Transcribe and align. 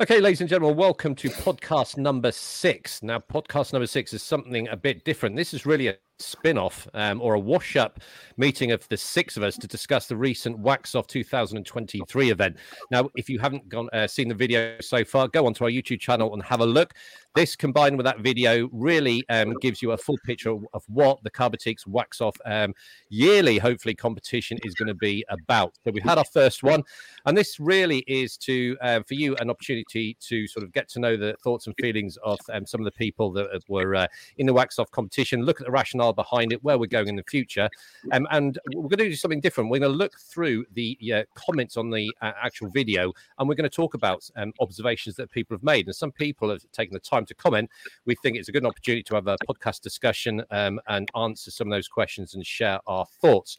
Okay, 0.00 0.18
ladies 0.18 0.40
and 0.40 0.48
gentlemen, 0.48 0.78
welcome 0.78 1.14
to 1.16 1.28
podcast 1.28 1.98
number 1.98 2.32
six. 2.32 3.02
Now, 3.02 3.18
podcast 3.18 3.74
number 3.74 3.86
six 3.86 4.14
is 4.14 4.22
something 4.22 4.66
a 4.68 4.76
bit 4.76 5.04
different. 5.04 5.36
This 5.36 5.52
is 5.52 5.66
really 5.66 5.88
a 5.88 5.96
spin 6.20 6.58
off 6.58 6.86
um, 6.94 7.20
or 7.20 7.34
a 7.34 7.38
wash 7.38 7.76
up 7.76 8.00
meeting 8.36 8.72
of 8.72 8.86
the 8.88 8.96
six 8.96 9.36
of 9.36 9.42
us 9.42 9.56
to 9.56 9.66
discuss 9.66 10.06
the 10.06 10.16
recent 10.16 10.58
Wax 10.58 10.94
Off 10.94 11.06
2023 11.06 12.30
event. 12.30 12.56
Now, 12.90 13.10
if 13.16 13.28
you 13.28 13.38
haven't 13.38 13.68
gone 13.68 13.88
uh, 13.92 14.06
seen 14.06 14.28
the 14.28 14.34
video 14.34 14.76
so 14.80 15.04
far, 15.04 15.28
go 15.28 15.46
onto 15.46 15.64
our 15.64 15.70
YouTube 15.70 16.00
channel 16.00 16.32
and 16.32 16.42
have 16.42 16.60
a 16.60 16.66
look. 16.66 16.94
This 17.36 17.54
combined 17.54 17.96
with 17.96 18.06
that 18.06 18.20
video 18.20 18.68
really 18.72 19.24
um, 19.28 19.54
gives 19.60 19.82
you 19.82 19.92
a 19.92 19.96
full 19.96 20.18
picture 20.24 20.50
of 20.50 20.82
what 20.88 21.22
the 21.22 21.30
Car 21.30 21.48
Boutique's 21.48 21.86
Wax 21.86 22.20
Off 22.20 22.36
um, 22.44 22.74
yearly, 23.08 23.58
hopefully, 23.58 23.94
competition 23.94 24.58
is 24.64 24.74
going 24.74 24.88
to 24.88 24.94
be 24.94 25.24
about. 25.28 25.78
So 25.84 25.92
we've 25.92 26.02
had 26.02 26.18
our 26.18 26.24
first 26.24 26.64
one, 26.64 26.82
and 27.26 27.38
this 27.38 27.60
really 27.60 28.00
is 28.08 28.36
to 28.38 28.76
uh, 28.82 29.00
for 29.06 29.14
you 29.14 29.36
an 29.36 29.48
opportunity 29.48 30.16
to 30.20 30.48
sort 30.48 30.64
of 30.64 30.72
get 30.72 30.88
to 30.90 30.98
know 30.98 31.16
the 31.16 31.36
thoughts 31.44 31.68
and 31.68 31.76
feelings 31.80 32.18
of 32.24 32.38
um, 32.52 32.66
some 32.66 32.80
of 32.80 32.84
the 32.84 32.92
people 32.92 33.30
that 33.32 33.62
were 33.68 33.94
uh, 33.94 34.06
in 34.38 34.46
the 34.46 34.52
Wax 34.52 34.80
Off 34.80 34.90
competition, 34.90 35.44
look 35.44 35.60
at 35.60 35.66
the 35.66 35.72
rationale 35.72 36.09
behind 36.12 36.52
it, 36.52 36.62
where 36.64 36.78
we're 36.78 36.86
going 36.86 37.08
in 37.08 37.16
the 37.16 37.24
future, 37.24 37.68
um, 38.12 38.26
and 38.32 38.58
we're 38.74 38.88
going 38.88 38.98
to 38.98 39.08
do 39.10 39.16
something 39.16 39.40
different. 39.40 39.70
We're 39.70 39.78
going 39.78 39.92
to 39.92 39.98
look 39.98 40.18
through 40.18 40.66
the 40.72 40.98
uh, 41.14 41.22
comments 41.34 41.76
on 41.76 41.90
the 41.90 42.12
uh, 42.22 42.32
actual 42.42 42.70
video, 42.70 43.12
and 43.38 43.48
we're 43.48 43.54
going 43.54 43.70
to 43.70 43.76
talk 43.76 43.94
about 43.94 44.28
um, 44.36 44.52
observations 44.60 45.14
that 45.16 45.30
people 45.30 45.56
have 45.56 45.62
made. 45.62 45.86
And 45.86 45.94
some 45.94 46.10
people 46.10 46.50
have 46.50 46.62
taken 46.72 46.92
the 46.92 47.00
time 47.00 47.20
time 47.20 47.26
to 47.26 47.34
comment. 47.34 47.70
We 48.04 48.14
think 48.16 48.36
it's 48.36 48.48
a 48.48 48.52
good 48.52 48.64
opportunity 48.64 49.02
to 49.04 49.14
have 49.14 49.26
a 49.26 49.36
podcast 49.48 49.80
discussion 49.80 50.42
um, 50.50 50.80
and 50.88 51.10
answer 51.16 51.50
some 51.50 51.68
of 51.68 51.72
those 51.72 51.88
questions 51.88 52.34
and 52.34 52.44
share 52.44 52.80
our 52.86 53.06
thoughts. 53.20 53.58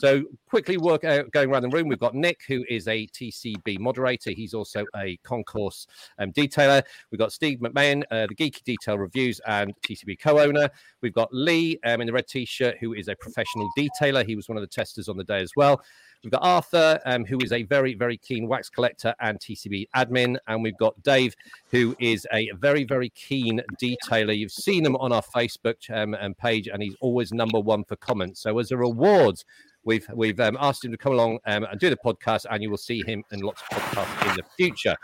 So, 0.00 0.24
quickly 0.48 0.76
work 0.76 1.04
out, 1.04 1.30
going 1.32 1.50
around 1.50 1.62
the 1.62 1.68
room, 1.68 1.88
we've 1.88 1.98
got 1.98 2.14
Nick, 2.14 2.42
who 2.46 2.64
is 2.68 2.86
a 2.86 3.06
TCB 3.08 3.80
moderator. 3.80 4.30
He's 4.30 4.54
also 4.54 4.84
a 4.96 5.16
concourse 5.18 5.86
um, 6.18 6.32
detailer. 6.32 6.82
We've 7.10 7.18
got 7.18 7.32
Steve 7.32 7.58
McMahon, 7.58 8.02
uh, 8.10 8.26
the 8.28 8.34
Geeky 8.34 8.62
Detail 8.62 8.96
Reviews 8.96 9.40
and 9.46 9.74
TCB 9.82 10.20
co 10.20 10.38
owner. 10.38 10.68
We've 11.02 11.12
got 11.12 11.32
Lee 11.32 11.80
um, 11.84 12.00
in 12.00 12.06
the 12.06 12.12
red 12.12 12.28
t 12.28 12.44
shirt, 12.44 12.76
who 12.78 12.94
is 12.94 13.08
a 13.08 13.16
professional 13.16 13.68
detailer. 13.76 14.24
He 14.24 14.36
was 14.36 14.48
one 14.48 14.56
of 14.56 14.62
the 14.62 14.68
testers 14.68 15.08
on 15.08 15.16
the 15.16 15.24
day 15.24 15.40
as 15.40 15.50
well. 15.56 15.82
We've 16.24 16.32
got 16.32 16.42
Arthur, 16.42 16.98
um, 17.06 17.24
who 17.24 17.38
is 17.44 17.52
a 17.52 17.62
very, 17.62 17.94
very 17.94 18.16
keen 18.16 18.48
wax 18.48 18.68
collector 18.68 19.14
and 19.20 19.38
TCB 19.38 19.86
admin. 19.94 20.36
And 20.48 20.62
we've 20.64 20.76
got 20.76 21.00
Dave, 21.04 21.34
who 21.70 21.94
is 22.00 22.26
a 22.32 22.50
very, 22.56 22.84
very 22.84 23.10
keen 23.10 23.62
detailer. 23.80 24.36
You've 24.36 24.50
seen 24.50 24.84
him 24.84 24.96
on 24.96 25.12
our 25.12 25.22
Facebook 25.22 25.76
um, 25.90 26.34
page, 26.34 26.68
and 26.68 26.82
he's 26.82 26.96
always 27.00 27.32
number 27.32 27.60
one 27.60 27.84
for 27.84 27.94
comments. 27.96 28.40
So, 28.40 28.58
as 28.58 28.72
a 28.72 28.76
reward, 28.76 29.42
we've 29.84 30.06
we've 30.14 30.38
um, 30.40 30.56
asked 30.60 30.84
him 30.84 30.92
to 30.92 30.98
come 30.98 31.12
along 31.12 31.38
um, 31.46 31.64
and 31.64 31.78
do 31.80 31.90
the 31.90 31.96
podcast, 31.96 32.46
and 32.50 32.62
you 32.62 32.70
will 32.70 32.76
see 32.76 33.02
him 33.06 33.22
in 33.32 33.40
lots 33.40 33.62
of 33.62 33.68
podcasts 33.78 34.30
in 34.30 34.36
the 34.36 34.44
future. 34.56 34.96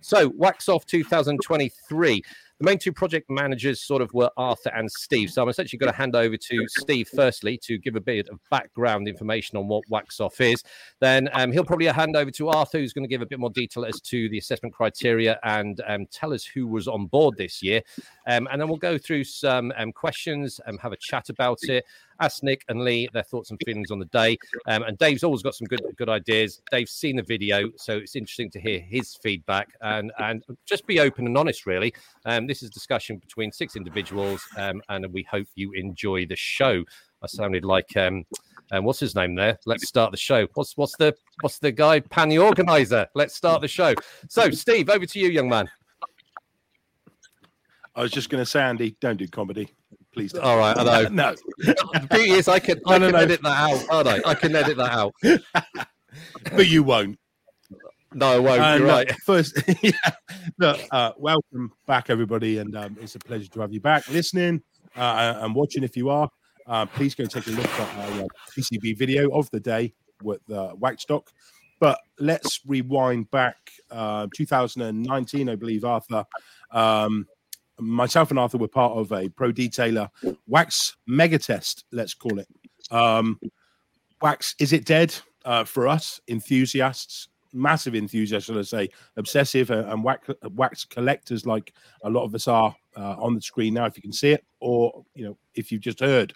So, 0.00 0.32
Wax 0.36 0.68
Off 0.68 0.84
2023 0.86 2.22
the 2.62 2.70
main 2.70 2.78
two 2.78 2.92
project 2.92 3.28
managers 3.28 3.82
sort 3.82 4.02
of 4.02 4.14
were 4.14 4.30
Arthur 4.36 4.70
and 4.70 4.88
Steve. 4.88 5.30
So 5.30 5.42
I'm 5.42 5.48
essentially 5.48 5.78
going 5.78 5.90
to 5.90 5.98
hand 5.98 6.14
over 6.14 6.36
to 6.36 6.68
Steve 6.68 7.08
firstly 7.12 7.58
to 7.64 7.76
give 7.76 7.96
a 7.96 8.00
bit 8.00 8.28
of 8.28 8.38
background 8.52 9.08
information 9.08 9.58
on 9.58 9.66
what 9.66 9.82
Wax 9.88 10.20
Off 10.20 10.40
is. 10.40 10.62
Then 11.00 11.28
um, 11.32 11.50
he'll 11.50 11.64
probably 11.64 11.86
hand 11.86 12.14
over 12.14 12.30
to 12.30 12.50
Arthur, 12.50 12.78
who's 12.78 12.92
going 12.92 13.02
to 13.02 13.08
give 13.08 13.20
a 13.20 13.26
bit 13.26 13.40
more 13.40 13.50
detail 13.50 13.84
as 13.84 14.00
to 14.02 14.28
the 14.28 14.38
assessment 14.38 14.72
criteria 14.72 15.40
and 15.42 15.80
um, 15.88 16.06
tell 16.12 16.32
us 16.32 16.44
who 16.44 16.68
was 16.68 16.86
on 16.86 17.06
board 17.06 17.36
this 17.36 17.64
year. 17.64 17.82
Um, 18.28 18.46
and 18.52 18.60
then 18.60 18.68
we'll 18.68 18.76
go 18.76 18.96
through 18.96 19.24
some 19.24 19.72
um, 19.76 19.90
questions 19.90 20.60
and 20.64 20.78
have 20.78 20.92
a 20.92 20.98
chat 21.00 21.30
about 21.30 21.58
it 21.64 21.84
ask 22.22 22.42
Nick 22.42 22.64
and 22.68 22.82
Lee 22.82 23.08
their 23.12 23.22
thoughts 23.22 23.50
and 23.50 23.58
feelings 23.64 23.90
on 23.90 23.98
the 23.98 24.06
day. 24.06 24.38
Um, 24.66 24.84
and 24.84 24.96
Dave's 24.96 25.24
always 25.24 25.42
got 25.42 25.54
some 25.54 25.66
good 25.66 25.82
good 25.96 26.08
ideas. 26.08 26.62
Dave's 26.70 26.92
seen 26.92 27.16
the 27.16 27.22
video, 27.22 27.70
so 27.76 27.96
it's 27.96 28.16
interesting 28.16 28.50
to 28.50 28.60
hear 28.60 28.80
his 28.80 29.16
feedback 29.22 29.68
and 29.80 30.12
and 30.18 30.42
just 30.66 30.86
be 30.86 31.00
open 31.00 31.26
and 31.26 31.36
honest. 31.36 31.66
Really, 31.66 31.92
um, 32.24 32.46
this 32.46 32.62
is 32.62 32.68
a 32.68 32.72
discussion 32.72 33.18
between 33.18 33.52
six 33.52 33.76
individuals, 33.76 34.42
um, 34.56 34.80
and 34.88 35.06
we 35.12 35.26
hope 35.30 35.46
you 35.54 35.72
enjoy 35.72 36.26
the 36.26 36.36
show. 36.36 36.84
I 37.22 37.26
sounded 37.26 37.64
like. 37.64 37.96
Um, 37.96 38.24
um, 38.70 38.84
what's 38.84 39.00
his 39.00 39.14
name 39.14 39.34
there? 39.34 39.58
Let's 39.66 39.86
start 39.86 40.12
the 40.12 40.16
show. 40.16 40.46
What's 40.54 40.78
what's 40.78 40.96
the 40.96 41.14
what's 41.42 41.58
the 41.58 41.72
guy? 41.72 42.00
Pan 42.00 42.30
the 42.30 42.38
organizer. 42.38 43.06
Let's 43.14 43.34
start 43.34 43.60
the 43.60 43.68
show. 43.68 43.94
So, 44.30 44.50
Steve, 44.50 44.88
over 44.88 45.04
to 45.04 45.18
you, 45.18 45.28
young 45.28 45.48
man. 45.50 45.68
I 47.94 48.00
was 48.00 48.10
just 48.10 48.30
going 48.30 48.42
to 48.42 48.48
say, 48.48 48.62
Andy, 48.62 48.96
don't 49.00 49.18
do 49.18 49.28
comedy. 49.28 49.68
Please. 50.12 50.32
Don't. 50.32 50.44
All 50.44 50.58
right, 50.58 50.76
I 50.76 50.84
know. 50.84 51.08
no. 51.08 51.34
The 51.58 52.06
beauty 52.10 52.32
is, 52.32 52.48
I 52.48 52.58
can, 52.58 52.80
I 52.86 52.98
no, 52.98 53.06
can 53.06 53.12
no, 53.12 53.18
edit 53.18 53.42
that 53.42 53.70
out. 53.70 53.86
Oh 53.90 54.02
no, 54.02 54.20
I 54.26 54.34
can 54.34 54.54
edit 54.54 54.76
that 54.76 54.92
out. 54.92 55.14
but 56.54 56.66
you 56.68 56.82
won't. 56.82 57.18
No, 58.14 58.26
I 58.26 58.38
won't. 58.38 58.60
And, 58.60 58.80
You're 58.80 58.90
uh, 58.90 58.94
right. 58.94 59.10
Uh, 59.10 59.14
first, 59.24 59.62
yeah, 59.82 59.92
look, 60.58 60.80
uh, 60.90 61.12
welcome 61.16 61.72
back, 61.86 62.10
everybody, 62.10 62.58
and 62.58 62.76
um, 62.76 62.96
it's 63.00 63.14
a 63.14 63.18
pleasure 63.18 63.48
to 63.48 63.60
have 63.60 63.72
you 63.72 63.80
back 63.80 64.06
listening 64.08 64.62
uh, 64.96 65.38
and 65.40 65.54
watching. 65.54 65.82
If 65.82 65.96
you 65.96 66.10
are, 66.10 66.28
uh, 66.66 66.86
please 66.86 67.14
go 67.14 67.24
take 67.24 67.46
a 67.46 67.50
look 67.50 67.66
at 67.66 67.98
our 67.98 68.24
uh, 68.24 68.28
TCB 68.54 68.98
video 68.98 69.30
of 69.30 69.50
the 69.50 69.60
day 69.60 69.94
with 70.22 70.42
uh, 70.50 70.74
Waxstock. 70.78 71.28
But 71.80 71.98
let's 72.20 72.60
rewind 72.66 73.30
back 73.30 73.56
uh, 73.90 74.28
2019, 74.36 75.48
I 75.48 75.56
believe, 75.56 75.84
Arthur. 75.84 76.24
Um, 76.70 77.26
myself 77.82 78.30
and 78.30 78.38
Arthur 78.38 78.58
were 78.58 78.68
part 78.68 78.92
of 78.92 79.12
a 79.12 79.28
pro 79.28 79.52
detailer 79.52 80.08
wax 80.46 80.96
mega 81.06 81.38
test, 81.38 81.84
let's 81.92 82.14
call 82.14 82.38
it. 82.38 82.48
Um, 82.90 83.38
wax, 84.20 84.54
is 84.58 84.72
it 84.72 84.84
dead 84.84 85.14
uh, 85.44 85.64
for 85.64 85.88
us 85.88 86.20
enthusiasts? 86.28 87.28
Massive 87.54 87.94
enthusiasts, 87.94 88.46
should 88.46 88.58
I 88.58 88.62
say, 88.62 88.88
obsessive 89.16 89.70
uh, 89.70 89.84
and 89.88 90.02
wax, 90.02 90.30
wax 90.54 90.84
collectors, 90.86 91.44
like 91.44 91.74
a 92.02 92.08
lot 92.08 92.24
of 92.24 92.34
us 92.34 92.48
are 92.48 92.74
uh, 92.96 93.16
on 93.18 93.34
the 93.34 93.42
screen 93.42 93.74
now, 93.74 93.84
if 93.84 93.96
you 93.96 94.02
can 94.02 94.12
see 94.12 94.30
it, 94.30 94.44
or 94.60 95.04
you 95.14 95.24
know, 95.24 95.36
if 95.54 95.70
you've 95.70 95.82
just 95.82 96.00
heard 96.00 96.32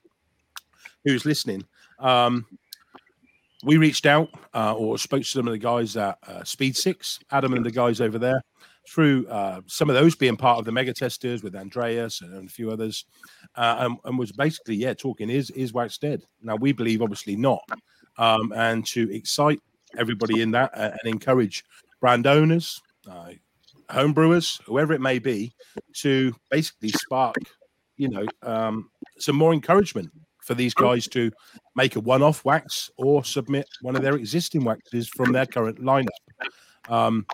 who's 1.04 1.24
listening. 1.24 1.64
Um, 1.98 2.44
we 3.64 3.78
reached 3.78 4.04
out 4.04 4.28
uh, 4.54 4.74
or 4.74 4.98
spoke 4.98 5.22
to 5.22 5.28
some 5.28 5.48
of 5.48 5.52
the 5.52 5.58
guys 5.58 5.96
at 5.96 6.18
uh, 6.26 6.44
Speed 6.44 6.76
Six, 6.76 7.18
Adam 7.30 7.54
and 7.54 7.64
the 7.64 7.70
guys 7.70 8.00
over 8.00 8.18
there, 8.18 8.42
through 8.88 9.26
uh, 9.28 9.60
some 9.66 9.90
of 9.90 9.96
those 9.96 10.14
being 10.14 10.36
part 10.36 10.58
of 10.58 10.64
the 10.64 10.72
mega 10.72 10.92
testers 10.92 11.42
with 11.42 11.56
Andreas 11.56 12.20
and 12.20 12.48
a 12.48 12.50
few 12.50 12.70
others, 12.70 13.04
uh, 13.56 13.76
and, 13.80 13.96
and, 14.04 14.18
was 14.18 14.32
basically 14.32 14.76
yeah 14.76 14.94
talking 14.94 15.30
is 15.30 15.50
is 15.50 15.72
wax 15.72 15.98
dead. 15.98 16.22
Now 16.42 16.56
we 16.56 16.72
believe 16.72 17.02
obviously 17.02 17.36
not, 17.36 17.62
um, 18.18 18.52
and 18.54 18.86
to 18.88 19.12
excite 19.12 19.60
everybody 19.98 20.42
in 20.42 20.50
that 20.52 20.70
and 20.74 20.98
encourage 21.04 21.64
brand 22.00 22.26
owners, 22.26 22.80
uh, 23.10 23.30
home 23.90 24.12
brewers, 24.12 24.60
whoever 24.66 24.92
it 24.92 25.00
may 25.00 25.18
be, 25.18 25.52
to 25.94 26.34
basically 26.50 26.90
spark 26.90 27.36
you 27.96 28.08
know 28.08 28.26
um, 28.42 28.90
some 29.18 29.36
more 29.36 29.52
encouragement 29.52 30.10
for 30.46 30.54
these 30.54 30.74
guys 30.74 31.08
to 31.08 31.30
make 31.74 31.96
a 31.96 32.00
one-off 32.00 32.44
wax 32.44 32.88
or 32.98 33.24
submit 33.24 33.68
one 33.82 33.96
of 33.96 34.02
their 34.02 34.14
existing 34.14 34.62
waxes 34.64 35.08
from 35.08 35.32
their 35.32 35.44
current 35.44 35.80
lineup. 35.80 36.06
Um, 36.88 37.26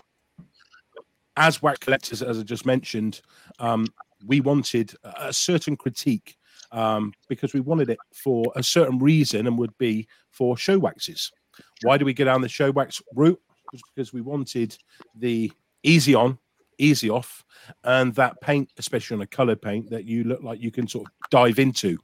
as 1.37 1.61
wax 1.61 1.79
collectors, 1.79 2.21
as 2.21 2.39
I 2.39 2.43
just 2.43 2.65
mentioned, 2.65 3.21
um, 3.59 3.87
we 4.25 4.41
wanted 4.41 4.93
a 5.03 5.33
certain 5.33 5.75
critique 5.75 6.37
um, 6.71 7.13
because 7.27 7.53
we 7.53 7.59
wanted 7.59 7.89
it 7.89 7.99
for 8.13 8.51
a 8.55 8.63
certain 8.63 8.99
reason 8.99 9.47
and 9.47 9.57
would 9.57 9.77
be 9.77 10.07
for 10.29 10.57
show 10.57 10.77
waxes. 10.77 11.31
Why 11.83 11.97
do 11.97 12.05
we 12.05 12.13
go 12.13 12.25
down 12.25 12.41
the 12.41 12.49
show 12.49 12.71
wax 12.71 13.01
route? 13.15 13.39
Because 13.95 14.13
we 14.13 14.21
wanted 14.21 14.77
the 15.15 15.51
easy 15.83 16.15
on, 16.15 16.37
easy 16.77 17.09
off, 17.09 17.43
and 17.83 18.13
that 18.15 18.39
paint, 18.41 18.71
especially 18.77 19.15
on 19.15 19.21
a 19.21 19.27
colored 19.27 19.61
paint, 19.61 19.89
that 19.89 20.05
you 20.05 20.23
look 20.23 20.41
like 20.43 20.61
you 20.61 20.71
can 20.71 20.87
sort 20.87 21.07
of 21.07 21.13
dive 21.29 21.59
into. 21.59 21.97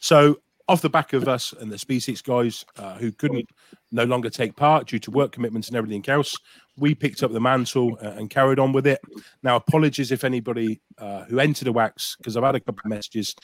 So 0.00 0.40
off 0.68 0.82
the 0.82 0.90
back 0.90 1.12
of 1.12 1.28
us 1.28 1.52
and 1.52 1.70
the 1.70 1.78
Six 1.78 2.20
guys 2.22 2.64
uh, 2.76 2.94
who 2.94 3.12
couldn't 3.12 3.48
no 3.92 4.04
longer 4.04 4.28
take 4.28 4.56
part 4.56 4.88
due 4.88 4.98
to 4.98 5.10
work 5.10 5.32
commitments 5.32 5.68
and 5.68 5.76
everything 5.76 6.04
else, 6.08 6.36
we 6.76 6.94
picked 6.94 7.22
up 7.22 7.32
the 7.32 7.40
mantle 7.40 7.96
uh, 8.02 8.10
and 8.10 8.30
carried 8.30 8.58
on 8.58 8.72
with 8.72 8.86
it. 8.86 9.00
Now, 9.42 9.56
apologies 9.56 10.10
if 10.10 10.24
anybody 10.24 10.80
uh, 10.98 11.24
who 11.24 11.38
entered 11.38 11.68
a 11.68 11.72
wax, 11.72 12.16
because 12.18 12.36
I've 12.36 12.42
had 12.42 12.56
a 12.56 12.60
couple 12.60 12.82
of 12.84 12.90
messages, 12.90 13.34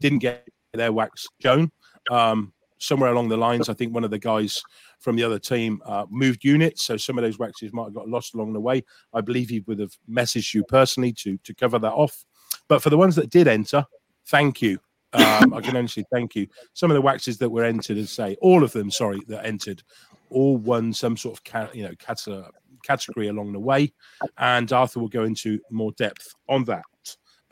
didn't 0.00 0.20
get 0.20 0.48
their 0.72 0.92
wax 0.92 1.26
shown. 1.42 1.70
Um, 2.10 2.52
somewhere 2.78 3.10
along 3.10 3.28
the 3.28 3.36
lines, 3.36 3.68
I 3.68 3.74
think 3.74 3.92
one 3.92 4.04
of 4.04 4.10
the 4.10 4.18
guys 4.18 4.62
from 5.00 5.16
the 5.16 5.24
other 5.24 5.38
team 5.38 5.82
uh, 5.84 6.06
moved 6.10 6.44
units, 6.44 6.84
so 6.84 6.96
some 6.96 7.18
of 7.18 7.24
those 7.24 7.38
waxes 7.38 7.72
might 7.72 7.84
have 7.84 7.94
got 7.94 8.08
lost 8.08 8.34
along 8.34 8.52
the 8.52 8.60
way. 8.60 8.84
I 9.12 9.20
believe 9.20 9.48
he 9.48 9.64
would 9.66 9.80
have 9.80 9.96
messaged 10.08 10.54
you 10.54 10.64
personally 10.64 11.12
to 11.14 11.38
to 11.38 11.54
cover 11.54 11.78
that 11.80 11.92
off. 11.92 12.24
But 12.68 12.82
for 12.82 12.90
the 12.90 12.98
ones 12.98 13.16
that 13.16 13.30
did 13.30 13.48
enter, 13.48 13.84
thank 14.26 14.62
you. 14.62 14.78
Um, 15.12 15.54
I 15.54 15.60
can 15.60 15.88
say 15.88 16.04
thank 16.12 16.34
you. 16.34 16.46
Some 16.74 16.90
of 16.90 16.94
the 16.94 17.00
waxes 17.00 17.38
that 17.38 17.48
were 17.48 17.64
entered, 17.64 17.96
as 17.96 18.10
say 18.10 18.36
all 18.40 18.62
of 18.62 18.72
them, 18.72 18.90
sorry, 18.90 19.20
that 19.28 19.46
entered, 19.46 19.82
all 20.30 20.58
won 20.58 20.92
some 20.92 21.16
sort 21.16 21.38
of 21.38 21.44
ca- 21.44 21.70
you 21.72 21.84
know 21.84 21.94
cat- 21.98 22.26
category 22.82 23.28
along 23.28 23.52
the 23.52 23.60
way, 23.60 23.92
and 24.36 24.70
Arthur 24.72 25.00
will 25.00 25.08
go 25.08 25.24
into 25.24 25.60
more 25.70 25.92
depth 25.92 26.34
on 26.48 26.64
that. 26.64 26.84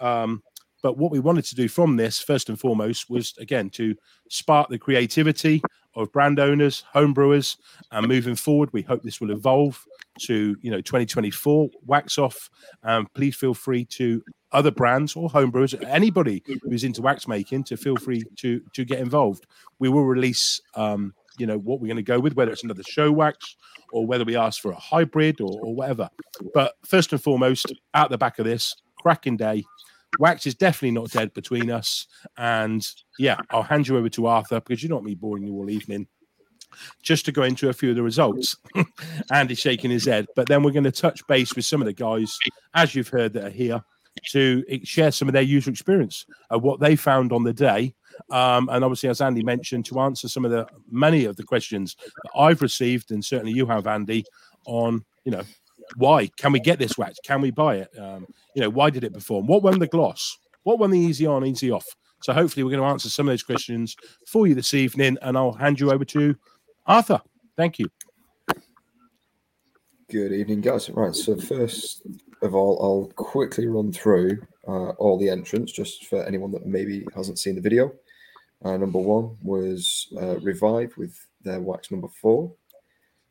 Um, 0.00 0.42
but 0.82 0.98
what 0.98 1.10
we 1.10 1.18
wanted 1.18 1.44
to 1.46 1.54
do 1.54 1.68
from 1.68 1.96
this, 1.96 2.20
first 2.20 2.48
and 2.48 2.60
foremost, 2.60 3.08
was 3.08 3.34
again 3.38 3.70
to 3.70 3.94
spark 4.28 4.68
the 4.68 4.78
creativity 4.78 5.62
of 5.94 6.12
brand 6.12 6.38
owners, 6.38 6.84
home 6.92 7.14
brewers, 7.14 7.56
and 7.90 8.06
moving 8.06 8.36
forward, 8.36 8.70
we 8.72 8.82
hope 8.82 9.02
this 9.02 9.20
will 9.20 9.30
evolve 9.30 9.82
to 10.20 10.56
you 10.60 10.70
know 10.70 10.80
2024 10.80 11.68
wax 11.84 12.18
off 12.18 12.50
um, 12.82 13.06
please 13.14 13.36
feel 13.36 13.54
free 13.54 13.84
to 13.84 14.22
other 14.52 14.70
brands 14.70 15.16
or 15.16 15.28
homebrewers 15.28 15.78
anybody 15.88 16.42
who's 16.62 16.84
into 16.84 17.02
wax 17.02 17.26
making 17.28 17.64
to 17.64 17.76
feel 17.76 17.96
free 17.96 18.22
to 18.36 18.60
to 18.72 18.84
get 18.84 19.00
involved. 19.00 19.46
We 19.78 19.88
will 19.88 20.04
release 20.04 20.60
um, 20.74 21.14
you 21.38 21.46
know 21.46 21.58
what 21.58 21.80
we're 21.80 21.88
going 21.88 21.96
to 21.96 22.02
go 22.02 22.18
with 22.18 22.34
whether 22.34 22.52
it's 22.52 22.64
another 22.64 22.82
show 22.88 23.10
wax 23.12 23.56
or 23.92 24.06
whether 24.06 24.24
we 24.24 24.36
ask 24.36 24.60
for 24.60 24.72
a 24.72 24.76
hybrid 24.76 25.40
or, 25.40 25.60
or 25.62 25.74
whatever. 25.74 26.08
But 26.54 26.74
first 26.84 27.12
and 27.12 27.22
foremost 27.22 27.72
out 27.94 28.10
the 28.10 28.18
back 28.18 28.38
of 28.38 28.44
this 28.44 28.74
cracking 28.98 29.36
day. 29.36 29.64
Wax 30.18 30.46
is 30.46 30.54
definitely 30.54 30.92
not 30.92 31.10
dead 31.10 31.34
between 31.34 31.70
us. 31.70 32.06
And 32.38 32.86
yeah 33.18 33.36
i'll 33.50 33.62
hand 33.62 33.88
you 33.88 33.96
over 33.96 34.08
to 34.10 34.26
arthur 34.26 34.60
because 34.60 34.82
you 34.82 34.88
don't 34.88 34.96
want 34.96 35.06
me 35.06 35.14
boring 35.14 35.44
you 35.44 35.54
all 35.54 35.70
evening 35.70 36.06
just 37.02 37.24
to 37.26 37.32
go 37.32 37.42
into 37.42 37.68
a 37.68 37.72
few 37.72 37.90
of 37.90 37.96
the 37.96 38.02
results. 38.02 38.56
Andy's 39.32 39.58
shaking 39.58 39.90
his 39.90 40.06
head, 40.06 40.26
but 40.34 40.48
then 40.48 40.62
we're 40.62 40.72
going 40.72 40.84
to 40.84 40.92
touch 40.92 41.26
base 41.26 41.54
with 41.54 41.64
some 41.64 41.80
of 41.80 41.86
the 41.86 41.92
guys, 41.92 42.38
as 42.74 42.94
you've 42.94 43.08
heard, 43.08 43.32
that 43.34 43.44
are 43.44 43.50
here 43.50 43.82
to 44.30 44.64
share 44.82 45.12
some 45.12 45.28
of 45.28 45.34
their 45.34 45.42
user 45.42 45.70
experience 45.70 46.26
of 46.50 46.62
what 46.62 46.80
they 46.80 46.96
found 46.96 47.32
on 47.32 47.44
the 47.44 47.52
day. 47.52 47.94
Um, 48.30 48.68
and 48.70 48.82
obviously, 48.82 49.08
as 49.08 49.20
Andy 49.20 49.42
mentioned, 49.42 49.84
to 49.86 50.00
answer 50.00 50.28
some 50.28 50.44
of 50.44 50.50
the 50.50 50.66
many 50.90 51.26
of 51.26 51.36
the 51.36 51.42
questions 51.42 51.96
that 52.00 52.30
I've 52.34 52.62
received, 52.62 53.10
and 53.10 53.24
certainly 53.24 53.52
you 53.52 53.66
have, 53.66 53.86
Andy, 53.86 54.24
on 54.64 55.04
you 55.24 55.32
know 55.32 55.42
why 55.96 56.28
can 56.36 56.52
we 56.52 56.60
get 56.60 56.78
this 56.78 56.98
wax? 56.98 57.18
Can 57.24 57.40
we 57.40 57.50
buy 57.50 57.76
it? 57.76 57.98
Um, 57.98 58.26
you 58.54 58.62
know, 58.62 58.70
why 58.70 58.90
did 58.90 59.04
it 59.04 59.12
perform? 59.12 59.46
What 59.46 59.62
won 59.62 59.78
the 59.78 59.86
gloss? 59.86 60.38
What 60.62 60.78
won 60.78 60.90
the 60.90 60.98
easy 60.98 61.26
on, 61.26 61.44
easy 61.44 61.70
off? 61.70 61.86
So 62.22 62.32
hopefully, 62.32 62.64
we're 62.64 62.70
going 62.70 62.82
to 62.82 62.88
answer 62.88 63.10
some 63.10 63.28
of 63.28 63.32
those 63.32 63.42
questions 63.42 63.96
for 64.26 64.46
you 64.46 64.54
this 64.54 64.74
evening, 64.74 65.18
and 65.22 65.36
I'll 65.36 65.52
hand 65.52 65.78
you 65.78 65.92
over 65.92 66.04
to 66.06 66.34
Arthur, 66.86 67.20
thank 67.56 67.78
you. 67.78 67.88
Good 70.08 70.32
evening, 70.32 70.60
guys. 70.60 70.88
Right, 70.90 71.14
so 71.14 71.36
first 71.36 72.06
of 72.42 72.54
all, 72.54 72.78
I'll 72.80 73.12
quickly 73.16 73.66
run 73.66 73.92
through 73.92 74.38
uh, 74.68 74.90
all 74.90 75.18
the 75.18 75.28
entrants 75.28 75.72
just 75.72 76.06
for 76.06 76.24
anyone 76.24 76.52
that 76.52 76.64
maybe 76.64 77.04
hasn't 77.14 77.40
seen 77.40 77.56
the 77.56 77.60
video. 77.60 77.92
Uh, 78.64 78.76
number 78.76 79.00
one 79.00 79.36
was 79.42 80.06
uh, 80.20 80.38
Revive 80.38 80.92
with 80.96 81.26
their 81.42 81.60
wax 81.60 81.90
number 81.90 82.08
four. 82.08 82.52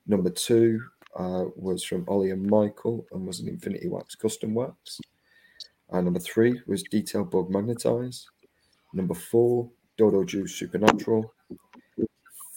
Number 0.05 0.29
two 0.29 0.81
uh, 1.17 1.45
was 1.55 1.83
from 1.83 2.03
Ollie 2.09 2.31
and 2.31 2.45
Michael 2.45 3.05
and 3.13 3.25
was 3.25 3.39
an 3.39 3.47
Infinity 3.47 3.87
Wax 3.87 4.15
custom 4.15 4.53
wax. 4.53 4.99
Uh, 5.91 6.01
number 6.01 6.19
three 6.19 6.59
was 6.67 6.83
Detail 6.83 7.23
Bug 7.23 7.49
Magnetize. 7.49 8.27
Number 8.93 9.13
four, 9.13 9.69
Dodo 9.97 10.25
Juice 10.25 10.55
Supernatural 10.55 11.33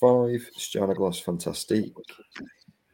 five, 0.00 0.48
Stjärnagloss 0.56 1.22
Fantastique. 1.22 1.94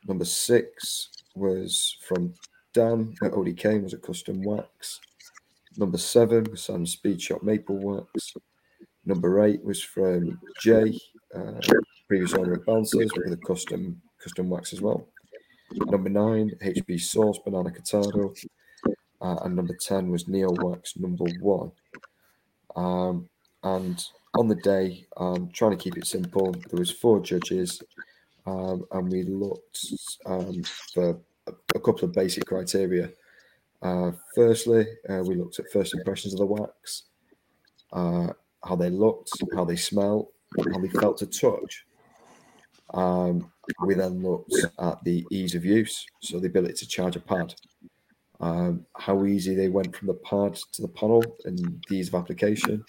Number 0.07 0.25
six 0.25 1.11
was 1.35 1.97
from 2.07 2.35
Dan 2.73 3.15
at 3.23 3.33
ODK, 3.33 3.83
was 3.83 3.95
a 3.95 3.99
custom 3.99 4.43
wax. 4.43 5.01
Number 5.77 5.99
seven 5.99 6.45
was 6.51 6.63
Sam 6.63 6.87
Speed 6.87 7.21
Shop 7.21 7.43
Maple 7.43 7.79
Wax. 7.79 8.35
Number 9.05 9.45
eight 9.45 9.63
was 9.65 9.83
from 9.83 10.41
Jay, 10.61 10.99
uh, 11.35 11.61
previous 12.09 12.35
owner 12.35 12.55
of 12.55 12.65
Bouncers, 12.65 13.11
with 13.17 13.33
a 13.33 13.37
custom 13.47 14.01
custom 14.23 14.49
wax 14.49 14.73
as 14.73 14.81
well. 14.81 15.07
Number 15.73 16.09
nine, 16.09 16.53
HB 16.63 17.01
Sauce 17.01 17.39
Banana 17.45 17.71
Cortado. 17.71 18.35
Uh, 19.21 19.37
and 19.45 19.57
number 19.57 19.75
10 19.75 20.11
was 20.11 20.29
Neo 20.29 20.51
Wax 20.51 20.99
number 20.99 21.25
one. 21.41 21.73
Um, 22.77 23.29
and 23.63 24.05
on 24.37 24.49
the 24.49 24.57
day, 24.57 25.07
um, 25.17 25.49
trying 25.53 25.71
to 25.71 25.77
keep 25.77 25.97
it 25.97 26.07
simple, 26.07 26.53
there 26.53 26.79
was 26.79 26.91
four 26.91 27.21
judges, 27.21 27.83
um, 28.47 28.85
and 28.93 29.11
we 29.11 29.23
looked 29.23 29.79
um, 30.27 30.63
for 30.93 31.11
a, 31.47 31.53
a, 31.75 31.81
couple 31.81 32.05
of 32.05 32.13
basic 32.13 32.47
criteria. 32.47 33.11
Uh, 33.81 34.13
firstly, 34.35 34.87
uh, 35.09 35.23
we 35.25 35.37
looked 35.37 35.59
at 35.59 35.71
first 35.71 35.95
impressions 35.95 36.35
of 36.35 36.41
the 36.41 36.47
wax, 36.47 37.05
uh, 37.93 38.29
how 38.65 38.75
they 38.75 38.91
looked, 38.91 39.31
how 39.55 39.65
they 39.65 39.77
smell, 39.77 40.31
how 40.73 40.81
they 40.81 40.89
felt 40.89 41.19
to 41.19 41.27
touch. 41.27 41.87
Um, 42.93 43.51
we 43.87 43.95
then 43.95 44.23
looked 44.23 44.55
at 44.79 45.03
the 45.05 45.25
ease 45.31 45.55
of 45.55 45.65
use, 45.65 46.07
so 46.21 46.39
the 46.39 46.49
ability 46.49 46.75
to 46.75 46.89
charge 46.89 47.17
a 47.17 47.21
pad, 47.21 47.55
um, 48.41 48.85
how 48.97 49.25
easy 49.25 49.55
they 49.55 49.69
went 49.69 49.97
from 49.97 50.09
the 50.09 50.15
pad 50.15 50.59
to 50.73 50.83
the 50.83 50.89
panel, 50.89 51.23
and 51.45 51.59
the 51.59 51.97
ease 51.97 52.09
of 52.09 52.15
application 52.15 52.85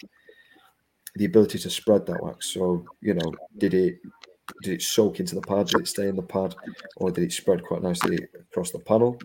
the 1.16 1.24
ability 1.24 1.58
to 1.58 1.70
spread 1.70 2.06
that 2.06 2.22
wax. 2.22 2.52
So, 2.52 2.84
you 3.00 3.14
know, 3.14 3.32
did 3.58 3.74
it 3.74 3.98
did 4.62 4.74
it 4.74 4.82
soak 4.82 5.18
into 5.18 5.34
the 5.34 5.40
pad? 5.40 5.66
Did 5.66 5.80
it 5.80 5.88
stay 5.88 6.08
in 6.08 6.16
the 6.16 6.22
pad, 6.22 6.54
or 6.96 7.10
did 7.10 7.24
it 7.24 7.32
spread 7.32 7.64
quite 7.64 7.82
nicely 7.82 8.18
across 8.38 8.70
the 8.70 8.78
panel? 8.78 9.18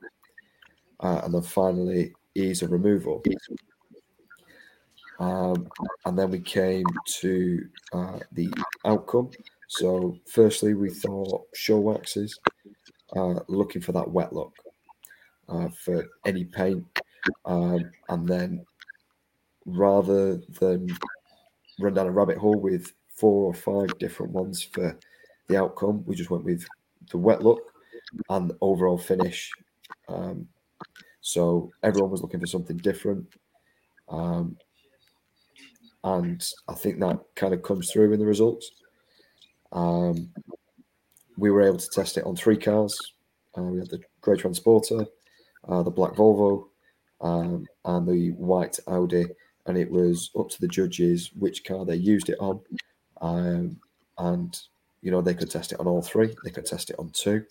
Uh, 1.00 1.22
and 1.24 1.34
then 1.34 1.42
finally, 1.42 2.14
ease 2.36 2.62
of 2.62 2.72
removal. 2.72 3.22
Um, 5.20 5.68
and 6.06 6.18
then 6.18 6.32
we 6.32 6.40
came 6.40 6.86
to 7.20 7.68
uh, 7.94 8.20
the 8.32 8.52
outcome. 8.86 9.30
So, 9.68 10.18
firstly, 10.28 10.74
we 10.74 10.90
thought 10.90 11.48
show 11.54 11.80
waxes, 11.80 12.40
uh, 13.16 13.40
looking 13.48 13.82
for 13.82 13.92
that 13.92 14.10
wet 14.10 14.34
look 14.34 14.54
uh, 15.50 15.70
for 15.70 16.06
any 16.26 16.46
paint, 16.46 16.86
um, 17.46 17.92
and 18.10 18.28
then 18.28 18.66
rather 19.66 20.38
than 20.60 20.90
run 21.82 21.94
down 21.94 22.08
a 22.08 22.12
rabbit 22.12 22.38
hole 22.38 22.60
with 22.60 22.94
four 23.16 23.46
or 23.46 23.54
five 23.54 23.98
different 24.00 24.32
ones 24.32 24.64
for 24.64 24.98
the 25.48 25.58
outcome. 25.58 26.04
We 26.06 26.16
just 26.16 26.30
went 26.30 26.44
with 26.44 26.66
the 27.10 27.18
wet 27.18 27.44
look 27.44 27.62
and 28.30 28.52
overall 28.62 28.98
finish. 28.98 29.52
Um, 30.08 30.48
so 31.22 31.72
everyone 31.84 32.12
was 32.12 32.22
looking 32.22 32.40
for 32.40 32.48
something 32.48 32.78
different. 32.78 33.28
Um, 34.10 34.58
and 36.04 36.44
I 36.68 36.74
think 36.74 37.00
that 37.00 37.20
kind 37.36 37.54
of 37.54 37.62
comes 37.62 37.92
through 37.92 38.14
in 38.14 38.20
the 38.20 38.26
results. 38.26 38.72
Um, 39.72 40.30
we 41.38 41.52
were 41.52 41.62
able 41.62 41.78
to 41.78 41.90
test 41.90 42.18
it 42.18 42.26
on 42.26 42.36
three 42.36 42.58
cars. 42.58 42.98
Uh, 43.58 43.64
we 43.64 43.80
had 43.80 43.90
the 43.90 44.02
grey 44.22 44.38
Transporter, 44.38 45.06
uh, 45.68 45.84
the 45.84 45.92
black 45.92 46.14
Volvo, 46.14 46.68
um, 47.22 47.66
and 47.86 48.08
the 48.08 48.32
white 48.32 48.80
Audi 48.88 49.26
and 49.66 49.78
it 49.78 49.90
was 49.90 50.32
up 50.38 50.50
to 50.50 50.62
the 50.62 50.68
judges 50.68 51.32
which 51.38 51.64
car 51.64 51.86
they 51.86 51.96
used 51.96 52.30
it 52.30 52.38
on. 52.40 52.60
Um, 53.22 53.78
and 54.18 54.60
you 55.02 55.12
know 55.12 55.22
they 55.22 55.34
could 55.34 55.50
test 55.52 55.72
it 55.72 55.80
on 55.80 55.88
all 55.88 56.02
three. 56.02 56.34
They 56.44 56.52
could 56.52 56.66
test 56.66 56.90
it 56.90 56.96
on 57.00 57.12
two. 57.12 57.46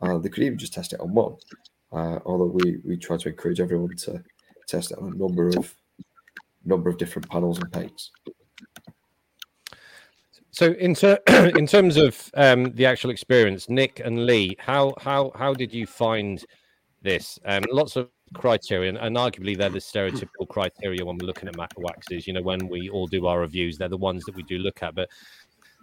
Uh, 0.00 0.18
they 0.18 0.28
could 0.28 0.44
even 0.44 0.58
just 0.58 0.74
test 0.74 0.92
it 0.92 1.00
on 1.00 1.14
one. 1.14 1.36
Uh, 1.92 2.18
although 2.24 2.46
we 2.46 2.78
we 2.84 2.96
try 2.96 3.16
to 3.16 3.28
encourage 3.28 3.60
everyone 3.60 3.96
to 3.96 4.22
test 4.66 4.92
it 4.92 4.98
on 4.98 5.12
a 5.12 5.16
number 5.16 5.48
of 5.48 5.74
number 6.64 6.88
of 6.88 6.98
different 6.98 7.28
panels 7.28 7.58
and 7.58 7.72
paints. 7.72 8.10
So 10.50 10.72
in 10.72 10.94
ter- 10.94 11.20
in 11.56 11.66
terms 11.66 11.96
of 11.96 12.30
um, 12.34 12.72
the 12.72 12.86
actual 12.86 13.10
experience, 13.10 13.68
Nick 13.68 14.00
and 14.04 14.26
Lee, 14.26 14.56
how 14.58 14.94
how 14.98 15.32
how 15.34 15.54
did 15.54 15.72
you 15.72 15.86
find 15.86 16.44
this? 17.00 17.38
Um, 17.44 17.64
lots 17.70 17.96
of 17.96 18.08
criteria, 18.34 18.94
and 18.94 19.16
arguably 19.16 19.56
they're 19.56 19.68
the 19.70 19.78
stereotypical 19.78 20.48
criteria 20.48 21.04
when 21.04 21.16
we're 21.18 21.26
looking 21.26 21.48
at 21.48 21.56
maca 21.56 21.78
waxes. 21.78 22.26
You 22.26 22.32
know, 22.32 22.42
when 22.42 22.68
we 22.68 22.88
all 22.88 23.06
do 23.06 23.26
our 23.26 23.40
reviews, 23.40 23.78
they're 23.78 23.88
the 23.88 23.96
ones 23.96 24.24
that 24.24 24.34
we 24.34 24.42
do 24.42 24.58
look 24.58 24.82
at. 24.82 24.94
But 24.94 25.08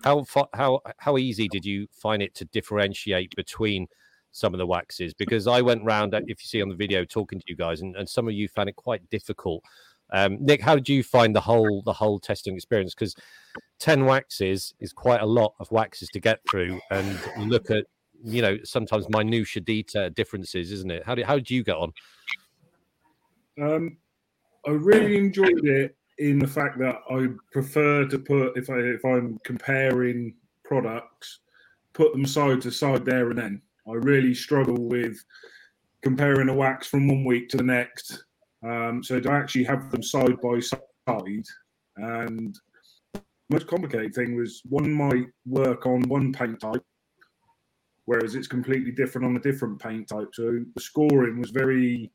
how 0.03 0.25
how 0.53 0.82
how 0.98 1.18
easy 1.18 1.48
did 1.48 1.65
you 1.65 1.88
find 1.91 2.22
it 2.22 2.36
to 2.36 2.46
differentiate 2.46 3.36
between 3.36 3.88
some 4.32 4.53
of 4.53 4.58
the 4.58 4.68
waxes? 4.68 5.13
Because 5.13 5.48
I 5.48 5.62
went 5.62 5.84
round, 5.84 6.13
if 6.13 6.27
you 6.27 6.36
see 6.48 6.62
on 6.62 6.70
the 6.70 6.75
video, 6.75 7.03
talking 7.03 7.39
to 7.39 7.46
you 7.48 7.56
guys, 7.56 7.82
and, 7.82 7.96
and 7.96 8.08
some 8.08 8.27
of 8.27 8.34
you 8.34 8.48
found 8.48 8.70
it 8.70 8.75
quite 8.75 9.08
difficult. 9.10 9.63
Um, 10.12 10.38
Nick, 10.39 10.62
how 10.62 10.75
did 10.75 10.89
you 10.89 11.03
find 11.03 11.36
the 11.36 11.41
whole 11.41 11.82
the 11.84 11.94
whole 11.94 12.20
testing 12.20 12.56
experience? 12.56 12.96
Because 12.96 13.15
ten 13.79 14.06
waxes 14.06 14.74
is 14.79 14.94
quite 14.94 15.22
a 15.22 15.25
lot 15.25 15.53
of 15.60 15.72
waxes 15.72 16.10
to 16.10 16.20
get 16.20 16.39
through, 16.50 16.79
and 16.89 17.20
look 17.38 17.70
at 17.70 17.86
you 18.24 18.42
know 18.42 18.58
sometimes 18.64 19.10
minutia 19.10 19.62
detail 19.62 20.10
differences, 20.10 20.72
isn't 20.72 20.92
it? 20.92 21.04
How 21.06 21.16
did 21.16 21.26
how 21.26 21.36
did 21.36 21.50
you 21.50 21.64
get 21.64 21.78
on? 21.78 21.94
Um, 23.62 23.98
I 24.66 24.72
really 24.72 25.18
enjoyed 25.18 25.66
it 25.66 25.96
in 26.18 26.40
the 26.40 26.48
fact 26.48 26.78
that 26.80 27.00
I 27.10 27.28
prefer 27.52 28.06
to 28.06 28.20
put 28.20 28.58
if 28.58 28.70
I 28.70 28.78
if 28.78 29.04
I'm 29.06 29.38
comparing 29.44 30.36
products, 30.64 31.40
put 31.94 32.12
them 32.12 32.26
side 32.26 32.62
to 32.62 32.72
side 32.72 33.06
there 33.06 33.30
and 33.30 33.38
then. 33.38 33.62
I 33.88 33.94
really 33.94 34.36
struggle 34.36 34.78
with 34.78 35.18
comparing 36.04 36.50
a 36.50 36.54
wax 36.54 36.88
from 36.88 37.08
one 37.08 37.26
week 37.26 37.50
to 37.50 37.58
the 37.58 37.64
next. 37.64 38.24
Um, 38.64 39.04
so 39.04 39.20
to 39.20 39.32
actually 39.32 39.64
have 39.64 39.90
them 39.92 40.04
side 40.04 40.40
by 40.42 40.60
side, 40.60 41.46
and 41.96 42.56
most 43.50 43.68
complicated 43.68 44.14
thing 44.14 44.36
was 44.36 44.62
one 44.66 44.92
might 44.92 45.26
work 45.46 45.86
on 45.86 46.02
one 46.04 46.32
paint 46.32 46.60
type, 46.60 46.84
whereas 48.10 48.34
it's 48.34 48.48
completely 48.48 48.92
different 48.92 49.28
on 49.28 49.36
a 49.36 49.39
different 49.39 49.80
paint 49.80 50.08
type. 50.08 50.30
So 50.34 50.60
the 50.74 50.82
scoring 50.82 51.39
was 51.39 51.51
very 51.51 52.12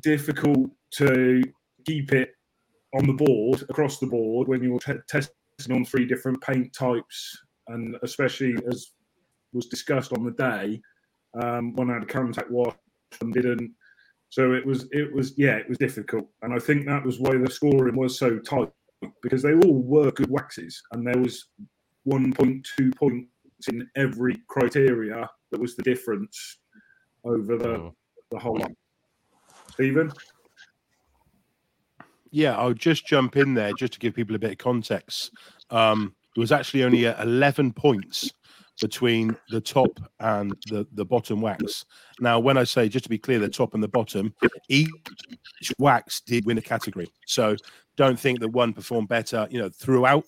difficult 0.00 0.70
to 0.98 1.42
keep 1.84 2.12
it 2.12 2.30
on 2.94 3.08
the 3.08 3.12
board 3.12 3.64
across 3.68 3.98
the 3.98 4.06
board 4.06 4.46
when 4.46 4.62
you're 4.62 4.78
t- 4.78 5.02
testing 5.08 5.74
on 5.74 5.84
three 5.84 6.06
different 6.06 6.40
paint 6.40 6.72
types, 6.72 7.36
and 7.66 7.96
especially 8.04 8.54
as 8.70 8.92
was 9.52 9.66
discussed 9.66 10.12
on 10.12 10.24
the 10.24 10.30
day, 10.52 10.80
Um, 11.34 11.74
one 11.74 11.88
had 11.88 12.04
a 12.04 12.06
contact 12.06 12.50
wash, 12.52 12.76
and 13.20 13.34
didn't. 13.34 13.72
So 14.28 14.52
it 14.52 14.64
was, 14.64 14.86
it 14.92 15.12
was, 15.12 15.36
yeah, 15.36 15.56
it 15.56 15.68
was 15.68 15.78
difficult, 15.78 16.28
and 16.42 16.54
I 16.54 16.60
think 16.60 16.86
that 16.86 17.04
was 17.04 17.18
why 17.18 17.36
the 17.36 17.50
scoring 17.50 17.96
was 17.96 18.16
so 18.16 18.38
tight 18.38 18.70
because 19.20 19.42
they 19.42 19.54
all 19.54 19.82
were 19.82 20.12
good 20.12 20.30
waxes, 20.30 20.80
and 20.92 21.04
there 21.04 21.20
was 21.20 21.48
1.2 22.06 22.94
points 22.94 23.32
in 23.68 23.88
every 23.96 24.40
criteria 24.48 25.28
that 25.50 25.60
was 25.60 25.76
the 25.76 25.82
difference 25.82 26.58
over 27.24 27.56
the 27.56 27.68
Mm. 27.78 27.94
the 28.30 28.38
whole. 28.38 28.60
Stephen, 29.74 30.12
Yeah, 32.30 32.56
I'll 32.56 32.72
just 32.72 33.06
jump 33.06 33.36
in 33.36 33.52
there 33.52 33.72
just 33.74 33.92
to 33.92 33.98
give 33.98 34.14
people 34.14 34.34
a 34.34 34.38
bit 34.38 34.52
of 34.52 34.58
context. 34.58 35.32
Um, 35.68 36.14
there 36.34 36.40
was 36.40 36.50
actually 36.50 36.82
only 36.82 37.06
uh, 37.06 37.22
11 37.22 37.74
points 37.74 38.32
between 38.80 39.36
the 39.50 39.60
top 39.60 39.90
and 40.20 40.52
the, 40.66 40.86
the 40.92 41.04
bottom 41.04 41.40
wax. 41.40 41.84
Now, 42.20 42.38
when 42.38 42.56
I 42.56 42.64
say, 42.64 42.88
just 42.88 43.04
to 43.04 43.08
be 43.08 43.18
clear, 43.18 43.38
the 43.38 43.48
top 43.48 43.74
and 43.74 43.82
the 43.82 43.88
bottom, 43.88 44.34
each 44.68 44.90
wax 45.78 46.20
did 46.20 46.46
win 46.46 46.58
a 46.58 46.62
category. 46.62 47.08
So 47.26 47.56
don't 47.96 48.18
think 48.18 48.40
that 48.40 48.48
one 48.48 48.72
performed 48.72 49.08
better, 49.08 49.46
you 49.50 49.58
know, 49.58 49.68
throughout. 49.68 50.24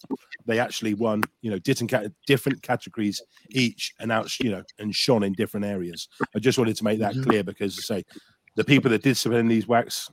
They 0.46 0.58
actually 0.58 0.94
won, 0.94 1.22
you 1.40 1.50
know, 1.50 1.58
different, 1.58 2.14
different 2.26 2.62
categories 2.62 3.22
each 3.50 3.94
and 3.98 4.12
out, 4.12 4.38
you 4.38 4.50
know, 4.50 4.62
and 4.78 4.94
shone 4.94 5.22
in 5.22 5.32
different 5.32 5.64
areas. 5.64 6.08
I 6.36 6.38
just 6.38 6.58
wanted 6.58 6.76
to 6.76 6.84
make 6.84 6.98
that 7.00 7.14
clear 7.22 7.42
because, 7.42 7.86
say, 7.86 8.04
the 8.56 8.64
people 8.64 8.90
that 8.90 9.02
did 9.02 9.16
submit 9.16 9.40
in 9.40 9.48
these 9.48 9.66
wax, 9.66 10.10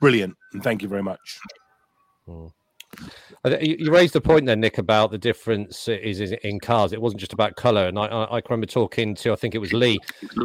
brilliant. 0.00 0.34
And 0.52 0.62
thank 0.62 0.82
you 0.82 0.88
very 0.88 1.02
much. 1.02 1.38
Uh, 2.26 2.48
You 3.60 3.92
raised 3.92 4.14
the 4.14 4.20
point 4.20 4.46
there, 4.46 4.56
Nick, 4.56 4.78
about 4.78 5.10
the 5.10 5.18
difference 5.18 5.88
is 5.88 6.20
in 6.20 6.58
cars. 6.60 6.92
It 6.92 7.00
wasn't 7.00 7.20
just 7.20 7.32
about 7.32 7.56
color, 7.56 7.86
and 7.86 7.98
I, 7.98 8.06
I, 8.06 8.38
I 8.38 8.42
remember 8.48 8.66
talking 8.66 9.14
to 9.16 9.32
I 9.32 9.36
think 9.36 9.54
it 9.54 9.58
was 9.58 9.72
Lee, 9.72 9.98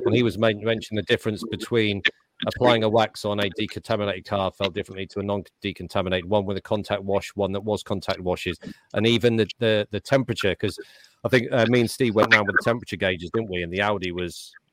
and 0.06 0.16
he 0.16 0.24
was 0.24 0.38
men- 0.38 0.64
mentioning 0.64 0.98
the 0.98 1.14
difference 1.14 1.44
between 1.50 2.02
applying 2.46 2.84
a 2.84 2.90
wax 2.90 3.26
on 3.26 3.40
a 3.40 3.50
decontaminated 3.58 4.26
car 4.26 4.52
felt 4.52 4.74
differently 4.74 5.08
to 5.08 5.20
a 5.20 5.24
non-decontaminated 5.24 6.26
one 6.26 6.46
with 6.46 6.58
a 6.58 6.62
contact 6.62 7.04
wash, 7.04 7.30
one 7.36 7.52
that 7.52 7.64
was 7.64 7.84
contact 7.84 8.20
washes, 8.20 8.58
and 8.94 9.08
even 9.08 9.36
the 9.36 9.88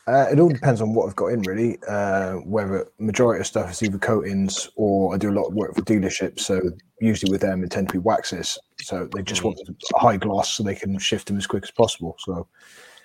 Uh, 0.09 0.25
it 0.31 0.39
all 0.39 0.49
depends 0.49 0.81
on 0.81 0.93
what 0.95 1.07
I've 1.07 1.15
got 1.15 1.27
in, 1.27 1.43
really. 1.43 1.77
Uh, 1.87 2.37
whether 2.37 2.87
majority 2.97 3.41
of 3.41 3.47
stuff 3.47 3.69
is 3.71 3.83
either 3.83 3.99
coatings 3.99 4.67
or 4.75 5.13
I 5.13 5.17
do 5.19 5.29
a 5.29 5.37
lot 5.39 5.45
of 5.47 5.53
work 5.53 5.75
for 5.75 5.81
dealerships. 5.81 6.39
So 6.39 6.59
usually 6.99 7.31
with 7.31 7.41
them, 7.41 7.63
it 7.63 7.69
tend 7.69 7.89
to 7.89 7.93
be 7.93 7.99
waxes. 7.99 8.57
So 8.81 9.05
they 9.13 9.21
just 9.21 9.43
want 9.43 9.59
a 9.93 9.99
high 9.99 10.17
gloss 10.17 10.53
so 10.53 10.63
they 10.63 10.73
can 10.73 10.97
shift 10.97 11.27
them 11.27 11.37
as 11.37 11.45
quick 11.45 11.63
as 11.63 11.71
possible. 11.71 12.15
So 12.19 12.47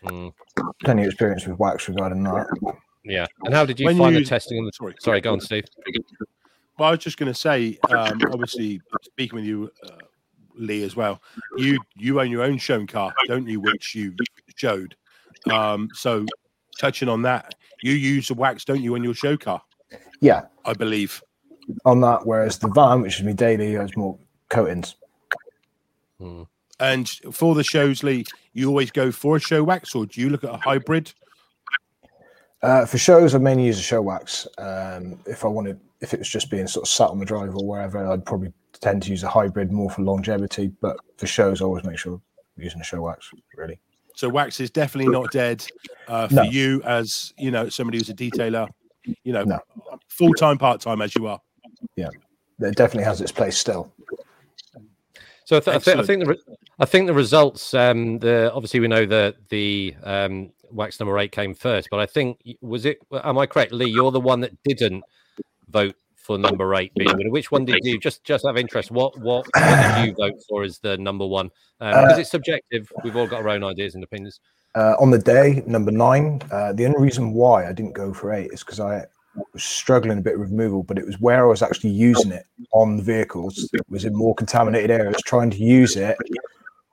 Mm, 0.02 0.32
plenty 0.82 1.02
of 1.02 1.08
experience 1.08 1.46
with 1.46 1.58
wax 1.58 1.88
regarding 1.88 2.23
that. 2.25 2.46
yeah 3.04 3.26
and 3.44 3.54
how 3.54 3.64
did 3.64 3.80
you 3.80 3.87
When 3.87 3.96
find 3.96 4.14
you- 4.14 4.20
the 4.23 4.26
testing 4.28 4.58
on 4.58 4.66
the 4.66 4.73
Sorry. 4.73 4.94
sorry 5.00 5.20
go 5.20 5.32
on 5.32 5.40
steve 5.40 5.64
Well, 6.78 6.88
I 6.88 6.90
was 6.90 7.00
just 7.00 7.16
going 7.16 7.32
to 7.32 7.38
say, 7.38 7.78
um, 7.88 8.20
obviously, 8.30 8.80
speaking 9.02 9.37
with 9.37 9.44
you, 9.46 9.70
uh, 9.82 9.96
Lee, 10.56 10.82
as 10.84 10.94
well. 10.96 11.23
You 11.56 11.78
you 11.96 12.20
own 12.20 12.30
your 12.30 12.42
own 12.42 12.58
shown 12.58 12.87
car, 12.87 13.14
don't 13.28 13.46
you? 13.46 13.61
Which 13.61 13.94
you 13.94 14.14
showed. 14.56 14.94
Um, 15.50 15.88
so, 15.94 16.26
touching 16.75 17.09
on 17.09 17.23
that, 17.23 17.54
you 17.83 17.93
use 17.93 18.28
the 18.28 18.35
wax, 18.35 18.64
don't 18.64 18.83
you, 18.83 18.95
on 18.95 19.04
your 19.04 19.14
show 19.14 19.37
car? 19.37 19.62
Yeah, 20.21 20.43
I 20.64 20.73
believe. 20.73 21.23
on 21.85 22.00
that. 22.02 22.26
Whereas 22.26 22.59
the 22.59 22.69
van, 22.69 23.02
which 23.02 23.19
is 23.19 23.25
me 23.25 23.33
daily, 23.33 23.73
has 23.73 23.97
more 23.97 24.19
coatings. 24.49 24.97
Mm. 26.21 26.47
And 26.81 27.09
for 27.33 27.54
the 27.54 27.64
shows, 27.64 28.02
Lee, 28.02 28.25
you 28.52 28.69
always 28.69 28.90
go 28.90 29.12
for 29.12 29.37
a 29.37 29.40
show 29.40 29.62
wax, 29.62 29.95
or 29.95 30.07
do 30.07 30.21
you 30.21 30.31
look 30.31 30.45
at 30.45 30.50
a 30.50 30.57
hybrid? 30.57 31.12
Uh, 32.62 32.87
for 32.87 32.99
shows, 32.99 33.35
I 33.35 33.38
mainly 33.38 33.66
use 33.66 33.78
a 33.78 33.83
show 33.83 34.02
wax. 34.02 34.47
Um, 34.59 35.21
if 35.26 35.45
I 35.45 35.49
wanted, 35.49 35.78
if 36.00 36.14
it 36.14 36.19
was 36.19 36.28
just 36.28 36.50
being 36.50 36.66
sort 36.66 36.85
of 36.85 36.88
sat 36.88 37.11
on 37.11 37.19
the 37.19 37.25
drive 37.25 37.54
or 37.54 37.66
wherever, 37.66 38.07
I'd 38.07 38.25
probably 38.25 38.52
tend 38.81 39.02
to 39.04 39.11
use 39.11 39.23
a 39.23 39.28
hybrid 39.28 39.71
more 39.71 39.90
for 39.90 40.02
longevity. 40.02 40.73
But 40.81 40.97
for 41.16 41.26
shows, 41.26 41.61
I 41.61 41.66
always 41.66 41.85
make 41.85 41.99
sure 41.99 42.14
I'm 42.14 42.62
using 42.62 42.81
a 42.81 42.85
show 42.85 43.02
wax. 43.02 43.31
Really, 43.57 43.78
So, 44.14 44.28
wax 44.28 44.61
is 44.61 44.71
definitely 44.71 45.12
not 45.12 45.30
dead 45.33 45.66
uh, 46.09 46.28
for 46.28 46.35
No. 46.35 46.42
you, 46.42 46.83
as 46.85 47.33
you 47.37 47.50
know, 47.50 47.68
somebody 47.68 47.99
who's 47.99 48.09
a 48.11 48.14
detailer. 48.14 48.68
You 49.25 49.33
know, 49.33 49.44
No. 49.44 49.59
full 50.09 50.33
time, 50.35 50.56
part 50.56 50.80
time, 50.80 51.02
as 51.02 51.14
you 51.14 51.26
are. 51.26 51.40
Yeah, 51.97 52.09
it 52.61 52.76
definitely 52.76 53.04
has 53.04 53.21
its 53.21 53.33
place 53.33 53.59
still. 53.59 53.92
So 55.44 55.59
I, 55.59 55.61
th- 55.61 55.76
I, 55.76 55.78
th- 55.78 55.97
I 55.99 56.02
think 56.02 56.25
the 56.25 56.30
re- 56.30 56.56
I 56.78 56.87
think 56.87 57.06
the 57.06 57.12
results. 57.14 57.75
Um, 57.75 58.18
the 58.18 58.50
obviously 58.54 58.80
we 58.80 58.88
know 58.88 59.04
that 59.04 59.37
the 59.50 59.94
um, 60.02 60.52
wax 60.71 60.99
number 60.99 61.18
eight 61.18 61.33
came 61.33 61.54
first, 61.54 61.88
but 61.90 62.00
I 62.00 62.06
think 62.06 62.40
was 62.62 62.87
it? 62.87 62.99
Am 63.12 63.37
I 63.37 63.47
correct, 63.47 63.73
Lee? 63.73 63.90
You're 63.90 64.11
the 64.11 64.21
one 64.21 64.40
that 64.40 64.52
didn't 64.64 65.04
vote 65.68 65.97
for 66.25 66.38
number 66.38 66.75
eight 66.75 66.93
being 66.95 67.16
winner. 67.16 67.31
Which 67.31 67.52
one 67.52 67.64
did 67.64 67.78
you? 67.83 67.99
Just 67.99 68.25
just 68.25 68.45
out 68.45 68.50
of 68.50 68.57
interest, 68.57 68.90
what 68.90 69.19
what, 69.21 69.47
what 69.54 69.97
did 69.97 70.07
you 70.09 70.14
vote 70.14 70.43
for 70.49 70.64
as 70.64 70.78
the 70.78 70.97
number 70.97 71.26
one? 71.26 71.50
Um, 71.81 71.90
because 71.90 72.19
Uh, 72.19 72.21
it's 72.21 72.31
subjective. 72.31 72.90
We've 73.04 73.16
all 73.16 73.26
got 73.26 73.43
our 73.43 73.50
own 73.50 73.62
ideas 73.62 73.95
and 73.95 74.02
opinions. 74.02 74.40
Uh, 74.75 74.97
on 74.99 75.11
the 75.11 75.19
day, 75.19 75.62
number 75.66 75.93
nine, 75.93 76.40
uh, 76.50 76.73
the 76.73 76.87
only 76.87 76.99
reason 77.00 77.33
why 77.33 77.69
I 77.69 77.73
didn't 77.73 77.93
go 77.93 78.12
for 78.12 78.33
eight 78.33 78.50
is 78.52 78.61
because 78.61 78.81
I 78.81 79.04
was 79.52 79.62
struggling 79.62 80.19
a 80.19 80.23
bit 80.23 80.38
with 80.38 80.50
removal, 80.50 80.83
but 80.83 80.99
it 80.99 81.07
was 81.07 81.21
where 81.21 81.45
I 81.45 81.49
was 81.49 81.62
actually 81.62 81.90
using 81.90 82.33
it 82.33 82.45
on 82.73 82.97
the 82.97 83.02
vehicles. 83.02 83.69
It 83.73 83.83
was 83.88 84.04
in 84.04 84.16
more 84.16 84.35
contaminated 84.35 84.90
areas, 84.90 85.23
trying 85.26 85.50
to 85.50 85.59
use 85.59 85.97
it 85.97 86.16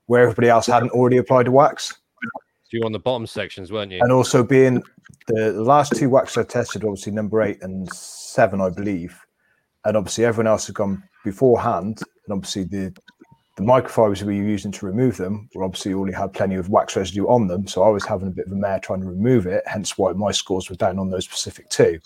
where 0.05 0.23
everybody 0.23 0.49
else 0.49 0.67
hadn't 0.67 0.91
already 0.91 1.17
applied 1.17 1.47
the 1.47 1.51
wax. 1.51 2.00
You 2.71 2.83
on 2.83 2.91
the 2.91 2.99
bottom 2.99 3.27
sections, 3.27 3.71
weren't 3.71 3.91
you? 3.91 3.99
And 4.01 4.11
also 4.11 4.43
being 4.43 4.81
the, 5.27 5.51
last 5.51 5.93
two 5.95 6.09
waxes 6.09 6.37
I 6.37 6.43
tested, 6.43 6.83
obviously 6.83 7.11
number 7.11 7.41
eight 7.41 7.61
and 7.61 7.91
seven, 7.93 8.61
I 8.61 8.69
believe. 8.69 9.19
And 9.83 9.97
obviously 9.97 10.25
everyone 10.25 10.47
else 10.47 10.67
had 10.67 10.75
gone 10.75 11.03
beforehand. 11.23 11.99
And 12.25 12.33
obviously 12.33 12.63
the 12.63 12.93
the 13.57 13.63
microfibers 13.63 14.23
we 14.23 14.39
were 14.39 14.47
using 14.47 14.71
to 14.71 14.85
remove 14.85 15.17
them 15.17 15.49
were 15.53 15.63
obviously 15.63 15.93
already 15.93 16.15
had 16.15 16.33
plenty 16.33 16.55
of 16.55 16.69
wax 16.69 16.95
residue 16.95 17.27
on 17.27 17.47
them. 17.47 17.67
So 17.67 17.83
I 17.83 17.89
was 17.89 18.05
having 18.05 18.29
a 18.29 18.31
bit 18.31 18.45
of 18.47 18.53
a 18.53 18.55
mare 18.55 18.79
trying 18.79 19.01
to 19.01 19.07
remove 19.07 19.45
it, 19.45 19.63
hence 19.67 19.97
why 19.97 20.13
my 20.13 20.31
scores 20.31 20.69
were 20.69 20.77
down 20.77 20.97
on 20.97 21.09
those 21.09 21.25
specific 21.25 21.69
two. 21.69 21.99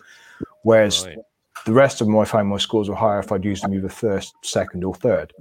Whereas 0.64 1.06
Right. 1.06 1.18
the 1.66 1.74
rest 1.74 2.02
of 2.02 2.08
them, 2.08 2.18
I 2.18 2.26
find 2.26 2.48
my 2.48 2.58
scores 2.58 2.90
were 2.90 2.96
higher 2.96 3.20
if 3.20 3.32
I'd 3.32 3.46
used 3.46 3.64
them 3.64 3.76
either 3.76 3.90
first, 3.90 4.34
second, 4.42 4.84
or 4.84 4.96
third. 4.96 5.34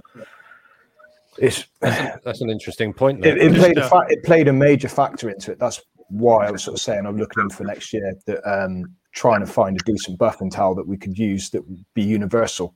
It's 1.37 1.65
That's 1.81 2.41
an 2.41 2.49
interesting 2.49 2.93
point. 2.93 3.25
It, 3.25 3.37
it 3.37 3.49
Just, 3.49 3.59
played 3.59 3.77
a 3.77 3.85
uh, 3.85 3.89
fa- 3.89 4.05
it 4.09 4.23
played 4.23 4.47
a 4.47 4.53
major 4.53 4.87
factor 4.89 5.29
into 5.29 5.51
it. 5.51 5.59
That's 5.59 5.81
why 6.09 6.47
I 6.47 6.51
was 6.51 6.63
sort 6.63 6.77
of 6.77 6.81
saying 6.81 7.05
I'm 7.05 7.17
looking 7.17 7.49
for 7.49 7.63
next 7.63 7.91
year 7.93 8.13
that 8.25 8.45
um, 8.49 8.85
trying 9.11 9.41
to 9.41 9.47
find 9.47 9.79
a 9.79 9.83
decent 9.83 10.19
buffing 10.19 10.51
towel 10.51 10.75
that 10.75 10.87
we 10.87 10.97
could 10.97 11.17
use 11.17 11.49
that 11.49 11.67
would 11.67 11.83
be 11.93 12.03
universal. 12.03 12.75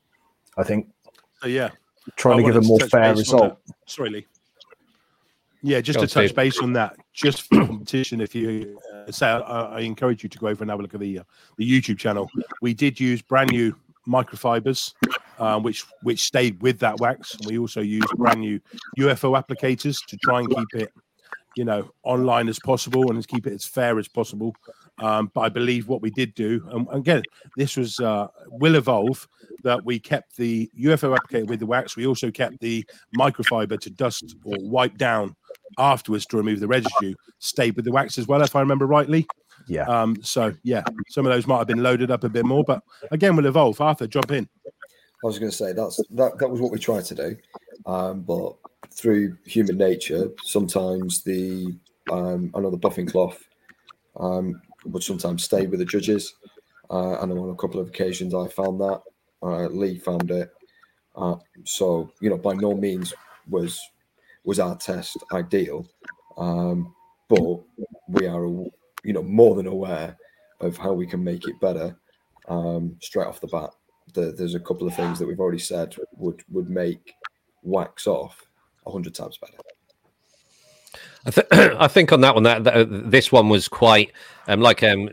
I 0.58 0.64
think 0.64 0.88
So, 1.42 1.48
yeah. 1.48 1.70
trying 2.16 2.40
I 2.40 2.42
to 2.42 2.54
give 2.54 2.64
a 2.64 2.68
more 2.68 2.80
fair 2.80 3.16
result. 3.16 3.58
that. 3.66 3.76
Sorry, 3.86 4.10
Lee. 4.10 4.28
Yeah, 5.62 5.82
just 5.82 6.00
Go 6.00 6.06
to 6.06 6.12
touch 6.12 6.34
base 6.34 6.60
on 6.60 6.72
that, 6.74 6.96
just 7.14 7.42
for 7.42 7.66
competition, 7.66 8.22
if 8.22 8.34
you 8.34 8.80
uh, 8.94 9.12
say, 9.12 9.28
I, 9.28 9.40
I 9.40 9.80
encourage 9.82 10.24
you 10.24 10.30
to 10.30 10.38
go 10.40 10.48
over 10.48 10.64
and 10.64 10.72
have 10.72 10.80
a 10.80 10.82
look 10.82 10.94
at 10.94 11.02
the 11.02 11.20
uh, 11.20 11.24
the 11.58 11.70
YouTube 11.70 11.98
channel. 11.98 12.30
We 12.62 12.74
did 12.74 12.98
use 12.98 13.22
brand 13.22 13.52
new 13.52 13.76
microfibers, 14.08 14.94
um, 15.40 15.64
which 15.64 15.86
which 16.04 16.22
stayed 16.24 16.62
with 16.62 16.80
that 16.80 17.00
wax. 17.00 17.36
We 17.46 17.58
also 17.58 17.82
used 17.82 18.08
brand 18.18 18.42
new 18.42 18.60
UFO 19.00 19.42
applicators 19.42 20.06
to 20.08 20.18
try 20.18 20.40
and 20.40 20.50
keep 20.50 20.68
it, 20.74 20.94
you 21.56 21.66
know, 21.66 21.90
online 22.04 22.48
as 22.50 22.60
possible 22.60 23.10
and 23.12 23.28
keep 23.28 23.48
it 23.48 23.54
as 23.54 23.66
fair 23.66 24.00
as 24.00 24.08
possible. 24.08 24.56
Um, 25.00 25.32
but 25.34 25.42
I 25.42 25.50
believe 25.50 25.88
what 25.88 26.02
we 26.02 26.12
did 26.12 26.34
do, 26.36 26.68
and 26.72 26.88
again, 26.92 27.24
this 27.58 27.78
was 27.78 28.00
uh, 28.00 28.28
will 28.48 28.76
evolve. 28.76 29.28
That 29.64 29.84
we 29.84 30.00
kept 30.00 30.38
the 30.38 30.70
UFO 30.80 31.18
applicator 31.18 31.48
with 31.48 31.60
the 31.60 31.66
wax. 31.66 31.98
We 31.98 32.08
also 32.08 32.32
kept 32.32 32.62
the 32.62 32.86
microfiber 33.18 33.78
to 33.82 33.90
dust 33.90 34.36
or 34.46 34.56
wipe 34.60 34.98
down 34.98 35.36
afterwards 35.78 36.26
to 36.28 36.38
remove 36.38 36.62
the 36.62 36.68
residue. 36.68 37.14
Stayed 37.40 37.76
with 37.76 37.84
the 37.84 37.92
wax 37.92 38.18
as 38.18 38.26
well, 38.26 38.42
if 38.42 38.56
I 38.56 38.62
remember 38.62 38.88
rightly. 38.88 39.28
Yeah. 39.68 39.84
Um, 39.84 40.18
so 40.22 40.54
yeah, 40.64 40.84
some 41.10 41.26
of 41.26 41.34
those 41.34 41.48
might 41.48 41.58
have 41.58 41.68
been 41.68 41.84
loaded 41.84 42.12
up 42.12 42.24
a 42.24 42.30
bit 42.30 42.46
more, 42.46 42.64
but 42.64 42.82
again, 43.12 43.36
we'll 43.36 43.46
evolve. 43.46 43.82
Arthur, 43.82 44.08
jump 44.08 44.32
in. 44.32 44.48
I 45.24 45.28
was 45.28 45.38
going 45.38 45.52
to 45.52 45.58
say 45.58 45.74
that's 45.74 45.98
that. 46.12 46.38
That 46.40 46.50
was 46.50 46.62
what 46.62 46.72
we 46.72 46.80
tried 46.80 47.06
to 47.06 47.16
do, 47.16 47.38
um, 47.86 48.22
but 48.22 48.56
through 48.92 49.38
human 49.46 49.78
nature, 49.78 50.30
sometimes 50.44 51.24
the 51.24 51.76
um, 52.12 52.52
the 52.54 52.78
buffing 52.78 53.10
cloth 53.10 53.44
um, 54.18 54.62
would 54.86 55.04
sometimes 55.04 55.44
stay 55.44 55.68
with 55.68 55.80
the 55.80 55.86
judges. 55.86 56.36
Uh, 56.90 57.20
and 57.22 57.32
on 57.32 57.50
a 57.50 57.56
couple 57.56 57.80
of 57.80 57.88
occasions, 57.88 58.34
I 58.34 58.48
found 58.48 58.80
that 58.82 59.02
uh, 59.44 59.68
Lee 59.68 60.00
found 60.00 60.32
it. 60.32 60.52
Uh, 61.16 61.36
so 61.66 62.12
you 62.22 62.30
know, 62.30 62.38
by 62.38 62.54
no 62.54 62.74
means 62.74 63.14
was 63.50 63.80
was 64.46 64.60
our 64.60 64.78
test 64.78 65.18
ideal, 65.34 65.88
um, 66.38 66.94
but 67.28 67.60
we 68.08 68.26
are 68.26 68.46
you 68.46 69.14
know 69.14 69.24
more 69.24 69.56
than 69.56 69.68
aware 69.68 70.18
of 70.62 70.78
how 70.78 70.94
we 70.94 71.06
can 71.06 71.24
make 71.24 71.48
it 71.48 71.60
better 71.60 71.98
um, 72.48 72.96
straight 73.02 73.28
off 73.28 73.42
the 73.42 73.48
bat. 73.48 73.72
The, 74.14 74.32
there's 74.32 74.56
a 74.56 74.60
couple 74.60 74.88
of 74.88 74.96
things 74.96 75.20
that 75.20 75.28
we've 75.28 75.40
already 75.40 75.60
said 75.60 75.96
would 76.18 76.44
would 76.50 76.70
make 76.70 77.14
wax 77.62 78.08
off 78.08 78.48
a 78.86 78.92
hundred 78.92 79.16
times 79.16 79.38
better. 79.38 79.58
I, 81.26 81.32
th- 81.32 81.48
I, 81.80 81.88
think 81.88 82.12
on 82.12 82.22
that 82.22 82.34
one, 82.34 82.44
that, 82.44 82.64
that, 82.64 83.12
this 83.12 83.32
one 83.32 83.50
was 83.50 83.68
quite 83.68 84.12
um, 84.50 84.62
like 84.62 84.82
um, 84.82 85.08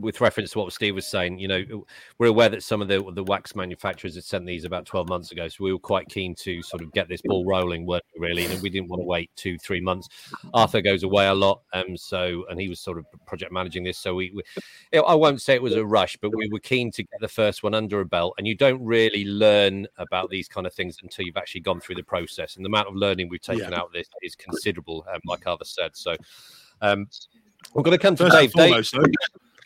with 0.00 0.20
reference 0.20 0.52
to 0.52 0.60
what 0.60 0.72
Steve 0.72 0.94
was 0.94 1.06
saying. 1.06 1.38
You 1.38 1.48
know, 1.48 1.84
we're 2.18 2.28
aware 2.28 2.48
that 2.48 2.62
some 2.62 2.80
of 2.80 2.88
the 2.88 3.02
the 3.12 3.24
wax 3.24 3.54
manufacturers 3.56 4.14
had 4.14 4.24
sent 4.24 4.46
these 4.46 4.64
about 4.64 4.86
twelve 4.86 5.08
months 5.08 5.32
ago, 5.32 5.48
so 5.48 5.64
we 5.64 5.72
were 5.72 5.78
quite 5.80 6.08
keen 6.08 6.34
to 6.36 6.62
sort 6.62 6.80
of 6.80 6.92
get 6.92 7.08
this 7.08 7.20
ball 7.22 7.44
rolling. 7.44 7.84
Weren't 7.84 8.04
we 8.14 8.26
really? 8.26 8.46
And 8.46 8.62
we 8.62 8.70
didn't 8.70 8.88
want 8.88 9.00
to 9.00 9.06
wait 9.06 9.30
two, 9.34 9.58
three 9.58 9.80
months. 9.80 10.08
Arthur 10.54 10.80
goes 10.80 11.02
away 11.02 11.26
a 11.26 11.34
lot, 11.34 11.62
um, 11.72 11.96
so 11.96 12.44
and 12.48 12.60
he 12.60 12.68
was 12.68 12.80
sort 12.80 12.98
of 12.98 13.06
project 13.26 13.52
managing 13.52 13.82
this. 13.82 13.98
So 13.98 14.14
we, 14.14 14.32
we, 14.32 14.98
I 14.98 15.14
won't 15.14 15.42
say 15.42 15.54
it 15.54 15.62
was 15.62 15.74
a 15.74 15.84
rush, 15.84 16.16
but 16.22 16.34
we 16.34 16.48
were 16.48 16.60
keen 16.60 16.92
to 16.92 17.02
get 17.02 17.20
the 17.20 17.28
first 17.28 17.64
one 17.64 17.74
under 17.74 18.00
a 18.00 18.06
belt. 18.06 18.34
And 18.38 18.46
you 18.46 18.56
don't 18.56 18.82
really 18.84 19.24
learn 19.24 19.88
about 19.98 20.30
these 20.30 20.46
kind 20.46 20.66
of 20.68 20.72
things 20.72 20.98
until 21.02 21.26
you've 21.26 21.36
actually 21.36 21.62
gone 21.62 21.80
through 21.80 21.96
the 21.96 22.04
process. 22.04 22.54
And 22.54 22.64
the 22.64 22.68
amount 22.68 22.88
of 22.88 22.94
learning 22.94 23.28
we've 23.28 23.40
taken 23.40 23.72
yeah. 23.72 23.80
out 23.80 23.86
of 23.86 23.92
this 23.92 24.08
is 24.22 24.36
considerable. 24.36 25.04
Um, 25.12 25.20
like 25.26 25.46
Arthur 25.46 25.64
said. 25.64 25.96
So 25.96 26.14
um, 26.80 27.06
we're 27.74 27.82
going 27.82 27.96
to 27.96 28.02
come 28.02 28.16
to 28.16 28.24
first 28.24 28.36
Dave. 28.36 28.44
And 28.44 28.52
foremost, 28.52 28.94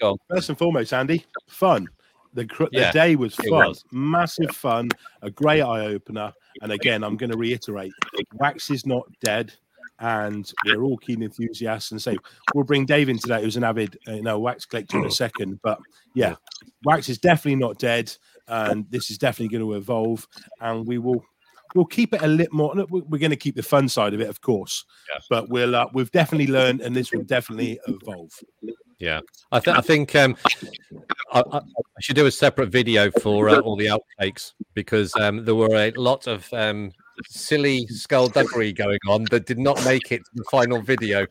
Dave, 0.00 0.16
first 0.28 0.48
and 0.48 0.58
foremost, 0.58 0.92
Andy, 0.92 1.24
fun. 1.48 1.88
The, 2.34 2.44
the 2.44 2.68
yeah, 2.70 2.92
day 2.92 3.16
was 3.16 3.34
fun, 3.34 3.50
was. 3.50 3.84
massive 3.92 4.46
yeah. 4.46 4.52
fun, 4.52 4.90
a 5.22 5.30
great 5.30 5.62
eye 5.62 5.86
opener. 5.86 6.32
And 6.60 6.72
again, 6.72 7.02
I'm 7.02 7.16
going 7.16 7.30
to 7.30 7.36
reiterate: 7.38 7.92
Wax 8.34 8.70
is 8.70 8.84
not 8.84 9.06
dead, 9.22 9.52
and 10.00 10.50
we're 10.66 10.82
all 10.82 10.98
keen 10.98 11.22
enthusiasts. 11.22 11.92
And 11.92 12.02
say 12.02 12.18
we'll 12.54 12.64
bring 12.64 12.84
Dave 12.84 13.08
in 13.08 13.18
today, 13.18 13.42
who's 13.42 13.56
an 13.56 13.64
avid, 13.64 13.98
uh, 14.06 14.12
you 14.12 14.22
know, 14.22 14.38
wax 14.38 14.66
collector 14.66 14.98
in 14.98 15.06
a 15.06 15.10
second. 15.10 15.60
But 15.62 15.78
yeah, 16.14 16.36
Wax 16.84 17.08
is 17.08 17.18
definitely 17.18 17.56
not 17.56 17.78
dead, 17.78 18.14
and 18.48 18.84
this 18.90 19.10
is 19.10 19.18
definitely 19.18 19.56
going 19.56 19.68
to 19.68 19.76
evolve. 19.78 20.26
And 20.60 20.86
we 20.86 20.98
will 20.98 21.24
we'll 21.76 21.84
keep 21.84 22.14
it 22.14 22.22
a 22.22 22.26
little 22.26 22.56
more. 22.56 22.74
We're 22.88 23.18
going 23.18 23.30
to 23.30 23.36
keep 23.36 23.54
the 23.54 23.62
fun 23.62 23.88
side 23.88 24.14
of 24.14 24.20
it, 24.20 24.28
of 24.28 24.40
course, 24.40 24.84
yeah. 25.12 25.20
but 25.28 25.48
we'll 25.50 25.76
uh, 25.76 25.86
we've 25.92 26.10
definitely 26.10 26.48
learned, 26.48 26.80
and 26.80 26.96
this 26.96 27.12
will 27.12 27.22
definitely 27.22 27.78
evolve. 27.86 28.32
Yeah, 28.98 29.20
I, 29.52 29.60
th- 29.60 29.76
I 29.76 29.82
think 29.82 30.16
um, 30.16 30.36
I, 31.30 31.42
I, 31.52 31.60
should 32.00 32.16
do 32.16 32.24
a 32.24 32.30
separate 32.30 32.70
video 32.70 33.10
for 33.20 33.50
uh, 33.50 33.58
all 33.60 33.76
the 33.76 33.86
outtakes 33.86 34.54
because 34.72 35.14
um, 35.16 35.44
there 35.44 35.54
were 35.54 35.74
a 35.74 35.90
lot 35.92 36.26
of 36.26 36.50
um, 36.54 36.92
silly 37.26 37.86
skullduggery 37.88 38.72
going 38.72 38.98
on 39.06 39.26
that 39.30 39.44
did 39.44 39.58
not 39.58 39.84
make 39.84 40.12
it 40.12 40.24
to 40.24 40.30
the 40.34 40.44
final 40.50 40.80
video. 40.80 41.26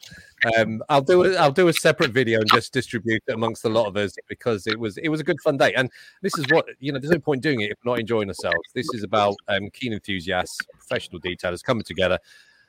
Um, 0.58 0.84
I'll 0.90 1.02
do 1.02 1.24
it. 1.24 1.36
I'll 1.38 1.52
do 1.52 1.68
a 1.68 1.74
separate 1.74 2.12
video 2.12 2.40
and 2.40 2.50
just 2.52 2.74
distribute 2.74 3.24
it 3.28 3.34
amongst 3.34 3.66
a 3.66 3.70
lot 3.70 3.88
of 3.88 3.98
us 3.98 4.16
because 4.28 4.68
it 4.68 4.80
was 4.80 4.98
it 4.98 5.10
was 5.10 5.20
a 5.20 5.24
good 5.24 5.42
fun 5.42 5.58
day. 5.58 5.74
And 5.74 5.90
this 6.22 6.38
is 6.38 6.46
what 6.50 6.66
you 6.80 6.92
know. 6.92 7.00
There's 7.00 7.12
no 7.12 7.20
point 7.20 7.42
doing 7.42 7.62
it 7.62 7.72
if 7.72 7.78
we're 7.84 7.92
not 7.92 8.00
enjoying 8.00 8.28
ourselves. 8.28 8.58
This 8.74 8.88
is 8.94 9.04
about 9.04 9.36
um, 9.48 9.70
keen 9.72 9.94
enthusiasts, 9.94 10.58
professional 10.74 11.20
detailers 11.22 11.64
coming 11.64 11.84
together 11.84 12.20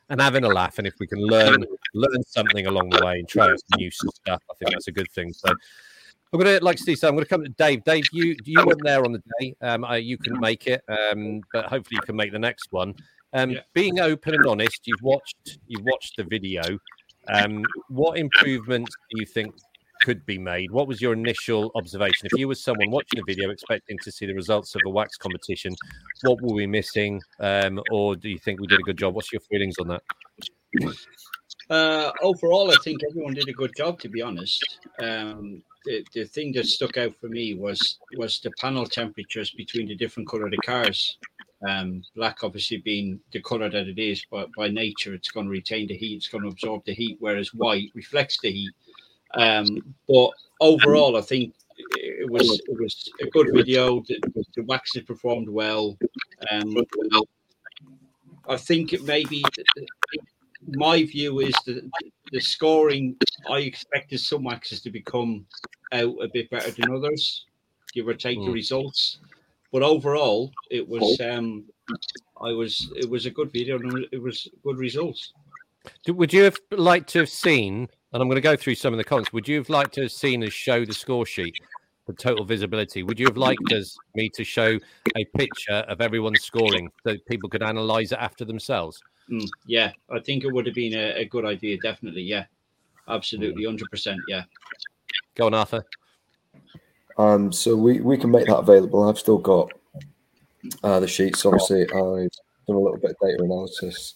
and 0.08 0.20
having 0.20 0.44
a 0.44 0.48
laugh. 0.48 0.78
And 0.78 0.86
if 0.86 0.94
we 0.98 1.06
can 1.06 1.18
learn 1.18 1.64
learn 1.94 2.22
something 2.24 2.66
along 2.66 2.90
the 2.90 3.04
way 3.04 3.18
and 3.18 3.28
try 3.28 3.46
some 3.48 3.58
new 3.76 3.90
stuff, 3.90 4.42
I 4.50 4.54
think 4.58 4.72
that's 4.72 4.88
a 4.88 4.92
good 4.92 5.10
thing. 5.10 5.32
So. 5.32 5.52
I'm 6.32 6.40
gonna, 6.40 6.58
like 6.60 6.76
Steve 6.76 6.98
said, 6.98 7.08
I'm 7.08 7.14
gonna 7.14 7.24
come 7.24 7.44
to 7.44 7.48
Dave. 7.50 7.84
Dave, 7.84 8.02
you 8.12 8.36
you 8.44 8.62
weren't 8.66 8.82
there 8.82 9.04
on 9.04 9.12
the 9.12 9.22
day. 9.38 9.54
Um, 9.62 9.84
I, 9.84 9.98
you 9.98 10.18
couldn't 10.18 10.40
make 10.40 10.66
it, 10.66 10.82
um, 10.88 11.40
but 11.52 11.66
hopefully 11.66 11.98
you 12.00 12.04
can 12.04 12.16
make 12.16 12.32
the 12.32 12.38
next 12.38 12.72
one. 12.72 12.94
Um, 13.32 13.50
yeah. 13.50 13.60
Being 13.74 14.00
open 14.00 14.34
and 14.34 14.46
honest, 14.46 14.80
you've 14.86 15.02
watched 15.02 15.58
you've 15.66 15.84
watched 15.84 16.16
the 16.16 16.24
video. 16.24 16.62
Um, 17.28 17.64
what 17.88 18.18
improvements 18.18 18.94
do 19.10 19.20
you 19.20 19.26
think 19.26 19.54
could 20.02 20.24
be 20.26 20.38
made? 20.38 20.70
What 20.70 20.86
was 20.86 21.00
your 21.00 21.12
initial 21.12 21.70
observation? 21.74 22.26
If 22.26 22.38
you 22.38 22.48
were 22.48 22.54
someone 22.54 22.90
watching 22.90 23.20
the 23.20 23.24
video 23.26 23.50
expecting 23.50 23.98
to 24.02 24.12
see 24.12 24.26
the 24.26 24.34
results 24.34 24.74
of 24.74 24.82
a 24.86 24.90
wax 24.90 25.16
competition, 25.16 25.74
what 26.22 26.40
were 26.40 26.54
we 26.54 26.66
missing? 26.66 27.20
Um, 27.40 27.80
or 27.90 28.14
do 28.16 28.28
you 28.28 28.38
think 28.38 28.60
we 28.60 28.66
did 28.66 28.80
a 28.80 28.82
good 28.82 28.98
job? 28.98 29.14
What's 29.14 29.32
your 29.32 29.40
feelings 29.40 29.76
on 29.78 29.88
that? 29.88 30.02
Uh, 31.68 32.12
overall, 32.22 32.70
I 32.70 32.76
think 32.84 33.00
everyone 33.08 33.34
did 33.34 33.48
a 33.48 33.52
good 33.52 33.72
job. 33.76 33.98
To 34.00 34.08
be 34.08 34.22
honest, 34.22 34.78
um, 35.00 35.62
the, 35.84 36.04
the 36.14 36.24
thing 36.24 36.52
that 36.52 36.66
stuck 36.66 36.96
out 36.96 37.14
for 37.20 37.28
me 37.28 37.54
was 37.54 37.98
was 38.16 38.38
the 38.40 38.52
panel 38.60 38.86
temperatures 38.86 39.50
between 39.50 39.88
the 39.88 39.96
different 39.96 40.28
color 40.28 40.44
of 40.44 40.52
the 40.52 40.58
cars. 40.58 41.18
Um, 41.66 42.02
black 42.14 42.44
obviously 42.44 42.78
being 42.78 43.18
the 43.32 43.40
color 43.40 43.70
that 43.70 43.88
it 43.88 43.98
is, 43.98 44.24
but 44.30 44.50
by 44.56 44.68
nature 44.68 45.14
it's 45.14 45.30
going 45.30 45.46
to 45.46 45.50
retain 45.50 45.86
the 45.88 45.96
heat, 45.96 46.16
it's 46.16 46.28
going 46.28 46.42
to 46.42 46.50
absorb 46.50 46.84
the 46.84 46.94
heat, 46.94 47.16
whereas 47.18 47.54
white 47.54 47.90
reflects 47.94 48.38
the 48.40 48.52
heat. 48.52 48.70
Um, 49.34 49.94
but 50.06 50.30
overall, 50.60 51.16
I 51.16 51.22
think 51.22 51.54
it 51.78 52.30
was 52.30 52.60
it 52.66 52.80
was 52.80 53.10
a 53.20 53.26
good 53.30 53.52
video. 53.52 54.00
The, 54.00 54.44
the 54.54 54.64
waxes 54.64 55.02
performed 55.02 55.48
well. 55.48 55.96
Um, 56.50 56.76
I 58.48 58.56
think 58.56 58.92
it 58.92 59.04
maybe 59.04 59.42
my 60.68 61.04
view 61.04 61.40
is 61.40 61.54
that 61.66 61.88
the 62.32 62.40
scoring. 62.40 63.16
I 63.50 63.58
expected 63.58 64.20
some 64.20 64.44
waxes 64.44 64.80
to 64.82 64.90
become 64.90 65.46
out 65.92 66.16
a 66.22 66.28
bit 66.28 66.50
better 66.50 66.70
than 66.70 66.92
others, 66.92 67.44
give 67.92 68.08
or 68.08 68.14
take 68.14 68.38
mm. 68.38 68.46
the 68.46 68.52
results. 68.52 69.18
But 69.72 69.82
overall, 69.82 70.52
it 70.70 70.86
was 70.86 71.20
um, 71.20 71.64
I 72.40 72.52
was 72.52 72.90
it 72.96 73.08
was 73.08 73.26
a 73.26 73.30
good 73.30 73.52
video 73.52 73.78
and 73.78 74.06
it 74.12 74.22
was 74.22 74.48
good 74.62 74.78
results. 74.78 75.32
Would 76.08 76.32
you 76.32 76.44
have 76.44 76.56
liked 76.70 77.08
to 77.10 77.20
have 77.20 77.28
seen? 77.28 77.88
And 78.12 78.22
I'm 78.22 78.28
going 78.28 78.36
to 78.36 78.40
go 78.40 78.56
through 78.56 78.76
some 78.76 78.94
of 78.94 78.98
the 78.98 79.04
comments. 79.04 79.32
Would 79.32 79.48
you 79.48 79.56
have 79.56 79.68
liked 79.68 79.94
to 79.94 80.02
have 80.02 80.12
seen 80.12 80.42
us 80.44 80.52
show 80.52 80.84
the 80.84 80.94
score 80.94 81.26
sheet, 81.26 81.54
the 82.06 82.12
total 82.12 82.44
visibility? 82.44 83.02
Would 83.02 83.20
you 83.20 83.26
have 83.26 83.36
liked 83.36 83.72
us 83.72 83.96
me 84.14 84.30
to 84.30 84.44
show 84.44 84.78
a 85.16 85.24
picture 85.36 85.84
of 85.88 86.00
everyone 86.00 86.34
scoring 86.36 86.90
so 87.04 87.16
people 87.28 87.50
could 87.50 87.62
analyze 87.62 88.12
it 88.12 88.18
after 88.18 88.44
themselves? 88.44 89.02
Mm, 89.30 89.48
yeah, 89.66 89.92
I 90.10 90.20
think 90.20 90.44
it 90.44 90.52
would 90.52 90.66
have 90.66 90.74
been 90.74 90.94
a, 90.94 91.20
a 91.20 91.24
good 91.24 91.44
idea. 91.44 91.76
Definitely, 91.82 92.22
yeah, 92.22 92.44
absolutely, 93.08 93.64
hundred 93.64 93.90
percent, 93.90 94.20
yeah. 94.28 94.44
Go 95.34 95.46
on, 95.46 95.54
Arthur. 95.54 95.84
Um, 97.18 97.50
so 97.52 97.76
we, 97.76 98.00
we 98.00 98.18
can 98.18 98.30
make 98.30 98.46
that 98.46 98.58
available. 98.58 99.08
I've 99.08 99.18
still 99.18 99.38
got 99.38 99.72
uh, 100.82 101.00
the 101.00 101.08
sheets. 101.08 101.44
Obviously, 101.44 101.82
I've 101.82 101.90
done 101.90 102.76
a 102.76 102.78
little 102.78 102.98
bit 102.98 103.12
of 103.12 103.16
data 103.22 103.42
analysis 103.42 104.14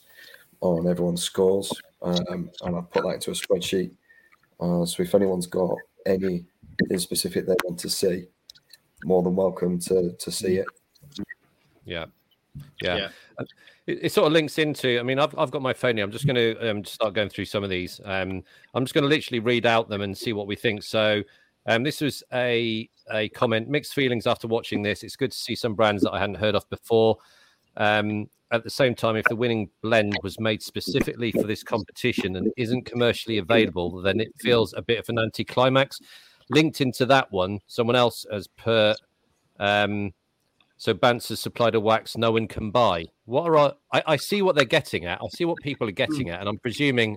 on 0.61 0.87
everyone's 0.87 1.23
scores, 1.23 1.73
um, 2.03 2.51
and 2.63 2.77
I've 2.77 2.91
put 2.91 3.05
that 3.05 3.15
into 3.15 3.31
a 3.31 3.35
spreadsheet. 3.35 3.93
Uh, 4.61 4.85
so 4.85 5.03
if 5.03 5.15
anyone's 5.15 5.47
got 5.47 5.75
anything 6.05 6.47
specific 6.97 7.47
they 7.47 7.55
want 7.65 7.79
to 7.81 7.89
see, 7.89 8.27
more 9.05 9.23
than 9.23 9.35
welcome 9.35 9.79
to 9.81 10.13
to 10.13 10.31
see 10.31 10.57
it. 10.57 10.67
Yeah, 11.87 12.07
yeah. 12.83 12.97
yeah. 12.97 13.09
Uh, 13.39 13.45
it, 13.87 13.99
it, 14.03 14.13
sort 14.13 14.27
of 14.27 14.35
links 14.35 14.59
into. 14.59 15.01
I 15.01 15.03
mean, 15.03 15.19
I've 15.19 15.37
I've 15.39 15.51
got 15.51 15.63
my 15.63 15.73
phone 15.73 15.97
here. 15.97 16.05
I'm 16.05 16.13
just 16.13 16.27
going 16.27 16.37
to 16.37 16.71
um, 16.71 16.85
start 16.85 17.15
going 17.15 17.31
through 17.31 17.47
some 17.47 17.65
of 17.65 17.71
these. 17.71 17.99
Um, 18.05 18.43
I'm 18.75 18.85
just 18.85 18.93
going 18.93 19.05
to 19.05 19.09
literally 19.09 19.41
read 19.41 19.65
out 19.65 19.89
them 19.89 20.03
and 20.03 20.17
see 20.17 20.33
what 20.35 20.47
we 20.47 20.57
think. 20.57 20.83
So. 20.83 21.23
Um, 21.67 21.83
this 21.83 22.01
was 22.01 22.23
a 22.33 22.89
a 23.13 23.29
comment. 23.31 23.69
Mixed 23.69 23.95
feelings 23.95 24.27
after 24.27 24.49
watching 24.49 24.83
this. 24.83 25.03
It's 25.03 25.17
good 25.17 25.33
to 25.33 25.39
see 25.39 25.55
some 25.55 25.75
brands 25.75 26.03
that 26.03 26.13
I 26.13 26.19
hadn't 26.19 26.37
heard 26.37 26.55
of 26.55 26.69
before. 26.71 27.19
Um, 27.77 28.29
at 28.53 28.65
the 28.65 28.71
same 28.71 28.95
time, 28.95 29.17
if 29.17 29.27
the 29.27 29.37
winning 29.37 29.71
blend 29.81 30.19
was 30.23 30.41
made 30.41 30.61
specifically 30.63 31.31
for 31.31 31.45
this 31.45 31.63
competition 31.63 32.37
and 32.37 32.53
isn't 32.57 32.85
commercially 32.85 33.39
available, 33.39 34.03
then 34.03 34.19
it 34.19 34.33
feels 34.41 34.75
a 34.77 34.83
bit 34.83 34.99
of 34.99 35.09
an 35.09 35.19
anticlimax. 35.19 36.01
Linked 36.51 36.81
into 36.81 37.07
that 37.07 37.31
one, 37.31 37.61
someone 37.69 37.95
else 37.95 38.27
has 38.31 38.49
put 38.49 38.97
um, 39.61 40.13
so 40.79 40.95
Bants 40.95 41.29
has 41.29 41.39
supplied 41.41 41.75
a 41.75 41.81
wax 41.81 42.17
no 42.17 42.33
one 42.33 42.49
can 42.49 42.71
buy. 42.71 43.05
What 43.31 43.47
are 43.49 43.57
our, 43.57 43.75
I, 43.93 44.03
I, 44.07 44.17
see 44.17 44.43
what 44.43 44.57
they're 44.57 44.65
getting 44.65 45.05
at. 45.07 45.21
I 45.23 45.29
see 45.29 45.45
what 45.45 45.59
people 45.63 45.89
are 45.89 45.93
getting 45.93 46.27
hmm. 46.27 46.35
at, 46.35 46.41
and 46.41 46.49
I'm 46.49 46.59
presuming 46.59 47.17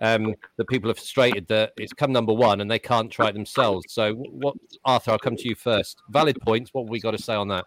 um, 0.00 0.34
that 0.56 0.68
people 0.68 0.90
are 0.90 0.94
frustrated 0.94 1.46
that 1.48 1.72
it's 1.76 1.92
come 1.92 2.12
number 2.12 2.32
one 2.32 2.60
and 2.60 2.70
they 2.70 2.78
can't 2.78 3.10
try 3.10 3.28
it 3.28 3.34
themselves. 3.34 3.86
So, 3.88 4.14
what, 4.14 4.56
Arthur? 4.84 5.12
I'll 5.12 5.18
come 5.18 5.36
to 5.36 5.48
you 5.48 5.54
first. 5.54 6.02
Valid 6.10 6.40
points. 6.40 6.70
What 6.72 6.82
have 6.82 6.90
we 6.90 7.00
got 7.00 7.12
to 7.12 7.22
say 7.22 7.34
on 7.34 7.48
that? 7.48 7.64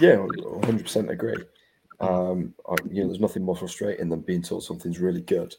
Yeah, 0.00 0.16
100 0.16 0.82
percent 0.82 1.10
agree. 1.10 1.36
Um, 2.00 2.54
I, 2.68 2.74
you 2.90 3.02
know, 3.02 3.08
there's 3.08 3.20
nothing 3.20 3.44
more 3.44 3.56
frustrating 3.56 4.08
than 4.08 4.20
being 4.20 4.42
told 4.42 4.64
something's 4.64 4.98
really 4.98 5.20
good 5.20 5.54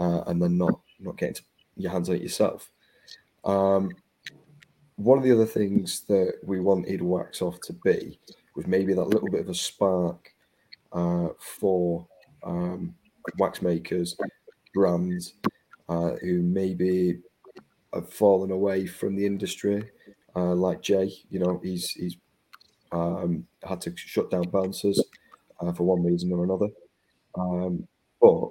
uh, 0.00 0.22
and 0.26 0.40
then 0.40 0.56
not 0.56 0.80
not 1.00 1.18
getting 1.18 1.34
to, 1.34 1.42
your 1.76 1.92
hands 1.92 2.08
on 2.08 2.16
it 2.16 2.22
yourself. 2.22 2.70
Um, 3.44 3.90
one 4.96 5.18
of 5.18 5.24
the 5.24 5.32
other 5.32 5.46
things 5.46 6.02
that 6.08 6.34
we 6.44 6.60
wanted 6.60 7.02
Wax 7.02 7.42
Off 7.42 7.60
to 7.62 7.72
be 7.72 8.18
with 8.54 8.66
maybe 8.66 8.94
that 8.94 9.04
little 9.04 9.28
bit 9.28 9.40
of 9.40 9.48
a 9.48 9.54
spark 9.54 10.31
uh, 10.92 11.28
for 11.38 12.06
um, 12.44 12.94
wax 13.38 13.62
makers, 13.62 14.16
brands 14.74 15.34
uh, 15.88 16.12
who 16.22 16.42
maybe 16.42 17.18
have 17.94 18.12
fallen 18.12 18.50
away 18.50 18.86
from 18.86 19.16
the 19.16 19.26
industry, 19.26 19.90
uh, 20.34 20.54
like 20.54 20.82
Jay. 20.82 21.12
You 21.30 21.40
know, 21.40 21.60
he's 21.62 21.90
he's 21.90 22.16
um, 22.92 23.46
had 23.62 23.80
to 23.82 23.92
shut 23.96 24.30
down 24.30 24.48
bouncers 24.48 25.02
uh, 25.60 25.72
for 25.72 25.84
one 25.84 26.04
reason 26.04 26.32
or 26.32 26.44
another. 26.44 26.68
Um, 27.38 27.86
but 28.20 28.50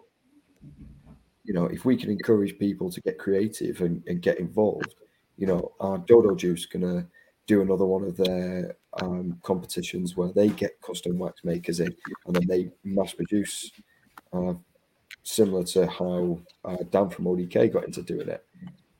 you 1.43 1.53
know, 1.53 1.65
if 1.65 1.85
we 1.85 1.97
can 1.97 2.09
encourage 2.11 2.57
people 2.59 2.91
to 2.91 3.01
get 3.01 3.17
creative 3.17 3.81
and, 3.81 4.03
and 4.07 4.21
get 4.21 4.39
involved, 4.39 4.93
you 5.37 5.47
know, 5.47 5.71
our 5.79 5.97
Dodo 5.99 6.35
Juice 6.35 6.65
gonna 6.65 7.07
do 7.47 7.61
another 7.61 7.85
one 7.85 8.03
of 8.03 8.17
their 8.17 8.75
um, 9.01 9.37
competitions 9.43 10.17
where 10.17 10.31
they 10.33 10.49
get 10.49 10.81
custom 10.81 11.17
wax 11.17 11.43
makers 11.43 11.79
in 11.79 11.95
and 12.25 12.35
then 12.35 12.47
they 12.47 12.71
mass 12.83 13.13
produce, 13.13 13.71
uh, 14.33 14.53
similar 15.23 15.63
to 15.63 15.87
how 15.87 16.39
uh, 16.65 16.77
Dan 16.89 17.09
from 17.09 17.25
ODK 17.25 17.71
got 17.71 17.85
into 17.85 18.01
doing 18.01 18.27
it. 18.27 18.43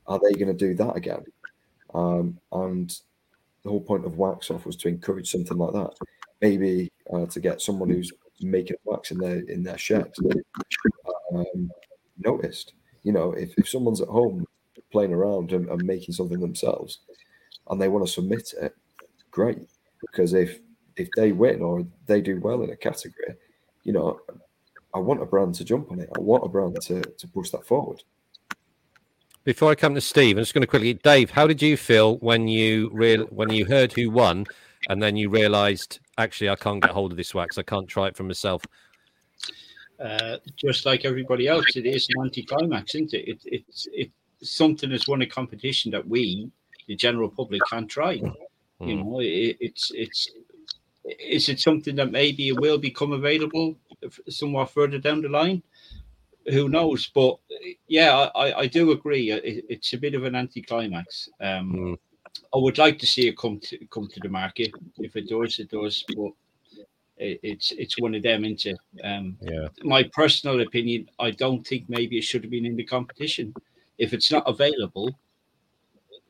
Are 0.06 0.18
they 0.18 0.32
going 0.32 0.56
to 0.56 0.66
do 0.66 0.74
that 0.74 0.96
again? 0.96 1.24
Um, 1.94 2.38
and 2.52 2.90
the 3.62 3.70
whole 3.70 3.80
point 3.80 4.06
of 4.06 4.18
wax 4.18 4.50
off 4.50 4.66
was 4.66 4.76
to 4.76 4.88
encourage 4.88 5.30
something 5.30 5.56
like 5.56 5.72
that. 5.74 5.90
Maybe 6.40 6.90
uh, 7.12 7.26
to 7.26 7.40
get 7.40 7.60
someone 7.60 7.90
who's 7.90 8.10
making 8.40 8.76
wax 8.84 9.12
in 9.12 9.18
their 9.18 9.40
in 9.48 9.62
their 9.62 9.78
shed 9.78 10.12
um, 11.34 11.70
noticed. 12.18 12.72
You 13.04 13.12
know, 13.12 13.32
if, 13.32 13.54
if 13.58 13.68
someone's 13.68 14.00
at 14.00 14.08
home 14.08 14.46
playing 14.90 15.12
around 15.12 15.52
and, 15.52 15.68
and 15.68 15.84
making 15.84 16.14
something 16.14 16.40
themselves, 16.40 17.00
and 17.68 17.80
they 17.80 17.88
want 17.88 18.06
to 18.06 18.12
submit 18.12 18.52
it, 18.60 18.74
great. 19.30 19.58
Because 20.02 20.34
if 20.34 20.60
if 20.96 21.08
they 21.16 21.32
win 21.32 21.62
or 21.62 21.86
they 22.06 22.20
do 22.20 22.38
well 22.40 22.62
in 22.62 22.70
a 22.70 22.76
category, 22.76 23.34
you 23.84 23.92
know, 23.92 24.20
I 24.94 24.98
want 24.98 25.22
a 25.22 25.26
brand 25.26 25.54
to 25.56 25.64
jump 25.64 25.90
on 25.90 26.00
it. 26.00 26.10
I 26.14 26.20
want 26.20 26.44
a 26.44 26.48
brand 26.48 26.76
to, 26.82 27.00
to 27.00 27.28
push 27.28 27.50
that 27.50 27.66
forward. 27.66 28.02
Before 29.44 29.70
I 29.70 29.74
come 29.74 29.94
to 29.94 30.00
Steve, 30.00 30.36
I'm 30.36 30.42
just 30.42 30.54
going 30.54 30.62
to 30.62 30.68
quickly, 30.68 30.94
Dave, 30.94 31.30
how 31.30 31.46
did 31.46 31.60
you 31.62 31.76
feel 31.76 32.16
when 32.18 32.46
you 32.46 32.90
real 32.92 33.24
when 33.26 33.50
you 33.50 33.64
heard 33.64 33.92
who 33.92 34.10
won, 34.10 34.46
and 34.88 35.02
then 35.02 35.16
you 35.16 35.30
realised 35.30 35.98
actually 36.18 36.50
I 36.50 36.56
can't 36.56 36.82
get 36.82 36.92
hold 36.92 37.10
of 37.10 37.16
this 37.16 37.34
wax, 37.34 37.58
I 37.58 37.62
can't 37.62 37.88
try 37.88 38.06
it 38.06 38.16
for 38.16 38.22
myself. 38.22 38.62
Uh, 39.98 40.36
just 40.56 40.86
like 40.86 41.04
everybody 41.04 41.48
else, 41.48 41.76
it 41.76 41.86
is 41.86 42.08
an 42.10 42.24
anticlimax, 42.24 42.94
isn't 42.94 43.14
it? 43.14 43.28
it 43.28 43.40
it's 43.44 43.88
it's 43.92 44.12
something 44.42 44.90
that's 44.90 45.08
won 45.08 45.22
a 45.22 45.26
competition 45.26 45.90
that 45.90 46.06
we, 46.06 46.50
the 46.86 46.94
general 46.94 47.28
public, 47.28 47.62
can't 47.68 47.88
try. 47.88 48.20
You 48.84 48.96
Mm. 48.96 49.04
know, 49.04 49.20
it, 49.20 49.56
it's 49.60 49.90
it's 49.94 50.30
is 51.04 51.48
it 51.48 51.60
something 51.60 51.96
that 51.96 52.10
maybe 52.12 52.48
it 52.48 52.58
will 52.58 52.78
become 52.78 53.12
available 53.12 53.76
somewhat 54.28 54.70
further 54.70 54.98
down 54.98 55.22
the 55.22 55.28
line? 55.28 55.62
Who 56.46 56.68
knows? 56.68 57.08
But 57.14 57.38
yeah, 57.88 58.30
I, 58.34 58.60
I 58.60 58.66
do 58.66 58.90
agree. 58.92 59.30
It, 59.30 59.64
it's 59.68 59.92
a 59.92 59.98
bit 59.98 60.14
of 60.14 60.24
an 60.24 60.34
anticlimax. 60.34 61.28
Um, 61.40 61.78
Mm. 61.78 61.96
I 62.54 62.58
would 62.58 62.78
like 62.78 62.98
to 63.00 63.06
see 63.06 63.28
it 63.28 63.38
come 63.38 63.60
to 63.60 63.86
come 63.86 64.08
to 64.08 64.20
the 64.20 64.28
market. 64.28 64.74
If 64.98 65.16
it 65.16 65.28
does, 65.28 65.58
it 65.58 65.70
does. 65.70 66.04
But 66.16 66.32
it, 67.16 67.40
it's 67.42 67.72
it's 67.72 67.98
one 67.98 68.14
of 68.14 68.22
them 68.22 68.44
into 68.44 68.76
um, 69.04 69.38
Yeah. 69.40 69.68
my 69.82 70.04
personal 70.04 70.60
opinion, 70.60 71.10
I 71.18 71.30
don't 71.30 71.66
think 71.66 71.88
maybe 71.88 72.18
it 72.18 72.24
should 72.24 72.42
have 72.44 72.50
been 72.50 72.66
in 72.66 72.76
the 72.76 72.84
competition. 72.84 73.54
If 73.98 74.12
it's 74.12 74.30
not 74.32 74.48
available, 74.48 75.18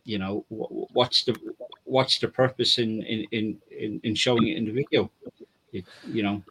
you 0.05 0.19
know, 0.19 0.45
wh- 0.49 0.95
what's 0.95 1.25
the 1.25 1.39
what's 1.93 2.19
the 2.19 2.29
purpose 2.29 2.79
in 2.79 3.03
in 3.03 3.27
in 3.31 3.59
in, 3.71 4.01
in 4.03 4.15
showing 4.15 4.49
it 4.49 4.57
in 4.57 4.65
the 4.65 4.73
video? 4.73 5.11
It, 5.73 5.85
you 6.07 6.23
know, 6.23 6.43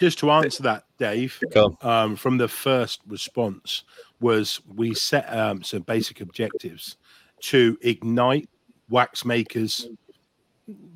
Just 0.00 0.18
to 0.20 0.30
answer 0.30 0.62
that, 0.62 0.84
Dave, 0.98 1.40
um, 1.82 2.16
from 2.16 2.38
the 2.38 2.46
first 2.48 3.00
response 3.08 3.84
was 4.20 4.60
we 4.74 4.94
set 4.94 5.24
um, 5.36 5.62
some 5.62 5.82
basic 5.82 6.20
objectives 6.20 6.96
to 7.40 7.76
ignite 7.82 8.48
wax 8.88 9.24
makers, 9.24 9.88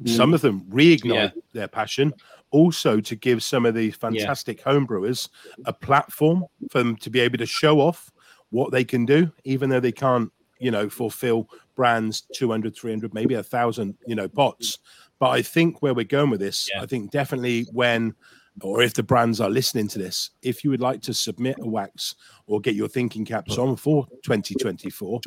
some 0.05 0.33
of 0.35 0.41
them 0.43 0.63
reignite 0.71 1.33
their 1.53 1.69
passion, 1.69 2.13
also 2.51 3.01
to 3.01 3.17
give 3.17 3.43
some 3.43 3.67
of 3.67 3.75
these 3.75 3.97
fantastic 3.97 4.63
homebrewers 4.63 5.29
a 5.65 5.73
platform 5.73 6.45
for 6.71 6.79
them 6.79 6.97
to 6.97 7.11
be 7.11 7.21
able 7.21 7.39
to 7.39 7.47
show 7.47 7.81
off 7.81 8.13
what 8.51 8.71
they 8.71 8.85
can 8.85 9.05
do, 9.07 9.31
even 9.45 9.71
though 9.71 9.81
they 9.81 9.93
can't, 9.93 10.31
you 10.63 10.71
know, 10.71 10.89
fulfill 10.89 11.49
brands 11.75 12.23
200, 12.35 12.75
300, 12.77 13.13
maybe 13.15 13.35
a 13.35 13.43
thousand, 13.43 13.97
you 14.07 14.15
know, 14.15 14.29
pots. 14.29 14.79
But 15.19 15.31
I 15.31 15.43
think 15.43 15.83
where 15.83 15.95
we're 15.95 16.05
going 16.05 16.31
with 16.31 16.41
this, 16.41 16.69
Yeah. 16.75 16.83
I 16.83 16.87
think 16.87 17.11
definitely 17.11 17.67
when 17.73 18.15
or 18.61 18.83
if 18.83 18.93
the 18.93 19.03
brands 19.03 19.41
are 19.41 19.49
listening 19.49 19.89
to 19.89 19.99
this, 19.99 20.31
if 20.43 20.63
you 20.63 20.69
would 20.71 20.81
like 20.83 21.01
to 21.03 21.15
submit 21.15 21.57
a 21.63 21.67
wax 21.67 22.15
or 22.47 22.61
get 22.61 22.75
your 22.75 22.87
thinking 22.89 23.25
caps 23.25 23.57
on 23.57 23.77
for 23.77 24.07
2024, 24.25 25.21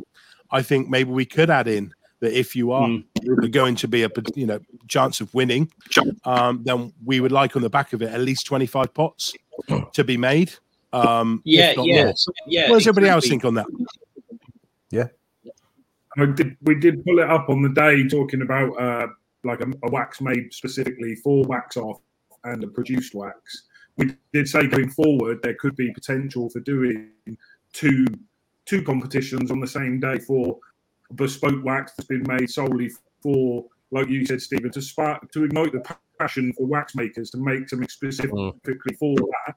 I 0.52 0.62
think 0.62 0.90
maybe 0.90 1.10
we 1.10 1.26
could 1.26 1.50
add 1.50 1.68
in 1.68 1.92
that 2.20 2.38
if 2.38 2.56
you 2.56 2.72
are 2.72 2.88
Mm. 2.88 3.52
going 3.52 3.76
to 3.78 3.88
be 3.88 4.04
a 4.04 4.10
you 4.36 4.46
know 4.46 4.60
chance 4.88 5.22
of 5.22 5.34
winning, 5.34 5.72
um, 6.24 6.62
then 6.64 6.94
we 7.04 7.20
would 7.20 7.32
like 7.32 7.56
on 7.56 7.62
the 7.64 7.70
back 7.70 7.94
of 7.94 8.02
it 8.04 8.14
at 8.14 8.22
least 8.22 8.46
25 8.46 8.94
pots 8.94 9.34
to 9.94 10.04
be 10.04 10.18
made. 10.18 10.54
Um, 10.94 11.42
yeah, 11.46 11.74
yeah, 11.82 12.04
more. 12.06 12.14
yeah. 12.48 12.70
What 12.70 12.78
does 12.78 12.88
everybody 12.88 13.10
else 13.10 13.28
think 13.28 13.44
on 13.44 13.56
that? 13.56 13.66
I 16.18 16.26
did, 16.26 16.58
we 16.62 16.76
did 16.76 17.04
pull 17.06 17.20
it 17.20 17.30
up 17.30 17.50
on 17.50 17.62
the 17.62 17.70
day 17.70 18.08
talking 18.08 18.42
about 18.42 18.72
uh, 18.80 19.08
like 19.44 19.62
a, 19.62 19.68
a 19.84 19.92
wax 19.92 20.22
made 20.22 20.54
specifically 20.54 21.16
for 21.16 21.44
wax 21.46 21.78
off 21.78 22.02
and 22.44 22.64
a 22.64 22.68
produced 22.68 23.16
wax. 23.16 23.68
We 23.98 24.16
did 24.34 24.48
say 24.48 24.68
going 24.68 24.90
forward 24.90 25.40
there 25.42 25.56
could 25.56 25.76
be 25.76 25.92
potential 25.92 26.50
for 26.50 26.60
doing 26.62 27.12
two 27.74 28.06
two 28.66 28.82
competitions 28.82 29.52
on 29.52 29.60
the 29.60 29.68
same 29.68 30.00
day 30.00 30.18
for 30.20 30.58
bespoke 31.16 31.64
wax 31.64 31.94
that's 31.94 32.08
been 32.08 32.26
made 32.28 32.50
solely 32.50 32.90
for, 33.22 33.66
like 33.92 34.10
you 34.10 34.26
said, 34.26 34.42
Stephen, 34.42 34.72
to 34.72 34.82
spark 34.82 35.32
to 35.32 35.44
ignite 35.44 35.72
the 35.72 35.98
passion 36.20 36.52
for 36.54 36.66
wax 36.66 36.96
makers 36.96 37.30
to 37.32 37.38
make 37.38 37.70
something 37.70 37.88
specifically 37.88 38.96
for 39.00 39.16
that. 39.16 39.56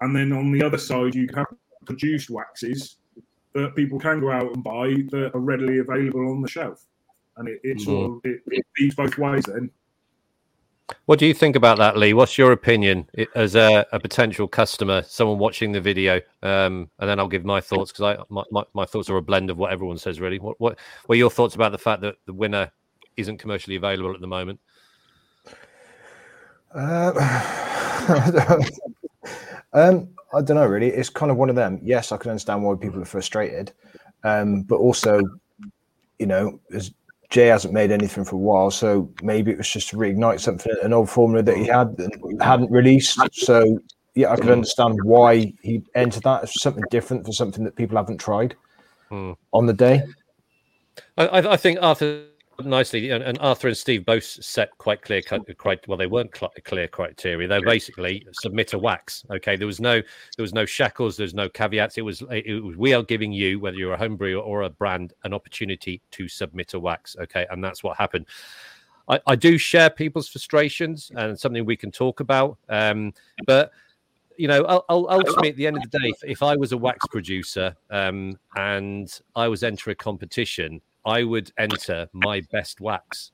And 0.00 0.14
then 0.14 0.32
on 0.32 0.52
the 0.52 0.64
other 0.64 0.78
side, 0.78 1.14
you 1.14 1.28
have 1.34 1.46
produced 1.86 2.30
waxes 2.30 2.96
that 3.54 3.74
people 3.76 3.98
can 3.98 4.20
go 4.20 4.30
out 4.30 4.54
and 4.54 4.64
buy 4.64 4.88
that 5.10 5.32
are 5.34 5.40
readily 5.40 5.78
available 5.78 6.30
on 6.30 6.42
the 6.42 6.48
shelf. 6.48 6.86
And 7.36 7.48
it, 7.48 7.60
it 7.62 7.80
sort 7.80 8.10
of 8.10 8.20
it, 8.24 8.42
it 8.46 8.66
feeds 8.76 8.94
both 8.94 9.16
ways 9.18 9.44
then. 9.44 9.70
What 11.06 11.18
do 11.18 11.26
you 11.26 11.34
think 11.34 11.56
about 11.56 11.78
that, 11.78 11.96
Lee? 11.96 12.12
What's 12.12 12.36
your 12.36 12.52
opinion 12.52 13.08
as 13.34 13.54
a, 13.54 13.86
a 13.92 14.00
potential 14.00 14.46
customer, 14.46 15.02
someone 15.02 15.38
watching 15.38 15.72
the 15.72 15.80
video? 15.80 16.20
Um, 16.42 16.90
and 16.98 17.08
then 17.08 17.18
I'll 17.18 17.28
give 17.28 17.44
my 17.44 17.60
thoughts 17.60 17.92
because 17.92 18.18
I 18.18 18.22
my, 18.28 18.42
my, 18.50 18.64
my 18.74 18.84
thoughts 18.84 19.08
are 19.08 19.16
a 19.16 19.22
blend 19.22 19.50
of 19.50 19.58
what 19.58 19.72
everyone 19.72 19.98
says. 19.98 20.20
Really, 20.20 20.38
what 20.38 20.60
what 20.60 20.78
what 21.06 21.14
are 21.14 21.18
your 21.18 21.30
thoughts 21.30 21.54
about 21.54 21.72
the 21.72 21.78
fact 21.78 22.02
that 22.02 22.16
the 22.26 22.32
winner 22.32 22.70
isn't 23.16 23.38
commercially 23.38 23.76
available 23.76 24.14
at 24.14 24.20
the 24.20 24.26
moment? 24.26 24.60
Uh, 26.74 27.12
um, 29.72 30.08
I 30.34 30.40
don't 30.42 30.56
know. 30.56 30.66
Really, 30.66 30.88
it's 30.88 31.08
kind 31.10 31.30
of 31.30 31.36
one 31.36 31.50
of 31.50 31.56
them. 31.56 31.80
Yes, 31.82 32.12
I 32.12 32.16
can 32.16 32.30
understand 32.30 32.62
why 32.62 32.74
people 32.74 33.00
are 33.02 33.06
frustrated, 33.06 33.72
um, 34.24 34.62
but 34.62 34.76
also, 34.76 35.20
you 36.18 36.26
know, 36.26 36.60
as 36.74 36.92
Jay 37.30 37.46
hasn't 37.46 37.74
made 37.74 37.90
anything 37.90 38.24
for 38.24 38.36
a 38.36 38.38
while, 38.38 38.70
so 38.70 39.10
maybe 39.22 39.50
it 39.50 39.58
was 39.58 39.68
just 39.68 39.88
to 39.90 39.96
reignite 39.96 40.40
something, 40.40 40.72
an 40.82 40.92
old 40.92 41.08
formula 41.08 41.42
that 41.42 41.56
he 41.56 41.66
had 41.66 41.94
and 41.98 42.42
hadn't 42.42 42.70
released. 42.70 43.18
So 43.32 43.78
yeah, 44.14 44.30
I 44.30 44.36
can 44.36 44.50
understand 44.50 44.98
why 45.04 45.54
he 45.62 45.82
entered 45.94 46.24
that 46.24 46.42
as 46.42 46.60
something 46.60 46.84
different 46.90 47.24
for 47.24 47.32
something 47.32 47.64
that 47.64 47.76
people 47.76 47.96
haven't 47.96 48.18
tried 48.18 48.54
Hmm. 49.08 49.32
on 49.52 49.66
the 49.66 49.72
day. 49.72 50.02
I, 51.16 51.26
I 51.26 51.52
I 51.52 51.56
think 51.56 51.78
Arthur 51.82 52.24
nicely, 52.66 53.10
and, 53.10 53.22
and 53.22 53.38
Arthur 53.40 53.68
and 53.68 53.76
Steve 53.76 54.04
both 54.04 54.24
set 54.24 54.70
quite 54.78 55.02
clear 55.02 55.22
cut. 55.22 55.42
cri- 55.58 55.78
Well, 55.86 55.98
they 55.98 56.06
weren't 56.06 56.36
cl- 56.36 56.52
clear 56.64 56.88
criteria. 56.88 57.48
They 57.48 57.60
basically 57.60 58.26
submit 58.32 58.72
a 58.72 58.78
wax. 58.78 59.24
Okay, 59.30 59.56
there 59.56 59.66
was 59.66 59.80
no 59.80 59.94
there 60.00 60.42
was 60.42 60.54
no 60.54 60.64
shackles. 60.64 61.16
There's 61.16 61.34
no 61.34 61.48
caveats. 61.48 61.98
It 61.98 62.02
was 62.02 62.22
it 62.30 62.62
was 62.62 62.76
we 62.76 62.94
are 62.94 63.02
giving 63.02 63.32
you 63.32 63.60
whether 63.60 63.76
you're 63.76 63.94
a 63.94 63.98
home 63.98 64.16
brewer 64.16 64.40
or 64.40 64.62
a 64.62 64.70
brand 64.70 65.12
an 65.24 65.32
opportunity 65.32 66.00
to 66.12 66.28
submit 66.28 66.74
a 66.74 66.80
wax. 66.80 67.16
Okay, 67.20 67.46
and 67.50 67.62
that's 67.62 67.82
what 67.82 67.96
happened. 67.96 68.26
I, 69.08 69.20
I 69.26 69.36
do 69.36 69.58
share 69.58 69.90
people's 69.90 70.28
frustrations 70.28 71.10
and 71.16 71.38
something 71.38 71.64
we 71.64 71.76
can 71.76 71.90
talk 71.90 72.20
about. 72.20 72.58
Um, 72.68 73.12
but 73.46 73.72
you 74.38 74.48
know, 74.48 74.64
ul- 74.64 74.84
ul- 74.88 75.10
ultimately, 75.10 75.50
at 75.50 75.56
the 75.56 75.66
end 75.66 75.76
of 75.76 75.82
the 75.82 75.98
day, 75.98 76.08
if, 76.08 76.24
if 76.24 76.42
I 76.42 76.56
was 76.56 76.72
a 76.72 76.78
wax 76.78 77.06
producer 77.08 77.76
um, 77.90 78.38
and 78.56 79.20
I 79.36 79.48
was 79.48 79.62
entering 79.62 79.92
a 79.92 79.96
competition, 79.96 80.80
I 81.04 81.24
would 81.24 81.50
enter 81.58 82.08
my 82.12 82.42
best 82.52 82.80
wax. 82.80 83.32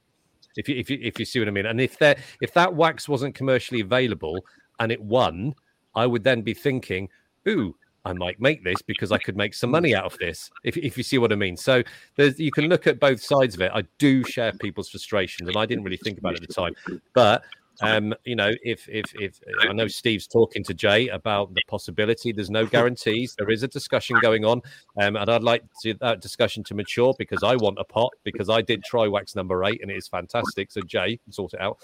If 0.56 0.68
you, 0.68 0.76
if 0.76 0.90
you 0.90 0.98
if 1.00 1.18
you 1.18 1.24
see 1.24 1.38
what 1.38 1.48
I 1.48 1.52
mean, 1.52 1.66
and 1.66 1.80
if 1.80 1.98
that 1.98 2.18
if 2.40 2.52
that 2.54 2.74
wax 2.74 3.08
wasn't 3.08 3.34
commercially 3.34 3.80
available 3.80 4.44
and 4.80 4.90
it 4.90 5.00
won, 5.00 5.54
I 5.94 6.06
would 6.06 6.24
then 6.24 6.42
be 6.42 6.54
thinking, 6.54 7.08
"Ooh, 7.46 7.76
I 8.04 8.12
might 8.12 8.40
make 8.40 8.64
this 8.64 8.82
because 8.82 9.12
I 9.12 9.18
could 9.18 9.36
make 9.36 9.54
some 9.54 9.70
money 9.70 9.94
out 9.94 10.04
of 10.04 10.18
this." 10.18 10.50
If 10.64 10.76
if 10.76 10.96
you 10.96 11.04
see 11.04 11.18
what 11.18 11.32
I 11.32 11.36
mean, 11.36 11.56
so 11.56 11.82
you 12.16 12.50
can 12.50 12.68
look 12.68 12.86
at 12.86 12.98
both 12.98 13.22
sides 13.22 13.54
of 13.54 13.60
it. 13.60 13.70
I 13.72 13.82
do 13.98 14.24
share 14.24 14.52
people's 14.52 14.88
frustrations, 14.88 15.48
and 15.48 15.56
I 15.56 15.64
didn't 15.66 15.84
really 15.84 15.98
think 15.98 16.18
about 16.18 16.34
it 16.34 16.42
at 16.42 16.48
the 16.48 16.54
time, 16.54 16.74
but 17.14 17.44
Um, 17.80 18.14
you 18.24 18.34
know, 18.34 18.52
if 18.62 18.88
if 18.88 19.04
if 19.14 19.40
I 19.60 19.72
know 19.72 19.86
Steve's 19.86 20.26
talking 20.26 20.64
to 20.64 20.74
Jay 20.74 21.08
about 21.08 21.54
the 21.54 21.62
possibility, 21.68 22.32
there's 22.32 22.50
no 22.50 22.66
guarantees. 22.66 23.34
There 23.38 23.50
is 23.50 23.62
a 23.62 23.68
discussion 23.68 24.18
going 24.20 24.44
on, 24.44 24.62
um, 25.00 25.16
and 25.16 25.30
I'd 25.30 25.42
like 25.42 25.62
to, 25.82 25.94
that 25.94 26.20
discussion 26.20 26.64
to 26.64 26.74
mature 26.74 27.14
because 27.18 27.42
I 27.42 27.56
want 27.56 27.78
a 27.78 27.84
pot 27.84 28.12
because 28.24 28.50
I 28.50 28.62
did 28.62 28.82
try 28.84 29.06
wax 29.06 29.36
number 29.36 29.64
eight 29.64 29.80
and 29.82 29.90
it 29.90 29.96
is 29.96 30.08
fantastic. 30.08 30.72
So 30.72 30.80
Jay 30.82 31.18
can 31.18 31.32
sort 31.32 31.54
it 31.54 31.60
out. 31.60 31.78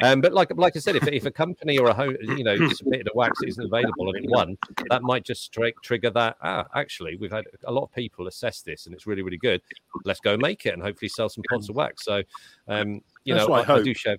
Um, 0.00 0.20
but 0.20 0.32
like 0.32 0.54
like 0.56 0.76
I 0.76 0.80
said, 0.80 0.96
if, 0.96 1.08
if 1.08 1.26
a 1.26 1.30
company 1.30 1.78
or 1.78 1.88
a 1.88 1.94
home, 1.94 2.16
you 2.20 2.44
know, 2.44 2.68
submitted 2.68 3.08
a 3.08 3.16
wax 3.16 3.40
that 3.40 3.48
isn't 3.48 3.64
available 3.64 4.10
and 4.10 4.24
it 4.24 4.30
won, 4.30 4.56
that 4.90 5.02
might 5.02 5.24
just 5.24 5.52
tri- 5.52 5.72
trigger 5.82 6.10
that. 6.10 6.36
Ah, 6.42 6.66
actually, 6.74 7.16
we've 7.16 7.32
had 7.32 7.46
a 7.64 7.72
lot 7.72 7.82
of 7.82 7.92
people 7.92 8.28
assess 8.28 8.60
this 8.62 8.86
and 8.86 8.94
it's 8.94 9.06
really 9.06 9.22
really 9.22 9.38
good. 9.38 9.60
Let's 10.04 10.20
go 10.20 10.36
make 10.36 10.66
it 10.66 10.74
and 10.74 10.82
hopefully 10.82 11.08
sell 11.08 11.28
some 11.28 11.42
pots 11.50 11.68
of 11.68 11.74
wax. 11.74 12.04
So, 12.04 12.22
um, 12.68 13.00
you 13.24 13.34
That's 13.34 13.48
know, 13.48 13.54
I 13.54 13.62
I, 13.62 13.74
I 13.76 13.82
do 13.82 13.94
show. 13.94 14.16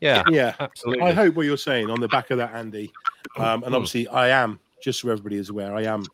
Yeah, 0.00 0.24
Yeah, 0.28 0.54
absolutely. 0.60 1.02
I 1.04 1.12
hope 1.12 1.34
what 1.34 1.46
you're 1.46 1.56
saying 1.56 1.90
on 1.90 2.00
the 2.00 2.08
back 2.08 2.30
of 2.30 2.38
that, 2.38 2.54
Andy. 2.54 2.92
Um, 3.36 3.62
and 3.64 3.72
Mm. 3.72 3.76
obviously, 3.76 4.08
I 4.08 4.28
am 4.28 4.60
just 4.82 5.00
so 5.00 5.10
everybody 5.10 5.36
is 5.36 5.50
aware. 5.50 5.74
I 5.74 5.82
am. 5.82 6.04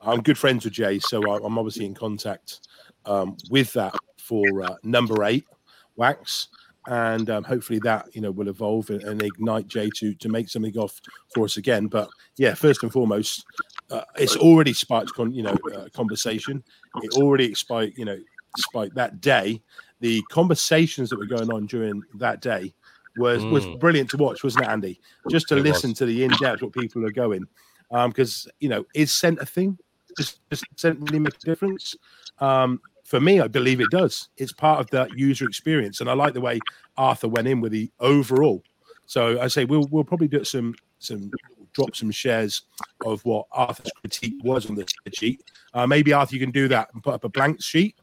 I'm 0.00 0.20
good 0.20 0.38
friends 0.38 0.64
with 0.64 0.72
Jay, 0.74 0.98
so 0.98 1.20
I'm 1.44 1.58
obviously 1.58 1.84
in 1.84 1.94
contact 1.94 2.66
um, 3.04 3.36
with 3.50 3.72
that 3.74 3.94
for 4.18 4.62
uh, 4.62 4.74
number 4.82 5.22
eight 5.24 5.44
wax, 5.96 6.48
and 6.88 7.28
um, 7.30 7.44
hopefully 7.44 7.78
that 7.84 8.06
you 8.14 8.20
know 8.20 8.30
will 8.30 8.48
evolve 8.48 8.90
and, 8.90 9.02
and 9.02 9.22
ignite 9.22 9.68
Jay 9.68 9.90
to 9.98 10.14
to 10.14 10.28
make 10.28 10.48
something 10.48 10.76
off 10.76 11.00
for 11.34 11.44
us 11.44 11.56
again. 11.56 11.86
But 11.86 12.08
yeah, 12.36 12.54
first 12.54 12.82
and 12.82 12.92
foremost, 12.92 13.44
uh, 13.90 14.02
it's 14.16 14.36
already 14.36 14.72
sparked 14.72 15.12
con- 15.14 15.34
you 15.34 15.42
know 15.42 15.56
uh, 15.74 15.88
conversation. 15.94 16.64
It 17.02 17.12
already 17.12 17.54
spiked 17.54 17.96
you 17.98 18.04
know 18.04 18.18
spiked 18.56 18.94
that 18.96 19.20
day. 19.20 19.62
The 20.00 20.20
conversations 20.30 21.10
that 21.10 21.18
were 21.18 21.26
going 21.26 21.52
on 21.52 21.66
during 21.66 22.02
that 22.14 22.40
day 22.40 22.74
was 23.16 23.44
was 23.44 23.66
Mm. 23.66 23.80
brilliant 23.80 24.10
to 24.10 24.16
watch, 24.16 24.42
wasn't 24.44 24.64
it, 24.64 24.70
Andy? 24.70 25.00
Just 25.30 25.48
to 25.48 25.56
It 25.56 25.62
listen 25.62 25.90
was. 25.90 25.98
to 25.98 26.06
the 26.06 26.24
in 26.24 26.30
depth 26.40 26.62
what 26.62 26.72
people 26.72 27.04
are 27.06 27.10
going, 27.10 27.46
because 27.90 28.48
you 28.60 28.68
know, 28.68 28.84
is 28.94 29.12
scent 29.12 29.38
a 29.40 29.46
thing? 29.46 29.78
Does, 30.16 30.38
does 30.50 30.62
scent 30.76 30.98
really 31.00 31.18
make 31.18 31.34
a 31.34 31.38
difference? 31.46 31.94
Um, 32.38 32.80
for 33.04 33.20
me, 33.20 33.40
I 33.40 33.48
believe 33.48 33.80
it 33.80 33.90
does. 33.90 34.28
It's 34.36 34.52
part 34.52 34.80
of 34.80 34.88
that 34.90 35.10
user 35.18 35.46
experience, 35.46 36.00
and 36.00 36.08
I 36.08 36.14
like 36.14 36.34
the 36.34 36.40
way 36.40 36.60
Arthur 36.96 37.28
went 37.28 37.48
in 37.48 37.60
with 37.60 37.72
the 37.72 37.90
overall. 38.00 38.62
So 39.06 39.40
I 39.40 39.48
say 39.48 39.64
we'll 39.64 39.86
we'll 39.90 40.04
probably 40.04 40.28
do 40.28 40.44
some 40.44 40.74
some 40.98 41.30
drop 41.74 41.96
some 41.96 42.10
shares 42.10 42.62
of 43.04 43.24
what 43.24 43.46
Arthur's 43.52 43.90
critique 44.00 44.34
was 44.44 44.68
on 44.68 44.76
the 44.76 44.86
sheet. 45.14 45.42
Uh, 45.74 45.86
maybe 45.86 46.12
Arthur, 46.12 46.34
you 46.34 46.40
can 46.40 46.50
do 46.50 46.68
that 46.68 46.88
and 46.92 47.02
put 47.02 47.14
up 47.14 47.24
a 47.24 47.28
blank 47.28 47.62
sheet 47.62 47.96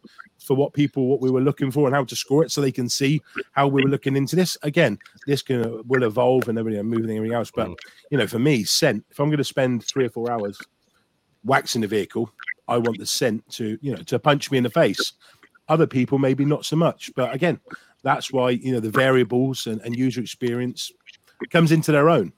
for 0.50 0.56
what 0.56 0.74
people 0.74 1.06
what 1.06 1.22
we 1.22 1.30
were 1.30 1.42
looking 1.42 1.70
for 1.70 1.86
and 1.86 1.96
how 1.96 2.04
to 2.04 2.16
score 2.16 2.44
it, 2.44 2.52
so 2.52 2.60
they 2.60 2.72
can 2.72 2.90
see 2.90 3.22
how 3.52 3.68
we 3.68 3.84
were 3.84 3.90
looking 3.90 4.16
into 4.16 4.36
this. 4.36 4.58
Again, 4.64 4.98
this 5.28 5.44
can 5.44 5.88
will 5.88 6.02
evolve 6.02 6.50
and 6.50 6.58
everything, 6.58 6.80
and 6.80 6.90
moving 6.90 7.16
everything 7.16 7.36
else. 7.36 7.52
But 7.52 7.70
you 8.10 8.18
know, 8.18 8.26
for 8.26 8.40
me, 8.40 8.64
scent. 8.64 9.06
If 9.12 9.20
I'm 9.20 9.28
going 9.28 9.38
to 9.38 9.44
spend 9.44 9.84
three 9.84 10.06
or 10.06 10.10
four 10.10 10.32
hours 10.32 10.60
waxing 11.44 11.82
the 11.82 11.88
vehicle, 11.88 12.32
I 12.68 12.78
want 12.80 12.98
the 12.98 13.06
scent 13.06 13.48
to 13.58 13.78
you 13.80 13.96
know 13.96 14.02
to 14.02 14.18
punch 14.18 14.50
me 14.50 14.58
in 14.58 14.64
the 14.64 14.72
face. 14.72 15.14
Other 15.68 15.86
people 15.86 16.18
maybe 16.18 16.46
not 16.46 16.66
so 16.66 16.76
much, 16.76 17.12
but 17.16 17.32
again, 17.32 17.60
that's 18.02 18.34
why 18.34 18.50
you 18.50 18.72
know 18.72 18.80
the 18.80 18.90
variables 18.90 19.68
and, 19.68 19.80
and 19.82 19.96
user 19.96 20.20
experience 20.20 20.92
comes 21.52 21.72
into 21.72 21.92
their 21.92 22.10
own. 22.10 22.34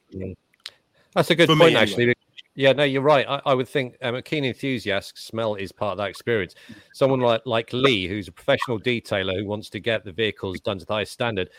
That's 1.15 1.29
a 1.29 1.35
good 1.35 1.47
For 1.47 1.55
me, 1.55 1.73
point, 1.73 1.97
anyway. 1.97 2.13
Yeah, 2.55 2.73
no, 2.73 2.83
you're 2.83 3.01
right. 3.01 3.25
I, 3.27 3.41
I 3.45 3.53
would 3.53 3.67
think 3.67 3.95
um, 4.01 4.15
a 4.15 4.21
keen 4.21 4.43
enthusiast 4.43 5.17
smell 5.17 5.55
is 5.55 5.71
part 5.71 5.93
of 5.93 5.97
that 5.99 6.09
experience. 6.09 6.55
Someone 6.93 7.21
like 7.21 7.41
like 7.45 7.71
Lee, 7.71 8.07
who's 8.07 8.27
a 8.27 8.31
professional 8.31 8.79
detailer 8.79 9.39
who 9.39 9.45
wants 9.45 9.69
to 9.69 9.79
get 9.79 10.03
the 10.03 10.11
vehicles 10.11 10.59
done 10.59 10.77
to 10.77 10.85
the 10.85 10.93
highest 10.93 11.13
standard, 11.13 11.49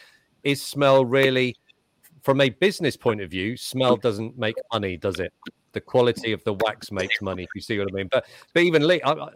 is 0.42 0.62
smell 0.62 1.05
really, 1.07 1.57
from 2.22 2.42
a 2.42 2.50
business 2.50 2.96
point 2.96 3.22
of 3.22 3.31
view, 3.31 3.57
smell 3.57 3.96
doesn't 3.96 4.37
make 4.38 4.57
money, 4.72 4.98
does 4.98 5.18
it? 5.18 5.33
The 5.72 5.81
quality 5.81 6.33
of 6.33 6.44
the 6.44 6.52
wax 6.52 6.92
makes 6.92 7.22
money. 7.22 7.44
If 7.44 7.48
you 7.55 7.62
see 7.62 7.78
what 7.78 7.88
I 7.90 7.94
mean. 7.94 8.09
But 8.12 8.26
but 8.52 8.62
even 8.62 8.87
Lee, 8.87 9.00
I, 9.00 9.12
I, 9.12 9.28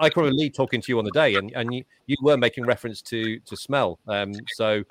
I 0.00 0.08
can 0.10 0.22
remember 0.22 0.40
Lee 0.40 0.50
talking 0.50 0.80
to 0.80 0.90
you 0.90 0.98
on 0.98 1.04
the 1.04 1.12
day, 1.12 1.36
and 1.36 1.52
and 1.54 1.72
you, 1.72 1.84
you 2.06 2.16
were 2.22 2.36
making 2.36 2.66
reference 2.66 3.00
to 3.02 3.38
to 3.38 3.56
smell. 3.56 4.00
Um, 4.08 4.32
so 4.56 4.82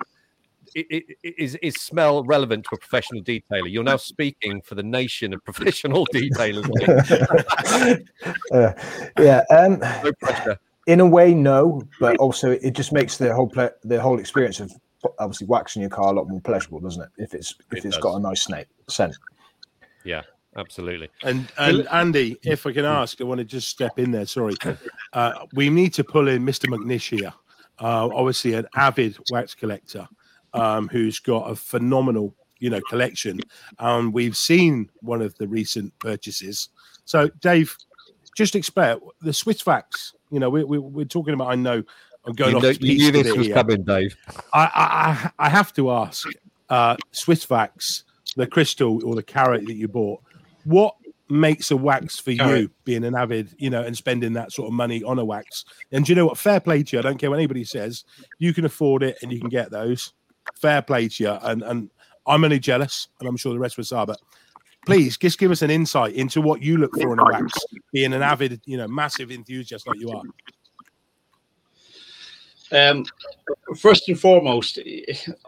is 0.74 1.54
is 1.56 1.74
smell 1.74 2.24
relevant 2.24 2.64
to 2.64 2.74
a 2.74 2.78
professional 2.78 3.22
detailer? 3.22 3.70
You're 3.70 3.84
now 3.84 3.96
speaking 3.96 4.60
for 4.62 4.74
the 4.74 4.82
nation 4.82 5.32
of 5.34 5.44
professional 5.50 6.06
detailers. 6.06 6.64
Uh, 8.52 8.72
yeah. 9.18 9.42
Um, 9.50 9.78
no 10.02 10.12
pressure. 10.20 10.58
in 10.86 11.00
a 11.00 11.06
way, 11.06 11.34
no, 11.34 11.82
but 12.00 12.16
also 12.18 12.50
it 12.50 12.72
just 12.72 12.92
makes 12.92 13.16
the 13.18 13.34
whole 13.34 13.48
ple- 13.48 13.70
the 13.84 14.00
whole 14.00 14.18
experience 14.18 14.60
of 14.60 14.72
obviously 15.18 15.46
waxing 15.46 15.80
your 15.82 15.90
car 15.90 16.08
a 16.08 16.12
lot 16.16 16.28
more 16.28 16.40
pleasurable, 16.40 16.80
doesn't 16.80 17.02
it? 17.02 17.08
If 17.18 17.34
it's 17.34 17.54
if 17.72 17.78
It 17.78 17.84
it's 17.86 17.96
does. 17.96 18.02
got 18.02 18.16
a 18.16 18.20
nice 18.20 18.42
snake 18.42 18.66
scent. 18.88 19.14
Yeah, 20.04 20.22
absolutely. 20.56 21.08
And 21.22 21.50
and 21.58 21.86
Andy, 21.88 22.36
if 22.44 22.66
I 22.66 22.72
can 22.72 22.84
ask, 22.84 23.20
I 23.20 23.24
want 23.24 23.38
to 23.38 23.44
just 23.44 23.68
step 23.68 23.98
in 23.98 24.10
there. 24.10 24.26
Sorry, 24.26 24.54
uh, 25.12 25.32
we 25.54 25.68
need 25.70 25.92
to 25.94 26.04
pull 26.04 26.28
in 26.28 26.44
Mr. 26.44 26.66
McNish 26.68 27.18
here. 27.18 27.32
Uh, 27.80 28.08
obviously, 28.14 28.54
an 28.54 28.66
avid 28.76 29.16
wax 29.30 29.54
collector 29.54 30.06
um, 30.54 30.88
who's 30.88 31.18
got 31.18 31.50
a 31.50 31.54
phenomenal, 31.54 32.34
you 32.58 32.70
know, 32.70 32.80
collection. 32.88 33.40
And 33.78 34.12
we've 34.14 34.36
seen 34.36 34.88
one 35.00 35.20
of 35.20 35.36
the 35.36 35.46
recent 35.46 35.96
purchases. 35.98 36.70
So, 37.04 37.28
Dave, 37.40 37.76
just 38.36 38.56
expect 38.56 39.02
the 39.20 39.30
Swissvax. 39.32 40.12
You 40.30 40.40
know, 40.40 40.48
we, 40.50 40.64
we, 40.64 40.78
we're 40.78 41.04
talking 41.04 41.34
about. 41.34 41.50
I 41.50 41.54
know 41.54 41.82
I'm 42.24 42.32
going 42.32 42.52
You, 42.52 42.56
off. 42.56 42.62
know, 42.62 42.70
you 42.70 42.96
knew 42.98 43.10
this 43.12 43.36
was 43.36 43.46
here. 43.46 43.54
coming, 43.54 43.82
Dave. 43.84 44.16
I, 44.54 45.30
I 45.38 45.46
I- 45.46 45.48
have 45.50 45.72
to 45.74 45.90
ask, 45.90 46.26
uh, 46.70 46.96
Swissvax, 47.12 48.04
the 48.36 48.46
crystal 48.46 49.04
or 49.04 49.14
the 49.14 49.22
carrot 49.22 49.66
that 49.66 49.74
you 49.74 49.86
bought, 49.88 50.20
what 50.64 50.94
makes 51.28 51.70
a 51.70 51.76
wax 51.76 52.18
for 52.18 52.32
you, 52.32 52.70
being 52.84 53.04
an 53.04 53.14
avid, 53.14 53.54
you 53.58 53.70
know, 53.70 53.82
and 53.82 53.96
spending 53.96 54.32
that 54.34 54.52
sort 54.52 54.68
of 54.68 54.72
money 54.74 55.02
on 55.04 55.18
a 55.18 55.24
wax? 55.24 55.64
And 55.92 56.04
do 56.04 56.12
you 56.12 56.16
know 56.16 56.26
what? 56.26 56.38
Fair 56.38 56.60
play 56.60 56.82
to 56.82 56.96
you. 56.96 56.98
I 57.00 57.02
don't 57.02 57.18
care 57.18 57.30
what 57.30 57.38
anybody 57.38 57.64
says. 57.64 58.04
You 58.38 58.52
can 58.54 58.64
afford 58.64 59.02
it 59.02 59.18
and 59.22 59.30
you 59.32 59.40
can 59.40 59.50
get 59.50 59.70
those. 59.70 60.12
Fair 60.60 60.82
play 60.82 61.08
to 61.08 61.24
you. 61.24 61.30
And 61.30 61.62
and 61.62 61.90
I'm 62.26 62.44
only 62.44 62.58
jealous, 62.58 63.08
and 63.20 63.28
I'm 63.28 63.36
sure 63.36 63.52
the 63.52 63.58
rest 63.58 63.76
of 63.76 63.82
us 63.82 63.92
are. 63.92 64.06
But 64.06 64.20
please, 64.86 65.16
just 65.16 65.38
give 65.38 65.50
us 65.50 65.62
an 65.62 65.70
insight 65.70 66.14
into 66.14 66.40
what 66.40 66.62
you 66.62 66.76
look 66.76 66.94
for 66.94 67.12
in 67.12 67.18
a 67.18 67.24
wax, 67.24 67.52
being 67.92 68.12
an 68.12 68.22
avid, 68.22 68.60
you 68.64 68.76
know, 68.76 68.88
massive 68.88 69.30
enthusiast 69.30 69.86
like 69.86 69.98
you 69.98 70.10
are. 70.10 70.22
Um, 72.72 73.04
first 73.76 74.08
and 74.08 74.18
foremost, 74.18 74.78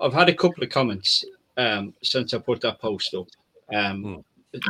I've 0.00 0.12
had 0.12 0.28
a 0.28 0.34
couple 0.34 0.62
of 0.62 0.70
comments 0.70 1.24
um, 1.56 1.94
since 2.02 2.34
I 2.34 2.38
put 2.38 2.60
that 2.60 2.80
post 2.80 3.14
up, 3.14 3.28
um, 3.74 4.24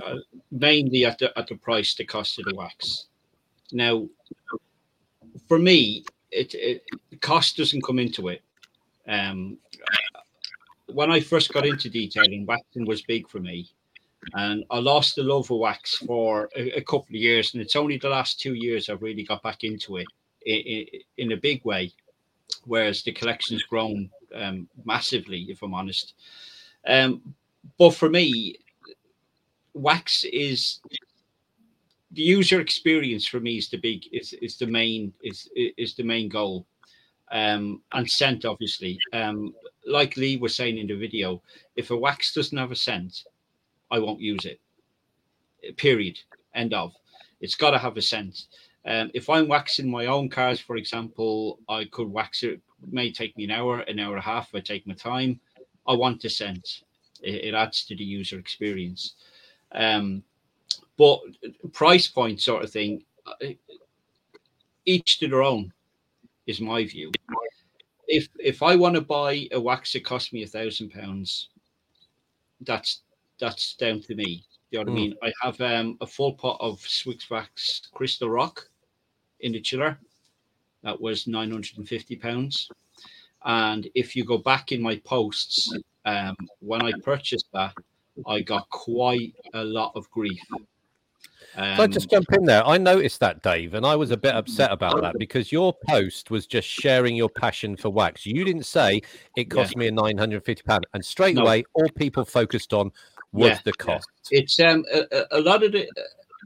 uh, 0.05 0.15
mainly 0.51 1.05
at 1.05 1.19
the 1.19 1.37
at 1.39 1.49
the 1.49 1.57
price, 1.57 1.95
the 1.95 2.05
cost 2.05 2.39
of 2.39 2.45
the 2.47 2.55
wax. 2.55 3.07
Now, 3.73 4.07
for 5.49 5.59
me, 5.59 6.05
it, 6.31 6.55
it 6.55 6.83
cost 7.21 7.57
doesn't 7.57 7.83
come 7.83 7.99
into 7.99 8.29
it. 8.29 8.43
Um, 9.09 9.59
when 10.93 11.11
I 11.11 11.21
first 11.21 11.53
got 11.53 11.67
into 11.67 11.91
detailing, 11.91 12.47
waxing 12.47 12.87
was 12.87 13.03
big 13.03 13.29
for 13.29 13.41
me, 13.41 13.69
and 14.35 14.65
I 14.71 14.79
lost 14.79 15.17
the 15.17 15.23
love 15.23 15.51
of 15.51 15.59
wax 15.59 15.97
for 15.97 16.49
a, 16.57 16.79
a 16.79 16.83
couple 16.83 17.11
of 17.11 17.15
years, 17.15 17.55
and 17.55 17.63
it's 17.63 17.77
only 17.77 17.99
the 17.99 18.09
last 18.09 18.41
two 18.41 18.55
years 18.55 18.89
I've 18.89 19.03
really 19.03 19.25
got 19.25 19.43
back 19.43 19.65
into 19.65 19.97
it 19.97 20.07
in, 20.45 20.87
in 21.19 21.33
a 21.33 21.37
big 21.37 21.65
way 21.65 21.93
whereas 22.65 23.03
the 23.03 23.13
collection's 23.13 23.63
grown 23.63 24.11
um, 24.35 24.69
massively, 24.85 25.43
if 25.49 25.63
I'm 25.63 25.75
honest. 25.75 26.15
Um, 26.87 27.35
but 27.79 27.95
for 27.95 28.09
me, 28.09 28.57
wax 29.75 30.25
is 30.25 30.81
the 32.13 32.23
user 32.23 32.61
experience 32.61 33.27
for 33.27 33.41
me 33.41 33.59
is 33.59 33.69
the 33.69 33.79
big 33.79 34.07
is 34.13 34.33
is 34.35 34.57
the 34.57 34.67
main 34.67 35.13
is 35.23 35.49
is 35.55 35.95
the 35.95 36.05
main 36.05 36.29
goal. 36.29 36.67
Um, 37.33 37.83
and 37.93 38.09
scent, 38.09 38.45
obviously. 38.45 39.01
Um, 39.13 39.53
like 39.87 40.17
Lee 40.17 40.37
was 40.37 40.55
saying 40.55 40.79
in 40.79 40.87
the 40.87 40.95
video, 40.95 41.43
if 41.77 41.91
a 41.91 41.97
wax 41.97 42.35
doesn't 42.35 42.59
have 42.59 42.73
a 42.73 42.77
scent, 42.77 43.25
I 43.91 43.99
won't 43.99 44.21
use 44.21 44.45
it. 44.45 44.61
Period. 45.77 46.19
End 46.55 46.75
of. 46.75 46.93
It's 47.41 47.55
got 47.55 47.71
to 47.71 47.79
have 47.79 47.97
a 47.97 48.03
scent. 48.03 48.47
Um, 48.85 49.11
if 49.15 49.29
I'm 49.29 49.49
waxing 49.49 49.91
my 49.91 50.07
own 50.07 50.29
cars, 50.29 50.61
for 50.61 50.77
example, 50.77 51.59
I 51.69 51.85
could 51.87 52.09
wax 52.09 52.43
it. 52.43 52.61
it 52.83 52.93
may 52.93 53.11
take 53.11 53.37
me 53.37 53.45
an 53.45 53.51
hour, 53.51 53.81
an 53.81 53.99
hour 53.99 54.15
and 54.17 54.21
a 54.21 54.23
half. 54.23 54.55
I 54.55 54.61
take 54.61 54.87
my 54.87 54.95
time. 54.95 55.41
I 55.87 55.95
want 55.95 56.23
the 56.23 56.29
scent. 56.29 56.83
It, 57.23 57.47
it 57.47 57.55
adds 57.55 57.85
to 57.87 57.97
the 57.97 58.05
user 58.05 58.39
experience. 58.39 59.15
Um, 59.73 60.23
but 60.97 61.21
price 61.73 62.07
point 62.07 62.41
sort 62.41 62.65
of 62.65 62.71
thing, 62.71 63.05
uh, 63.27 63.47
each 64.85 65.19
to 65.19 65.29
their 65.29 65.43
own, 65.43 65.73
is 66.47 66.61
my 66.61 66.85
view. 66.85 67.11
If 68.07 68.29
if 68.39 68.63
I 68.63 68.77
want 68.77 68.95
to 68.95 69.01
buy 69.01 69.49
a 69.53 69.61
wax 69.61 69.93
that 69.93 70.05
costs 70.05 70.33
me 70.33 70.43
a 70.43 70.47
thousand 70.47 70.91
pounds, 70.91 71.49
that's 72.61 73.03
that's 73.39 73.75
down 73.77 74.01
to 74.03 74.15
me. 74.15 74.45
You 74.71 74.79
know 74.79 74.85
what 74.85 74.89
I 74.89 74.93
Mm. 74.93 74.95
mean? 74.95 75.15
I 75.23 75.33
have 75.43 75.61
um, 75.61 75.99
a 76.01 76.07
full 76.07 76.35
pot 76.35 76.57
of 76.61 76.81
Swissvax 76.81 77.91
Crystal 77.93 78.29
Rock 78.31 78.69
in 79.41 79.53
the 79.53 79.61
chiller. 79.61 79.99
That 80.83 81.01
was 81.01 81.27
nine 81.27 81.51
hundred 81.51 81.79
and 81.79 81.89
fifty 81.89 82.17
pounds. 82.17 82.69
And 83.45 83.89
if 83.95 84.17
you 84.17 84.25
go 84.25 84.39
back 84.39 84.73
in 84.73 84.81
my 84.83 84.97
posts, 84.99 85.75
Um, 86.07 86.37
when 86.61 86.83
I 86.83 86.93
purchased 87.03 87.49
that, 87.53 87.75
I 88.29 88.41
got 88.41 88.69
quite 88.71 89.35
a 89.55 89.65
lot 89.65 89.91
of 89.97 90.09
grief. 90.13 90.41
Can 91.57 91.81
I 91.81 91.87
just 91.87 92.13
Um, 92.13 92.19
jump 92.19 92.33
in 92.35 92.45
there? 92.45 92.67
I 92.67 92.77
noticed 92.77 93.21
that, 93.21 93.43
Dave, 93.43 93.73
and 93.75 93.87
I 93.87 93.97
was 93.97 94.11
a 94.11 94.17
bit 94.17 94.35
upset 94.35 94.71
about 94.73 95.01
that 95.01 95.15
because 95.19 95.51
your 95.51 95.75
post 95.89 96.31
was 96.31 96.47
just 96.47 96.69
sharing 96.69 97.17
your 97.17 97.31
passion 97.31 97.77
for 97.77 97.89
wax. 97.89 98.27
You 98.27 98.45
didn't 98.45 98.67
say 98.67 99.01
it 99.37 99.45
cost 99.45 99.77
me 99.77 99.87
a 99.87 99.91
nine 99.91 100.19
hundred 100.19 100.45
fifty 100.45 100.63
pound, 100.63 100.87
and 100.93 101.05
straight 101.05 101.35
No. 101.35 101.43
away, 101.43 101.65
all 101.75 101.89
people 101.91 102.25
focused 102.25 102.73
on 102.75 102.91
was 103.33 103.51
Yeah, 103.53 103.59
the 103.65 103.73
cost. 103.73 104.09
it's 104.31 104.61
um 104.61 104.85
a, 104.93 105.05
a- 105.13 105.39
a 105.39 105.41
lot 105.41 105.63
of 105.63 105.73
the 105.73 105.89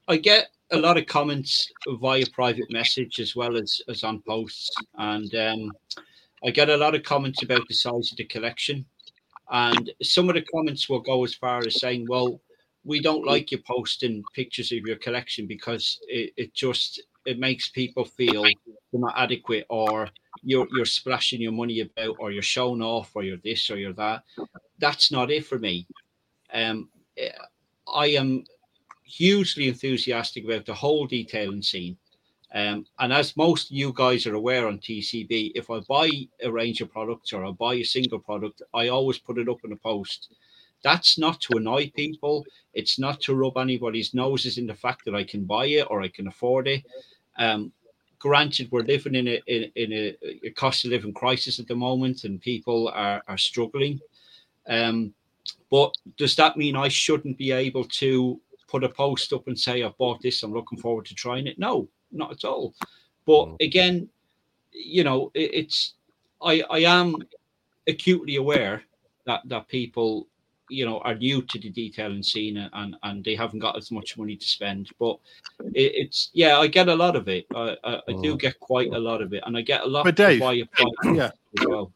I 0.08 0.16
get 0.16 0.48
a 0.70 0.76
lot 0.78 0.96
of 0.96 1.06
comments 1.06 1.68
via 2.00 2.24
private 2.32 2.70
message 2.70 3.18
as 3.18 3.34
well 3.34 3.56
as 3.56 3.80
as 3.88 4.04
on 4.04 4.22
posts, 4.26 4.70
and 4.98 5.34
um, 5.34 5.72
I 6.44 6.50
get 6.50 6.70
a 6.70 6.76
lot 6.76 6.94
of 6.94 7.02
comments 7.02 7.42
about 7.42 7.66
the 7.68 7.74
size 7.74 8.10
of 8.12 8.16
the 8.16 8.24
collection, 8.24 8.84
and 9.50 9.90
some 10.02 10.28
of 10.28 10.36
the 10.36 10.44
comments 10.54 10.88
will 10.88 11.00
go 11.00 11.24
as 11.24 11.34
far 11.34 11.66
as 11.66 11.80
saying, 11.80 12.06
"Well, 12.08 12.40
we 12.84 13.00
don't 13.00 13.26
like 13.26 13.50
you 13.50 13.58
posting 13.58 14.22
pictures 14.34 14.72
of 14.72 14.78
your 14.86 14.96
collection 14.96 15.46
because 15.46 15.98
it, 16.08 16.32
it 16.36 16.54
just 16.54 17.02
it 17.26 17.38
makes 17.38 17.68
people 17.68 18.04
feel 18.04 18.46
you're 18.46 19.00
not 19.00 19.14
adequate 19.16 19.66
or 19.68 20.08
you're 20.42 20.66
you're 20.74 20.86
splashing 20.86 21.40
your 21.40 21.52
money 21.52 21.80
about 21.80 22.16
or 22.18 22.30
you're 22.30 22.42
showing 22.42 22.82
off 22.82 23.10
or 23.14 23.22
you're 23.22 23.36
this 23.38 23.70
or 23.70 23.76
you're 23.76 23.92
that." 23.92 24.22
That's 24.78 25.12
not 25.12 25.30
it 25.30 25.44
for 25.46 25.58
me. 25.58 25.86
Um, 26.52 26.88
I 27.92 28.06
am 28.06 28.44
hugely 29.04 29.68
enthusiastic 29.68 30.44
about 30.44 30.66
the 30.66 30.74
whole 30.74 31.06
detailing 31.06 31.62
scene. 31.62 31.96
Um, 32.52 32.86
and 32.98 33.12
as 33.12 33.36
most 33.36 33.70
of 33.70 33.76
you 33.76 33.92
guys 33.94 34.26
are 34.26 34.34
aware 34.34 34.66
on 34.66 34.78
TCB, 34.78 35.52
if 35.54 35.70
I 35.70 35.80
buy 35.80 36.10
a 36.42 36.50
range 36.50 36.80
of 36.80 36.90
products 36.90 37.32
or 37.32 37.44
I 37.44 37.52
buy 37.52 37.74
a 37.74 37.84
single 37.84 38.18
product, 38.18 38.62
I 38.74 38.88
always 38.88 39.18
put 39.18 39.38
it 39.38 39.48
up 39.48 39.58
in 39.64 39.72
a 39.72 39.76
post. 39.76 40.32
That's 40.82 41.18
not 41.18 41.40
to 41.42 41.56
annoy 41.58 41.90
people. 41.94 42.46
It's 42.74 42.98
not 42.98 43.20
to 43.22 43.34
rub 43.34 43.58
anybody's 43.58 44.14
noses 44.14 44.58
in 44.58 44.66
the 44.66 44.74
fact 44.74 45.04
that 45.04 45.14
I 45.14 45.24
can 45.24 45.44
buy 45.44 45.66
it 45.66 45.86
or 45.90 46.02
I 46.02 46.08
can 46.08 46.28
afford 46.28 46.68
it. 46.68 46.84
Um, 47.38 47.72
granted, 48.18 48.68
we're 48.70 48.82
living 48.84 49.14
in 49.14 49.28
a 49.28 49.42
in, 49.46 49.72
in 49.76 49.92
a, 49.92 50.16
a 50.46 50.50
cost 50.50 50.84
of 50.84 50.90
living 50.92 51.14
crisis 51.14 51.58
at 51.60 51.68
the 51.68 51.74
moment, 51.74 52.24
and 52.24 52.40
people 52.40 52.88
are 52.88 53.22
are 53.28 53.38
struggling. 53.38 54.00
Um, 54.68 55.14
but 55.70 55.94
does 56.16 56.36
that 56.36 56.56
mean 56.56 56.76
I 56.76 56.88
shouldn't 56.88 57.38
be 57.38 57.52
able 57.52 57.84
to 57.84 58.40
put 58.68 58.84
a 58.84 58.88
post 58.88 59.32
up 59.32 59.48
and 59.48 59.58
say, 59.58 59.82
I've 59.82 59.98
bought 59.98 60.22
this, 60.22 60.42
I'm 60.42 60.52
looking 60.52 60.78
forward 60.78 61.06
to 61.06 61.14
trying 61.14 61.46
it? 61.46 61.58
No, 61.58 61.88
not 62.12 62.32
at 62.32 62.44
all. 62.44 62.74
But 63.26 63.48
Mm. 63.48 63.56
again, 63.60 64.08
you 64.72 65.04
know, 65.04 65.30
it, 65.34 65.54
it's 65.54 65.94
I 66.42 66.62
I 66.70 66.80
am 66.80 67.16
acutely 67.88 68.36
aware 68.36 68.84
that 69.26 69.42
that 69.46 69.68
people 69.68 70.28
you 70.70 70.86
know 70.86 70.98
are 71.00 71.14
new 71.14 71.42
to 71.42 71.58
the 71.58 71.70
detailing 71.70 72.22
scene 72.22 72.56
and 72.72 72.96
and 73.02 73.24
they 73.24 73.34
haven't 73.34 73.58
got 73.58 73.76
as 73.76 73.90
much 73.90 74.16
money 74.16 74.36
to 74.36 74.46
spend 74.46 74.88
but 74.98 75.18
it, 75.74 75.92
it's 75.94 76.30
yeah 76.32 76.58
i 76.58 76.66
get 76.66 76.88
a 76.88 76.94
lot 76.94 77.16
of 77.16 77.28
it 77.28 77.46
I, 77.54 77.76
I, 77.84 78.00
I 78.08 78.12
do 78.22 78.36
get 78.36 78.58
quite 78.60 78.92
a 78.92 78.98
lot 78.98 79.22
of 79.22 79.32
it 79.32 79.42
and 79.46 79.56
i 79.56 79.60
get 79.60 79.82
a 79.82 79.86
lot 79.86 80.04
But 80.04 80.16
Dave, 80.16 80.40
via 80.40 80.64
private 80.66 81.16
Yeah, 81.16 81.30
as 81.58 81.66
well 81.66 81.92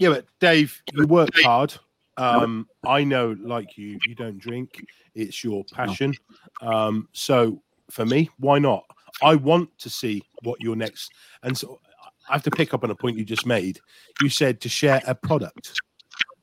yeah, 0.00 0.08
but 0.08 0.24
Dave, 0.40 0.82
you 0.94 1.06
work 1.06 1.28
hard. 1.42 1.74
Um, 2.16 2.66
I 2.86 3.04
know, 3.04 3.36
like 3.38 3.76
you, 3.76 3.98
you 4.06 4.14
don't 4.14 4.38
drink. 4.38 4.82
It's 5.14 5.44
your 5.44 5.62
passion. 5.74 6.14
Um, 6.62 7.06
so 7.12 7.62
for 7.90 8.06
me, 8.06 8.30
why 8.38 8.58
not? 8.58 8.82
I 9.22 9.34
want 9.34 9.68
to 9.78 9.90
see 9.90 10.22
what 10.42 10.58
your 10.58 10.74
next. 10.74 11.12
And 11.42 11.56
so 11.56 11.80
I 12.30 12.32
have 12.32 12.42
to 12.44 12.50
pick 12.50 12.72
up 12.72 12.82
on 12.82 12.90
a 12.90 12.94
point 12.94 13.18
you 13.18 13.26
just 13.26 13.44
made. 13.44 13.78
You 14.22 14.30
said 14.30 14.62
to 14.62 14.70
share 14.70 15.02
a 15.06 15.14
product. 15.14 15.78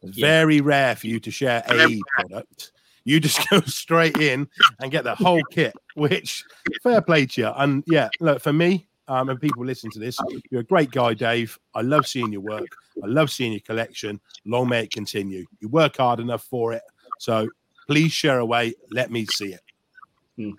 It's 0.01 0.17
Yeah. 0.17 0.27
very 0.27 0.61
rare 0.61 0.95
for 0.95 1.07
you 1.07 1.19
to 1.19 1.31
share 1.31 1.63
a 1.67 1.99
product. 2.15 2.71
You 3.03 3.19
just 3.19 3.39
go 3.49 3.61
straight 3.61 4.17
in 4.17 4.47
and 4.79 4.91
get 4.91 5.03
the 5.03 5.15
whole 5.15 5.41
kit, 5.51 5.73
which 5.95 6.43
fair 6.83 7.01
play 7.01 7.25
to 7.25 7.41
you. 7.41 7.47
And 7.55 7.83
yeah, 7.87 8.09
look, 8.19 8.41
for 8.41 8.53
me, 8.53 8.87
um, 9.07 9.29
and 9.29 9.39
people 9.39 9.63
listen 9.65 9.89
to 9.91 9.99
this, 9.99 10.17
you're 10.51 10.61
a 10.61 10.65
great 10.65 10.91
guy, 10.91 11.13
Dave. 11.13 11.57
I 11.73 11.81
love 11.81 12.05
seeing 12.05 12.31
your 12.33 12.41
work. 12.41 12.67
I 13.01 13.07
love 13.07 13.31
seeing 13.31 13.53
your 13.53 13.61
collection. 13.61 14.19
Long 14.45 14.67
may 14.67 14.83
it 14.83 14.91
continue. 14.91 15.45
You 15.61 15.69
work 15.69 15.95
hard 15.97 16.19
enough 16.19 16.43
for 16.43 16.73
it. 16.73 16.81
So 17.19 17.47
please 17.87 18.11
share 18.11 18.39
away. 18.39 18.73
Let 18.91 19.09
me 19.09 19.25
see 19.25 19.53
it. 19.53 19.61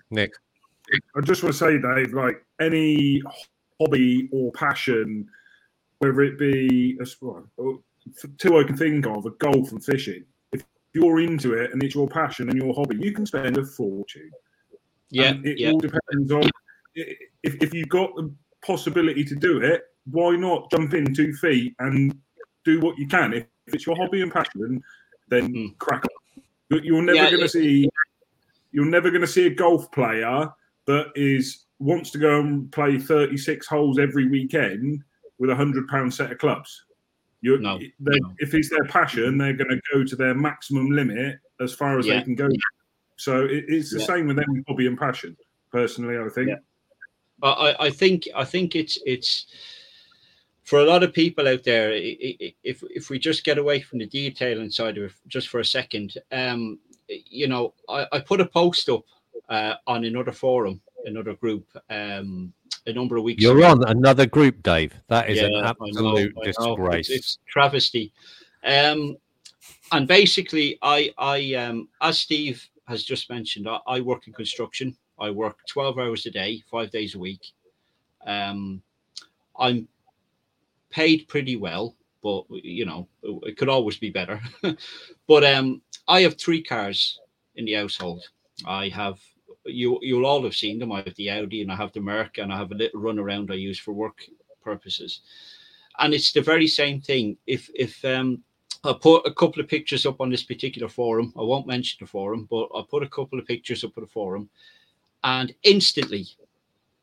Nick, 0.09 0.33
I 1.15 1.21
just 1.21 1.43
want 1.43 1.53
to 1.53 1.59
say, 1.59 1.77
Dave, 1.77 2.13
like 2.13 2.43
any 2.59 3.21
hobby 3.79 4.27
or 4.31 4.51
passion, 4.53 5.29
whether 5.99 6.21
it 6.21 6.39
be 6.39 6.97
a 6.99 7.05
sport, 7.05 7.45
or 7.57 7.75
f- 7.75 7.79
two 8.37 8.57
I 8.59 8.63
can 8.63 8.77
think 8.77 9.05
of, 9.07 9.25
are 9.25 9.31
golf 9.39 9.71
and 9.71 9.83
fishing. 9.83 10.23
If 10.51 10.63
you're 10.93 11.19
into 11.21 11.53
it 11.53 11.71
and 11.71 11.81
it's 11.83 11.95
your 11.95 12.07
passion 12.07 12.49
and 12.49 12.57
your 12.57 12.73
hobby, 12.73 12.97
you 12.97 13.11
can 13.11 13.25
spend 13.25 13.57
a 13.57 13.65
fortune. 13.65 14.31
yeah 15.11 15.29
And 15.31 15.45
it 15.45 15.59
yeah 15.59 15.71
all 15.71 15.79
depends 15.79 16.31
on 16.31 16.49
if, 16.95 17.17
if 17.43 17.73
you've 17.73 17.89
got 17.89 18.15
the 18.15 18.33
possibility 18.65 19.23
to 19.23 19.35
do 19.35 19.61
it, 19.61 19.83
why 20.11 20.35
not 20.35 20.69
jump 20.71 20.93
in 20.93 21.13
two 21.13 21.33
feet 21.33 21.75
and 21.79 22.17
do 22.65 22.79
what 22.79 22.97
you 22.97 23.07
can? 23.07 23.33
If, 23.33 23.45
if 23.67 23.75
it's 23.75 23.85
your 23.85 23.95
hobby 23.95 24.21
and 24.21 24.31
passion, 24.31 24.81
then 25.29 25.53
Mm. 25.53 25.77
crack 25.77 26.03
on. 26.05 26.43
You- 26.69 26.81
You're 26.83 27.01
never 27.03 27.15
Yeah, 27.17 27.29
going 27.29 27.39
to 27.39 27.45
it- 27.45 27.49
see 27.51 27.89
you're 28.71 28.85
never 28.85 29.09
going 29.09 29.21
to 29.21 29.27
see 29.27 29.47
a 29.47 29.49
golf 29.49 29.91
player 29.91 30.47
that 30.85 31.07
is 31.15 31.65
wants 31.79 32.11
to 32.11 32.17
go 32.19 32.39
and 32.39 32.71
play 32.71 32.99
36 32.99 33.65
holes 33.65 33.97
every 33.97 34.27
weekend 34.29 35.01
with 35.39 35.49
a 35.49 35.55
hundred 35.55 35.87
pound 35.87 36.13
set 36.13 36.31
of 36.31 36.37
clubs. 36.37 36.85
No, 37.41 37.77
they, 37.77 37.91
no. 37.99 38.33
If 38.39 38.53
it's 38.53 38.69
their 38.69 38.85
passion, 38.85 39.37
they're 39.37 39.53
going 39.53 39.69
to 39.69 39.81
go 39.93 40.03
to 40.03 40.15
their 40.15 40.33
maximum 40.33 40.91
limit 40.91 41.39
as 41.59 41.73
far 41.73 41.97
as 41.97 42.05
Yeah. 42.05 42.17
they 42.19 42.23
can 42.23 42.35
go. 42.35 42.49
So 43.17 43.45
it, 43.45 43.65
it's 43.67 43.91
the 43.91 43.99
Yeah. 43.99 44.05
same 44.05 44.27
with 44.27 44.39
any 44.39 44.63
hobby 44.67 44.87
and 44.87 44.97
passion. 44.97 45.37
Personally, 45.71 46.17
I 46.17 46.27
think. 46.29 46.49
Yeah. 46.49 46.55
I, 47.41 47.75
I- 47.79 47.89
think 47.91 48.27
I 48.35 48.43
think 48.43 48.75
it's 48.75 48.97
it's 49.05 49.45
for 50.63 50.79
a 50.79 50.83
lot 50.85 51.03
of 51.03 51.13
people 51.13 51.47
out 51.47 51.63
there. 51.63 51.91
If 51.93 52.83
if 52.89 53.09
we 53.09 53.17
just 53.19 53.43
get 53.45 53.57
away 53.57 53.79
from 53.81 53.99
the 53.99 54.07
detailing 54.07 54.69
side 54.71 54.97
of 54.97 55.03
it 55.05 55.11
just 55.27 55.47
for 55.47 55.59
a 55.59 55.65
second, 55.65 56.17
um, 56.31 56.79
you 57.07 57.47
know, 57.47 57.73
I, 57.87 58.05
I 58.11 58.19
put 58.19 58.41
a 58.41 58.45
post 58.45 58.89
up 58.89 59.03
uh, 59.47 59.75
on 59.87 60.03
another 60.03 60.31
forum, 60.33 60.81
another 61.05 61.33
group, 61.35 61.65
um, 61.89 62.53
a 62.85 62.93
number 62.93 63.17
of 63.17 63.23
weeks. 63.23 63.41
you're 63.41 63.57
ago. 63.57 63.67
on 63.69 63.83
another 63.85 64.25
group, 64.25 64.61
Dave. 64.63 64.93
That 65.07 65.29
is 65.29 65.39
an 65.39 65.55
I 65.55 65.61
know, 65.61 65.67
absolute 65.67 66.33
I 66.37 66.39
know. 66.39 66.43
disgrace. 66.43 67.09
It's, 67.09 67.17
it's 67.17 67.37
travesty. 67.47 68.11
Um, 68.63 69.17
and 69.91 70.07
basically, 70.07 70.77
I, 70.81 71.11
I, 71.17 71.53
um, 71.55 71.89
as 72.01 72.19
Steve 72.19 72.63
has 72.87 73.03
just 73.03 73.29
mentioned, 73.29 73.67
I, 73.67 73.79
I 73.87 73.99
work 74.01 74.27
in 74.27 74.33
construction. 74.33 74.95
I 75.19 75.29
work 75.31 75.57
twelve 75.67 75.99
hours 75.99 76.25
a 76.25 76.31
day, 76.31 76.63
five 76.71 76.91
days 76.91 77.15
a 77.15 77.19
week. 77.19 77.41
Um, 78.25 78.81
I'm 79.59 79.87
paid 80.89 81.27
pretty 81.27 81.55
well, 81.55 81.95
but 82.23 82.45
you 82.49 82.85
know, 82.85 83.07
it 83.23 83.57
could 83.57 83.69
always 83.69 83.97
be 83.97 84.09
better. 84.09 84.41
but 85.27 85.43
um, 85.43 85.81
I 86.07 86.21
have 86.21 86.37
three 86.37 86.63
cars 86.63 87.19
in 87.55 87.65
the 87.65 87.73
household. 87.73 88.23
I 88.65 88.89
have 88.89 89.19
you 89.71 89.99
you'll 90.01 90.25
all 90.25 90.43
have 90.43 90.55
seen 90.55 90.79
them. 90.79 90.91
I 90.91 91.01
have 91.01 91.15
the 91.15 91.29
Audi 91.29 91.61
and 91.61 91.71
I 91.71 91.75
have 91.75 91.93
the 91.93 92.01
Merc 92.01 92.37
and 92.37 92.51
I 92.51 92.57
have 92.57 92.71
a 92.71 92.75
little 92.75 92.99
run 92.99 93.19
around 93.19 93.51
I 93.51 93.55
use 93.55 93.79
for 93.79 93.93
work 93.93 94.23
purposes. 94.63 95.21
And 95.99 96.13
it's 96.13 96.31
the 96.31 96.41
very 96.41 96.67
same 96.67 97.01
thing. 97.01 97.37
If 97.47 97.69
if 97.73 98.03
um 98.05 98.43
I 98.83 98.93
put 98.93 99.27
a 99.27 99.33
couple 99.33 99.61
of 99.61 99.67
pictures 99.67 100.05
up 100.05 100.21
on 100.21 100.29
this 100.29 100.43
particular 100.43 100.87
forum, 100.87 101.33
I 101.37 101.41
won't 101.41 101.67
mention 101.67 101.97
the 101.99 102.07
forum, 102.07 102.47
but 102.49 102.69
I 102.75 102.81
put 102.89 103.03
a 103.03 103.09
couple 103.09 103.37
of 103.37 103.45
pictures 103.45 103.83
up 103.83 103.97
on 103.97 104.03
the 104.03 104.09
forum, 104.09 104.49
and 105.23 105.53
instantly 105.63 106.27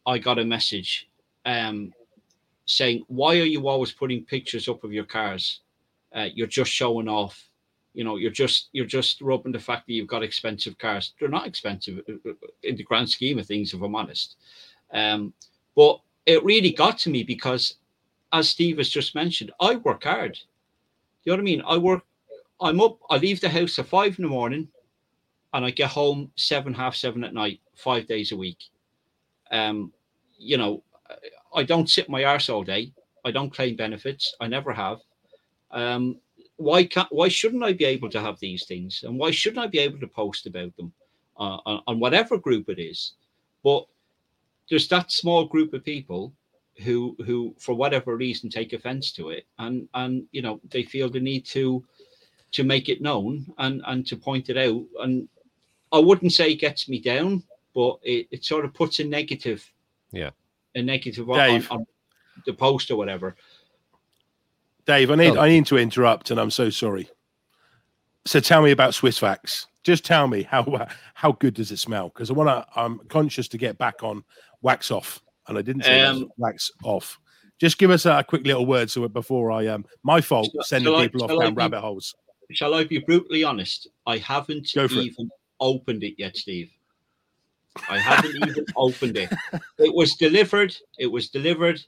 I 0.07 0.19
got 0.19 0.39
a 0.39 0.45
message 0.45 1.09
um 1.45 1.93
saying, 2.67 3.05
Why 3.09 3.39
are 3.39 3.45
you 3.45 3.69
always 3.69 3.93
putting 3.93 4.25
pictures 4.25 4.69
up 4.69 4.85
of 4.85 4.93
your 4.93 5.05
cars? 5.05 5.61
Uh, 6.15 6.29
you're 6.35 6.47
just 6.47 6.71
showing 6.71 7.09
off 7.09 7.49
you 7.97 8.05
know 8.05 8.17
you're 8.17 8.31
just 8.31 8.69
you're 8.73 8.85
just 8.85 9.23
rubbing 9.23 9.53
the 9.53 9.59
fact 9.59 9.87
that 9.87 9.95
you've 9.95 10.07
got 10.07 10.23
expensive 10.23 10.77
cars. 10.77 11.15
They're 11.19 11.31
not 11.31 11.47
expensive 11.47 12.01
uh, 12.07 12.33
in 12.63 12.77
the 12.77 12.83
grand 12.85 13.09
scheme 13.09 13.39
of 13.39 13.47
things 13.47 13.73
if 13.73 13.81
i'm 13.81 13.95
honest. 13.95 14.37
Um 14.93 15.33
but 15.75 16.01
it 16.27 16.45
really 16.45 16.73
got 16.73 16.99
to 16.99 17.11
me 17.11 17.23
because 17.23 17.77
as 18.33 18.51
steve 18.51 18.77
has 18.77 18.91
just 18.91 19.15
mentioned 19.15 19.51
i 19.61 19.77
work 19.77 20.05
hard. 20.05 20.39
You 21.25 21.33
know 21.33 21.37
what 21.37 21.41
i 21.41 21.45
mean? 21.45 21.63
I 21.67 21.79
work 21.79 22.05
i'm 22.61 22.81
up 22.83 22.99
i 23.09 23.17
leave 23.17 23.41
the 23.41 23.49
house 23.49 23.79
at 23.79 23.87
five 23.87 24.19
in 24.19 24.25
the 24.25 24.31
morning 24.31 24.69
and 25.55 25.65
i 25.65 25.71
get 25.71 25.91
home 25.91 26.31
seven 26.37 26.75
half 26.75 26.95
seven 26.95 27.25
at 27.25 27.33
night 27.33 27.61
five 27.75 28.07
days 28.07 28.31
a 28.31 28.37
week. 28.37 28.63
Um 29.51 29.91
you 30.39 30.59
know 30.59 30.83
i 31.55 31.63
don't 31.63 31.89
sit 31.89 32.11
my 32.11 32.25
arse 32.25 32.51
all 32.51 32.63
day. 32.63 32.93
I 33.25 33.31
don't 33.31 33.55
claim 33.55 33.75
benefits. 33.75 34.37
I 34.39 34.49
never 34.49 34.75
have. 34.75 34.99
Um 35.71 36.21
why 36.57 36.85
can't 36.85 37.09
why 37.11 37.29
shouldn't 37.29 37.63
I 37.63 37.73
be 37.73 37.85
able 37.85 38.11
to 38.11 38.21
have 38.21 38.39
these 38.41 38.65
things 38.65 39.05
and 39.05 39.19
why 39.19 39.31
shouldn't 39.31 39.65
I 39.65 39.67
be 39.67 39.79
able 39.79 40.01
to 40.01 40.07
post 40.07 40.47
about 40.47 40.75
them 40.77 40.93
uh, 41.39 41.59
on, 41.67 41.83
on 41.87 42.01
whatever 42.01 42.39
group 42.39 42.69
it 42.69 42.79
is? 42.79 43.13
But 43.63 43.87
there's 44.69 44.89
that 44.89 45.13
small 45.13 45.45
group 45.45 45.75
of 45.75 45.85
people 45.85 46.33
who 46.83 47.17
who 47.25 47.55
for 47.59 47.75
whatever 47.75 48.17
reason 48.17 48.51
take 48.51 48.73
offense 48.73 49.13
to 49.13 49.31
it 49.31 49.47
and 49.59 49.89
and 49.95 50.27
you 50.33 50.43
know 50.43 50.61
they 50.71 50.83
feel 50.83 51.09
the 51.09 51.21
need 51.21 51.47
to 51.47 51.83
to 52.53 52.65
make 52.65 52.89
it 52.89 53.01
known 53.03 53.47
and 53.59 53.83
and 53.87 54.07
to 54.07 54.17
point 54.17 54.49
it 54.49 54.57
out. 54.57 54.83
And 55.01 55.29
I 55.93 55.99
wouldn't 55.99 56.33
say 56.33 56.51
it 56.53 56.57
gets 56.61 56.89
me 56.89 56.99
down, 57.01 57.43
but 57.75 57.99
it, 58.03 58.29
it 58.31 58.45
sort 58.45 58.65
of 58.65 58.75
puts 58.75 58.99
a 58.99 59.05
negative, 59.05 59.71
Yeah. 60.13 60.31
a 60.75 60.83
negative 60.83 61.29
on, 61.31 61.39
Dave. 61.39 61.71
on 61.71 61.87
the 62.45 62.53
post 62.53 62.91
or 62.91 62.97
whatever. 62.97 63.37
Dave, 64.87 65.11
I 65.11 65.15
need 65.17 65.37
Oh. 65.37 65.41
I 65.41 65.49
need 65.49 65.67
to 65.67 65.77
interrupt, 65.79 66.31
and 66.31 66.39
I'm 66.41 66.51
so 66.51 66.71
sorry. 66.71 67.09
So 68.25 68.41
tell 68.41 68.63
me 68.63 68.71
about 68.71 68.93
Swissvax. 68.93 69.67
Just 69.83 70.05
tell 70.05 70.27
me 70.29 70.43
how 70.43 70.87
how 71.15 71.33
good 71.33 71.55
does 71.55 71.71
it 71.71 71.79
smell? 71.79 72.09
Because 72.09 72.31
I 72.31 72.35
want 72.35 72.49
to. 72.49 72.67
I'm 72.81 72.99
conscious 73.09 73.49
to 73.49 73.59
get 73.59 73.79
back 73.79 74.03
on 74.03 74.25
wax 74.63 74.91
off, 74.91 75.23
and 75.49 75.57
I 75.59 75.63
didn't 75.63 75.83
say 75.85 76.03
wax- 76.05 76.17
Um, 76.17 76.33
wax 76.39 76.71
off. 76.85 77.19
Just 77.59 77.79
give 77.79 77.91
us 77.91 78.05
a 78.05 78.23
quick 78.27 78.47
little 78.47 78.67
word 78.67 78.91
so 78.91 79.07
before 79.09 79.51
I 79.53 79.67
um 79.69 79.85
my 80.03 80.21
fault 80.21 80.51
Shall- 80.53 80.63
sending 80.63 80.93
shall 80.93 81.01
I- 81.01 81.07
people 81.09 81.25
off 81.25 81.41
down 81.41 81.55
be- 81.55 81.59
rabbit 81.59 81.81
holes. 81.81 82.15
Shall 82.53 82.75
I 82.75 82.85
be 82.85 82.99
brutally 82.99 83.43
honest? 83.43 83.89
I 84.07 84.19
haven't 84.19 84.71
Go 84.75 84.87
for 84.87 84.99
it. 84.99 85.05
even 85.07 85.29
opened 85.59 86.05
it 86.05 86.15
yet, 86.17 86.37
Steve. 86.37 86.71
I 87.91 87.99
haven't 87.99 88.37
even 88.37 88.67
opened 88.77 89.17
it. 89.17 89.33
It 89.79 89.93
was 89.95 90.15
delivered. 90.15 90.77
It 90.99 91.07
was 91.09 91.29
delivered, 91.29 91.83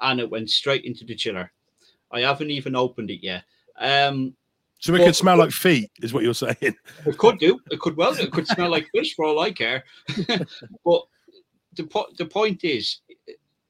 and 0.00 0.18
it 0.20 0.28
went 0.28 0.50
straight 0.50 0.84
into 0.84 1.04
the 1.04 1.14
chiller. 1.14 1.52
I 2.12 2.20
haven't 2.20 2.50
even 2.50 2.74
opened 2.76 3.10
it 3.10 3.22
yet. 3.22 3.44
Um, 3.78 4.34
So 4.80 4.94
it 4.94 5.04
could 5.04 5.16
smell 5.16 5.36
like 5.38 5.50
feet, 5.52 5.90
is 6.02 6.12
what 6.12 6.24
you're 6.24 6.34
saying. 6.34 6.56
It 7.06 7.18
could 7.18 7.38
do. 7.38 7.60
It 7.70 7.80
could 7.80 7.96
well. 7.96 8.14
It 8.18 8.30
could 8.32 8.46
smell 8.46 8.70
like 8.70 8.88
fish 8.92 9.14
for 9.14 9.24
all 9.26 9.38
I 9.40 9.52
care. 9.52 9.84
but 10.84 11.02
the 11.74 11.84
po- 11.84 12.08
the 12.18 12.26
point 12.26 12.64
is, 12.64 13.00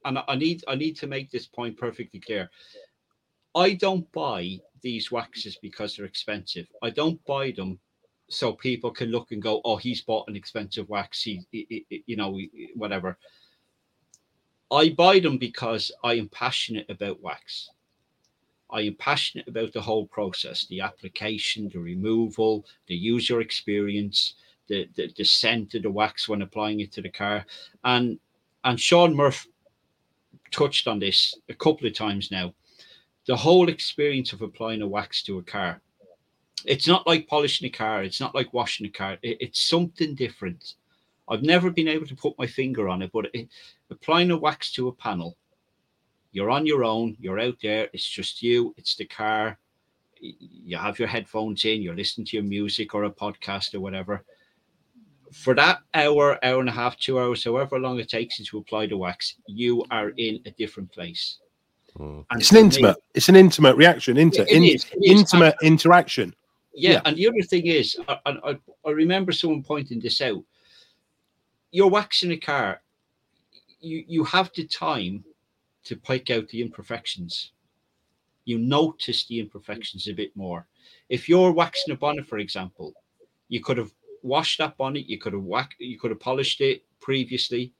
and 0.04 0.18
I- 0.18 0.24
I 0.28 0.34
need 0.36 0.64
I 0.68 0.74
need 0.74 0.96
to 0.96 1.06
make 1.06 1.30
this 1.30 1.46
point 1.46 1.76
perfectly 1.76 2.20
clear. 2.20 2.50
I 3.54 3.74
don't 3.74 4.10
buy 4.12 4.58
these 4.82 5.10
waxes 5.12 5.56
because 5.60 5.96
they're 5.96 6.06
expensive. 6.06 6.66
I 6.82 6.90
don't 6.90 7.22
buy 7.26 7.50
them 7.50 7.78
so 8.28 8.52
people 8.52 8.90
can 8.92 9.10
look 9.10 9.32
and 9.32 9.42
go, 9.42 9.60
"Oh, 9.64 9.76
he's 9.76 10.02
bought 10.02 10.28
an 10.28 10.36
expensive 10.36 10.88
wax." 10.88 11.22
He, 11.22 11.44
he- 11.50 11.84
he- 11.88 12.04
you 12.06 12.16
know, 12.16 12.38
whatever. 12.74 13.18
I 14.70 14.90
buy 14.90 15.18
them 15.18 15.36
because 15.36 15.90
I 16.04 16.14
am 16.14 16.28
passionate 16.28 16.88
about 16.88 17.20
wax. 17.20 17.68
I 18.72 18.82
am 18.82 18.94
passionate 18.94 19.48
about 19.48 19.72
the 19.72 19.80
whole 19.80 20.06
process, 20.06 20.66
the 20.66 20.80
application, 20.80 21.68
the 21.72 21.78
removal, 21.80 22.64
the 22.86 22.94
user 22.94 23.40
experience, 23.40 24.34
the, 24.68 24.88
the, 24.96 25.12
the 25.16 25.24
scent 25.24 25.74
of 25.74 25.82
the 25.82 25.90
wax 25.90 26.28
when 26.28 26.42
applying 26.42 26.80
it 26.80 26.92
to 26.92 27.02
the 27.02 27.10
car. 27.10 27.44
And 27.84 28.18
and 28.64 28.78
Sean 28.78 29.14
Murph 29.14 29.46
touched 30.50 30.86
on 30.86 30.98
this 30.98 31.34
a 31.48 31.54
couple 31.54 31.86
of 31.86 31.94
times 31.94 32.30
now. 32.30 32.52
The 33.26 33.36
whole 33.36 33.68
experience 33.68 34.32
of 34.32 34.42
applying 34.42 34.82
a 34.82 34.88
wax 34.88 35.22
to 35.24 35.38
a 35.38 35.42
car. 35.42 35.80
It's 36.66 36.86
not 36.86 37.06
like 37.06 37.26
polishing 37.26 37.66
a 37.66 37.70
car, 37.70 38.02
it's 38.02 38.20
not 38.20 38.34
like 38.34 38.52
washing 38.52 38.86
a 38.86 38.90
car. 38.90 39.16
It- 39.22 39.38
it's 39.40 39.62
something 39.62 40.14
different. 40.14 40.74
I've 41.28 41.42
never 41.42 41.70
been 41.70 41.88
able 41.88 42.06
to 42.06 42.16
put 42.16 42.38
my 42.38 42.46
finger 42.46 42.88
on 42.88 43.02
it, 43.02 43.10
but 43.12 43.30
it, 43.32 43.48
applying 43.88 44.30
a 44.30 44.36
wax 44.36 44.72
to 44.72 44.88
a 44.88 44.92
panel 44.92 45.36
you're 46.32 46.50
on 46.50 46.66
your 46.66 46.84
own 46.84 47.16
you're 47.20 47.40
out 47.40 47.56
there 47.62 47.88
it's 47.92 48.08
just 48.08 48.42
you 48.42 48.74
it's 48.76 48.94
the 48.96 49.04
car 49.06 49.58
you 50.20 50.76
have 50.76 50.98
your 50.98 51.08
headphones 51.08 51.64
in 51.64 51.82
you're 51.82 51.96
listening 51.96 52.26
to 52.26 52.36
your 52.36 52.44
music 52.44 52.94
or 52.94 53.04
a 53.04 53.10
podcast 53.10 53.74
or 53.74 53.80
whatever 53.80 54.22
for 55.32 55.54
that 55.54 55.78
hour 55.94 56.38
hour 56.44 56.60
and 56.60 56.68
a 56.68 56.72
half 56.72 56.96
two 56.98 57.18
hours 57.18 57.42
however 57.44 57.78
long 57.78 57.98
it 57.98 58.08
takes 58.08 58.38
you 58.38 58.44
to 58.44 58.58
apply 58.58 58.86
the 58.86 58.96
wax 58.96 59.36
you 59.46 59.84
are 59.90 60.10
in 60.16 60.40
a 60.46 60.50
different 60.52 60.90
place 60.92 61.38
Mm. 61.98 62.24
And 62.30 62.40
It's 62.40 62.52
an 62.52 62.56
for 62.56 62.60
me- 62.60 62.66
intimate. 62.66 62.96
It's 63.14 63.28
an 63.28 63.34
intimate 63.34 63.74
reaction. 63.76 64.16
Inter, 64.16 64.42
It 64.44 64.50
in- 64.52 64.62
is, 64.62 64.84
it 64.92 64.98
is. 65.02 65.10
intimate 65.20 65.56
interaction. 65.60 66.32
Yeah, 66.72 66.90
Yeah. 66.92 67.00
and 67.04 67.16
the 67.16 67.26
other 67.26 67.42
thing 67.42 67.66
is, 67.66 67.98
I, 68.06 68.16
I, 68.26 68.58
I 68.86 68.90
remember 68.92 69.32
someone 69.32 69.64
pointing 69.64 69.98
this 69.98 70.20
out. 70.20 70.40
You're 71.72 71.90
waxing 71.90 72.30
a 72.30 72.36
car, 72.36 72.80
you 73.80 74.04
you 74.06 74.22
have 74.22 74.52
the 74.54 74.68
time 74.68 75.24
to 75.84 75.96
pick 75.96 76.30
out 76.30 76.48
the 76.48 76.60
imperfections. 76.60 77.52
You 78.44 78.58
notice 78.58 79.26
the 79.26 79.40
imperfections 79.40 80.08
a 80.08 80.12
bit 80.12 80.34
more. 80.36 80.66
If 81.08 81.28
you're 81.28 81.52
waxing 81.52 81.92
a 81.92 81.96
bonnet, 81.96 82.26
for 82.26 82.38
example, 82.38 82.94
you 83.48 83.60
could 83.62 83.76
have 83.78 83.92
washed 84.22 84.58
that 84.58 84.76
bonnet, 84.76 85.08
you 85.08 85.18
could 85.18 85.32
have 85.32 85.44
whack, 85.44 85.74
you 85.78 85.98
could 85.98 86.10
have 86.10 86.20
polished 86.20 86.60
it 86.60 86.84
previously, 87.00 87.72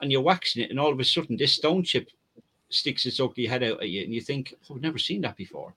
and 0.00 0.12
you're 0.12 0.20
waxing 0.22 0.62
it, 0.62 0.70
and 0.70 0.78
all 0.78 0.92
of 0.92 1.00
a 1.00 1.04
sudden 1.04 1.36
this 1.36 1.52
stone 1.52 1.82
chip 1.82 2.10
sticks 2.70 3.06
its 3.06 3.20
ugly 3.20 3.46
head 3.46 3.62
out 3.62 3.80
at 3.82 3.88
you, 3.88 4.02
and 4.02 4.12
you 4.12 4.20
think, 4.20 4.54
"Oh, 4.68 4.74
"I've 4.74 4.82
never 4.82 4.98
seen 4.98 5.22
that 5.22 5.36
before." 5.36 5.74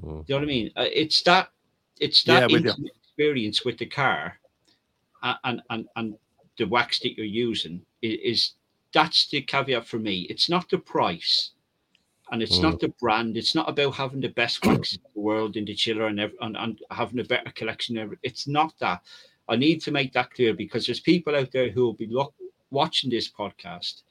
Mm. 0.00 0.26
Do 0.26 0.32
you 0.32 0.34
know 0.34 0.36
what 0.36 0.42
I 0.42 0.46
mean? 0.46 0.72
Uh, 0.76 0.88
it's 0.92 1.22
that 1.22 1.50
it's 2.00 2.26
Yeah, 2.26 2.40
that 2.40 2.50
with 2.50 2.66
experience 3.12 3.64
with 3.64 3.78
the 3.78 3.86
car 3.86 4.38
and 5.44 5.62
and 5.70 5.88
and 5.96 6.16
the 6.58 6.64
wax 6.64 6.98
that 7.00 7.16
you're 7.16 7.26
using 7.26 7.84
is, 8.02 8.54
that's 8.92 9.28
the 9.28 9.42
caveat 9.42 9.86
for 9.86 9.98
me. 9.98 10.26
It's 10.30 10.48
not 10.48 10.68
the 10.68 10.78
price, 10.78 11.50
and 12.30 12.42
it's 12.42 12.60
not 12.60 12.74
mm. 12.74 12.80
the 12.80 12.88
brand. 13.00 13.36
It's 13.36 13.54
not 13.54 13.68
about 13.68 13.94
having 13.94 14.20
the 14.20 14.28
best 14.28 14.64
waxes 14.66 14.98
in 14.98 15.10
the 15.14 15.20
world 15.20 15.56
in 15.56 15.64
the 15.64 15.74
chiller 15.74 16.06
and, 16.06 16.20
ev- 16.20 16.34
and 16.40 16.56
and 16.56 16.80
having 16.90 17.20
a 17.20 17.24
better 17.24 17.50
collection. 17.52 18.16
It's 18.22 18.46
not 18.46 18.74
that. 18.80 19.02
I 19.48 19.56
need 19.56 19.80
to 19.82 19.90
make 19.90 20.12
that 20.12 20.30
clear 20.30 20.54
because 20.54 20.86
there's 20.86 21.00
people 21.00 21.34
out 21.34 21.50
there 21.52 21.70
who 21.70 21.82
will 21.82 21.94
be 21.94 22.06
look, 22.06 22.32
watching 22.70 23.10
this 23.10 23.30
podcast 23.30 24.02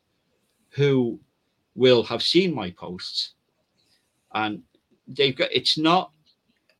who 0.69 1.19
will 1.75 2.03
have 2.03 2.21
seen 2.21 2.53
my 2.53 2.71
posts 2.71 3.33
and 4.33 4.61
they've 5.07 5.35
got 5.35 5.49
it's 5.51 5.77
not 5.77 6.11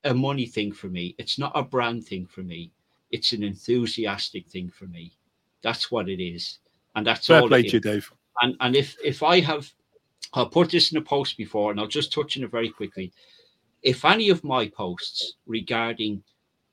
a 0.04 0.14
money 0.14 0.46
thing 0.46 0.72
for 0.72 0.88
me 0.88 1.16
it's 1.18 1.38
not 1.38 1.52
a 1.56 1.64
brand 1.64 2.06
thing 2.06 2.26
for 2.26 2.42
me 2.42 2.72
it's 3.12 3.34
an 3.34 3.44
enthusiastic 3.44 4.48
thing 4.48 4.70
for 4.70 4.86
me 4.86 5.12
that's 5.62 5.92
what 5.92 6.10
it 6.10 6.22
is 6.22 6.60
and 6.96 7.06
that's 7.06 7.28
Fair 7.28 7.42
all 7.42 7.48
play 7.48 7.62
it 7.62 7.70
to 7.70 7.74
you, 7.78 7.80
Dave. 7.80 8.12
and 8.42 8.56
and 8.60 8.76
if 8.76 8.96
if 9.04 9.24
i 9.24 9.40
have 9.40 9.70
i'll 10.34 10.50
put 10.50 10.70
this 10.72 10.92
in 10.92 10.98
a 10.98 11.02
post 11.02 11.38
before 11.38 11.72
and 11.72 11.80
i'll 11.80 11.88
just 11.88 12.12
touch 12.14 12.38
on 12.38 12.44
it 12.44 12.52
very 12.52 12.70
quickly. 12.70 13.12
If 13.84 14.06
any 14.06 14.30
of 14.30 14.44
my 14.44 14.68
posts 14.68 15.36
regarding 15.48 16.24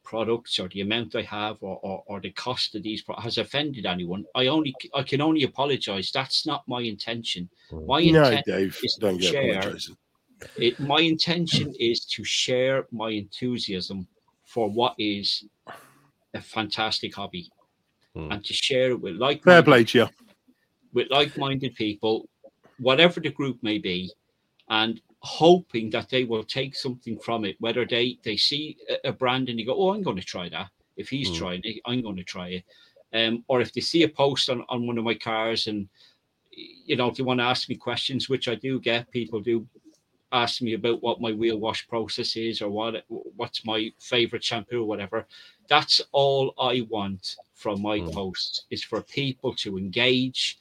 products 0.05 0.59
or 0.59 0.69
the 0.69 0.81
amount 0.81 1.15
i 1.17 1.23
have 1.23 1.57
or 1.63 1.79
or, 1.83 2.03
or 2.07 2.21
the 2.21 2.31
cost 2.33 2.75
of 2.75 2.83
these 2.83 3.03
pro- 3.03 3.17
has 3.17 3.37
offended 3.39 3.85
anyone 3.87 4.25
i 4.35 4.47
only 4.47 4.75
i 4.95 5.03
can 5.03 5.21
only 5.21 5.43
apologize. 5.45 6.11
That's 6.13 6.47
not 6.47 6.67
my 6.67 6.81
intention. 6.83 7.49
Mm. 7.71 7.87
My 7.87 8.01
No, 8.05 8.25
intent 8.25 8.47
Dave, 8.47 8.79
is 8.83 8.97
don't 9.01 9.19
get 9.19 9.33
share. 9.33 9.75
it, 10.57 10.79
my 10.81 11.01
intention 11.01 11.75
is 11.79 12.05
to 12.07 12.25
share 12.25 12.87
my 12.93 13.11
enthusiasm 13.11 14.07
for 14.45 14.71
what 14.71 14.95
is 14.99 15.45
a 16.35 16.41
fantastic 16.41 17.15
hobby 17.15 17.51
Hmm. 18.19 18.33
and 18.33 18.45
to 18.45 18.53
share 18.53 18.91
it 18.91 19.01
with 19.01 19.17
like 19.17 19.43
Fair 19.45 19.63
play 19.63 19.85
to 19.85 19.99
you. 19.99 20.09
with 20.93 21.09
like-minded 21.11 21.75
people 21.77 22.29
whatever 22.79 23.21
the 23.21 23.31
group 23.31 23.59
may 23.63 23.79
be 23.79 24.11
and 24.71 25.01
hoping 25.21 25.91
that 25.91 26.09
they 26.09 26.25
will 26.25 26.45
take 26.45 26.75
something 26.75 27.19
from 27.19 27.45
it 27.45 27.57
whether 27.61 27.85
they 27.85 28.19
they 28.25 28.37
see 28.37 28.77
a, 28.91 29.09
a 29.09 29.13
brand 29.13 29.49
and 29.49 29.59
they 29.59 29.65
go 29.65 29.75
oh 29.77 29.93
i'm 29.95 30.03
going 30.03 30.17
to 30.17 30.23
try 30.35 30.49
that 30.49 30.69
if 30.97 31.09
he's 31.09 31.29
Hmm. 31.31 31.39
trying 31.39 31.61
it 31.65 31.81
i'm 31.87 32.03
going 32.03 32.17
to 32.17 32.25
try 32.25 32.49
it 32.49 32.65
um, 33.15 33.43
or 33.49 33.61
if 33.61 33.73
they 33.73 33.81
see 33.81 34.03
a 34.03 34.09
post 34.09 34.51
on, 34.51 34.65
on 34.69 34.87
one 34.87 34.99
of 34.99 35.05
my 35.05 35.15
cars 35.15 35.67
and 35.69 35.89
you 36.53 36.97
know 36.97 37.09
if 37.09 37.17
they 37.17 37.23
want 37.23 37.41
to 37.41 37.45
ask 37.45 37.69
me 37.69 37.77
questions 37.77 38.29
which 38.29 38.49
i 38.49 38.55
do 38.57 38.81
get 38.81 39.11
people 39.11 39.41
do 39.41 39.67
ask 40.33 40.61
me 40.61 40.75
about 40.75 41.03
what 41.03 41.21
my 41.21 41.33
wheel 41.33 41.59
wash 41.59 41.87
process 41.89 42.37
is 42.37 42.61
or 42.63 42.69
what 42.71 43.05
what's 43.37 43.65
my 43.65 43.91
favorite 43.99 44.45
shampoo 44.45 44.83
or 44.83 44.87
whatever 44.87 45.27
that's 45.69 46.01
all 46.13 46.53
i 46.61 46.87
want 46.91 47.37
from 47.59 47.83
my 47.83 47.99
Mm. 47.99 48.13
posts 48.13 48.63
is 48.71 48.85
for 48.85 49.03
people 49.03 49.53
to 49.57 49.77
engage 49.77 50.59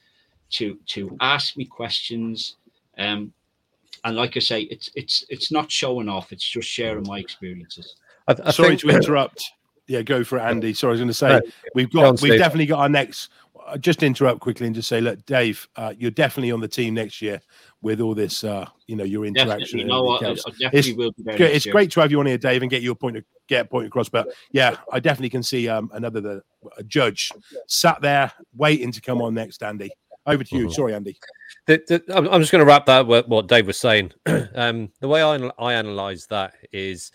to 0.50 0.76
to 0.86 1.16
ask 1.20 1.56
me 1.56 1.64
questions 1.64 2.56
um 2.98 3.32
and 4.04 4.16
like 4.16 4.36
i 4.36 4.40
say 4.40 4.62
it's 4.62 4.90
it's 4.96 5.24
it's 5.28 5.52
not 5.52 5.70
showing 5.70 6.08
off 6.08 6.32
it's 6.32 6.48
just 6.56 6.68
sharing 6.68 7.04
my 7.06 7.18
experiences 7.20 7.94
I, 8.26 8.34
I 8.44 8.50
Sorry 8.50 8.70
think, 8.70 8.80
to 8.80 8.90
interrupt. 8.90 9.42
Yeah, 9.86 10.02
go 10.02 10.22
for 10.22 10.36
it, 10.36 10.42
Andy. 10.42 10.74
Sorry, 10.74 10.90
I 10.90 10.92
was 10.92 11.00
going 11.00 11.08
to 11.08 11.14
say 11.14 11.28
No, 11.28 11.40
we've 11.74 11.90
got 11.90 12.04
on, 12.04 12.10
we've 12.20 12.32
Steve. 12.32 12.38
definitely 12.38 12.66
got 12.66 12.80
our 12.80 12.88
next. 12.90 13.30
Uh, 13.68 13.78
Just 13.78 14.02
interrupt 14.02 14.40
quickly 14.40 14.66
and 14.66 14.74
just 14.74 14.88
say, 14.88 15.00
look, 15.00 15.24
Dave, 15.26 15.68
uh, 15.76 15.94
you're 15.96 16.10
definitely 16.10 16.52
on 16.52 16.60
the 16.60 16.68
team 16.68 16.94
next 16.94 17.22
year 17.22 17.40
with 17.82 18.00
all 18.00 18.14
this. 18.14 18.44
Uh, 18.44 18.66
you 18.86 18.96
know, 18.96 19.04
your 19.04 19.24
interaction. 19.24 19.78
definitely 19.78 19.80
and 19.82 19.88
no 19.88 20.08
I, 20.08 20.24
I 20.24 20.28
else. 20.28 20.44
definitely 20.58 20.92
will 20.94 21.12
be 21.12 21.22
there 21.22 21.36
Good. 21.36 21.50
It's 21.52 21.66
great 21.66 21.90
to 21.92 22.00
have 22.00 22.10
you 22.10 22.20
on 22.20 22.26
here, 22.26 22.38
Dave, 22.38 22.62
and 22.62 22.70
get 22.70 22.82
your 22.82 22.94
point 22.94 23.16
of, 23.16 23.24
get 23.48 23.66
a 23.66 23.68
point 23.68 23.86
across. 23.86 24.08
But 24.08 24.28
yeah, 24.50 24.76
I 24.92 25.00
definitely 25.00 25.30
can 25.30 25.42
see 25.42 25.68
um, 25.68 25.90
another 25.92 26.20
the, 26.20 26.42
a 26.76 26.82
judge 26.82 27.32
sat 27.66 28.00
there 28.00 28.32
waiting 28.56 28.92
to 28.92 29.00
come 29.00 29.22
on 29.22 29.34
next, 29.34 29.62
Andy. 29.62 29.90
Over 30.26 30.44
to 30.44 30.56
you. 30.56 30.66
Mhm. 30.66 30.72
Sorry, 30.72 30.94
Andy. 30.94 31.18
the, 31.66 31.82
the, 31.86 32.16
I'm, 32.16 32.28
I'm 32.28 32.40
just 32.42 32.52
going 32.52 32.60
to 32.60 32.66
wrap 32.66 32.84
that 32.86 33.06
what, 33.06 33.28
what 33.28 33.48
Dave 33.48 33.66
was 33.66 33.78
saying. 33.78 34.12
um, 34.54 34.90
the 35.00 35.08
way 35.08 35.22
I, 35.22 35.36
I 35.58 35.72
analyze 35.74 36.26
that 36.26 36.54
is 36.70 37.12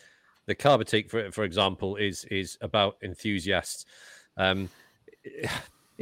the 0.47 0.55
car 0.55 0.77
boutique, 0.77 1.09
for 1.09 1.31
for 1.31 1.43
example, 1.43 1.95
is 1.95 2.25
is 2.25 2.57
about 2.61 2.97
enthusiasts. 3.03 3.85
Um, 4.37 4.69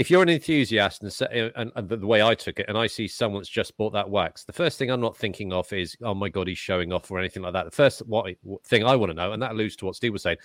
if 0.01 0.09
you're 0.09 0.23
an 0.23 0.29
enthusiast 0.29 1.03
and, 1.03 1.13
say, 1.13 1.27
uh, 1.27 1.61
and, 1.61 1.71
and, 1.75 1.87
the 1.87 2.07
way 2.07 2.23
I 2.23 2.33
took 2.33 2.57
it, 2.57 2.65
and 2.67 2.75
I 2.75 2.87
see 2.87 3.07
someone's 3.07 3.47
just 3.47 3.77
bought 3.77 3.93
that 3.93 4.09
wax, 4.09 4.43
the 4.43 4.51
first 4.51 4.79
thing 4.79 4.89
I'm 4.89 4.99
not 4.99 5.15
thinking 5.15 5.53
of 5.53 5.71
is, 5.71 5.95
oh 6.01 6.15
my 6.15 6.27
god, 6.27 6.47
he's 6.47 6.57
showing 6.57 6.91
off 6.91 7.11
or 7.11 7.19
anything 7.19 7.43
like 7.43 7.53
that. 7.53 7.65
The 7.65 7.71
first 7.71 7.99
what, 8.07 8.25
thing 8.65 8.83
I 8.83 8.95
want 8.95 9.11
to 9.11 9.13
know, 9.13 9.31
and 9.33 9.43
that 9.43 9.51
alludes 9.51 9.75
to 9.75 9.85
what 9.85 9.95
Steve 9.95 10.13
was 10.13 10.23
saying, 10.23 10.37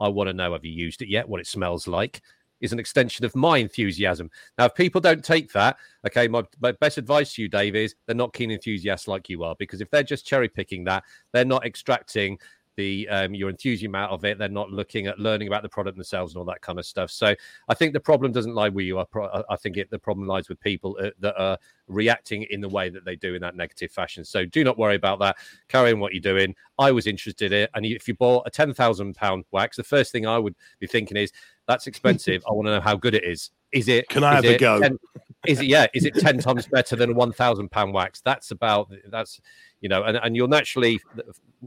I 0.00 0.08
want 0.08 0.26
to 0.26 0.32
know 0.32 0.52
have 0.52 0.64
you 0.64 0.72
used 0.72 1.00
it 1.00 1.08
yet, 1.08 1.28
what 1.28 1.40
it 1.40 1.46
smells 1.46 1.86
like, 1.86 2.22
is 2.60 2.72
an 2.72 2.80
extension 2.80 3.24
of 3.24 3.36
my 3.36 3.58
enthusiasm. 3.58 4.32
Now, 4.58 4.64
if 4.64 4.74
people 4.74 5.00
don't 5.00 5.24
take 5.24 5.52
that, 5.52 5.76
okay, 6.04 6.26
my, 6.26 6.42
my 6.60 6.72
best 6.72 6.98
advice 6.98 7.34
to 7.34 7.42
you, 7.42 7.48
Dave, 7.48 7.76
is 7.76 7.94
they're 8.06 8.16
not 8.16 8.32
keen 8.32 8.50
enthusiasts 8.50 9.06
like 9.06 9.28
you 9.28 9.44
are, 9.44 9.54
because 9.60 9.80
if 9.80 9.90
they're 9.90 10.02
just 10.02 10.26
cherry 10.26 10.48
picking 10.48 10.82
that, 10.84 11.04
they're 11.32 11.44
not 11.44 11.64
extracting 11.64 12.36
the 12.76 13.08
um, 13.08 13.34
your 13.34 13.50
enthusiasm 13.50 13.94
out 13.94 14.10
of 14.10 14.24
it. 14.24 14.38
They're 14.38 14.48
not 14.48 14.70
looking 14.70 15.06
at 15.06 15.18
learning 15.18 15.48
about 15.48 15.62
the 15.62 15.68
product 15.68 15.96
themselves 15.96 16.32
and 16.32 16.38
all 16.38 16.44
that 16.46 16.60
kind 16.60 16.78
of 16.78 16.86
stuff. 16.86 17.10
So 17.10 17.34
I 17.68 17.74
think 17.74 17.92
the 17.92 18.00
problem 18.00 18.32
doesn't 18.32 18.54
lie 18.54 18.68
with 18.68 18.84
you. 18.84 18.98
I, 18.98 19.04
pro- 19.04 19.44
I 19.48 19.56
think 19.56 19.76
it, 19.76 19.90
the 19.90 19.98
problem 19.98 20.26
lies 20.26 20.48
with 20.48 20.60
people 20.60 20.96
uh, 21.00 21.10
that 21.20 21.36
are 21.40 21.58
reacting 21.88 22.44
in 22.50 22.60
the 22.60 22.68
way 22.68 22.88
that 22.88 23.04
they 23.04 23.16
do 23.16 23.34
in 23.34 23.40
that 23.42 23.56
negative 23.56 23.90
fashion. 23.90 24.24
So 24.24 24.44
do 24.44 24.64
not 24.64 24.78
worry 24.78 24.96
about 24.96 25.18
that. 25.20 25.36
Carry 25.68 25.92
on 25.92 26.00
what 26.00 26.12
you're 26.12 26.20
doing. 26.20 26.54
I 26.78 26.90
was 26.90 27.06
interested 27.06 27.52
in 27.52 27.62
it, 27.62 27.70
and 27.74 27.84
if 27.86 28.08
you 28.08 28.14
bought 28.14 28.46
a 28.46 28.50
ten 28.50 28.74
thousand 28.74 29.14
pound 29.14 29.44
wax, 29.50 29.76
the 29.76 29.84
first 29.84 30.12
thing 30.12 30.26
I 30.26 30.38
would 30.38 30.54
be 30.78 30.86
thinking 30.86 31.16
is 31.16 31.32
that's 31.66 31.86
expensive. 31.86 32.42
I 32.48 32.52
want 32.52 32.66
to 32.66 32.72
know 32.72 32.80
how 32.80 32.96
good 32.96 33.14
it 33.14 33.24
is. 33.24 33.50
Is 33.72 33.88
it? 33.88 34.08
Can 34.08 34.22
I 34.22 34.34
have 34.34 34.44
a 34.44 34.56
go? 34.56 34.80
10, 34.80 34.98
is 35.46 35.60
it? 35.60 35.66
Yeah. 35.66 35.86
Is 35.94 36.04
it 36.04 36.14
ten 36.14 36.38
times 36.38 36.66
better 36.66 36.96
than 36.96 37.10
a 37.10 37.14
one 37.14 37.32
thousand 37.32 37.70
pound 37.70 37.92
wax? 37.92 38.20
That's 38.20 38.50
about. 38.50 38.90
That's 39.08 39.40
you 39.80 39.88
know, 39.88 40.04
and, 40.04 40.16
and 40.16 40.34
you'll 40.34 40.48
naturally, 40.48 41.00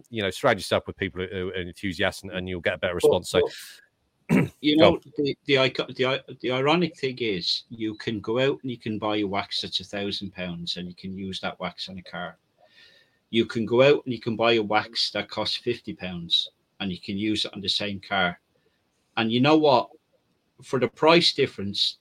you 0.09 0.23
know, 0.23 0.30
surround 0.30 0.57
yourself 0.59 0.88
with 0.88 0.97
people 0.97 1.25
who 1.25 1.49
are 1.49 1.53
enthusiastic, 1.53 2.30
and, 2.30 2.38
and 2.38 2.49
you'll 2.49 2.61
get 2.61 2.75
a 2.75 2.78
better 2.78 2.95
response. 2.95 3.30
So. 3.30 3.41
you 4.59 4.75
know 4.75 4.99
the, 5.15 5.38
the 5.45 5.86
the 5.95 6.38
the 6.41 6.51
ironic 6.51 6.97
thing 6.97 7.17
is 7.21 7.63
you 7.69 7.95
can 7.95 8.19
go 8.19 8.39
out 8.39 8.59
and 8.61 8.69
you 8.69 8.78
can 8.78 8.99
buy 8.99 9.15
a 9.15 9.23
wax 9.23 9.61
that's 9.61 9.80
a 9.80 9.86
thousand 9.86 10.34
pounds 10.34 10.75
and 10.75 10.86
you 10.86 10.93
can 10.95 11.17
use 11.17 11.39
that 11.39 11.57
wax 11.61 11.88
on 11.88 11.97
a 11.97 12.01
car 12.01 12.38
you 13.30 13.45
can 13.45 13.65
go 13.65 13.82
out 13.82 14.03
and 14.03 14.13
you 14.13 14.19
can 14.19 14.36
buy 14.36 14.53
a 14.53 14.61
wax 14.61 15.11
that 15.11 15.30
costs 15.30 15.55
50 15.55 15.93
pounds 15.93 16.49
and 16.82 16.91
you 16.91 16.99
can 16.99 17.17
use 17.17 17.45
it 17.45 17.53
on 17.53 17.61
the 17.61 17.69
same 17.69 18.01
car 18.01 18.38
and 19.15 19.32
you 19.32 19.39
know 19.39 19.55
what 19.55 19.89
for 20.61 20.78
the 20.80 20.89
price 20.89 21.34
difference 21.34 21.97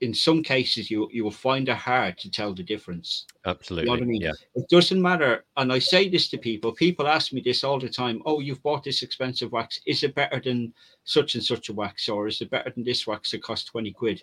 in 0.00 0.14
some 0.14 0.42
cases 0.42 0.90
you 0.90 1.08
you 1.12 1.22
will 1.24 1.30
find 1.30 1.68
it 1.68 1.76
hard 1.76 2.16
to 2.18 2.30
tell 2.30 2.54
the 2.54 2.62
difference. 2.62 3.26
Absolutely. 3.44 3.90
You 3.90 3.96
know 3.96 4.02
I 4.02 4.06
mean? 4.06 4.20
Yeah. 4.20 4.32
It 4.54 4.68
doesn't 4.68 5.00
matter. 5.00 5.44
And 5.56 5.72
I 5.72 5.78
say 5.78 6.08
this 6.08 6.28
to 6.30 6.38
people. 6.38 6.72
People 6.72 7.06
ask 7.06 7.32
me 7.32 7.40
this 7.40 7.64
all 7.64 7.78
the 7.78 7.88
time. 7.88 8.22
Oh, 8.24 8.40
you've 8.40 8.62
bought 8.62 8.84
this 8.84 9.02
expensive 9.02 9.52
wax. 9.52 9.80
Is 9.86 10.02
it 10.02 10.14
better 10.14 10.40
than 10.40 10.72
such 11.04 11.34
and 11.34 11.44
such 11.44 11.68
a 11.68 11.74
wax? 11.74 12.08
Or 12.08 12.28
is 12.28 12.40
it 12.40 12.50
better 12.50 12.70
than 12.70 12.84
this 12.84 13.06
wax 13.06 13.30
that 13.30 13.42
costs 13.42 13.70
20 13.70 13.92
quid? 13.92 14.22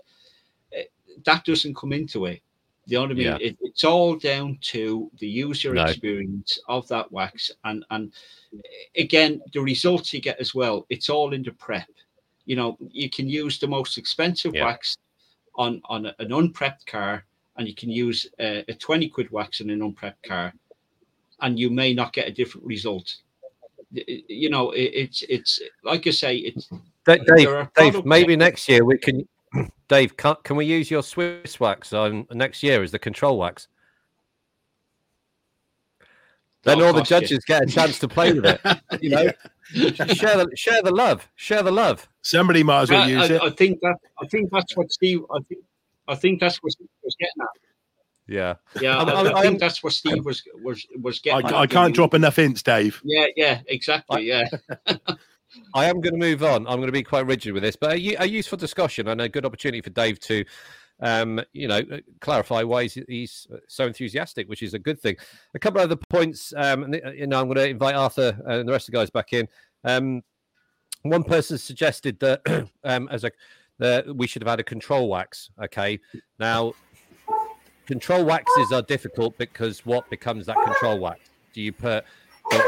Eh, 0.73 0.83
that 1.25 1.45
doesn't 1.45 1.75
come 1.75 1.93
into 1.93 2.25
it. 2.25 2.41
You 2.85 2.97
know 2.97 3.01
what 3.01 3.11
I 3.11 3.13
mean? 3.15 3.25
Yeah. 3.25 3.37
It, 3.39 3.57
it's 3.61 3.83
all 3.83 4.15
down 4.15 4.57
to 4.61 5.11
the 5.19 5.27
user 5.27 5.73
no. 5.73 5.83
experience 5.83 6.57
of 6.67 6.87
that 6.87 7.11
wax. 7.11 7.51
And 7.65 7.85
and 7.91 8.11
eh, 8.53 9.01
again, 9.03 9.41
the 9.53 9.61
results 9.61 10.11
you 10.13 10.21
get 10.21 10.39
as 10.39 10.55
well, 10.55 10.87
it's 10.89 11.09
all 11.09 11.33
in 11.33 11.43
the 11.43 11.51
prep. 11.51 11.89
You 12.45 12.55
know, 12.55 12.77
you 12.89 13.09
can 13.09 13.27
use 13.27 13.59
the 13.59 13.67
most 13.67 13.97
expensive 13.97 14.55
yeah. 14.55 14.63
wax 14.63 14.97
on 15.57 15.81
on 15.85 16.05
an 16.19 16.31
unprepped 16.31 16.85
car, 16.85 17.25
and 17.57 17.67
you 17.67 17.75
can 17.75 17.89
use 17.89 18.27
a, 18.39 18.63
a 18.69 18.73
twenty 18.75 19.09
quid 19.09 19.29
wax 19.31 19.59
in 19.59 19.69
an 19.69 19.81
unprepped 19.81 20.23
car, 20.23 20.53
and 21.41 21.59
you 21.59 21.69
may 21.69 21.93
not 21.93 22.13
get 22.13 22.27
a 22.27 22.31
different 22.31 22.65
result. 22.65 23.15
You 23.91 24.49
know, 24.49 24.71
it, 24.71 24.91
it's 24.93 25.23
it's 25.23 25.61
like 25.83 26.07
I 26.07 26.11
say, 26.11 26.37
it's 26.37 26.69
Dave. 27.05 27.67
Dave, 27.75 28.05
maybe 28.05 28.35
next 28.35 28.67
year 28.69 28.85
we 28.85 28.97
can. 28.97 29.27
Dave, 29.87 30.17
can, 30.17 30.35
can 30.43 30.57
we 30.57 30.65
use 30.65 30.91
your 30.91 31.01
Swissvax 31.01 31.93
on 31.93 32.27
next 32.37 32.61
year 32.61 32.83
as 32.83 32.91
the 32.91 32.99
control 32.99 33.37
wax? 33.37 33.69
Then 36.63 36.81
all 36.81 36.91
the 36.91 37.01
judges 37.01 37.31
you. 37.31 37.39
get 37.47 37.63
a 37.63 37.65
chance 37.65 37.97
to 37.99 38.07
play 38.09 38.33
with 38.33 38.45
it. 38.45 38.61
You 39.01 39.09
know, 39.11 39.31
share 39.93 40.37
the 40.37 40.49
share 40.55 40.81
the 40.81 40.91
love, 40.91 41.29
share 41.35 41.61
the 41.61 41.71
love. 41.71 42.09
Somebody 42.27 42.61
might 42.61 42.81
as 42.81 42.89
well 42.89 43.03
I, 43.03 43.07
use 43.07 43.31
I, 43.31 43.35
it. 43.35 43.41
I 43.41 43.49
think 43.51 43.79
that 43.81 43.95
I 44.21 44.27
think 44.27 44.51
that's 44.51 44.75
what 44.75 44.91
Steve. 44.91 45.21
I 45.33 45.39
think 45.47 45.61
I 46.09 46.15
think 46.15 46.41
that's 46.41 46.57
what 46.57 46.73
Steve 46.73 46.89
was 47.01 47.15
getting 47.17 47.41
at. 47.41 47.47
Yeah, 48.27 48.55
yeah. 48.81 48.97
I, 48.97 49.39
I 49.39 49.41
think 49.43 49.59
that's 49.61 49.81
what 49.81 49.93
Steve 49.93 50.25
was 50.25 50.43
was 50.61 50.85
was 51.01 51.19
getting. 51.19 51.45
I, 51.45 51.61
I 51.61 51.67
can't 51.67 51.95
drop 51.95 52.13
enough 52.13 52.35
hints, 52.35 52.61
Dave. 52.61 53.01
Yeah, 53.05 53.27
yeah, 53.37 53.61
exactly. 53.67 54.27
Yeah. 54.27 54.43
I 55.73 55.85
am 55.85 56.01
going 56.01 56.13
to 56.13 56.19
move 56.19 56.43
on. 56.43 56.67
I'm 56.67 56.75
going 56.75 56.87
to 56.87 56.91
be 56.91 57.03
quite 57.03 57.25
rigid 57.25 57.53
with 57.53 57.63
this, 57.63 57.77
but 57.77 57.93
a, 57.93 58.15
a 58.21 58.25
useful 58.25 58.57
discussion 58.57 59.07
and 59.07 59.21
a 59.21 59.29
good 59.29 59.45
opportunity 59.45 59.79
for 59.79 59.89
Dave 59.89 60.19
to 60.21 60.43
um, 60.99 61.41
you 61.53 61.69
know, 61.69 61.81
clarify 62.19 62.63
why 62.63 62.83
he's, 62.83 62.97
he's, 63.07 63.47
so 63.67 63.87
enthusiastic, 63.87 64.49
which 64.49 64.63
is 64.63 64.73
a 64.73 64.79
good 64.79 64.99
thing. 64.99 65.15
A 65.53 65.59
couple 65.59 65.79
of 65.79 65.89
other 65.89 66.01
points, 66.09 66.53
um, 66.57 66.83
and 66.83 66.95
uh, 66.95 67.11
you 67.11 67.27
know, 67.27 67.39
I'm 67.39 67.47
going 67.47 67.57
to 67.57 67.69
invite 67.69 67.95
Arthur 67.95 68.37
and 68.45 68.67
the 68.67 68.71
rest 68.73 68.89
of 68.89 68.91
the 68.91 68.97
guys 68.97 69.09
back 69.09 69.31
in. 69.31 69.47
Um, 69.83 70.23
one 71.09 71.23
person 71.23 71.57
suggested 71.57 72.19
that 72.19 72.41
um, 72.83 73.07
as 73.11 73.23
a 73.23 73.31
that 73.79 74.15
we 74.15 74.25
should 74.25 74.41
have 74.41 74.49
had 74.49 74.59
a 74.59 74.63
control 74.63 75.07
wax. 75.07 75.49
Okay, 75.63 75.99
now 76.39 76.73
control 77.85 78.25
waxes 78.25 78.71
are 78.71 78.81
difficult 78.81 79.37
because 79.37 79.85
what 79.85 80.09
becomes 80.09 80.45
that 80.47 80.57
control 80.63 80.99
wax? 80.99 81.19
Do 81.53 81.61
you 81.61 81.71
put 81.71 82.03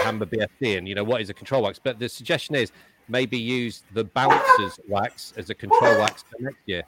Hammer 0.04 0.26
BFD 0.26 0.78
in? 0.78 0.86
You 0.86 0.96
know, 0.96 1.04
what 1.04 1.22
is 1.22 1.30
a 1.30 1.34
control 1.34 1.64
wax? 1.64 1.80
But 1.84 2.00
the 2.00 2.08
suggestion 2.08 2.56
is 2.56 2.72
maybe 3.08 3.38
use 3.38 3.84
the 3.94 4.04
bouncers 4.04 4.80
wax 4.88 5.34
as 5.36 5.50
a 5.50 5.56
control 5.56 5.98
wax 6.00 6.24
for 6.24 6.42
next 6.42 6.62
year. 6.66 6.84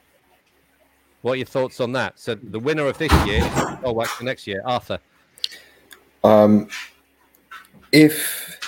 What 1.22 1.32
are 1.32 1.36
your 1.36 1.46
thoughts 1.46 1.80
on 1.80 1.92
that? 1.92 2.18
So 2.18 2.34
the 2.34 2.58
winner 2.58 2.86
of 2.86 2.98
this 2.98 3.12
year 3.26 3.44
is 3.44 3.78
oh, 3.84 3.92
wax 3.92 4.10
for 4.12 4.24
next 4.24 4.46
year, 4.46 4.62
Arthur. 4.64 4.98
Um, 6.24 6.68
if 7.92 8.58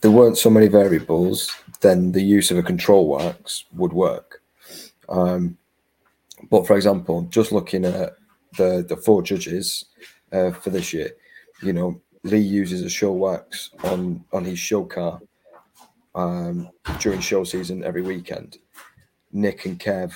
there 0.00 0.10
weren't 0.10 0.38
so 0.38 0.48
many 0.48 0.68
variables, 0.68 1.50
then 1.80 2.12
the 2.12 2.22
use 2.22 2.50
of 2.50 2.58
a 2.58 2.62
control 2.62 3.08
wax 3.08 3.64
would 3.74 3.92
work. 3.92 4.42
Um, 5.08 5.56
but 6.50 6.66
for 6.66 6.76
example, 6.76 7.22
just 7.30 7.52
looking 7.52 7.84
at 7.84 8.16
the 8.56 8.84
the 8.88 8.96
four 8.96 9.22
judges 9.22 9.86
uh, 10.32 10.50
for 10.50 10.70
this 10.70 10.92
year, 10.92 11.10
you 11.62 11.72
know, 11.72 12.00
Lee 12.22 12.38
uses 12.38 12.82
a 12.82 12.90
show 12.90 13.12
wax 13.12 13.70
on 13.84 14.24
on 14.32 14.44
his 14.44 14.58
show 14.58 14.84
car 14.84 15.20
um, 16.14 16.70
during 16.98 17.20
show 17.20 17.44
season 17.44 17.84
every 17.84 18.02
weekend. 18.02 18.58
Nick 19.32 19.64
and 19.64 19.78
Kev 19.78 20.12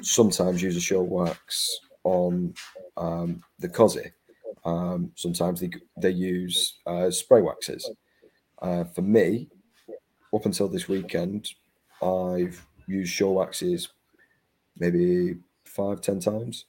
sometimes 0.00 0.62
use 0.62 0.76
a 0.76 0.80
show 0.80 1.02
wax 1.02 1.80
on 2.04 2.54
um, 2.96 3.42
the 3.58 3.68
Cozzy. 3.68 4.12
Um, 4.64 5.10
sometimes 5.16 5.60
they, 5.60 5.70
they 5.96 6.10
use 6.10 6.78
uh, 6.86 7.10
spray 7.10 7.42
waxes. 7.42 7.90
Uh, 8.60 8.84
for 8.84 9.02
me, 9.02 9.48
up 10.34 10.46
until 10.46 10.68
this 10.68 10.88
weekend, 10.88 11.50
I've 12.02 12.64
used 12.86 13.12
show 13.12 13.32
waxes 13.32 13.88
maybe 14.78 15.36
five, 15.64 16.00
ten 16.00 16.20
times. 16.20 16.66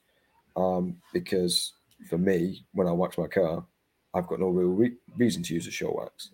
Um, 0.55 0.97
because 1.13 1.73
for 2.09 2.17
me, 2.17 2.65
when 2.73 2.87
I 2.87 2.91
wax 2.91 3.17
my 3.17 3.27
car, 3.27 3.65
I've 4.13 4.27
got 4.27 4.39
no 4.39 4.49
real 4.49 4.67
re- 4.67 4.97
reason 5.17 5.41
to 5.43 5.53
use 5.53 5.67
a 5.67 5.71
show 5.71 5.93
wax. 5.97 6.29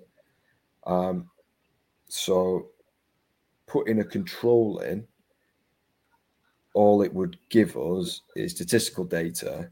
Um, 0.85 1.29
so 2.07 2.67
putting 3.67 3.99
a 3.99 4.03
control 4.03 4.79
in 4.79 5.07
all 6.73 7.01
it 7.01 7.13
would 7.13 7.37
give 7.49 7.77
us 7.77 8.21
is 8.35 8.51
statistical 8.51 9.03
data, 9.03 9.69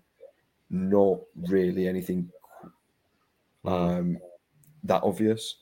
not 0.69 1.19
really 1.49 1.87
anything 1.87 2.29
hmm. 3.63 3.67
um, 3.67 4.17
that 4.83 5.03
obvious. 5.03 5.55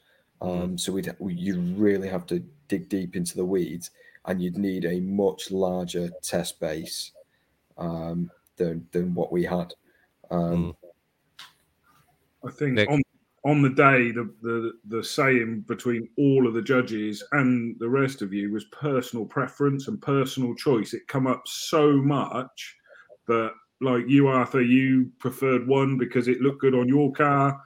Um, 0.46 0.78
so 0.78 0.92
we'd 0.92 1.14
you 1.20 1.60
really 1.60 2.08
have 2.08 2.26
to 2.28 2.44
dig 2.68 2.90
deep 2.90 3.16
into 3.16 3.36
the 3.36 3.46
weeds, 3.46 3.92
and 4.26 4.42
you'd 4.42 4.58
need 4.58 4.86
a 4.86 5.00
much 5.00 5.52
larger 5.52 6.10
test 6.22 6.60
base 6.60 7.12
um, 7.78 8.30
than 8.58 8.88
than 8.92 9.14
what 9.14 9.32
we 9.32 9.44
had. 9.44 9.74
Um, 10.32 10.76
hmm. 12.42 12.48
I 12.48 12.52
think 12.52 12.74
Nick. 12.74 12.90
on 12.90 13.02
on 13.46 13.62
the 13.62 13.70
day, 13.70 14.12
the, 14.12 14.34
the 14.42 14.74
the 14.86 15.04
saying 15.04 15.62
between 15.68 16.10
all 16.18 16.48
of 16.48 16.54
the 16.54 16.62
judges 16.62 17.24
and 17.32 17.76
the 17.80 17.90
rest 17.90 18.22
of 18.22 18.34
you 18.34 18.52
was 18.52 18.66
personal 18.66 19.26
preference 19.26 19.88
and 19.88 20.02
personal 20.02 20.56
choice. 20.56 20.94
It 20.94 21.08
come 21.08 21.28
up 21.28 21.44
so 21.46 21.94
much 21.94 22.76
that, 23.28 23.52
like 23.82 24.06
you, 24.08 24.28
Arthur, 24.28 24.62
you 24.62 25.12
preferred 25.20 25.68
one 25.68 25.98
because 25.98 26.28
it 26.28 26.42
looked 26.42 26.62
good 26.62 26.74
on 26.74 26.88
your 26.88 27.12
car, 27.12 27.60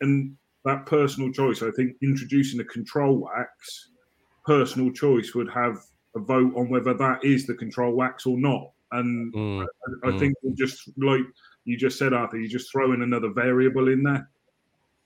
and 0.00 0.36
that 0.66 0.84
personal 0.84 1.32
choice. 1.32 1.62
I 1.62 1.70
think 1.70 1.96
introducing 2.02 2.60
a 2.60 2.64
control 2.64 3.16
wax, 3.16 3.90
personal 4.44 4.92
choice 4.92 5.34
would 5.34 5.48
have 5.48 5.78
a 6.14 6.20
vote 6.20 6.52
on 6.56 6.68
whether 6.68 6.92
that 6.92 7.24
is 7.24 7.46
the 7.46 7.54
control 7.54 7.94
wax 7.94 8.26
or 8.26 8.36
not. 8.36 8.70
And 8.92 9.32
mm, 9.32 9.62
I, 10.04 10.08
I 10.08 10.10
mm. 10.10 10.18
think 10.18 10.34
just 10.56 10.90
like 10.98 11.22
you 11.64 11.76
just 11.76 11.98
said, 11.98 12.12
Arthur, 12.12 12.38
you 12.38 12.48
just 12.48 12.70
throw 12.70 12.92
in 12.92 13.02
another 13.02 13.30
variable 13.30 13.88
in 13.88 14.02
there 14.02 14.28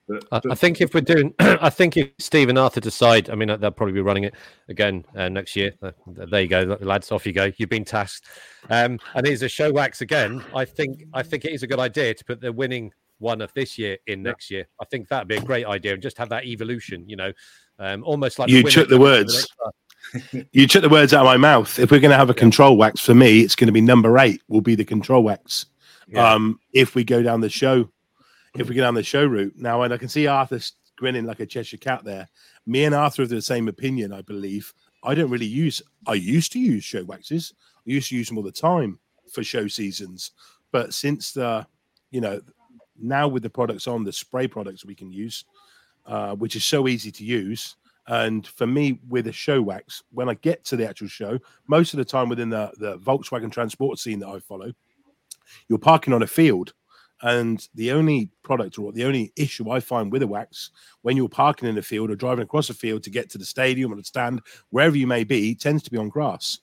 But, 0.09 0.25
I, 0.33 0.41
I 0.53 0.55
think 0.55 0.81
if 0.81 0.95
we're 0.95 1.01
doing, 1.03 1.35
I 1.39 1.71
think 1.71 1.97
if 1.97 2.11
Steve 2.19 2.49
and 2.49 2.59
Arthur 2.59 2.81
decide, 2.81 3.29
I 3.29 3.35
mean, 3.35 3.49
they'll 3.49 3.71
probably 3.71 3.95
be 3.95 4.01
running 4.01 4.25
it 4.25 4.35
again 4.69 5.05
uh, 5.15 5.29
next 5.29 5.57
year. 5.57 5.73
Uh, 5.83 5.93
there 6.07 6.43
you 6.43 6.49
go, 6.49 6.79
lads. 6.81 7.13
Off 7.13 7.27
you 7.27 7.33
go. 7.33 7.51
You've 7.57 7.69
been 7.69 7.85
tasked. 7.85 8.29
Um, 8.71 8.99
and 9.15 9.27
here's 9.27 9.43
a 9.43 9.49
show 9.49 9.73
wax 9.73 10.01
again. 10.01 10.43
I 10.55 10.65
think, 10.65 11.05
I 11.13 11.23
think 11.23 11.45
it 11.45 11.53
is 11.53 11.63
a 11.63 11.67
good 11.67 11.81
idea 11.81 12.15
to 12.15 12.25
put 12.25 12.41
the 12.41 12.53
winning 12.53 12.93
one 13.21 13.41
of 13.41 13.53
this 13.55 13.79
year 13.79 13.97
in 14.07 14.23
next 14.23 14.51
year. 14.51 14.67
I 14.81 14.85
think 14.87 15.09
that'd 15.09 15.29
be 15.29 15.37
a 15.37 15.41
great 15.41 15.67
idea, 15.67 15.95
and 15.95 16.03
just 16.03 16.19
have 16.19 16.29
that 16.31 16.45
evolution. 16.45 17.09
You 17.09 17.17
know, 17.17 17.33
um, 17.79 18.03
almost 18.05 18.39
like 18.39 18.51
You 18.51 18.63
took 18.63 18.89
the 18.89 18.99
words. 18.99 19.47
You 20.53 20.67
took 20.67 20.81
the 20.83 20.89
words 20.89 21.13
out 21.13 21.21
of 21.21 21.27
my 21.27 21.37
mouth. 21.37 21.79
If 21.79 21.91
we're 21.91 22.01
going 22.01 22.11
to 22.11 22.17
have 22.17 22.31
a 22.31 22.35
control 22.35 22.79
wax 22.79 23.01
for 23.01 23.15
me, 23.15 23.41
it's 23.43 23.55
going 23.55 23.67
to 23.67 23.73
be 23.73 23.83
number 23.83 24.19
eight. 24.19 24.41
Will 24.49 24.63
be 24.63 24.75
the 24.75 24.85
control 24.85 25.23
wax. 25.23 25.67
Yeah. 26.09 26.33
Um, 26.33 26.59
if 26.73 26.95
we 26.95 27.05
go 27.05 27.23
down 27.23 27.43
the 27.43 27.51
show, 27.51 27.89
if 28.57 28.69
we 28.69 28.75
go 28.75 28.81
down 28.81 28.95
the 28.95 29.03
show 29.03 29.25
route 29.25 29.53
now, 29.57 29.83
and 29.83 29.93
I 29.93 29.99
can 29.99 30.09
see 30.09 30.27
Arthur 30.27 30.59
grinning 30.97 31.27
like 31.27 31.41
a 31.41 31.47
Cheshire 31.47 31.77
cat 31.77 32.03
there. 32.05 32.29
Me 32.67 32.85
and 32.85 32.95
Arthur 32.95 33.23
have 33.23 33.29
the 33.29 33.43
same 33.43 33.69
opinion, 33.69 34.13
I 34.13 34.23
believe. 34.23 34.73
I 35.03 35.15
don't 35.15 35.31
really 35.31 35.47
use. 35.47 35.83
I 36.07 36.15
used 36.15 36.53
to 36.53 36.59
use 36.59 36.85
show 36.85 37.05
waxes. 37.05 37.55
I 37.59 37.91
used 37.91 38.09
to 38.11 38.17
use 38.17 38.29
them 38.29 38.39
all 38.39 38.45
the 38.45 38.53
time 38.53 38.99
for 39.33 39.43
show 39.43 39.67
seasons, 39.67 40.33
but 40.73 40.93
since 40.93 41.33
the, 41.33 41.67
you 42.11 42.21
know, 42.21 42.41
now 43.03 43.29
with 43.29 43.43
the 43.43 43.51
products 43.51 43.87
on 43.87 44.05
the 44.05 44.13
spray 44.13 44.47
products 44.47 44.85
we 44.85 44.95
can 44.95 45.13
use, 45.13 45.45
uh, 46.07 46.35
which 46.35 46.57
is 46.57 46.65
so 46.65 46.89
easy 46.89 47.11
to 47.13 47.25
use. 47.25 47.77
And 48.07 48.47
for 48.47 48.67
me, 48.67 48.99
with 49.09 49.29
a 49.29 49.33
show 49.33 49.63
wax, 49.63 50.03
when 50.13 50.29
I 50.29 50.35
get 50.35 50.65
to 50.65 50.77
the 50.77 50.89
actual 50.89 51.09
show, 51.09 51.39
most 51.69 51.95
of 51.95 51.99
the 51.99 52.05
time 52.05 52.29
within 52.29 52.51
the, 52.51 52.73
the 52.79 52.99
Volkswagen 52.99 53.53
transport 53.53 53.99
scene 53.99 54.19
that 54.21 54.29
I 54.29 54.41
follow, 54.41 54.73
you're 55.69 55.79
parking 55.79 56.13
on 56.13 56.23
a 56.23 56.27
field. 56.27 56.73
And 57.23 57.69
the 57.75 57.93
only 57.93 58.31
product 58.43 58.79
or 58.79 58.93
the 58.93 59.05
only 59.05 59.31
issue 59.37 59.71
I 59.71 59.81
find 59.81 60.11
with 60.11 60.23
a 60.23 60.27
wax 60.27 60.71
when 61.03 61.19
you're 61.19 61.29
parking 61.29 61.69
in 61.69 61.77
a 61.77 61.83
field 61.83 62.11
or 62.11 62.17
driving 62.17 62.43
across 62.43 62.71
a 62.71 62.75
field 62.75 63.03
to 63.03 63.11
get 63.11 63.29
to 63.31 63.39
the 63.39 63.45
stadium 63.45 63.93
or 63.93 63.97
the 63.97 64.05
stand, 64.05 64.41
wherever 64.71 64.97
you 64.97 65.07
may 65.07 65.23
be, 65.23 65.55
tends 65.55 65.83
to 65.83 65.91
be 65.91 65.99
on 65.99 66.09
grass. 66.09 66.61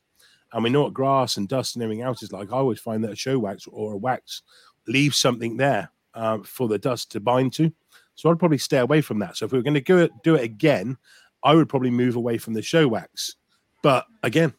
And 0.52 0.64
we 0.64 0.72
know 0.72 0.84
what 0.84 0.94
grass 0.94 1.38
and 1.38 1.48
dust 1.48 1.76
and 1.76 1.84
everything 1.84 2.04
else 2.04 2.24
is 2.24 2.32
like. 2.32 2.52
I 2.52 2.56
always 2.56 2.80
find 2.80 3.04
that 3.04 3.12
a 3.12 3.16
show 3.16 3.38
wax 3.38 3.68
or 3.68 3.94
a 3.94 3.98
wax 3.98 4.42
leaves 4.88 5.18
something 5.18 5.58
there 5.58 5.92
uh, 6.18 6.40
for 6.44 6.68
the 6.68 6.80
dust 6.80 7.12
to 7.12 7.20
bind 7.20 7.54
to. 7.54 7.72
So 8.16 8.30
I'd 8.30 8.40
probably 8.40 8.58
stay 8.58 8.80
away 8.80 9.02
from 9.02 9.20
that. 9.20 9.38
So 9.38 9.46
if 9.46 9.52
we 9.52 9.60
were 9.60 9.64
going 9.64 9.76
to 9.76 9.82
do 9.82 10.00
it, 10.00 10.12
do 10.24 10.36
it 10.36 10.44
again, 10.44 10.98
I 11.44 11.54
would 11.54 11.70
probably 11.70 11.92
move 11.92 12.16
away 12.16 12.40
from 12.40 12.56
the 12.56 12.64
show 12.64 12.88
wax. 12.88 13.36
But 13.84 14.06
again, 14.24 14.54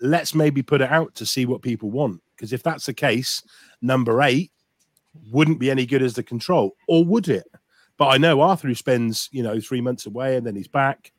let's 0.00 0.34
maybe 0.34 0.62
put 0.62 0.80
it 0.80 0.90
out 0.90 1.14
to 1.14 1.24
see 1.24 1.46
what 1.46 1.62
people 1.62 1.90
want. 1.90 2.20
Because 2.34 2.52
if 2.52 2.62
that's 2.62 2.86
the 2.86 2.92
case, 2.92 3.42
number 3.80 4.20
eight 4.20 4.50
wouldn't 5.30 5.60
be 5.60 5.70
any 5.70 5.86
good 5.86 6.02
as 6.02 6.14
the 6.14 6.22
control, 6.22 6.76
or 6.88 7.04
would 7.04 7.28
it? 7.28 7.46
But 7.96 8.08
I 8.08 8.18
know 8.18 8.42
Arthur, 8.42 8.68
who 8.68 8.74
spends 8.74 9.30
you 9.32 9.42
know 9.42 9.60
three 9.60 9.80
months 9.80 10.04
away 10.04 10.36
and 10.36 10.46
then 10.46 10.56
he's 10.56 10.68
back. 10.68 11.12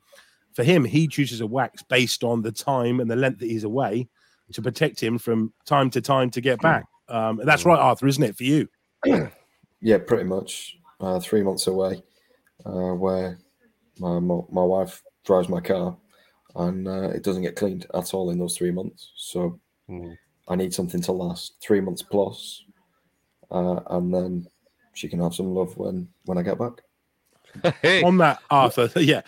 For 0.52 0.62
him, 0.62 0.84
he 0.84 1.08
chooses 1.08 1.40
a 1.40 1.46
wax 1.46 1.82
based 1.82 2.22
on 2.22 2.42
the 2.42 2.52
time 2.52 3.00
and 3.00 3.10
the 3.10 3.16
length 3.16 3.40
that 3.40 3.50
he's 3.50 3.64
away 3.64 4.08
to 4.52 4.62
protect 4.62 5.02
him 5.02 5.18
from 5.18 5.52
time 5.64 5.90
to 5.90 6.00
time 6.00 6.30
to 6.30 6.40
get 6.40 6.60
back. 6.60 6.84
Um, 7.08 7.40
and 7.40 7.48
that's 7.48 7.64
right, 7.64 7.78
Arthur, 7.78 8.06
isn't 8.06 8.22
it 8.22 8.36
for 8.36 8.44
you? 8.44 8.68
Yeah, 9.80 9.98
pretty 9.98 10.24
much. 10.24 10.76
Uh, 11.00 11.20
three 11.20 11.42
months 11.42 11.68
away, 11.68 12.02
uh, 12.66 12.92
where 12.94 13.38
my, 14.00 14.18
my 14.18 14.40
my 14.50 14.64
wife 14.64 15.02
drives 15.24 15.48
my 15.48 15.60
car, 15.60 15.96
and 16.56 16.88
uh, 16.88 17.10
it 17.10 17.22
doesn't 17.22 17.42
get 17.42 17.54
cleaned 17.54 17.86
at 17.94 18.12
all 18.14 18.30
in 18.30 18.38
those 18.38 18.56
three 18.56 18.72
months. 18.72 19.12
So 19.16 19.60
Mm. 19.90 20.18
I 20.48 20.56
need 20.56 20.74
something 20.74 21.00
to 21.02 21.12
last 21.12 21.54
three 21.62 21.80
months 21.80 22.02
plus, 22.02 22.64
uh, 23.50 23.80
and 23.90 24.12
then 24.14 24.46
she 24.94 25.08
can 25.08 25.20
have 25.20 25.34
some 25.34 25.54
love 25.54 25.76
when 25.76 26.08
when 26.24 26.38
I 26.38 26.42
get 26.42 26.58
back. 26.58 27.74
Hey, 27.82 28.02
On 28.02 28.16
that, 28.18 28.40
Arthur, 28.50 28.90
yeah. 29.00 29.22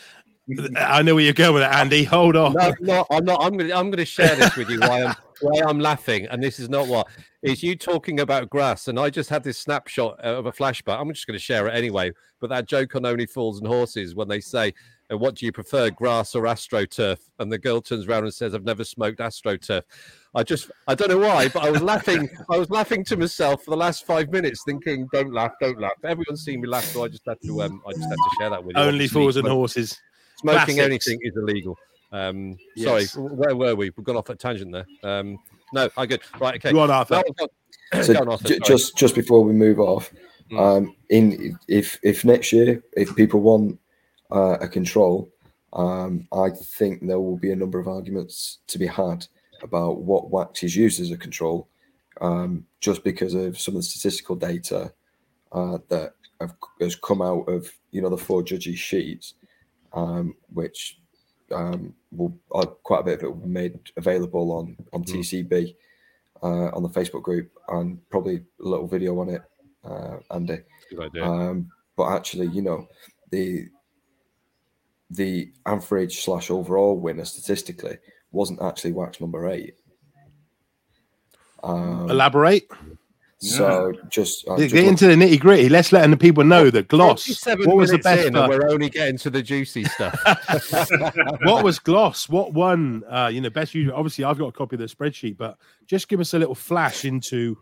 I 0.76 1.02
know 1.02 1.14
where 1.14 1.24
you're 1.24 1.32
going 1.32 1.54
with 1.54 1.62
it, 1.62 1.72
Andy. 1.72 2.04
Hold 2.04 2.36
on. 2.36 2.52
no, 2.54 2.74
no, 2.80 3.06
I'm 3.10 3.24
not. 3.24 3.42
I'm 3.42 3.52
going 3.56 3.68
to. 3.68 3.76
I'm 3.76 3.86
going 3.86 3.98
to 3.98 4.04
share 4.04 4.34
this 4.36 4.56
with 4.56 4.68
you. 4.68 4.80
Why 4.80 5.04
I'm 5.04 5.14
why 5.40 5.62
I'm 5.66 5.80
laughing, 5.80 6.26
and 6.26 6.42
this 6.42 6.58
is 6.58 6.68
not 6.68 6.86
what 6.86 7.08
is 7.42 7.62
you 7.62 7.76
talking 7.76 8.20
about 8.20 8.50
grass, 8.50 8.88
and 8.88 8.98
I 8.98 9.10
just 9.10 9.30
had 9.30 9.42
this 9.42 9.58
snapshot 9.58 10.20
of 10.20 10.46
a 10.46 10.52
flashback. 10.52 11.00
I'm 11.00 11.12
just 11.12 11.26
going 11.26 11.38
to 11.38 11.42
share 11.42 11.66
it 11.68 11.74
anyway. 11.74 12.12
But 12.40 12.50
that 12.50 12.66
joke 12.66 12.94
on 12.96 13.06
Only 13.06 13.26
Fools 13.26 13.58
and 13.58 13.66
Horses 13.66 14.14
when 14.14 14.28
they 14.28 14.40
say, 14.40 14.74
uh, 15.10 15.16
"What 15.16 15.34
do 15.36 15.46
you 15.46 15.52
prefer, 15.52 15.90
grass 15.90 16.34
or 16.34 16.42
astroturf?" 16.44 17.18
and 17.38 17.50
the 17.50 17.58
girl 17.58 17.80
turns 17.80 18.06
around 18.06 18.24
and 18.24 18.34
says, 18.34 18.54
"I've 18.54 18.64
never 18.64 18.84
smoked 18.84 19.18
astroturf." 19.18 19.82
I 20.34 20.42
just, 20.42 20.70
I 20.86 20.94
don't 20.94 21.08
know 21.08 21.18
why, 21.18 21.48
but 21.48 21.64
I 21.64 21.70
was 21.70 21.82
laughing. 21.82 22.28
I 22.50 22.58
was 22.58 22.70
laughing 22.70 23.04
to 23.06 23.16
myself 23.16 23.64
for 23.64 23.70
the 23.70 23.76
last 23.76 24.06
five 24.06 24.30
minutes, 24.30 24.62
thinking, 24.64 25.08
"Don't 25.12 25.32
laugh, 25.32 25.52
don't 25.60 25.80
laugh." 25.80 25.92
Everyone's 26.04 26.44
seen 26.44 26.60
me 26.60 26.68
laugh, 26.68 26.84
so 26.84 27.04
I 27.04 27.08
just 27.08 27.24
had 27.26 27.38
to, 27.44 27.62
um, 27.62 27.82
I 27.86 27.92
just 27.92 28.04
had 28.04 28.10
to 28.10 28.30
share 28.38 28.50
that 28.50 28.64
with 28.64 28.76
you. 28.76 28.82
Only 28.82 29.08
fools 29.08 29.36
and 29.36 29.48
horses. 29.48 29.98
Smoking 30.36 30.76
Classics. 30.76 30.78
anything 30.78 31.18
is 31.22 31.36
illegal. 31.36 31.76
Um, 32.12 32.56
sorry, 32.76 33.02
Yes. 33.02 33.14
w- 33.14 33.34
where 33.34 33.54
were 33.56 33.74
we? 33.76 33.90
We've 33.96 34.04
gone 34.04 34.16
off 34.16 34.28
a 34.30 34.34
tangent 34.34 34.72
there. 34.72 34.86
Um, 35.02 35.38
no, 35.72 35.88
I 35.96 36.06
good. 36.06 36.22
Right, 36.40 36.56
okay. 36.56 36.72
Go 36.72 36.80
on, 36.80 36.90
Arthur. 36.90 37.16
Now 37.16 37.22
we've 37.92 38.04
So 38.06 38.12
Go 38.14 38.20
on, 38.20 38.28
Arthur, 38.28 38.48
ju- 38.48 38.54
sorry. 38.54 38.66
just 38.78 38.96
just 38.96 39.14
before 39.14 39.44
we 39.44 39.52
move 39.52 39.78
off, 39.80 40.12
Mm. 40.50 40.58
um, 40.60 40.96
in 41.10 41.56
if 41.68 41.98
if 42.02 42.24
next 42.24 42.52
year 42.52 42.82
if 42.96 43.14
people 43.14 43.40
want 43.40 43.78
uh, 44.32 44.58
a 44.60 44.66
control, 44.68 45.28
um, 45.72 46.26
I 46.32 46.50
think 46.50 47.06
there 47.06 47.20
will 47.20 47.36
be 47.36 47.52
a 47.52 47.56
number 47.56 47.78
of 47.78 47.86
arguments 47.88 48.58
to 48.68 48.78
be 48.78 48.86
had 48.86 49.26
about 49.62 50.02
what 50.02 50.30
wax 50.30 50.62
is 50.64 50.74
used 50.74 51.00
as 51.00 51.10
a 51.12 51.16
control, 51.16 51.68
um, 52.20 52.66
just 52.80 53.04
because 53.04 53.34
of 53.34 53.58
some 53.58 53.74
of 53.76 53.80
the 53.82 53.86
statistical 53.88 54.34
data 54.34 54.92
uh, 55.52 55.78
that 55.88 56.14
have, 56.40 56.54
has 56.80 56.96
come 56.96 57.22
out 57.22 57.48
of 57.48 57.70
you 57.92 58.00
know 58.02 58.08
the 58.08 58.16
four 58.16 58.42
judges 58.42 58.78
sheets, 58.78 59.34
um, 59.92 60.34
which 60.52 60.99
um, 61.52 61.94
will 62.10 62.36
uh, 62.54 62.66
quite 62.66 63.00
a 63.00 63.04
bit 63.04 63.18
of 63.18 63.22
it 63.24 63.28
will 63.28 63.46
be 63.46 63.48
made 63.48 63.78
available 63.96 64.52
on 64.52 64.76
on 64.92 65.04
Mm. 65.04 65.14
TCB 65.14 65.74
uh, 66.42 66.70
on 66.74 66.82
the 66.82 66.88
Facebook 66.88 67.22
group 67.22 67.50
and 67.68 67.98
probably 68.10 68.36
a 68.36 68.42
little 68.68 68.86
video 68.86 69.18
on 69.18 69.28
it, 69.30 69.42
uh, 69.84 70.16
Andy. 70.30 70.58
Good 70.90 71.00
idea. 71.00 71.24
Um, 71.24 71.70
but 71.96 72.08
actually, 72.08 72.48
you 72.48 72.62
know, 72.62 72.88
the 73.30 73.68
the 75.10 75.52
average 75.66 76.22
slash 76.24 76.50
overall 76.50 76.96
winner 76.98 77.24
statistically 77.24 77.98
wasn't 78.32 78.62
actually 78.62 78.92
wax 78.92 79.20
number 79.20 79.48
eight. 79.48 79.74
Um, 81.62 82.08
Elaborate. 82.08 82.68
So 83.40 83.92
just, 84.10 84.46
uh, 84.46 84.56
Get 84.56 84.62
just 84.64 84.74
look- 84.74 84.84
into 84.84 85.06
the 85.06 85.14
nitty 85.14 85.40
gritty. 85.40 85.68
Let's 85.68 85.92
let 85.92 86.08
the 86.10 86.16
people 86.16 86.44
know 86.44 86.70
the 86.70 86.82
gloss. 86.82 87.26
What 87.46 87.76
was 87.76 87.90
the 87.90 87.98
best? 87.98 88.26
in, 88.26 88.34
we're 88.34 88.68
only 88.70 88.90
getting 88.90 89.16
to 89.18 89.30
the 89.30 89.42
juicy 89.42 89.84
stuff. 89.84 90.14
what 91.42 91.64
was 91.64 91.78
gloss? 91.78 92.28
What 92.28 92.52
won? 92.52 93.02
Uh, 93.08 93.30
you 93.32 93.40
know, 93.40 93.50
best 93.50 93.74
usual. 93.74 93.94
Obviously, 93.96 94.24
I've 94.24 94.38
got 94.38 94.48
a 94.48 94.52
copy 94.52 94.76
of 94.76 94.80
the 94.80 94.86
spreadsheet, 94.86 95.36
but 95.36 95.56
just 95.86 96.08
give 96.08 96.20
us 96.20 96.34
a 96.34 96.38
little 96.38 96.54
flash 96.54 97.04
into 97.04 97.56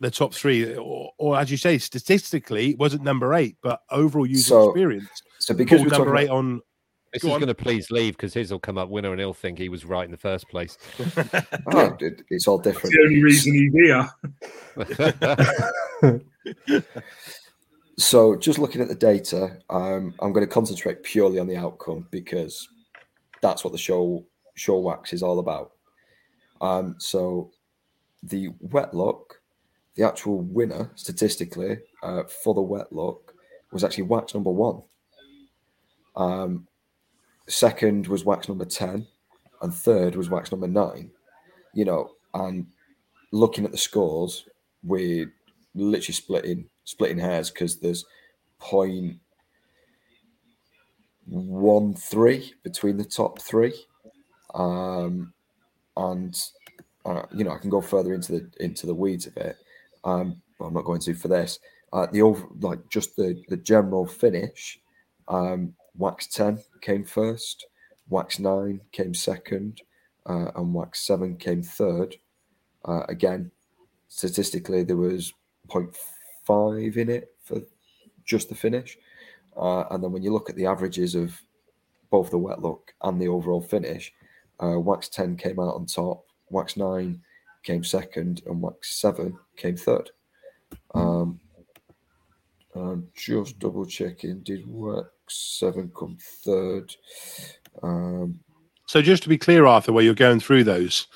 the 0.00 0.10
top 0.10 0.32
three, 0.32 0.76
or, 0.76 1.12
or 1.18 1.38
as 1.38 1.50
you 1.50 1.56
say, 1.56 1.76
statistically, 1.76 2.70
it 2.70 2.78
wasn't 2.78 3.02
number 3.02 3.34
eight, 3.34 3.56
but 3.62 3.82
overall 3.90 4.26
user 4.26 4.42
So, 4.44 4.70
experience. 4.70 5.08
so 5.40 5.54
because 5.54 5.80
Pulled 5.80 5.92
we're 5.92 5.98
number 5.98 6.16
eight 6.16 6.26
about, 6.26 6.36
on. 6.36 6.60
This 7.12 7.22
Go 7.22 7.28
is 7.28 7.34
on. 7.34 7.40
going 7.40 7.48
to 7.48 7.54
please 7.54 7.90
leave 7.90 8.16
because 8.16 8.34
his 8.34 8.50
will 8.50 8.58
come 8.58 8.78
up 8.78 8.88
winner, 8.88 9.10
and 9.12 9.20
he'll 9.20 9.32
think 9.34 9.58
he 9.58 9.68
was 9.68 9.84
right 9.84 10.04
in 10.04 10.10
the 10.10 10.16
first 10.16 10.48
place. 10.48 10.76
oh, 11.72 11.96
it- 12.00 12.22
it's 12.30 12.46
all 12.48 12.58
different. 12.58 12.94
That's 12.94 12.94
different. 12.94 12.94
the 12.94 13.00
only 13.02 13.22
reason 13.22 13.54
he's 13.54 13.72
here. 16.12 16.82
So, 18.00 18.36
just 18.36 18.60
looking 18.60 18.80
at 18.80 18.86
the 18.86 18.94
data, 18.94 19.58
um, 19.70 20.14
I'm 20.20 20.32
going 20.32 20.46
to 20.46 20.52
concentrate 20.52 21.02
purely 21.02 21.40
on 21.40 21.48
the 21.48 21.56
outcome 21.56 22.06
because 22.12 22.68
that's 23.42 23.64
what 23.64 23.72
the 23.72 23.78
show 23.78 24.24
show 24.54 24.78
wax 24.78 25.12
is 25.12 25.20
all 25.20 25.40
about. 25.40 25.72
Um, 26.60 26.94
so, 26.98 27.50
the 28.22 28.50
wet 28.60 28.94
look, 28.94 29.40
the 29.96 30.04
actual 30.06 30.42
winner 30.42 30.92
statistically 30.94 31.78
uh, 32.04 32.22
for 32.44 32.54
the 32.54 32.60
wet 32.62 32.92
look 32.92 33.34
was 33.72 33.82
actually 33.82 34.04
wax 34.04 34.32
number 34.32 34.52
one. 34.52 34.80
Um, 36.14 36.67
second 37.48 38.06
was 38.06 38.24
wax 38.24 38.48
number 38.48 38.64
ten, 38.64 39.06
and 39.62 39.74
third 39.74 40.16
was 40.16 40.30
wax 40.30 40.52
number 40.52 40.68
nine. 40.68 41.10
You 41.74 41.84
know, 41.84 42.10
and 42.34 42.66
looking 43.32 43.64
at 43.64 43.72
the 43.72 43.78
scores, 43.78 44.46
we're 44.82 45.32
literally 45.74 46.14
splitting 46.14 46.68
splitting 46.84 47.18
hairs 47.18 47.50
because 47.50 47.78
there's 47.78 48.04
point 48.58 49.18
one 51.26 51.94
three 51.94 52.54
between 52.62 52.96
the 52.96 53.04
top 53.04 53.40
three, 53.40 53.74
um, 54.54 55.32
and 55.96 56.40
uh, 57.04 57.22
you 57.34 57.44
know 57.44 57.52
I 57.52 57.58
can 57.58 57.70
go 57.70 57.80
further 57.80 58.14
into 58.14 58.32
the 58.32 58.50
into 58.60 58.86
the 58.86 58.94
weeds 58.94 59.26
of 59.26 59.36
it. 59.36 59.56
Um, 60.04 60.40
but 60.58 60.66
I'm 60.66 60.74
not 60.74 60.84
going 60.84 61.00
to 61.00 61.14
for 61.14 61.28
this. 61.28 61.58
Uh, 61.92 62.06
the 62.12 62.22
over 62.22 62.46
like 62.60 62.80
just 62.90 63.16
the 63.16 63.42
the 63.48 63.56
general 63.56 64.06
finish. 64.06 64.78
Um, 65.28 65.74
wax 65.98 66.26
ten 66.26 66.62
came 66.80 67.04
first, 67.04 67.66
wax 68.08 68.38
nine 68.38 68.80
came 68.92 69.14
second, 69.14 69.82
uh, 70.26 70.50
and 70.56 70.72
wax 70.72 71.00
seven 71.00 71.36
came 71.36 71.62
third. 71.62 72.16
Uh, 72.84 73.02
again, 73.08 73.50
statistically 74.08 74.82
there 74.84 74.96
was 74.96 75.34
0.5 75.68 76.96
in 76.96 77.10
it 77.10 77.34
for 77.42 77.60
just 78.24 78.48
the 78.48 78.54
finish. 78.54 78.96
Uh, 79.56 79.84
and 79.90 80.02
then 80.02 80.12
when 80.12 80.22
you 80.22 80.32
look 80.32 80.48
at 80.48 80.56
the 80.56 80.66
averages 80.66 81.14
of 81.14 81.40
both 82.10 82.30
the 82.30 82.38
wet 82.38 82.62
look 82.62 82.94
and 83.02 83.20
the 83.20 83.28
overall 83.28 83.60
finish, 83.60 84.12
uh, 84.62 84.78
Wax 84.78 85.08
10 85.08 85.36
came 85.36 85.58
out 85.58 85.74
on 85.74 85.86
top, 85.86 86.24
Wax 86.50 86.76
9 86.76 87.20
came 87.62 87.84
second, 87.84 88.42
and 88.46 88.62
Wax 88.62 89.00
7 89.00 89.36
came 89.56 89.76
third. 89.76 90.10
Um, 90.94 91.40
I'm 92.74 93.08
just 93.14 93.58
double 93.58 93.84
checking, 93.84 94.40
did 94.40 94.64
Wax 94.66 95.08
7 95.30 95.90
come 95.96 96.16
third? 96.44 96.94
Um, 97.82 98.40
So 98.86 99.02
just 99.02 99.22
to 99.24 99.28
be 99.28 99.38
clear, 99.38 99.66
Arthur, 99.66 99.92
where 99.92 100.04
you're 100.04 100.14
going 100.14 100.40
through 100.40 100.64
those, 100.64 101.06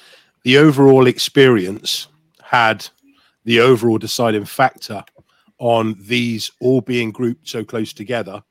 the 0.44 0.58
overall 0.58 1.06
experience 1.06 2.08
had 2.42 2.86
the 3.44 3.60
overall 3.60 3.98
deciding 3.98 4.44
factor 4.44 5.02
on 5.58 5.96
these 6.00 6.50
all 6.60 6.80
being 6.80 7.10
grouped 7.10 7.48
so 7.48 7.64
close 7.64 7.92
together. 7.92 8.42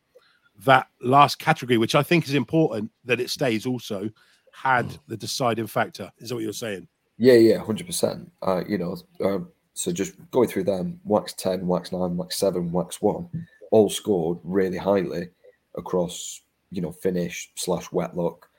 That 0.65 0.87
last 1.01 1.39
category, 1.39 1.77
which 1.77 1.95
I 1.95 2.03
think 2.03 2.27
is 2.27 2.33
important 2.33 2.91
that 3.05 3.19
it 3.19 3.29
stays, 3.29 3.65
also 3.65 4.09
had 4.53 4.97
the 5.07 5.17
deciding 5.17 5.67
factor. 5.67 6.11
Is 6.17 6.29
that 6.29 6.35
what 6.35 6.43
you're 6.43 6.53
saying? 6.53 6.87
Yeah, 7.17 7.33
yeah, 7.33 7.57
hundred 7.57 7.87
percent. 7.87 8.31
Uh, 8.41 8.63
you 8.67 8.77
know, 8.77 8.97
um, 9.23 9.49
so 9.73 9.91
just 9.91 10.13
going 10.31 10.47
through 10.49 10.63
them, 10.65 10.99
wax 11.03 11.33
ten, 11.33 11.67
wax 11.67 11.91
nine, 11.91 12.15
wax 12.17 12.37
seven, 12.37 12.71
wax 12.71 13.01
one, 13.01 13.27
all 13.71 13.89
scored 13.89 14.39
really 14.43 14.77
highly 14.77 15.29
across, 15.75 16.41
you 16.71 16.81
know, 16.81 16.91
finish 16.91 17.51
slash 17.55 17.91
wet 17.91 18.15
look. 18.15 18.49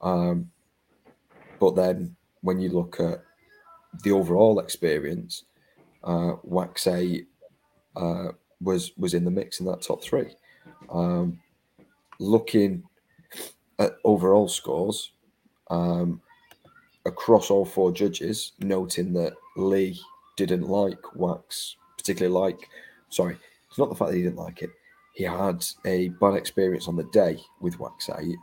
Um, 0.00 0.50
but 1.60 1.76
then 1.76 2.16
when 2.40 2.60
you 2.60 2.70
look 2.70 3.00
at 3.00 3.22
the 4.02 4.12
overall 4.12 4.58
experience, 4.58 5.44
uh, 6.04 6.34
wax 6.42 6.86
eight 6.86 7.28
uh, 7.96 8.28
was 8.60 8.92
was 8.96 9.14
in 9.14 9.24
the 9.24 9.30
mix 9.30 9.60
in 9.60 9.66
that 9.66 9.82
top 9.82 10.02
three. 10.02 10.34
Um, 10.90 11.40
looking 12.18 12.82
at 13.78 13.96
overall 14.04 14.48
scores, 14.48 15.12
um, 15.70 16.20
across 17.06 17.50
all 17.50 17.64
four 17.64 17.92
judges, 17.92 18.52
noting 18.60 19.12
that 19.14 19.34
Lee 19.56 20.00
didn't 20.36 20.68
like 20.68 21.16
Wax, 21.16 21.76
particularly 21.96 22.34
like, 22.34 22.68
sorry, 23.08 23.36
it's 23.68 23.78
not 23.78 23.88
the 23.88 23.94
fact 23.94 24.10
that 24.10 24.16
he 24.16 24.22
didn't 24.22 24.36
like 24.36 24.62
it. 24.62 24.70
He 25.12 25.24
had 25.24 25.64
a 25.84 26.08
bad 26.08 26.34
experience 26.34 26.88
on 26.88 26.96
the 26.96 27.04
day 27.04 27.38
with 27.60 27.78
Wax 27.78 28.08
8. 28.08 28.36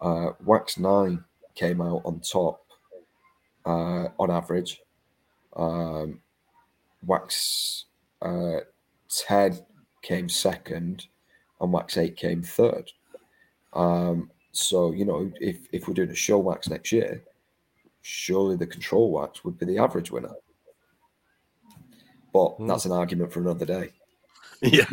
Uh, 0.00 0.30
Wax 0.44 0.78
9 0.78 1.22
came 1.54 1.80
out 1.80 2.02
on 2.04 2.20
top 2.20 2.64
uh, 3.64 4.08
on 4.18 4.30
average. 4.30 4.80
Um, 5.56 6.20
Wax 7.06 7.84
uh, 8.22 8.60
10 9.08 9.60
came 10.02 10.28
second, 10.28 11.06
and 11.60 11.72
Wax 11.72 11.96
8 11.96 12.16
came 12.16 12.42
third. 12.42 12.90
Um, 13.72 14.30
so, 14.52 14.92
you 14.92 15.04
know, 15.04 15.30
if, 15.40 15.58
if 15.72 15.86
we're 15.86 15.94
doing 15.94 16.10
a 16.10 16.14
show 16.14 16.38
wax 16.38 16.68
next 16.68 16.90
year, 16.90 17.22
surely 18.02 18.56
the 18.56 18.66
control 18.66 19.12
wax 19.12 19.44
would 19.44 19.58
be 19.58 19.66
the 19.66 19.78
average 19.78 20.10
winner. 20.10 20.34
But 22.32 22.50
Hmm. 22.56 22.66
that's 22.66 22.84
an 22.84 22.92
argument 22.92 23.32
for 23.32 23.40
another 23.40 23.64
day. 23.66 23.90
Yeah. 24.62 24.84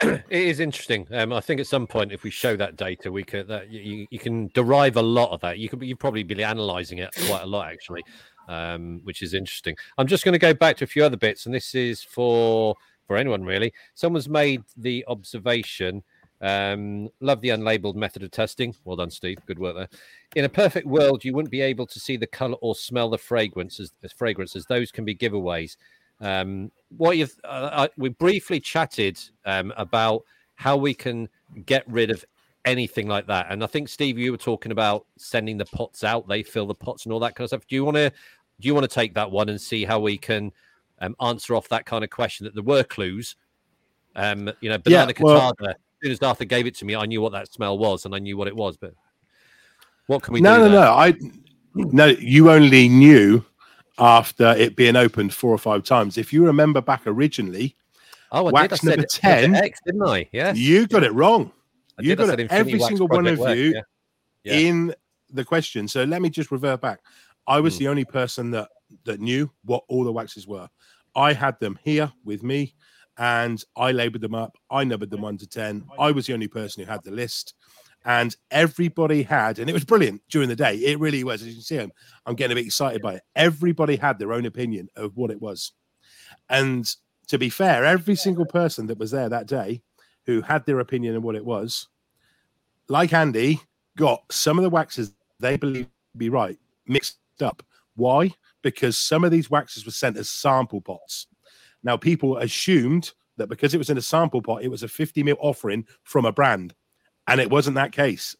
It 0.00 0.24
is 0.30 0.60
interesting. 0.60 1.06
Um, 1.12 1.32
I 1.32 1.40
think 1.40 1.60
at 1.60 1.66
some 1.66 1.86
point, 1.86 2.12
if 2.12 2.22
we 2.22 2.30
show 2.30 2.56
that 2.56 2.76
data, 2.76 3.10
we 3.10 3.24
could 3.24 3.48
that 3.48 3.70
you, 3.70 4.06
you 4.10 4.18
can 4.18 4.48
derive 4.54 4.96
a 4.96 5.02
lot 5.02 5.30
of 5.30 5.40
that. 5.40 5.58
You 5.58 5.68
could 5.68 5.82
you 5.82 5.96
probably 5.96 6.22
be 6.22 6.40
analysing 6.42 6.98
it 6.98 7.10
quite 7.26 7.42
a 7.42 7.46
lot 7.46 7.68
actually, 7.68 8.02
um, 8.48 9.00
which 9.04 9.22
is 9.22 9.34
interesting. 9.34 9.76
I'm 9.98 10.06
just 10.06 10.24
going 10.24 10.34
to 10.34 10.38
go 10.38 10.54
back 10.54 10.76
to 10.78 10.84
a 10.84 10.86
few 10.86 11.04
other 11.04 11.16
bits, 11.16 11.46
and 11.46 11.54
this 11.54 11.74
is 11.74 12.02
for 12.02 12.76
for 13.06 13.16
anyone 13.16 13.44
really. 13.44 13.72
Someone's 13.94 14.28
made 14.28 14.62
the 14.76 15.04
observation. 15.08 16.02
Um, 16.40 17.08
love 17.20 17.40
the 17.40 17.48
unlabeled 17.50 17.94
method 17.94 18.22
of 18.22 18.30
testing. 18.30 18.74
Well 18.84 18.96
done, 18.96 19.10
Steve. 19.10 19.38
Good 19.46 19.58
work 19.58 19.76
there. 19.76 19.88
In 20.36 20.44
a 20.44 20.48
perfect 20.48 20.86
world, 20.86 21.24
you 21.24 21.32
wouldn't 21.32 21.50
be 21.50 21.62
able 21.62 21.86
to 21.86 21.98
see 21.98 22.16
the 22.18 22.26
color 22.26 22.56
or 22.60 22.74
smell 22.74 23.08
the 23.08 23.16
fragrances. 23.16 23.92
As 24.02 24.12
fragrances, 24.12 24.66
those 24.66 24.90
can 24.90 25.04
be 25.04 25.14
giveaways. 25.14 25.76
Um, 26.20 26.70
what 26.96 27.16
you've 27.16 27.34
uh, 27.44 27.70
uh, 27.72 27.88
we 27.96 28.08
briefly 28.10 28.60
chatted 28.60 29.18
um, 29.44 29.72
about 29.76 30.22
how 30.54 30.76
we 30.76 30.94
can 30.94 31.28
get 31.66 31.84
rid 31.88 32.10
of 32.10 32.24
anything 32.64 33.08
like 33.08 33.26
that, 33.26 33.46
and 33.50 33.62
I 33.62 33.66
think 33.66 33.88
Steve, 33.88 34.18
you 34.18 34.32
were 34.32 34.38
talking 34.38 34.72
about 34.72 35.06
sending 35.18 35.58
the 35.58 35.66
pots 35.66 36.04
out. 36.04 36.28
They 36.28 36.42
fill 36.42 36.66
the 36.66 36.74
pots 36.74 37.04
and 37.04 37.12
all 37.12 37.20
that 37.20 37.34
kind 37.34 37.44
of 37.44 37.50
stuff. 37.50 37.66
Do 37.66 37.74
you 37.74 37.84
want 37.84 37.96
to 37.96 38.10
do 38.60 38.68
you 38.68 38.74
want 38.74 38.84
to 38.88 38.94
take 38.94 39.14
that 39.14 39.30
one 39.30 39.48
and 39.48 39.60
see 39.60 39.84
how 39.84 39.98
we 39.98 40.16
can 40.16 40.52
um, 41.00 41.16
answer 41.20 41.54
off 41.54 41.68
that 41.68 41.86
kind 41.86 42.04
of 42.04 42.10
question? 42.10 42.44
That 42.44 42.54
there 42.54 42.62
were 42.62 42.84
clues. 42.84 43.36
Um, 44.16 44.50
you 44.60 44.68
know, 44.70 44.76
Yeah, 44.86 45.04
banana 45.06 45.12
well- 45.20 45.52
cortado, 45.52 45.70
As 45.70 45.76
soon 46.02 46.12
as 46.12 46.22
Arthur 46.22 46.44
gave 46.44 46.66
it 46.66 46.74
to 46.76 46.84
me, 46.84 46.94
I 46.94 47.06
knew 47.06 47.20
what 47.20 47.32
that 47.32 47.52
smell 47.52 47.76
was, 47.76 48.04
and 48.04 48.14
I 48.14 48.18
knew 48.20 48.36
what 48.36 48.46
it 48.46 48.54
was. 48.54 48.76
But 48.76 48.94
what 50.06 50.22
can 50.22 50.34
we 50.34 50.40
no, 50.40 50.56
do? 50.56 50.62
no, 50.64 50.68
there? 50.70 50.80
no. 50.80 50.92
I 50.92 51.14
no. 51.74 52.06
You 52.06 52.50
only 52.50 52.88
knew 52.88 53.44
after 53.98 54.52
it 54.56 54.76
being 54.76 54.96
opened 54.96 55.32
four 55.34 55.50
or 55.52 55.58
five 55.58 55.84
times. 55.84 56.18
If 56.18 56.32
you 56.32 56.44
remember 56.44 56.80
back 56.80 57.02
originally, 57.06 57.76
Oh, 58.32 58.48
I 58.48 58.50
Wax 58.50 58.80
did. 58.80 58.88
I 58.88 58.90
number 58.96 59.06
said 59.08 59.20
10, 59.52 59.54
X, 59.54 59.80
didn't 59.86 60.02
I? 60.02 60.28
Yes. 60.32 60.56
you 60.56 60.88
got 60.88 61.04
it 61.04 61.12
wrong. 61.12 61.52
I 61.98 62.02
you 62.02 62.08
did. 62.10 62.18
Got 62.18 62.28
said 62.30 62.40
it. 62.40 62.50
Every 62.50 62.80
single 62.80 63.06
one 63.06 63.26
of 63.28 63.38
Wax, 63.38 63.56
you 63.56 63.74
yeah. 63.74 63.80
Yeah. 64.42 64.54
in 64.68 64.94
the 65.30 65.44
question. 65.44 65.86
So 65.86 66.02
let 66.02 66.20
me 66.20 66.30
just 66.30 66.50
revert 66.50 66.80
back. 66.80 67.00
I 67.46 67.60
was 67.60 67.76
Mm. 67.76 67.78
the 67.78 67.88
only 67.88 68.04
person 68.04 68.50
that 68.52 68.68
that 69.04 69.20
knew 69.20 69.50
what 69.64 69.84
all 69.88 70.02
the 70.04 70.12
waxes 70.12 70.46
were. 70.48 70.68
I 71.14 71.32
had 71.32 71.58
them 71.60 71.78
here 71.84 72.12
with 72.24 72.42
me, 72.42 72.74
and 73.18 73.62
I 73.76 73.92
labeled 73.92 74.22
them 74.22 74.34
up. 74.34 74.56
I 74.70 74.82
numbered 74.82 75.10
them 75.10 75.20
one 75.22 75.38
to 75.38 75.46
ten. 75.46 75.84
I 75.98 76.10
was 76.10 76.26
the 76.26 76.32
only 76.34 76.48
person 76.48 76.82
who 76.84 76.90
had 76.90 77.04
the 77.04 77.10
list, 77.12 77.54
and 78.04 78.36
everybody 78.50 79.22
had, 79.22 79.58
and 79.58 79.70
it 79.70 79.72
was 79.72 79.84
brilliant 79.84 80.22
during 80.28 80.48
the 80.48 80.56
day. 80.56 80.76
It 80.76 80.98
really 80.98 81.24
was. 81.24 81.42
As 81.42 81.48
you 81.48 81.54
can 81.54 81.62
see, 81.62 81.78
I'm, 81.78 81.92
I'm 82.26 82.34
getting 82.34 82.52
a 82.52 82.60
bit 82.60 82.66
excited 82.66 83.02
by 83.02 83.14
it. 83.14 83.22
Everybody 83.34 83.96
had 83.96 84.18
their 84.18 84.32
own 84.32 84.46
opinion 84.46 84.88
of 84.96 85.16
what 85.16 85.30
it 85.30 85.40
was, 85.40 85.72
and 86.48 86.88
to 87.28 87.38
be 87.38 87.48
fair, 87.48 87.84
every 87.84 88.16
single 88.16 88.46
person 88.46 88.86
that 88.86 88.98
was 88.98 89.10
there 89.10 89.28
that 89.28 89.46
day 89.46 89.82
who 90.26 90.42
had 90.42 90.64
their 90.66 90.80
opinion 90.80 91.16
of 91.16 91.22
what 91.22 91.34
it 91.34 91.44
was, 91.44 91.88
like 92.88 93.12
Andy, 93.12 93.60
got 93.96 94.22
some 94.30 94.58
of 94.58 94.62
the 94.62 94.70
waxes 94.70 95.12
they 95.40 95.56
believe 95.56 95.86
to 95.86 96.18
be 96.18 96.28
right 96.28 96.58
mixed 96.86 97.18
up. 97.40 97.62
Why? 97.96 98.32
Because 98.62 98.98
some 98.98 99.24
of 99.24 99.30
these 99.30 99.50
waxes 99.50 99.84
were 99.84 99.92
sent 99.92 100.16
as 100.16 100.28
sample 100.28 100.80
pots. 100.80 101.26
Now, 101.82 101.96
people 101.96 102.38
assumed 102.38 103.12
that 103.36 103.48
because 103.48 103.74
it 103.74 103.78
was 103.78 103.90
in 103.90 103.98
a 103.98 104.02
sample 104.02 104.42
pot, 104.42 104.62
it 104.62 104.70
was 104.70 104.82
a 104.82 104.88
50 104.88 105.22
mil 105.22 105.36
offering 105.40 105.86
from 106.02 106.24
a 106.24 106.32
brand, 106.32 106.74
and 107.26 107.40
it 107.40 107.50
wasn't 107.50 107.76
that 107.76 107.92
case. 107.92 108.36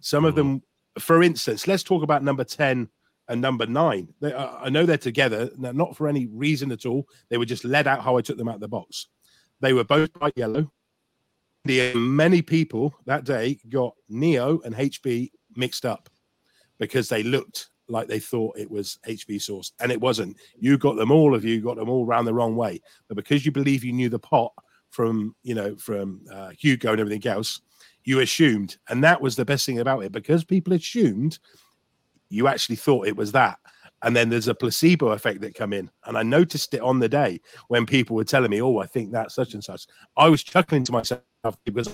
Some 0.00 0.24
of 0.24 0.34
them, 0.34 0.62
for 0.98 1.22
instance, 1.22 1.66
let's 1.66 1.82
talk 1.82 2.02
about 2.02 2.22
number 2.22 2.44
10 2.44 2.88
and 3.28 3.40
number 3.40 3.66
nine. 3.66 4.08
They, 4.20 4.32
uh, 4.32 4.56
I 4.60 4.68
know 4.68 4.86
they're 4.86 4.98
together, 4.98 5.50
no- 5.56 5.72
not 5.72 5.96
for 5.96 6.08
any 6.08 6.26
reason 6.26 6.70
at 6.72 6.86
all. 6.86 7.06
They 7.28 7.38
were 7.38 7.44
just 7.44 7.64
led 7.64 7.86
out 7.86 8.02
how 8.02 8.16
I 8.16 8.22
took 8.22 8.36
them 8.36 8.48
out 8.48 8.56
of 8.56 8.60
the 8.60 8.68
box. 8.68 9.08
They 9.60 9.72
were 9.72 9.84
both 9.84 10.12
bright 10.12 10.34
yellow. 10.36 10.70
The 11.64 11.94
many 11.94 12.42
people 12.42 12.94
that 13.06 13.24
day 13.24 13.58
got 13.68 13.94
Neo 14.08 14.60
and 14.60 14.74
HB 14.74 15.30
mixed 15.56 15.84
up 15.84 16.08
because 16.78 17.08
they 17.08 17.22
looked 17.22 17.70
like 17.88 18.08
they 18.08 18.20
thought 18.20 18.58
it 18.58 18.70
was 18.70 18.98
HB 19.06 19.42
sauce, 19.42 19.72
and 19.80 19.90
it 19.90 20.00
wasn't. 20.00 20.36
You 20.58 20.78
got 20.78 20.96
them 20.96 21.10
all 21.10 21.34
of 21.34 21.44
you 21.44 21.60
got 21.60 21.76
them 21.76 21.88
all 21.88 22.06
round 22.06 22.26
the 22.26 22.34
wrong 22.34 22.56
way, 22.56 22.80
but 23.08 23.16
because 23.16 23.44
you 23.44 23.52
believe 23.52 23.84
you 23.84 23.92
knew 23.92 24.08
the 24.08 24.18
pot 24.18 24.52
from 24.90 25.34
you 25.42 25.54
know 25.54 25.76
from 25.76 26.20
uh, 26.32 26.50
Hugo 26.58 26.92
and 26.92 27.00
everything 27.00 27.26
else, 27.30 27.60
you 28.06 28.20
assumed, 28.20 28.78
and 28.88 29.04
that 29.04 29.20
was 29.20 29.36
the 29.36 29.44
best 29.44 29.66
thing 29.66 29.80
about 29.80 30.04
it 30.04 30.12
because 30.12 30.44
people 30.44 30.72
assumed 30.72 31.38
you 32.30 32.48
actually 32.48 32.76
thought 32.76 33.06
it 33.06 33.16
was 33.16 33.32
that. 33.32 33.58
And 34.02 34.14
then 34.14 34.28
there's 34.28 34.48
a 34.48 34.54
placebo 34.54 35.08
effect 35.08 35.40
that 35.40 35.54
come 35.54 35.72
in. 35.72 35.90
And 36.04 36.16
I 36.16 36.22
noticed 36.22 36.72
it 36.74 36.80
on 36.80 37.00
the 37.00 37.08
day 37.08 37.40
when 37.68 37.84
people 37.84 38.14
were 38.14 38.24
telling 38.24 38.50
me, 38.50 38.62
oh, 38.62 38.78
I 38.78 38.86
think 38.86 39.10
that's 39.10 39.34
such 39.34 39.54
and 39.54 39.64
such. 39.64 39.86
I 40.16 40.28
was 40.28 40.44
chuckling 40.44 40.84
to 40.84 40.92
myself 40.92 41.22
because 41.64 41.88
I 41.88 41.92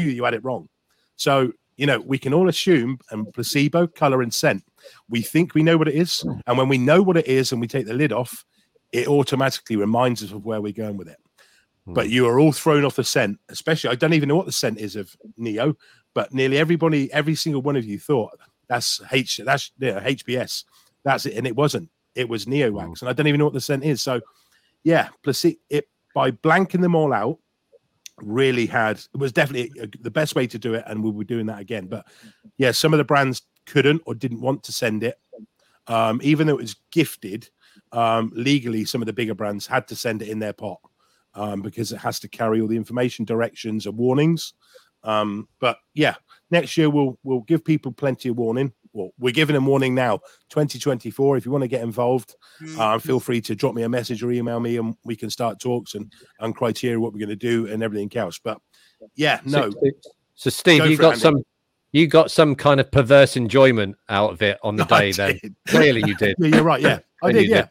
knew 0.00 0.10
you 0.10 0.24
had 0.24 0.34
it 0.34 0.44
wrong. 0.44 0.68
So, 1.16 1.52
you 1.76 1.86
know, 1.86 2.00
we 2.00 2.18
can 2.18 2.32
all 2.32 2.48
assume 2.48 2.98
and 3.10 3.30
placebo, 3.34 3.86
color, 3.86 4.22
and 4.22 4.32
scent. 4.32 4.64
We 5.08 5.22
think 5.22 5.54
we 5.54 5.62
know 5.62 5.76
what 5.76 5.88
it 5.88 5.94
is. 5.94 6.24
And 6.46 6.56
when 6.56 6.68
we 6.68 6.78
know 6.78 7.02
what 7.02 7.16
it 7.16 7.26
is 7.26 7.52
and 7.52 7.60
we 7.60 7.66
take 7.66 7.86
the 7.86 7.94
lid 7.94 8.12
off, 8.12 8.44
it 8.92 9.08
automatically 9.08 9.76
reminds 9.76 10.22
us 10.22 10.30
of 10.30 10.44
where 10.46 10.60
we're 10.60 10.72
going 10.72 10.96
with 10.96 11.08
it. 11.08 11.18
But 11.86 12.08
you 12.08 12.26
are 12.26 12.40
all 12.40 12.52
thrown 12.52 12.84
off 12.84 12.96
the 12.96 13.04
scent, 13.04 13.38
especially. 13.50 13.90
I 13.90 13.94
don't 13.94 14.14
even 14.14 14.28
know 14.28 14.36
what 14.36 14.46
the 14.46 14.52
scent 14.52 14.78
is 14.78 14.96
of 14.96 15.14
Neo, 15.36 15.76
but 16.14 16.32
nearly 16.32 16.56
everybody, 16.56 17.12
every 17.12 17.34
single 17.34 17.60
one 17.60 17.76
of 17.76 17.84
you 17.84 17.98
thought 17.98 18.38
that's 18.68 19.00
H, 19.12 19.40
that's 19.44 19.72
yeah, 19.78 20.00
HBS, 20.00 20.64
that's 21.04 21.26
it, 21.26 21.34
and 21.34 21.46
it 21.46 21.56
wasn't. 21.56 21.90
It 22.14 22.28
was 22.28 22.46
Neo 22.46 22.70
wax, 22.70 23.02
and 23.02 23.08
I 23.08 23.12
don't 23.12 23.26
even 23.26 23.38
know 23.38 23.44
what 23.44 23.54
the 23.54 23.60
scent 23.60 23.84
is. 23.84 24.00
So, 24.00 24.20
yeah, 24.82 25.08
placebo. 25.22 25.58
It 25.68 25.88
by 26.14 26.30
blanking 26.30 26.80
them 26.80 26.94
all 26.94 27.12
out, 27.12 27.38
really 28.18 28.66
had 28.66 28.98
it 28.98 29.16
was 29.16 29.32
definitely 29.32 29.72
the 30.00 30.10
best 30.10 30.34
way 30.34 30.46
to 30.46 30.58
do 30.58 30.74
it, 30.74 30.84
and 30.86 31.02
we 31.02 31.10
were 31.10 31.24
doing 31.24 31.46
that 31.46 31.60
again. 31.60 31.86
But 31.86 32.06
yeah, 32.56 32.70
some 32.70 32.94
of 32.94 32.98
the 32.98 33.04
brands 33.04 33.42
couldn't 33.66 34.02
or 34.06 34.14
didn't 34.14 34.40
want 34.40 34.62
to 34.64 34.72
send 34.72 35.02
it, 35.02 35.18
um, 35.88 36.20
even 36.22 36.46
though 36.46 36.54
it 36.54 36.62
was 36.62 36.76
gifted 36.92 37.48
um, 37.92 38.32
legally. 38.34 38.84
Some 38.84 39.02
of 39.02 39.06
the 39.06 39.12
bigger 39.12 39.34
brands 39.34 39.66
had 39.66 39.88
to 39.88 39.96
send 39.96 40.22
it 40.22 40.28
in 40.28 40.38
their 40.38 40.52
pot. 40.52 40.78
Um, 41.34 41.62
because 41.62 41.92
it 41.92 41.98
has 41.98 42.20
to 42.20 42.28
carry 42.28 42.60
all 42.60 42.68
the 42.68 42.76
information, 42.76 43.24
directions, 43.24 43.86
and 43.86 43.96
warnings. 43.96 44.54
Um, 45.02 45.48
but 45.60 45.78
yeah, 45.92 46.14
next 46.50 46.76
year 46.76 46.88
we'll 46.90 47.18
we'll 47.22 47.42
give 47.42 47.64
people 47.64 47.92
plenty 47.92 48.28
of 48.30 48.36
warning. 48.36 48.72
Well, 48.92 49.10
we're 49.18 49.32
giving 49.32 49.54
them 49.54 49.66
warning 49.66 49.94
now. 49.94 50.18
2024. 50.50 51.36
If 51.36 51.44
you 51.44 51.50
want 51.50 51.62
to 51.62 51.68
get 51.68 51.82
involved, 51.82 52.36
uh, 52.78 52.98
feel 53.00 53.18
free 53.18 53.40
to 53.40 53.54
drop 53.56 53.74
me 53.74 53.82
a 53.82 53.88
message 53.88 54.22
or 54.22 54.30
email 54.30 54.60
me, 54.60 54.76
and 54.76 54.94
we 55.04 55.16
can 55.16 55.30
start 55.30 55.58
talks 55.60 55.94
and 55.94 56.12
and 56.40 56.54
criteria 56.54 56.98
what 56.98 57.12
we're 57.12 57.18
going 57.18 57.28
to 57.28 57.36
do 57.36 57.66
and 57.66 57.82
everything 57.82 58.16
else. 58.16 58.38
But 58.38 58.58
yeah, 59.14 59.40
no. 59.44 59.70
So, 60.36 60.50
Steve, 60.50 60.78
Go 60.78 60.84
you 60.86 60.96
got 60.96 61.12
Andy. 61.12 61.20
some 61.20 61.42
you 61.94 62.08
got 62.08 62.28
some 62.28 62.56
kind 62.56 62.80
of 62.80 62.90
perverse 62.90 63.36
enjoyment 63.36 63.96
out 64.08 64.32
of 64.32 64.42
it 64.42 64.58
on 64.64 64.74
the 64.74 64.84
day 64.96 65.12
then. 65.12 65.38
Clearly 65.68 66.02
you 66.04 66.16
did. 66.16 66.34
Yeah, 66.40 66.48
you're 66.48 66.64
right. 66.64 66.80
Yeah, 66.80 66.98
I 67.22 67.30
did. 67.30 67.48
Yeah. 67.48 67.68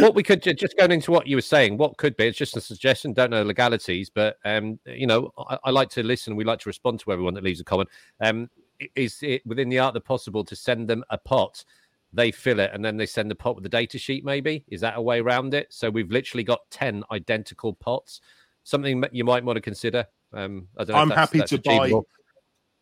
what 0.00 0.14
we 0.14 0.22
could 0.22 0.40
just 0.42 0.76
going 0.78 0.92
into 0.92 1.10
what 1.10 1.26
you 1.26 1.36
were 1.36 1.42
saying, 1.42 1.76
what 1.76 1.96
could 1.96 2.16
be, 2.16 2.28
it's 2.28 2.38
just 2.38 2.56
a 2.56 2.60
suggestion, 2.60 3.12
don't 3.12 3.30
know 3.30 3.42
legalities, 3.42 4.08
but 4.08 4.36
um, 4.44 4.78
you 4.86 5.08
know, 5.08 5.32
I, 5.36 5.58
I 5.64 5.70
like 5.72 5.90
to 5.90 6.04
listen, 6.04 6.36
we 6.36 6.44
like 6.44 6.60
to 6.60 6.68
respond 6.68 7.00
to 7.00 7.10
everyone 7.10 7.34
that 7.34 7.42
leaves 7.42 7.58
a 7.60 7.64
comment. 7.64 7.88
Um, 8.20 8.48
is 8.94 9.18
it 9.22 9.44
within 9.44 9.68
the 9.68 9.80
art 9.80 9.88
of 9.88 9.94
the 9.94 10.06
possible 10.06 10.44
to 10.44 10.54
send 10.54 10.86
them 10.88 11.02
a 11.10 11.18
pot? 11.18 11.64
They 12.12 12.30
fill 12.30 12.60
it 12.60 12.70
and 12.72 12.84
then 12.84 12.96
they 12.96 13.06
send 13.06 13.28
the 13.28 13.34
pot 13.34 13.56
with 13.56 13.64
the 13.64 13.68
data 13.70 13.98
sheet, 13.98 14.24
maybe? 14.24 14.64
Is 14.68 14.80
that 14.82 14.94
a 14.98 15.02
way 15.02 15.18
around 15.18 15.52
it? 15.52 15.66
So 15.70 15.90
we've 15.90 16.12
literally 16.12 16.44
got 16.44 16.60
10 16.70 17.02
identical 17.10 17.72
pots. 17.74 18.20
Something 18.62 19.02
you 19.10 19.24
might 19.24 19.42
want 19.44 19.56
to 19.56 19.60
consider. 19.60 20.06
Um, 20.32 20.68
I 20.78 20.84
don't 20.84 20.94
know 20.94 21.02
i'm 21.02 21.08
that's- 21.08 21.28
happy 21.32 21.40
to 21.40 21.58
buy. 21.60 21.74
achievable. 21.86 22.06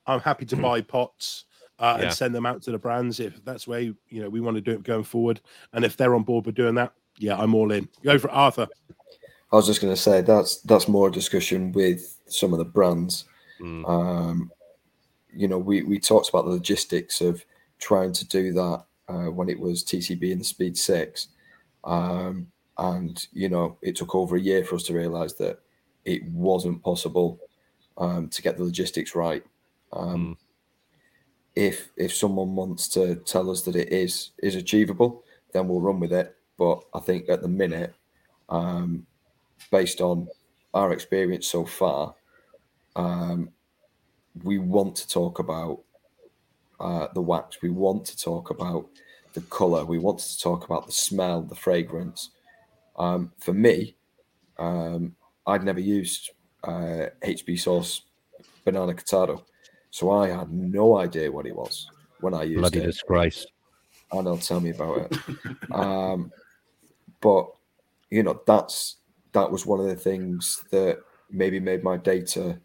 I'm 0.06 0.20
happy 0.20 0.46
to 0.46 0.56
buy 0.56 0.80
pots 0.80 1.44
uh, 1.78 1.96
Yeah. 1.98 2.06
and 2.06 2.14
send 2.14 2.34
them 2.34 2.46
out 2.46 2.62
to 2.62 2.72
the 2.72 2.78
brands 2.78 3.20
if 3.20 3.44
that's 3.44 3.66
where 3.66 3.80
you 3.80 3.94
know 4.10 4.28
we 4.28 4.40
want 4.40 4.56
to 4.56 4.60
do 4.60 4.72
it 4.72 4.82
going 4.82 5.04
forward. 5.04 5.40
And 5.72 5.84
if 5.84 5.96
they're 5.96 6.14
on 6.14 6.22
board 6.22 6.46
with 6.46 6.54
doing 6.54 6.74
that, 6.76 6.92
yeah, 7.18 7.36
I'm 7.36 7.54
all 7.54 7.72
in. 7.72 7.88
Go 8.02 8.18
for 8.18 8.28
it, 8.28 8.34
Arthur. 8.34 8.68
I 9.52 9.56
was 9.56 9.66
just 9.66 9.80
going 9.80 9.92
to 9.92 10.00
say 10.00 10.20
that's 10.20 10.58
that's 10.62 10.88
more 10.88 11.08
a 11.08 11.12
discussion 11.12 11.72
with 11.72 12.18
some 12.26 12.52
of 12.52 12.58
the 12.58 12.64
brands. 12.64 13.24
Mm. 13.60 13.88
Um, 13.88 14.50
you 15.32 15.48
know, 15.48 15.58
we 15.58 15.82
we 15.82 15.98
talked 15.98 16.28
about 16.28 16.44
the 16.44 16.50
logistics 16.50 17.20
of 17.20 17.44
trying 17.78 18.12
to 18.12 18.26
do 18.28 18.52
that 18.52 18.84
uh, 19.08 19.30
when 19.30 19.48
it 19.48 19.58
was 19.58 19.82
TCB 19.84 20.32
and 20.32 20.40
the 20.40 20.44
Speed 20.44 20.76
Six, 20.76 21.28
um, 21.84 22.46
and 22.78 23.26
you 23.32 23.48
know, 23.48 23.76
it 23.82 23.96
took 23.96 24.14
over 24.14 24.36
a 24.36 24.40
year 24.40 24.64
for 24.64 24.76
us 24.76 24.84
to 24.84 24.94
realise 24.94 25.32
that 25.34 25.60
it 26.04 26.24
wasn't 26.30 26.82
possible 26.82 27.38
um, 27.98 28.28
to 28.28 28.42
get 28.42 28.56
the 28.56 28.64
logistics 28.64 29.14
right. 29.14 29.44
Um, 29.92 30.36
If 31.54 31.90
if 31.96 32.14
someone 32.14 32.54
wants 32.54 32.88
to 32.90 33.16
tell 33.16 33.50
us 33.50 33.62
that 33.62 33.74
it 33.76 33.92
is 33.92 34.30
is 34.38 34.54
achievable, 34.54 35.24
then 35.52 35.68
we'll 35.68 35.80
run 35.80 35.98
with 36.00 36.12
it. 36.12 36.36
But 36.56 36.84
I 36.94 37.00
think 37.00 37.28
at 37.28 37.42
the 37.42 37.48
minute, 37.48 37.94
um, 38.48 39.06
based 39.70 40.00
on 40.00 40.28
our 40.74 40.92
experience 40.92 41.48
so 41.48 41.64
far, 41.64 42.14
um, 42.96 43.50
we 44.44 44.58
want 44.58 44.96
to 44.96 45.08
talk 45.08 45.38
about 45.38 45.80
uh, 46.80 47.08
the 47.14 47.22
wax. 47.22 47.62
We 47.62 47.70
want 47.70 48.04
to 48.06 48.16
talk 48.18 48.50
about 48.50 48.88
the 49.34 49.42
color. 49.42 49.84
We 49.84 49.98
want 49.98 50.20
to 50.20 50.38
talk 50.40 50.64
about 50.64 50.86
the 50.86 50.92
smell, 50.92 51.42
the 51.42 51.54
fragrance. 51.54 52.30
Um, 52.96 53.32
for 53.38 53.52
me, 53.54 53.96
um, 54.58 55.16
I'd 55.46 55.64
never 55.64 55.80
used 55.80 56.30
uh, 56.64 57.06
HB 57.22 57.58
sauce 57.60 58.02
banana 58.64 58.94
cortado, 58.94 59.42
so 59.90 60.10
I 60.10 60.28
had 60.28 60.50
no 60.52 60.98
idea 60.98 61.30
what 61.30 61.46
it 61.46 61.54
was 61.54 61.90
when 62.20 62.34
I 62.34 62.44
used 62.44 62.60
Bloody 62.60 62.80
it 62.80 62.86
disgrace. 62.86 63.46
and 64.12 64.26
they'll 64.26 64.38
tell 64.38 64.60
me 64.60 64.70
about 64.70 65.12
it. 65.12 65.18
um, 65.72 66.30
but 67.20 67.46
you 68.10 68.22
know, 68.22 68.40
that's 68.46 68.96
that 69.32 69.50
was 69.50 69.66
one 69.66 69.80
of 69.80 69.86
the 69.86 69.96
things 69.96 70.64
that 70.70 70.98
maybe 71.30 71.60
made 71.60 71.84
my 71.84 71.96
data 71.96 72.58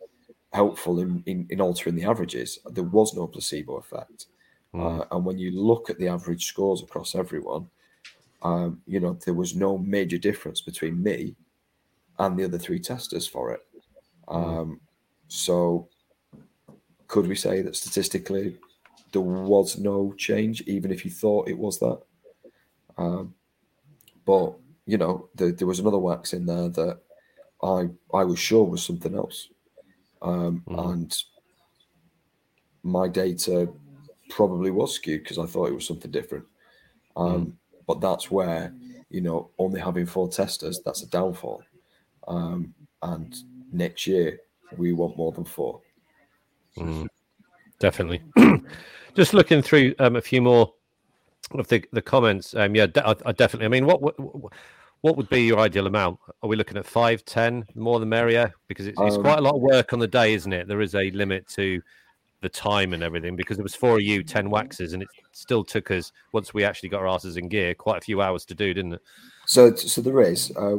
helpful 0.53 0.99
in, 0.99 1.21
in, 1.25 1.45
in 1.49 1.61
altering 1.61 1.95
the 1.95 2.03
averages. 2.05 2.59
There 2.71 2.83
was 2.83 3.13
no 3.13 3.27
placebo 3.27 3.75
effect. 3.75 4.27
Mm. 4.73 5.01
Uh, 5.01 5.05
and 5.11 5.25
when 5.25 5.37
you 5.37 5.51
look 5.51 5.89
at 5.89 5.99
the 5.99 6.07
average 6.07 6.45
scores 6.45 6.81
across 6.81 7.13
everyone, 7.13 7.69
um, 8.41 8.81
you 8.87 8.99
know, 8.99 9.17
there 9.25 9.33
was 9.33 9.55
no 9.55 9.77
major 9.77 10.17
difference 10.17 10.61
between 10.61 11.01
me 11.01 11.35
and 12.19 12.37
the 12.37 12.45
other 12.45 12.57
three 12.57 12.79
testers 12.79 13.27
for 13.27 13.51
it. 13.51 13.61
Um, 14.27 14.79
so, 15.27 15.89
could 17.07 17.27
we 17.27 17.35
say 17.35 17.61
that 17.61 17.75
statistically 17.75 18.57
there 19.13 19.21
was 19.21 19.77
no 19.79 20.13
change, 20.13 20.61
even 20.63 20.91
if 20.91 21.05
you 21.05 21.11
thought 21.11 21.49
it 21.49 21.57
was 21.57 21.79
that? 21.79 22.01
Um, 22.97 23.35
but 24.25 24.55
you 24.85 24.97
know, 24.97 25.29
there, 25.35 25.51
there 25.51 25.67
was 25.67 25.79
another 25.79 25.99
wax 25.99 26.33
in 26.33 26.45
there 26.45 26.69
that 26.69 27.01
I 27.63 27.89
I 28.13 28.23
was 28.25 28.39
sure 28.39 28.65
was 28.65 28.83
something 28.85 29.15
else, 29.15 29.49
um, 30.21 30.65
Mhm. 30.67 30.77
and 30.77 31.15
my 32.83 33.07
data 33.07 33.71
probably 34.29 34.71
was 34.71 34.95
skewed 34.95 35.23
because 35.23 35.37
I 35.37 35.45
thought 35.45 35.69
it 35.69 35.75
was 35.75 35.87
something 35.87 36.11
different. 36.11 36.45
Um, 37.15 37.59
But 37.87 38.01
that's 38.01 38.31
where 38.31 38.75
you 39.09 39.21
know 39.21 39.51
only 39.59 39.79
having 39.81 40.07
four 40.07 40.29
testers 40.29 40.81
that's 40.85 41.03
a 41.03 41.09
downfall, 41.09 41.63
um, 42.27 42.75
and 43.01 43.35
next 43.71 44.07
year 44.07 44.41
we 44.77 44.93
want 44.93 45.17
more 45.17 45.31
than 45.33 45.45
four. 45.45 45.81
Mm, 46.77 47.07
definitely. 47.79 48.21
Just 49.15 49.33
looking 49.33 49.61
through 49.61 49.95
um, 49.99 50.15
a 50.15 50.21
few 50.21 50.41
more 50.41 50.73
of 51.51 51.67
the, 51.67 51.83
the 51.91 52.01
comments. 52.01 52.55
Um, 52.55 52.75
yeah, 52.75 52.87
I, 52.97 53.15
I 53.25 53.31
definitely. 53.31 53.65
I 53.65 53.69
mean, 53.69 53.85
what, 53.85 54.01
what 54.01 54.51
what 55.01 55.17
would 55.17 55.29
be 55.29 55.43
your 55.43 55.59
ideal 55.59 55.85
amount? 55.85 56.19
Are 56.41 56.49
we 56.49 56.55
looking 56.55 56.77
at 56.77 56.85
five, 56.85 57.23
ten, 57.25 57.63
more 57.75 57.99
the 57.99 58.07
merrier? 58.07 58.53
Because 58.67 58.87
it's, 58.87 58.99
it's 58.99 59.15
Um, 59.17 59.21
quite 59.21 59.37
a 59.37 59.41
lot 59.41 59.53
of 59.53 59.61
work 59.61 59.93
on 59.93 59.99
the 59.99 60.07
day, 60.07 60.33
isn't 60.33 60.51
it? 60.51 60.67
There 60.67 60.81
is 60.81 60.95
a 60.95 61.11
limit 61.11 61.47
to 61.49 61.79
the 62.41 62.49
time 62.49 62.91
and 62.91 63.03
everything. 63.03 63.35
Because 63.35 63.59
it 63.59 63.61
was 63.61 63.75
four 63.75 63.97
of 63.97 64.01
you, 64.01 64.23
ten 64.23 64.49
waxes, 64.49 64.93
and 64.93 65.03
it 65.03 65.09
still 65.31 65.63
took 65.63 65.91
us 65.91 66.11
once 66.31 66.53
we 66.53 66.63
actually 66.63 66.89
got 66.89 67.01
our 67.01 67.07
asses 67.07 67.37
in 67.37 67.47
gear, 67.49 67.75
quite 67.75 67.99
a 67.99 68.01
few 68.01 68.19
hours 68.19 68.45
to 68.45 68.55
do, 68.55 68.73
didn't 68.73 68.93
it? 68.93 69.01
So, 69.45 69.75
so 69.75 70.01
there 70.01 70.21
is. 70.21 70.51
Uh, 70.57 70.77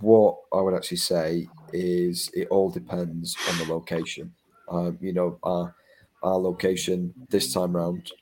what 0.00 0.36
I 0.52 0.60
would 0.60 0.74
actually 0.74 0.98
say 0.98 1.48
is 1.72 2.30
it 2.34 2.48
all 2.48 2.70
depends 2.70 3.34
on 3.48 3.58
the 3.58 3.72
location. 3.72 4.34
Um, 4.70 4.98
you 5.00 5.12
know, 5.12 5.38
our 5.42 5.74
our 6.22 6.36
location 6.36 7.14
this 7.28 7.52
time 7.52 7.76
round, 7.76 8.12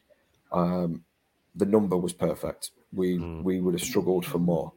um, 0.53 1.05
the 1.55 1.67
number 1.67 1.97
was 1.97 2.13
perfect. 2.13 2.71
We 2.93 3.19
Mm. 3.19 3.43
we 3.43 3.61
would 3.61 3.75
have 3.75 3.83
struggled 3.83 4.25
for 4.27 4.39
more. 4.39 4.73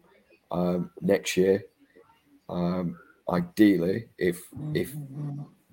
Um, 0.51 0.91
next 1.01 1.37
year, 1.37 1.63
um, 2.49 2.97
ideally, 3.29 4.07
if 4.17 4.49
if 4.73 4.95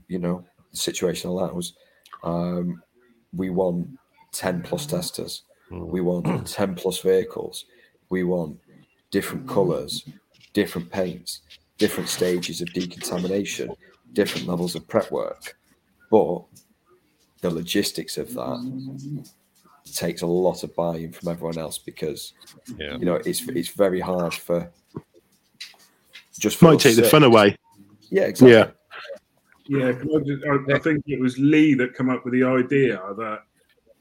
you 0.09 0.19
know 0.19 0.45
the 0.71 0.77
situation 0.77 1.31
allows, 1.31 1.75
um, 2.23 2.83
we 3.33 3.51
want 3.51 3.99
ten 4.33 4.63
plus 4.63 4.87
testers. 4.87 5.43
Mm. 5.71 5.87
We 5.89 6.01
want 6.01 6.47
10 6.47 6.75
plus 6.77 7.01
vehicles. 7.01 7.65
We 8.09 8.23
want 8.23 8.61
different 9.11 9.49
colors, 9.49 10.05
different 10.53 10.91
paints, 10.93 11.41
different 11.79 12.09
stages 12.09 12.61
of 12.61 12.73
decontamination, 12.73 13.75
different 14.13 14.47
levels 14.47 14.77
of 14.77 14.87
prep 14.87 15.11
work. 15.11 15.57
But 16.11 16.45
the 17.41 17.51
logistics 17.51 18.17
of 18.19 18.33
that 18.35 19.33
takes 19.95 20.23
a 20.23 20.27
lot 20.27 20.63
of 20.65 20.75
buy-in 20.75 21.13
from 21.13 21.29
everyone 21.29 21.59
else 21.59 21.79
because 21.79 22.33
Yeah. 22.77 22.97
you 22.99 23.05
know 23.05 23.17
it's 23.17 23.47
it's 23.49 23.69
very 23.69 24.01
hard 24.01 24.35
for 24.35 24.71
just 26.39 26.59
for 26.59 26.67
Might 26.67 26.77
us 26.77 26.83
take 26.83 26.97
the 26.97 27.05
fun 27.05 27.23
away. 27.23 27.57
Yeah, 28.11 28.25
exactly. 28.25 28.53
Yeah. 28.53 28.71
Yeah, 29.69 29.89
I, 29.89 30.21
just, 30.25 30.45
I, 30.45 30.75
I 30.77 30.79
think 30.79 31.03
it 31.07 31.19
was 31.21 31.39
Lee 31.39 31.75
that 31.75 31.97
came 31.97 32.09
up 32.09 32.25
with 32.25 32.35
the 32.35 32.45
idea 32.45 33.01
that 33.17 33.41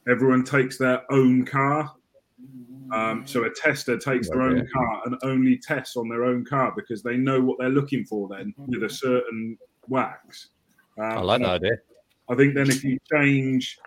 everyone 0.07 0.43
takes 0.43 0.77
their 0.77 1.01
own 1.11 1.43
car. 1.43 1.91
Um, 2.93 3.25
so 3.25 3.45
a 3.45 3.49
tester 3.49 3.97
takes 3.97 4.29
their 4.29 4.43
own 4.43 4.67
car 4.71 5.01
and 5.05 5.17
only 5.23 5.57
tests 5.57 5.95
on 5.95 6.07
their 6.07 6.23
own 6.23 6.45
car 6.45 6.71
because 6.75 7.01
they 7.01 7.17
know 7.17 7.41
what 7.41 7.57
they're 7.57 7.69
looking 7.69 8.05
for 8.05 8.27
then 8.27 8.53
with 8.67 8.83
a 8.83 8.89
certain 8.89 9.57
wax. 9.87 10.49
Um, 10.99 11.03
I 11.05 11.21
like 11.21 11.41
that 11.41 11.49
idea. 11.49 11.77
I 12.29 12.35
think 12.35 12.55
then 12.55 12.69
if 12.69 12.83
you 12.83 12.97
change, 13.11 13.77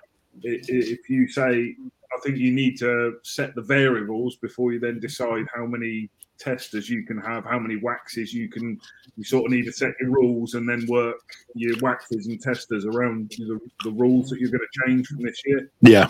i- 0.45 0.49
i- 0.49 0.63
if 0.69 1.09
you 1.11 1.29
say, 1.29 1.75
I 2.17 2.21
think 2.23 2.39
you 2.39 2.53
need 2.53 2.79
to 2.79 3.17
set 3.23 3.55
the 3.55 3.63
variables 3.63 4.37
before 4.37 4.73
you 4.73 4.79
then 4.81 4.99
decide 5.01 5.47
how 5.55 5.67
many 5.67 6.09
testers 6.39 6.89
you 6.89 7.05
can 7.05 7.19
have, 7.19 7.45
how 7.45 7.59
many 7.59 7.77
waxes 7.77 8.33
you 8.33 8.49
can. 8.49 8.81
You 9.17 9.25
sort 9.25 9.47
of 9.47 9.51
need 9.51 9.65
to 9.65 9.73
set 9.73 9.95
your 10.01 10.11
rules 10.13 10.55
and 10.55 10.69
then 10.69 10.87
work 10.89 11.21
your 11.55 11.77
waxes 11.81 12.29
and 12.29 12.41
testers 12.41 12.85
around 12.87 13.31
the, 13.37 13.59
the 13.83 13.91
rules 13.91 14.31
that 14.31 14.39
you're 14.39 14.51
going 14.51 14.61
to 14.61 14.87
change 14.87 15.09
from 15.09 15.23
this 15.23 15.43
year. 15.45 15.69
Yeah. 15.81 16.09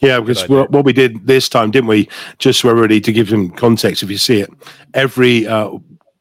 Yeah, 0.00 0.18
because 0.20 0.42
idea. 0.44 0.56
what, 0.56 0.70
what 0.72 0.84
we 0.84 0.92
did 0.92 1.26
this 1.26 1.48
time, 1.48 1.70
didn't 1.70 1.88
we? 1.88 2.08
Just 2.38 2.60
so 2.60 2.68
everybody 2.70 3.00
to 3.00 3.12
give 3.12 3.28
some 3.28 3.50
context, 3.50 4.02
if 4.02 4.10
you 4.10 4.18
see 4.18 4.40
it, 4.40 4.50
every 4.94 5.46
uh, 5.46 5.70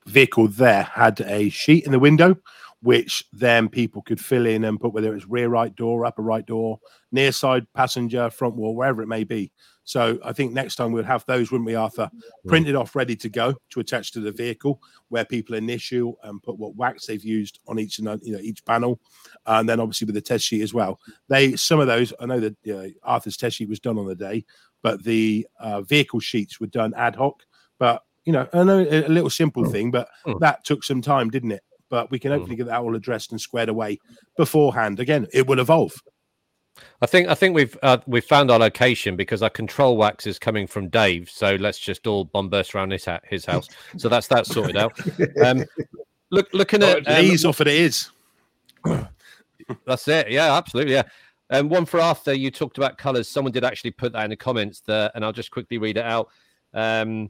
vehicle 0.05 0.47
there 0.47 0.83
had 0.83 1.21
a 1.21 1.49
sheet 1.49 1.85
in 1.85 1.91
the 1.91 1.99
window, 1.99 2.35
which 2.81 3.23
then 3.31 3.69
people 3.69 4.01
could 4.01 4.19
fill 4.19 4.45
in 4.45 4.63
and 4.63 4.79
put 4.79 4.93
whether 4.93 5.13
it's 5.15 5.27
rear 5.27 5.49
right 5.49 5.75
door, 5.75 6.05
upper 6.05 6.21
right 6.23 6.45
door, 6.45 6.79
near 7.11 7.31
side 7.31 7.65
passenger, 7.73 8.29
front 8.29 8.55
wall, 8.55 8.75
wherever 8.75 9.01
it 9.01 9.07
may 9.07 9.23
be. 9.23 9.51
So 9.83 10.19
I 10.23 10.31
think 10.33 10.53
next 10.53 10.75
time 10.75 10.91
we'll 10.91 11.03
have 11.03 11.25
those, 11.25 11.51
wouldn't 11.51 11.65
we, 11.65 11.75
Arthur? 11.75 12.09
Printed 12.47 12.75
off, 12.75 12.95
ready 12.95 13.15
to 13.17 13.29
go 13.29 13.53
to 13.71 13.79
attach 13.79 14.11
to 14.13 14.19
the 14.19 14.31
vehicle, 14.31 14.81
where 15.09 15.25
people 15.25 15.55
initial 15.55 16.17
and 16.23 16.41
put 16.41 16.57
what 16.57 16.75
wax 16.75 17.05
they've 17.05 17.23
used 17.23 17.59
on 17.67 17.79
each 17.79 17.99
and 17.99 18.19
you 18.23 18.33
know 18.33 18.39
each 18.39 18.63
panel, 18.65 18.99
and 19.45 19.67
then 19.67 19.79
obviously 19.79 20.05
with 20.05 20.15
the 20.15 20.21
test 20.21 20.45
sheet 20.45 20.61
as 20.61 20.73
well. 20.73 20.99
They 21.27 21.55
some 21.55 21.79
of 21.79 21.87
those 21.87 22.13
I 22.19 22.25
know 22.25 22.39
that 22.39 22.55
you 22.63 22.73
know, 22.73 22.89
Arthur's 23.03 23.37
test 23.37 23.57
sheet 23.57 23.69
was 23.69 23.79
done 23.79 23.97
on 23.97 24.07
the 24.07 24.15
day, 24.15 24.45
but 24.81 25.03
the 25.03 25.47
uh, 25.59 25.81
vehicle 25.81 26.19
sheets 26.19 26.59
were 26.59 26.67
done 26.67 26.93
ad 26.95 27.15
hoc. 27.15 27.43
But 27.79 28.03
you 28.25 28.33
know, 28.33 28.47
I 28.53 28.63
know 28.63 28.79
a, 28.79 29.07
little 29.07 29.31
simple 29.31 29.65
thing, 29.65 29.89
but 29.91 30.07
Mm. 30.27 30.39
that 30.39 30.63
took 30.63 30.83
some 30.83 31.01
time, 31.01 31.29
didn't 31.29 31.51
it? 31.53 31.63
But 31.91 32.09
we 32.09 32.17
can 32.17 32.31
hopefully 32.31 32.55
get 32.55 32.67
that 32.67 32.79
all 32.81 32.95
addressed 32.95 33.31
and 33.31 33.39
squared 33.39 33.69
away 33.69 33.99
beforehand. 34.37 34.99
Again, 34.99 35.27
it 35.33 35.45
will 35.45 35.59
evolve. 35.59 35.93
I 37.01 37.05
think 37.05 37.27
I 37.27 37.35
think 37.35 37.53
we've 37.53 37.77
uh, 37.83 37.97
we've 38.07 38.23
found 38.23 38.49
our 38.49 38.57
location 38.57 39.17
because 39.17 39.43
our 39.43 39.49
control 39.49 39.97
wax 39.97 40.25
is 40.25 40.39
coming 40.39 40.67
from 40.67 40.87
Dave. 40.87 41.29
So 41.29 41.55
let's 41.55 41.77
just 41.77 42.07
all 42.07 42.23
bomb 42.23 42.49
burst 42.49 42.73
around 42.73 42.91
his 42.91 43.03
ha- 43.05 43.19
his 43.23 43.45
house. 43.45 43.67
So 43.97 44.07
that's 44.07 44.27
that 44.27 44.47
sorted 44.47 44.77
out. 44.77 44.97
Um, 45.43 45.65
look, 46.31 46.47
looking 46.53 46.81
at 46.81 47.05
um, 47.07 47.25
Ease 47.25 47.43
off 47.43 47.59
it 47.59 47.67
is. 47.67 48.09
That's 49.85 50.07
it. 50.07 50.31
Yeah, 50.31 50.53
absolutely. 50.55 50.93
Yeah. 50.93 51.03
And 51.49 51.69
one 51.69 51.85
for 51.85 52.01
Arthur, 52.01 52.33
you 52.33 52.51
talked 52.51 52.77
about 52.77 52.97
colors. 52.97 53.29
Someone 53.29 53.51
did 53.51 53.63
actually 53.63 53.91
put 53.91 54.13
that 54.13 54.23
in 54.23 54.29
the 54.31 54.35
comments 54.35 54.81
there, 54.81 55.11
and 55.13 55.23
I'll 55.23 55.31
just 55.31 55.51
quickly 55.51 55.77
read 55.77 55.97
it 55.97 56.05
out. 56.05 56.29
Um, 56.73 57.29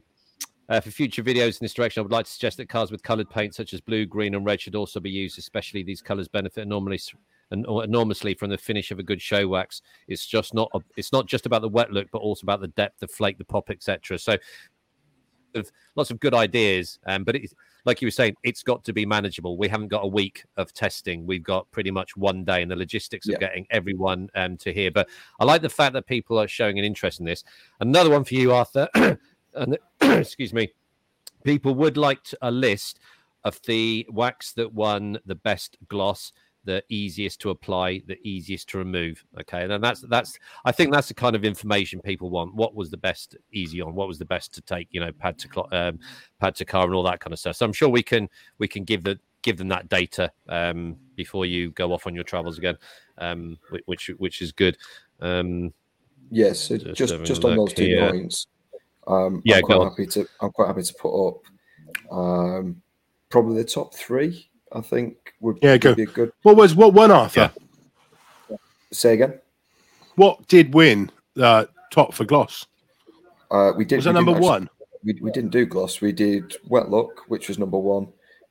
uh, 0.72 0.80
for 0.80 0.90
future 0.90 1.22
videos 1.22 1.60
in 1.60 1.64
this 1.64 1.74
direction, 1.74 2.00
I 2.00 2.02
would 2.02 2.12
like 2.12 2.24
to 2.24 2.30
suggest 2.30 2.56
that 2.56 2.68
cars 2.70 2.90
with 2.90 3.02
colored 3.02 3.28
paint, 3.28 3.54
such 3.54 3.74
as 3.74 3.80
blue, 3.82 4.06
green, 4.06 4.34
and 4.34 4.46
red, 4.46 4.58
should 4.58 4.74
also 4.74 5.00
be 5.00 5.10
used. 5.10 5.38
Especially 5.38 5.82
these 5.82 6.00
colors 6.00 6.28
benefit 6.28 6.62
enormously, 6.62 7.18
en- 7.52 7.66
enormously 7.68 8.32
from 8.32 8.48
the 8.48 8.56
finish 8.56 8.90
of 8.90 8.98
a 8.98 9.02
good 9.02 9.20
show 9.20 9.46
wax. 9.46 9.82
It's 10.08 10.24
just 10.26 10.54
not. 10.54 10.70
A, 10.72 10.80
it's 10.96 11.12
not 11.12 11.26
just 11.26 11.44
about 11.44 11.60
the 11.60 11.68
wet 11.68 11.92
look, 11.92 12.08
but 12.10 12.18
also 12.18 12.46
about 12.46 12.62
the 12.62 12.68
depth, 12.68 13.00
the 13.00 13.08
flake, 13.08 13.36
the 13.36 13.44
pop, 13.44 13.68
etc. 13.68 14.18
So, 14.18 14.38
of 15.54 15.70
lots 15.94 16.10
of 16.10 16.18
good 16.20 16.32
ideas. 16.32 16.98
Um, 17.06 17.22
but 17.24 17.36
it's 17.36 17.54
like 17.84 18.00
you 18.00 18.06
were 18.06 18.12
saying, 18.12 18.36
it's 18.42 18.62
got 18.62 18.82
to 18.84 18.94
be 18.94 19.04
manageable. 19.04 19.58
We 19.58 19.68
haven't 19.68 19.88
got 19.88 20.04
a 20.04 20.08
week 20.08 20.44
of 20.56 20.72
testing. 20.72 21.26
We've 21.26 21.42
got 21.42 21.70
pretty 21.70 21.90
much 21.90 22.16
one 22.16 22.44
day, 22.44 22.62
and 22.62 22.70
the 22.70 22.76
logistics 22.76 23.26
Yeah. 23.28 23.34
of 23.34 23.40
getting 23.40 23.66
everyone 23.70 24.30
um, 24.34 24.56
to 24.56 24.72
here. 24.72 24.90
But 24.90 25.10
I 25.38 25.44
like 25.44 25.60
the 25.60 25.68
fact 25.68 25.92
that 25.92 26.06
people 26.06 26.38
are 26.38 26.48
showing 26.48 26.78
an 26.78 26.84
interest 26.86 27.20
in 27.20 27.26
this. 27.26 27.44
Another 27.80 28.08
one 28.08 28.24
for 28.24 28.34
you, 28.36 28.54
Arthur. 28.54 28.88
and 29.54 29.78
excuse 30.20 30.52
me. 30.52 30.70
People 31.44 31.74
would 31.74 31.96
like 31.96 32.22
to, 32.24 32.38
a 32.42 32.50
list 32.50 33.00
of 33.44 33.60
the 33.62 34.06
wax 34.10 34.52
that 34.52 34.72
won 34.72 35.18
the 35.26 35.34
best 35.34 35.76
gloss, 35.88 36.32
the 36.64 36.82
easiest 36.88 37.40
to 37.40 37.50
apply, 37.50 38.02
the 38.06 38.16
easiest 38.22 38.68
to 38.68 38.78
remove. 38.78 39.24
Okay, 39.40 39.64
and 39.64 39.82
that's 39.82 40.02
that's. 40.02 40.38
I 40.64 40.70
think 40.70 40.92
that's 40.92 41.08
the 41.08 41.14
kind 41.14 41.34
of 41.34 41.44
information 41.44 42.00
people 42.00 42.30
want. 42.30 42.54
What 42.54 42.76
was 42.76 42.90
the 42.90 42.96
best 42.96 43.36
easy 43.52 43.80
on? 43.80 43.94
What 43.94 44.06
was 44.06 44.18
the 44.18 44.24
best 44.24 44.52
to 44.54 44.60
take? 44.60 44.88
You 44.92 45.00
know, 45.00 45.12
pad 45.12 45.38
to 45.38 45.48
clo- 45.48 45.68
um, 45.72 45.98
pad 46.40 46.54
to 46.56 46.64
car 46.64 46.84
and 46.84 46.94
all 46.94 47.02
that 47.02 47.18
kind 47.18 47.32
of 47.32 47.40
stuff. 47.40 47.56
So 47.56 47.66
I'm 47.66 47.72
sure 47.72 47.88
we 47.88 48.02
can 48.02 48.28
we 48.58 48.68
can 48.68 48.84
give 48.84 49.02
the 49.02 49.18
give 49.42 49.56
them 49.56 49.68
that 49.68 49.88
data 49.88 50.30
um, 50.48 50.96
before 51.16 51.46
you 51.46 51.72
go 51.72 51.92
off 51.92 52.06
on 52.06 52.14
your 52.14 52.22
travels 52.22 52.58
again, 52.58 52.76
um, 53.18 53.58
which 53.86 54.10
which 54.18 54.40
is 54.40 54.52
good. 54.52 54.76
Um, 55.20 55.72
Yes, 56.34 56.68
Just 56.68 56.96
just 56.96 57.24
just, 57.24 57.44
on 57.44 57.56
those 57.56 57.74
two 57.74 57.84
here. 57.84 58.08
points. 58.08 58.46
Um, 59.06 59.42
Yeah, 59.44 59.56
I'm 59.56 59.60
go 59.62 59.66
quite 59.66 59.78
on. 59.78 59.88
happy 59.90 60.06
to. 60.06 60.26
I'm 60.40 60.50
quite 60.50 60.66
happy 60.68 60.82
to 60.82 60.94
put 60.94 61.28
up. 61.28 61.38
Um, 62.10 62.82
probably 63.30 63.56
the 63.62 63.68
top 63.68 63.94
three. 63.94 64.48
I 64.72 64.80
think 64.80 65.34
would, 65.40 65.58
Yeah, 65.62 65.72
would 65.72 65.80
go. 65.80 65.94
be 65.94 66.02
a 66.04 66.06
good. 66.06 66.32
What 66.42 66.56
was 66.56 66.74
what 66.74 66.94
won, 66.94 67.10
Arthur? 67.10 67.52
Say 68.92 69.14
again. 69.14 69.38
What 70.16 70.46
did 70.48 70.74
win 70.74 71.10
uh, 71.40 71.66
top 71.90 72.14
for 72.14 72.24
gloss? 72.24 72.66
Uh, 73.50 73.72
we 73.76 73.84
did. 73.84 73.96
Was 73.96 74.04
that 74.06 74.12
number 74.12 74.32
actually- 74.32 74.46
one? 74.46 74.70
We, 75.04 75.18
we 75.20 75.32
didn't 75.32 75.50
do 75.50 75.66
gloss. 75.66 76.00
We 76.00 76.12
did 76.12 76.54
wet 76.68 76.88
look, 76.88 77.24
which 77.26 77.48
was 77.48 77.58
number 77.58 77.76
one, 77.78 78.06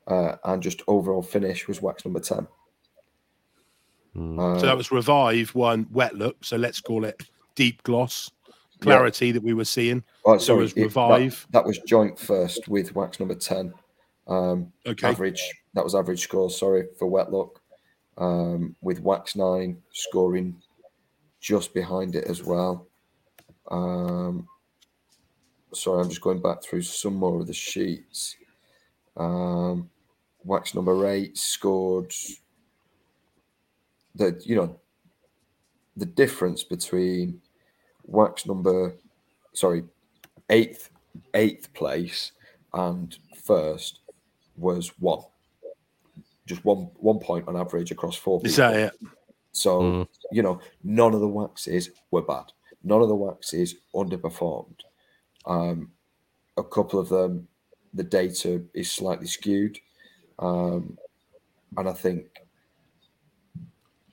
uh, 0.08 0.36
and 0.44 0.62
just 0.62 0.82
overall 0.86 1.22
finish 1.22 1.66
was 1.68 1.82
wax 1.82 2.04
number 2.04 2.20
ten. 2.20 2.46
hmm. 4.14 4.38
Uh, 4.38 4.60
So 4.60 4.66
that 4.66 4.76
was 4.76 4.92
revive 4.92 5.56
one 5.56 5.88
wet 5.92 6.16
look. 6.16 6.44
So 6.44 6.58
let's 6.58 6.82
call 6.82 7.06
it 7.06 7.24
deep 7.56 7.82
gloss 7.84 8.30
clarity 8.82 9.32
that 9.32 9.44
we 9.44 9.54
were 9.54 9.66
seeing. 9.66 10.04
oh, 10.26 10.38
so 10.38 10.58
was 10.58 10.72
it- 10.72 10.76
that- 10.76 10.82
revive. 10.84 11.48
That, 11.52 11.66
was 11.66 11.78
joint 11.80 12.20
first 12.20 12.68
with 12.68 12.94
wax 12.96 13.20
number 13.20 13.36
ten. 13.36 13.74
Um, 14.28 14.72
Okay. 14.86 15.08
average 15.08 15.42
that 15.74 15.84
was 15.84 15.96
average 15.96 16.22
score 16.22 16.50
sorry 16.50 16.86
for 16.98 17.08
wet 17.08 17.32
look 17.32 17.60
um, 18.18 18.76
with 18.82 19.00
wax 19.02 19.36
9 19.36 19.82
scoring 19.92 20.62
just 21.40 21.74
behind 21.74 22.16
it 22.16 22.26
as 22.26 22.44
well 22.44 22.88
um, 23.72 24.48
sorry 25.74 26.02
i'm 26.04 26.10
just 26.10 26.22
going 26.22 26.40
back 26.42 26.62
through 26.64 26.84
some 26.84 27.16
more 27.16 27.40
of 27.42 27.48
the 27.48 27.54
sheets 27.54 28.36
um, 29.18 29.90
wax 30.46 30.76
number 30.76 31.08
8 31.10 31.36
scored 31.36 32.14
the 34.16 34.40
you 34.46 34.56
know 34.56 34.80
the 35.98 36.06
difference 36.06 36.64
between 36.64 37.42
wax 38.12 38.46
number 38.46 38.96
sorry 39.54 39.84
eighth 40.50 40.90
eighth 41.34 41.74
place 41.74 42.32
and 42.74 43.18
first 43.44 44.00
was 44.58 44.90
one 45.00 45.24
just 46.46 46.64
one 46.66 46.90
one 46.98 47.20
point 47.20 47.48
on 47.48 47.56
average 47.56 47.92
across 47.92 48.16
four 48.16 48.42
Is 48.44 48.56
that 48.58 48.76
it? 48.76 48.94
So 49.54 49.82
Mm. 49.82 50.08
you 50.32 50.42
know, 50.44 50.60
none 50.84 51.14
of 51.14 51.20
the 51.22 51.28
waxes 51.28 51.90
were 52.12 52.22
bad. 52.22 52.46
None 52.84 53.02
of 53.02 53.10
the 53.10 53.16
waxes 53.16 53.76
underperformed. 53.94 54.80
Um, 55.46 55.92
a 56.58 56.64
couple 56.64 57.00
of 57.00 57.10
them, 57.10 57.48
the 57.94 58.04
data 58.04 58.64
is 58.74 58.90
slightly 58.90 59.28
skewed, 59.28 59.78
um, 60.40 60.98
and 61.78 61.88
I 61.90 61.94
think 61.94 62.28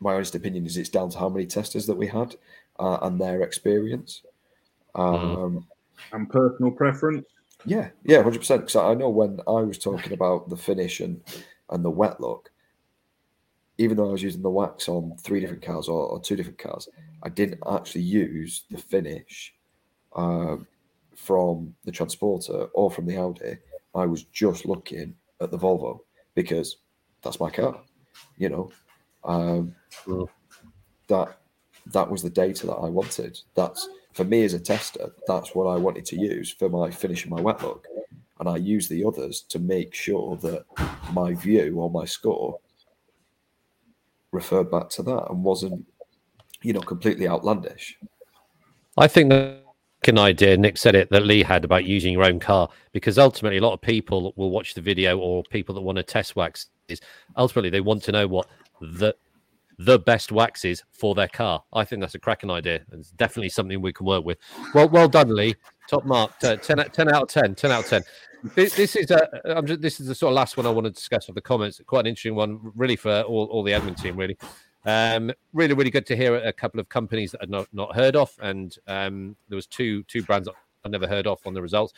my 0.00 0.14
honest 0.14 0.34
opinion 0.34 0.66
is 0.66 0.76
it's 0.76 0.88
down 0.88 1.10
to 1.10 1.18
how 1.18 1.28
many 1.28 1.46
testers 1.46 1.86
that 1.86 1.96
we 1.96 2.06
had 2.06 2.36
uh, 2.78 2.98
and 3.02 3.20
their 3.20 3.42
experience. 3.42 4.22
Um, 4.94 5.66
and 6.12 6.28
personal 6.30 6.70
preference. 6.72 7.26
yeah, 7.64 7.90
yeah, 8.04 8.22
hundred 8.22 8.38
percent. 8.40 8.62
Because 8.62 8.76
I 8.76 8.94
know 8.94 9.10
when 9.10 9.40
I 9.46 9.60
was 9.62 9.78
talking 9.78 10.12
about 10.12 10.48
the 10.48 10.56
finish 10.56 11.00
and 11.00 11.22
and 11.70 11.84
the 11.84 11.90
wet 11.90 12.20
look, 12.20 12.50
even 13.76 13.96
though 13.96 14.08
I 14.08 14.12
was 14.12 14.22
using 14.22 14.42
the 14.42 14.50
wax 14.50 14.88
on 14.88 15.16
three 15.20 15.40
different 15.40 15.62
cars 15.62 15.88
or, 15.88 16.06
or 16.06 16.20
two 16.20 16.34
different 16.36 16.58
cars, 16.58 16.88
I 17.22 17.28
didn't 17.28 17.62
actually 17.70 18.02
use 18.02 18.64
the 18.70 18.78
finish 18.78 19.54
um, 20.16 20.66
from 21.14 21.74
the 21.84 21.92
transporter 21.92 22.64
or 22.74 22.90
from 22.90 23.06
the 23.06 23.16
Audi. 23.18 23.58
I 23.94 24.06
was 24.06 24.24
just 24.24 24.64
looking 24.66 25.14
at 25.40 25.50
the 25.50 25.58
Volvo 25.58 26.00
because 26.34 26.78
that's 27.22 27.40
my 27.40 27.50
car. 27.50 27.80
You 28.36 28.48
know, 28.48 28.72
um, 29.24 29.74
Mm. 30.06 30.28
that 31.08 31.38
that 31.92 32.10
was 32.10 32.22
the 32.22 32.30
data 32.30 32.66
that 32.66 32.74
I 32.74 32.88
wanted. 32.88 33.38
That's 33.54 33.88
for 34.12 34.24
me 34.24 34.44
as 34.44 34.54
a 34.54 34.60
tester. 34.60 35.12
That's 35.26 35.54
what 35.54 35.66
I 35.66 35.76
wanted 35.76 36.04
to 36.06 36.20
use 36.20 36.52
for 36.52 36.68
my 36.68 36.90
finishing 36.90 37.30
my 37.30 37.40
wet 37.40 37.62
look, 37.62 37.86
and 38.40 38.48
I 38.48 38.56
use 38.56 38.88
the 38.88 39.04
others 39.04 39.42
to 39.48 39.58
make 39.58 39.94
sure 39.94 40.36
that 40.38 40.64
my 41.12 41.34
view 41.34 41.76
or 41.78 41.90
my 41.90 42.04
score 42.04 42.58
referred 44.32 44.70
back 44.70 44.90
to 44.90 45.02
that 45.02 45.30
and 45.30 45.42
wasn't, 45.42 45.86
you 46.62 46.72
know, 46.72 46.80
completely 46.80 47.26
outlandish. 47.26 47.98
I 48.96 49.08
think 49.08 49.30
the 49.30 49.60
an 50.06 50.18
idea 50.18 50.56
Nick 50.56 50.78
said 50.78 50.94
it 50.94 51.10
that 51.10 51.26
Lee 51.26 51.42
had 51.42 51.64
about 51.64 51.84
using 51.84 52.12
your 52.12 52.24
own 52.24 52.40
car 52.40 52.68
because 52.92 53.18
ultimately 53.18 53.58
a 53.58 53.60
lot 53.60 53.74
of 53.74 53.80
people 53.80 54.32
will 54.36 54.50
watch 54.50 54.74
the 54.74 54.80
video 54.80 55.18
or 55.18 55.42
people 55.50 55.74
that 55.74 55.80
want 55.80 55.96
to 55.96 56.02
test 56.02 56.36
wax 56.36 56.66
is 56.88 57.00
ultimately 57.36 57.68
they 57.68 57.80
want 57.80 58.02
to 58.04 58.12
know 58.12 58.26
what 58.26 58.48
the 58.80 59.14
the 59.78 59.98
best 59.98 60.32
waxes 60.32 60.82
for 60.90 61.14
their 61.14 61.28
car. 61.28 61.62
I 61.72 61.84
think 61.84 62.00
that's 62.00 62.14
a 62.14 62.18
cracking 62.18 62.50
idea. 62.50 62.80
It's 62.92 63.10
definitely 63.12 63.50
something 63.50 63.80
we 63.80 63.92
can 63.92 64.06
work 64.06 64.24
with. 64.24 64.38
Well, 64.74 64.88
well 64.88 65.08
done, 65.08 65.34
Lee. 65.34 65.54
Top 65.88 66.04
mark. 66.04 66.32
Uh, 66.42 66.56
10, 66.56 66.90
10 66.90 67.14
out 67.14 67.22
of 67.22 67.28
10. 67.28 67.54
10 67.54 67.70
out 67.70 67.84
of 67.84 67.90
10. 67.90 68.02
This, 68.54 68.74
this 68.74 68.96
is 68.96 69.10
a, 69.10 69.62
just, 69.64 69.80
this 69.80 70.00
is 70.00 70.08
the 70.08 70.14
sort 70.14 70.32
of 70.32 70.36
last 70.36 70.56
one 70.56 70.66
I 70.66 70.70
want 70.70 70.86
to 70.86 70.90
discuss 70.90 71.28
of 71.28 71.34
the 71.34 71.40
comments. 71.40 71.80
Quite 71.86 72.00
an 72.00 72.06
interesting 72.06 72.34
one, 72.34 72.60
really, 72.74 72.96
for 72.96 73.22
all, 73.22 73.46
all 73.46 73.62
the 73.62 73.72
admin 73.72 74.00
team, 74.00 74.16
really. 74.16 74.36
Um, 74.84 75.32
really, 75.52 75.74
really 75.74 75.90
good 75.90 76.06
to 76.06 76.16
hear 76.16 76.36
a 76.36 76.52
couple 76.52 76.80
of 76.80 76.88
companies 76.88 77.32
that 77.32 77.42
I'd 77.42 77.50
not, 77.50 77.68
not 77.72 77.94
heard 77.94 78.16
of, 78.16 78.32
and 78.40 78.74
um, 78.86 79.36
there 79.48 79.56
was 79.56 79.66
two 79.66 80.02
two 80.04 80.22
brands 80.22 80.48
I've 80.84 80.90
never 80.90 81.06
heard 81.06 81.26
of 81.26 81.40
on 81.44 81.52
the 81.52 81.60
results. 81.60 81.92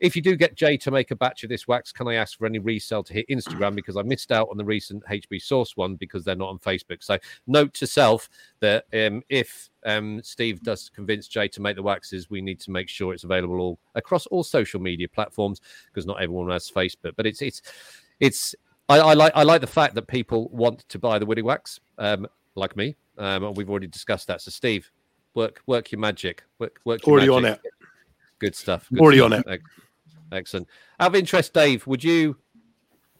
If 0.00 0.14
you 0.14 0.22
do 0.22 0.36
get 0.36 0.54
Jay 0.54 0.76
to 0.78 0.90
make 0.90 1.10
a 1.10 1.16
batch 1.16 1.42
of 1.42 1.50
this 1.50 1.66
wax, 1.66 1.92
can 1.92 2.06
I 2.08 2.14
ask 2.14 2.38
for 2.38 2.46
any 2.46 2.58
resale 2.58 3.02
to 3.02 3.12
hit 3.12 3.26
Instagram 3.28 3.74
because 3.74 3.96
I 3.96 4.02
missed 4.02 4.30
out 4.30 4.48
on 4.50 4.56
the 4.56 4.64
recent 4.64 5.04
HB 5.04 5.42
Source 5.42 5.76
one 5.76 5.96
because 5.96 6.24
they're 6.24 6.36
not 6.36 6.50
on 6.50 6.58
Facebook. 6.58 7.02
So 7.02 7.18
note 7.46 7.74
to 7.74 7.86
self 7.86 8.28
that 8.60 8.84
um, 8.92 9.22
if 9.28 9.70
um, 9.84 10.20
Steve 10.22 10.62
does 10.62 10.88
convince 10.88 11.26
Jay 11.28 11.48
to 11.48 11.60
make 11.60 11.76
the 11.76 11.82
waxes, 11.82 12.30
we 12.30 12.40
need 12.40 12.60
to 12.60 12.70
make 12.70 12.88
sure 12.88 13.12
it's 13.12 13.24
available 13.24 13.60
all 13.60 13.78
across 13.94 14.26
all 14.26 14.44
social 14.44 14.80
media 14.80 15.08
platforms 15.08 15.60
because 15.86 16.06
not 16.06 16.22
everyone 16.22 16.50
has 16.50 16.70
Facebook. 16.70 17.12
But 17.16 17.26
it's 17.26 17.42
it's 17.42 17.62
it's 18.20 18.54
I, 18.88 18.98
I 18.98 19.14
like 19.14 19.32
I 19.34 19.42
like 19.42 19.60
the 19.60 19.66
fact 19.66 19.94
that 19.96 20.06
people 20.06 20.48
want 20.50 20.88
to 20.88 20.98
buy 20.98 21.18
the 21.18 21.26
Woody 21.26 21.42
wax, 21.42 21.80
um, 21.98 22.26
like 22.54 22.76
me. 22.76 22.96
Um, 23.18 23.42
and 23.42 23.56
we've 23.56 23.68
already 23.68 23.88
discussed 23.88 24.28
that. 24.28 24.40
So 24.42 24.52
Steve, 24.52 24.88
Work 25.38 25.62
work 25.66 25.92
your 25.92 26.00
magic. 26.00 26.42
Work 26.58 26.80
work 26.84 27.06
your 27.06 27.12
Already 27.12 27.28
on 27.28 27.44
it. 27.44 27.60
Good 28.40 28.56
stuff. 28.56 28.88
Good 28.90 29.00
Already 29.00 29.18
stuff. 29.18 29.44
on 29.46 29.52
it. 29.52 29.60
Ex- 30.32 30.38
Excellent. 30.38 30.68
Out 31.00 31.08
of 31.08 31.14
interest, 31.14 31.52
Dave, 31.54 31.86
would 31.86 32.02
you, 32.04 32.36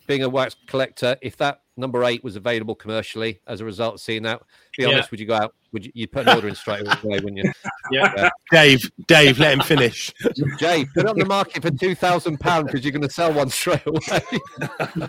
being 0.06 0.22
a 0.22 0.28
wax 0.28 0.56
collector, 0.66 1.16
if 1.22 1.36
that 1.38 1.62
number 1.76 2.02
eight 2.04 2.24
was 2.24 2.34
available 2.36 2.74
commercially 2.74 3.40
as 3.46 3.61
a 3.61 3.64
result 3.64 3.94
of 3.94 4.00
seeing 4.00 4.22
that, 4.22 4.40
be 4.76 4.82
Yeah. 4.84 4.90
honest, 4.90 5.11
would 5.11 5.20
you 5.20 5.26
go 5.26 5.34
out? 5.34 5.54
Would 5.72 5.84
you 5.84 5.92
you'd 5.94 6.11
put 6.12 6.26
an 6.26 6.34
order 6.34 6.48
in 6.48 6.54
straight 6.54 6.80
away, 6.80 7.20
wouldn't 7.20 7.36
you? 7.36 7.52
Yeah. 7.90 8.28
Dave, 8.50 8.90
Dave, 9.06 9.38
let 9.38 9.52
him 9.54 9.61
finish. 9.61 10.12
Jay, 10.59 10.84
put 10.94 11.04
it 11.04 11.09
on 11.09 11.18
the 11.18 11.24
market 11.26 11.62
for 11.62 11.70
two 11.70 11.94
thousand 11.94 12.38
pounds 12.40 12.66
because 12.66 12.84
you're 12.84 12.92
going 12.92 13.06
to 13.06 13.11
sell 13.11 13.32
one 13.32 13.48
straight 13.50 13.86
away. 13.86 15.09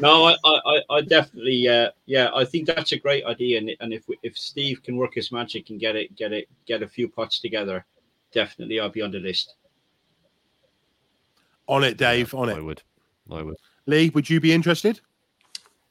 No, 0.00 0.26
I, 0.26 0.36
I, 0.44 0.60
I- 0.66 0.82
I 0.96 1.00
definitely, 1.00 1.66
uh, 1.66 1.90
yeah, 2.06 2.30
I 2.32 2.44
think 2.44 2.66
that's 2.68 2.92
a 2.92 2.98
great 2.98 3.24
idea, 3.24 3.58
and 3.58 3.70
and 3.80 3.92
if 3.92 4.04
if 4.22 4.38
Steve 4.38 4.80
can 4.84 4.96
work 4.96 5.14
his 5.14 5.32
magic 5.32 5.70
and 5.70 5.80
get 5.80 5.96
it, 5.96 6.14
get 6.14 6.32
it, 6.32 6.48
get 6.66 6.82
a 6.84 6.88
few 6.88 7.08
pots 7.08 7.40
together, 7.40 7.84
definitely 8.32 8.78
I'll 8.78 8.90
be 8.90 9.02
on 9.02 9.10
the 9.10 9.18
list. 9.18 9.56
On 11.68 11.84
it, 11.84 11.96
Dave. 11.96 12.34
On 12.34 12.48
I 12.48 12.54
it. 12.54 12.64
would. 12.64 12.82
I 13.30 13.42
would. 13.42 13.56
Lee, 13.86 14.08
would 14.10 14.28
you 14.28 14.40
be 14.40 14.52
interested? 14.52 15.00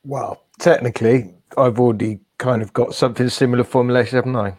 Well, 0.03 0.43
technically, 0.59 1.33
I've 1.57 1.79
already 1.79 2.19
kind 2.37 2.61
of 2.61 2.73
got 2.73 2.93
something 2.93 3.29
similar 3.29 3.63
formulated, 3.63 4.13
haven't 4.13 4.35
I? 4.35 4.53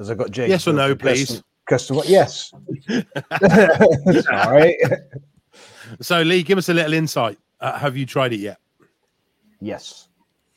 As 0.00 0.10
I 0.10 0.14
got 0.14 0.30
James. 0.30 0.48
Yes 0.50 0.66
or 0.66 0.72
no, 0.72 0.88
working 0.88 0.98
please? 0.98 1.42
Custom, 1.66 1.96
custom 1.98 2.12
yes. 2.12 2.52
Sorry. 4.24 4.78
So, 6.00 6.22
Lee, 6.22 6.42
give 6.42 6.58
us 6.58 6.68
a 6.68 6.74
little 6.74 6.92
insight. 6.92 7.38
Uh, 7.60 7.78
have 7.78 7.96
you 7.96 8.06
tried 8.06 8.32
it 8.32 8.40
yet? 8.40 8.58
Yes. 9.60 10.08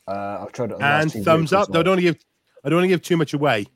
Uh, 0.08 0.38
I've 0.42 0.52
tried 0.52 0.70
it. 0.70 0.74
On 0.74 0.78
the 0.80 0.84
last 0.84 1.14
And 1.14 1.24
thumbs 1.24 1.50
vehicles 1.50 1.68
up. 1.68 1.76
I 1.76 1.82
don't 1.82 1.92
want 1.92 1.98
to 1.98 2.02
give. 2.02 2.18
I 2.64 2.68
don't 2.68 2.78
want 2.78 2.84
to 2.84 2.88
give 2.88 3.02
too 3.02 3.16
much 3.16 3.34
away. 3.34 3.66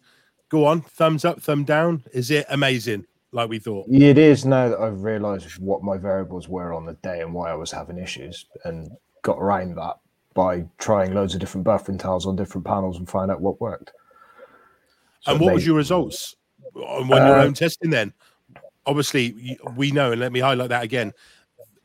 Go 0.48 0.64
on. 0.64 0.82
Thumbs 0.82 1.24
up. 1.24 1.40
Thumb 1.40 1.64
down. 1.64 2.02
Is 2.12 2.30
it 2.30 2.46
amazing? 2.48 3.06
Like 3.32 3.48
we 3.48 3.58
thought. 3.58 3.86
It 3.88 4.18
is 4.18 4.44
now 4.44 4.68
that 4.70 4.80
I've 4.80 5.02
realised 5.02 5.58
what 5.58 5.82
my 5.82 5.96
variables 5.96 6.48
were 6.48 6.72
on 6.72 6.84
the 6.84 6.94
day 6.94 7.20
and 7.20 7.32
why 7.32 7.50
I 7.50 7.54
was 7.54 7.70
having 7.70 7.98
issues, 7.98 8.46
and 8.64 8.90
got 9.22 9.38
around 9.38 9.76
that 9.76 9.98
by 10.34 10.64
trying 10.78 11.14
loads 11.14 11.34
of 11.34 11.40
different 11.40 11.66
buffering 11.66 11.98
tiles 11.98 12.26
on 12.26 12.36
different 12.36 12.66
panels 12.66 12.98
and 12.98 13.08
find 13.08 13.30
out 13.30 13.40
what 13.40 13.60
worked. 13.60 13.92
So 15.20 15.32
and 15.32 15.40
what 15.40 15.54
was 15.54 15.66
your 15.66 15.76
results 15.76 16.36
on 16.74 17.08
when 17.08 17.26
your 17.26 17.36
Uh, 17.38 17.44
own 17.44 17.54
testing? 17.54 17.90
Then, 17.90 18.12
obviously, 18.86 19.58
we 19.76 19.90
know, 19.92 20.12
and 20.12 20.20
let 20.20 20.32
me 20.32 20.40
highlight 20.40 20.70
that 20.70 20.82
again. 20.82 21.12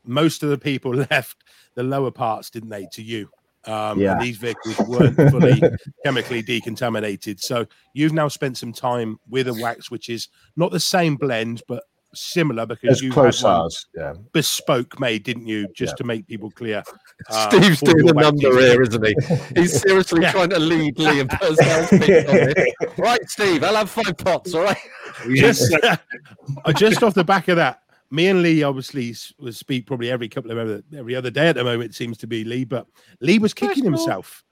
Most 0.04 0.42
of 0.42 0.50
the 0.50 0.58
people 0.58 0.94
left 1.10 1.44
the 1.74 1.82
lower 1.82 2.10
parts, 2.10 2.50
didn't 2.50 2.70
they, 2.70 2.88
to 2.92 3.02
you? 3.02 3.28
Um, 3.66 4.00
Yeah. 4.00 4.12
and 4.12 4.20
these 4.20 4.36
vehicles 4.36 4.78
weren't 4.86 5.16
fully 5.30 5.60
chemically 6.04 6.42
decontaminated. 6.42 7.40
So 7.40 7.66
you've 7.94 8.12
now 8.12 8.28
spent 8.28 8.56
some 8.58 8.72
time 8.72 9.18
with 9.28 9.48
a 9.48 9.54
wax, 9.54 9.90
which 9.90 10.08
is 10.08 10.28
not 10.56 10.70
the 10.70 10.80
same 10.80 11.16
blend, 11.16 11.62
but 11.66 11.82
similar 12.14 12.64
because 12.64 13.02
you 13.02 13.12
close 13.12 13.42
had 13.42 13.48
one 13.48 13.70
yeah. 13.94 14.12
bespoke 14.32 14.98
made, 15.00 15.22
didn't 15.22 15.46
you? 15.46 15.66
Just 15.74 15.92
Yeah. 15.92 15.96
to 15.96 16.04
make 16.04 16.26
people 16.26 16.50
clear. 16.50 16.82
uh, 17.28 17.48
Steve's 17.50 17.80
doing 17.80 18.08
a 18.08 18.12
number 18.12 18.58
here, 18.58 18.80
isn't 18.80 19.04
he? 19.06 19.14
He's 19.54 19.80
seriously 19.82 20.22
Yeah. 20.22 20.32
trying 20.32 20.50
to 20.50 20.58
lead 20.58 20.98
Lee 20.98 21.20
and 21.20 21.28
put 21.28 21.42
a 21.50 21.56
sales 21.56 21.92
on 21.92 21.98
this. 21.98 22.54
Right, 22.96 23.20
Steve, 23.28 23.64
I'll 23.64 23.74
have 23.74 23.90
five 23.90 24.16
pots, 24.16 24.54
all 24.54 24.62
right? 24.62 24.78
just, 25.34 25.74
uh, 25.82 25.96
just 26.74 27.02
off 27.02 27.14
the 27.14 27.24
back 27.24 27.48
of 27.48 27.56
that, 27.56 27.82
me 28.10 28.28
and 28.28 28.42
Lee 28.42 28.62
obviously 28.62 29.14
was 29.38 29.56
speak 29.58 29.86
probably 29.86 30.10
every 30.10 30.28
couple 30.28 30.50
of 30.50 30.58
every, 30.58 30.82
every 30.98 31.14
other 31.16 31.30
day 31.30 31.48
at 31.48 31.56
the 31.56 31.64
moment. 31.64 31.90
It 31.90 31.94
seems 31.94 32.16
to 32.18 32.26
be 32.26 32.44
Lee, 32.44 32.64
but 32.64 32.86
Lee 33.20 33.38
was 33.38 33.52
kicking 33.54 33.84
That's 33.84 33.96
cool. 33.96 34.06
himself. 34.06 34.44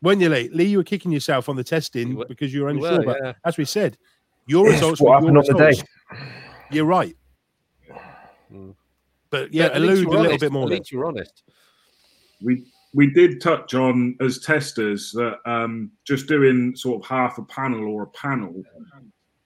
When 0.00 0.20
you 0.20 0.28
Lee, 0.28 0.48
Lee, 0.52 0.64
you 0.64 0.78
were 0.78 0.84
kicking 0.84 1.12
yourself 1.12 1.48
on 1.48 1.56
the 1.56 1.64
testing 1.64 2.16
You 2.16 2.24
because 2.28 2.54
you 2.54 2.62
were 2.62 2.70
you 2.72 2.84
unsure. 2.84 2.98
were, 3.00 3.04
but 3.04 3.18
yeah. 3.22 3.32
as 3.44 3.56
we 3.58 3.64
said, 3.64 3.98
your 4.46 4.66
Yes, 4.66 4.74
results 4.80 5.00
what 5.00 5.10
were 5.10 5.14
happened 5.30 5.44
your 5.46 5.52
on 5.52 5.58
the 5.58 5.58
day. 5.64 5.68
results. 5.68 5.90
You're 6.70 6.84
right. 6.86 7.16
Mm. 8.52 8.74
But 9.30 9.52
yeah, 9.52 9.66
at 9.66 9.76
allude 9.76 10.06
a 10.06 10.08
were 10.08 10.12
little 10.16 10.26
honest. 10.28 10.40
bit 10.40 10.52
more. 10.52 10.62
At 10.64 10.68
then. 10.70 10.78
least 10.78 10.92
you're 10.92 11.06
honest. 11.06 11.42
we 12.42 12.64
we 12.94 13.08
did 13.12 13.40
touch 13.40 13.74
on 13.74 14.16
as 14.20 14.40
testers 14.40 15.12
that 15.12 15.36
um, 15.46 15.92
just 16.04 16.26
doing 16.26 16.74
sort 16.74 17.02
of 17.02 17.08
half 17.08 17.38
a 17.38 17.42
panel 17.44 17.84
or 17.86 18.02
a 18.02 18.06
panel, 18.08 18.62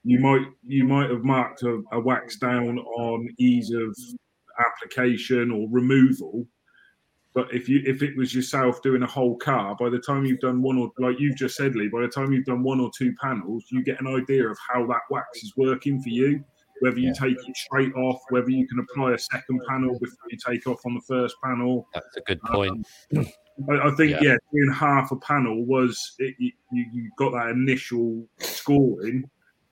you 0.04 0.18
might 0.20 0.46
you 0.62 0.84
might 0.84 1.10
have 1.10 1.24
marked 1.24 1.62
a, 1.62 1.82
a 1.92 2.00
wax 2.00 2.36
down 2.36 2.78
on 2.78 3.28
ease 3.38 3.70
of 3.70 3.96
application 4.58 5.50
or 5.50 5.66
removal. 5.70 6.46
But 7.34 7.52
if 7.52 7.68
you 7.68 7.82
if 7.84 8.02
it 8.02 8.16
was 8.16 8.32
yourself 8.34 8.80
doing 8.82 9.02
a 9.02 9.06
whole 9.06 9.36
car, 9.36 9.74
by 9.78 9.88
the 9.90 9.98
time 9.98 10.24
you've 10.24 10.40
done 10.40 10.62
one 10.62 10.78
or 10.78 10.92
like 10.98 11.18
you've 11.18 11.36
just 11.36 11.56
said, 11.56 11.74
Lee, 11.74 11.88
by 11.88 12.02
the 12.02 12.08
time 12.08 12.32
you've 12.32 12.44
done 12.44 12.62
one 12.62 12.78
or 12.80 12.90
two 12.96 13.12
panels, 13.20 13.64
you 13.70 13.82
get 13.82 14.00
an 14.00 14.06
idea 14.06 14.48
of 14.48 14.56
how 14.72 14.86
that 14.86 15.00
wax 15.10 15.42
is 15.42 15.52
working 15.56 16.00
for 16.00 16.10
you. 16.10 16.44
Whether 16.80 16.98
you 16.98 17.08
Yeah. 17.08 17.12
take 17.28 17.36
it 17.48 17.56
straight 17.56 17.94
off, 17.94 18.20
whether 18.30 18.50
you 18.50 18.66
can 18.68 18.78
apply 18.80 19.14
a 19.14 19.18
second 19.18 19.60
panel 19.68 19.98
before 19.98 20.28
you 20.30 20.36
take 20.46 20.66
off 20.66 20.80
on 20.84 20.94
the 20.94 21.00
first 21.08 21.34
panel. 21.42 21.88
That's 21.94 22.16
a 22.16 22.20
good 22.20 22.40
um, 22.48 22.54
point. 22.54 22.86
I, 23.70 23.88
I 23.88 23.90
think 23.96 24.10
Yeah. 24.12 24.18
yeah. 24.22 24.36
doing 24.52 24.72
half 24.72 25.10
a 25.12 25.16
panel 25.16 25.64
was 25.64 26.14
it, 26.18 26.34
you 26.38 26.52
you 26.70 27.10
got 27.16 27.32
that 27.32 27.50
initial 27.50 28.28
scoring, 28.38 29.24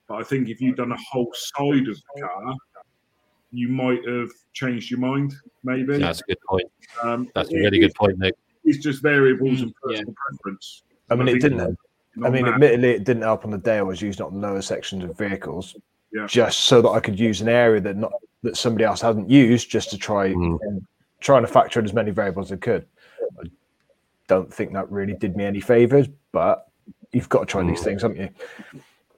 but 0.09 0.15
I 0.19 0.23
think 0.23 0.49
if 0.49 0.61
you'd 0.61 0.77
done 0.77 0.93
a 0.93 0.97
whole 1.11 1.33
side 1.35 1.89
of 1.89 2.01
the 2.15 2.21
car, 2.23 2.55
you 3.51 3.69
might 3.69 4.07
have 4.09 4.31
changed 4.53 4.91
your 4.91 5.01
mind. 5.01 5.35
Maybe 5.65 5.99
That's 5.99 6.21
a 6.21 6.25
good 6.25 6.39
point. 6.49 6.71
um, 7.03 7.29
That's 7.35 7.53
a 7.53 7.57
really 7.57 7.79
good 7.79 7.95
point, 7.95 8.19
Nick. 8.19 8.35
It's 8.65 8.79
just 8.79 9.03
variables 9.03 9.61
and 9.63 9.71
Mm, 9.71 9.91
yeah. 9.91 9.97
personal 9.99 10.15
preference. 10.29 10.83
I 11.11 11.15
mean, 11.17 11.29
it 11.29 11.41
didn't. 11.41 11.79
I 12.23 12.31
mean, 12.31 12.45
that- 12.45 12.55
admittedly, 12.55 12.91
it 12.91 13.05
didn't 13.05 13.23
help 13.23 13.45
on 13.45 13.51
the 13.51 13.59
day 13.59 13.79
I 13.79 13.83
was 13.83 14.01
using 14.03 14.25
it 14.25 14.29
on 14.29 14.41
the 14.41 14.47
lower 14.47 14.63
sections 14.63 15.05
of 15.05 15.17
vehicles, 15.17 15.77
Yeah. 16.13 16.27
just 16.27 16.61
so 16.61 16.81
that 16.83 16.89
I 16.91 17.01
could 17.01 17.19
use 17.19 17.41
an 17.41 17.49
area 17.49 17.81
that 17.81 17.97
not 17.97 18.13
that 18.43 18.57
somebody 18.57 18.85
else 18.85 19.01
hadn't 19.01 19.31
used, 19.31 19.71
just 19.71 19.91
to 19.91 19.99
try 19.99 20.33
Mm. 20.33 20.59
and 20.63 20.87
trying 21.21 21.43
to 21.43 21.49
factor 21.49 21.79
in 21.79 21.85
as 21.87 21.93
many 21.95 22.11
variables 22.11 22.51
as 22.51 22.57
I 22.57 22.61
could. 22.61 22.87
I 23.41 23.51
don't 24.29 24.53
think 24.53 24.73
that 24.73 24.91
really 24.91 25.15
did 25.15 25.37
me 25.37 25.45
any 25.45 25.61
favors, 25.61 26.09
but 26.33 26.69
you've 27.13 27.29
got 27.29 27.41
to 27.41 27.47
try 27.47 27.63
these 27.63 27.81
Mm. 27.81 27.85
things, 27.85 28.03
haven't 28.03 28.19
you? 28.19 28.29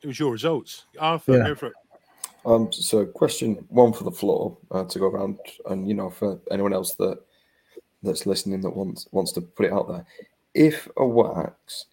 It 0.05 0.09
was 0.09 0.19
your 0.19 0.33
results, 0.33 0.85
Arthur. 0.99 1.39
Yeah. 1.39 1.47
Go 1.47 1.55
for 1.55 1.67
it. 1.69 1.73
Um, 2.45 2.71
so 2.71 3.07
question 3.07 3.65
one 3.71 3.95
for 3.95 4.05
the 4.05 4.11
floor 4.11 4.55
uh, 4.71 4.85
to 4.85 4.99
go 4.99 5.07
around, 5.07 5.39
and 5.71 5.89
you 5.89 5.95
know, 5.95 6.11
for 6.11 6.39
anyone 6.51 6.75
else 6.75 6.95
that 6.97 7.21
that's 8.03 8.27
listening 8.27 8.61
that 8.61 8.77
wants 8.77 9.09
wants 9.13 9.33
to 9.33 9.41
put 9.41 9.65
it 9.65 9.73
out 9.73 9.89
there, 9.89 10.05
if 10.53 10.87
a 10.99 11.07
wax 11.07 11.87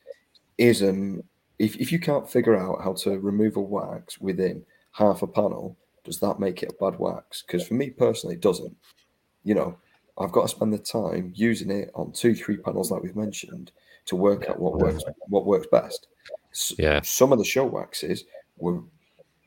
isn't, 0.57 1.24
if 1.57 1.78
if 1.78 1.89
you 1.89 1.99
can't 1.99 2.30
figure 2.30 2.57
out 2.57 2.84
how 2.84 2.91
to 2.95 3.18
remove 3.18 3.55
a 3.55 3.62
wax 3.62 4.20
within 4.20 4.62
half 4.91 5.22
a 5.22 5.28
panel, 5.28 5.78
does 6.03 6.20
that 6.20 6.38
make 6.38 6.64
it 6.64 6.74
a 6.78 6.84
bad 6.84 6.99
wax? 6.99 7.43
Because 7.43 7.66
for 7.66 7.76
me 7.76 7.91
personally, 7.91 8.36
it 8.36 8.41
doesn't. 8.41 8.76
You 9.45 9.55
know, 9.55 9.78
I've 10.18 10.34
got 10.34 10.41
to 10.41 10.47
spend 10.49 10.74
the 10.74 10.80
time 10.80 11.32
using 11.34 11.72
it 11.72 11.91
on 11.95 12.12
two, 12.12 12.36
three 12.36 12.57
panels 12.57 12.91
like 12.91 13.03
we've 13.03 13.16
mentioned 13.16 13.72
to 14.07 14.18
work 14.18 14.49
out 14.49 14.59
what 14.59 14.80
works 14.80 15.01
what 15.30 15.45
works 15.45 15.68
best. 15.72 16.07
S- 16.52 16.74
Yeah. 16.78 17.02
Some 17.02 17.32
of 17.32 17.39
the 17.39 17.45
show 17.45 17.66
waxes 17.66 18.26
were 18.58 18.82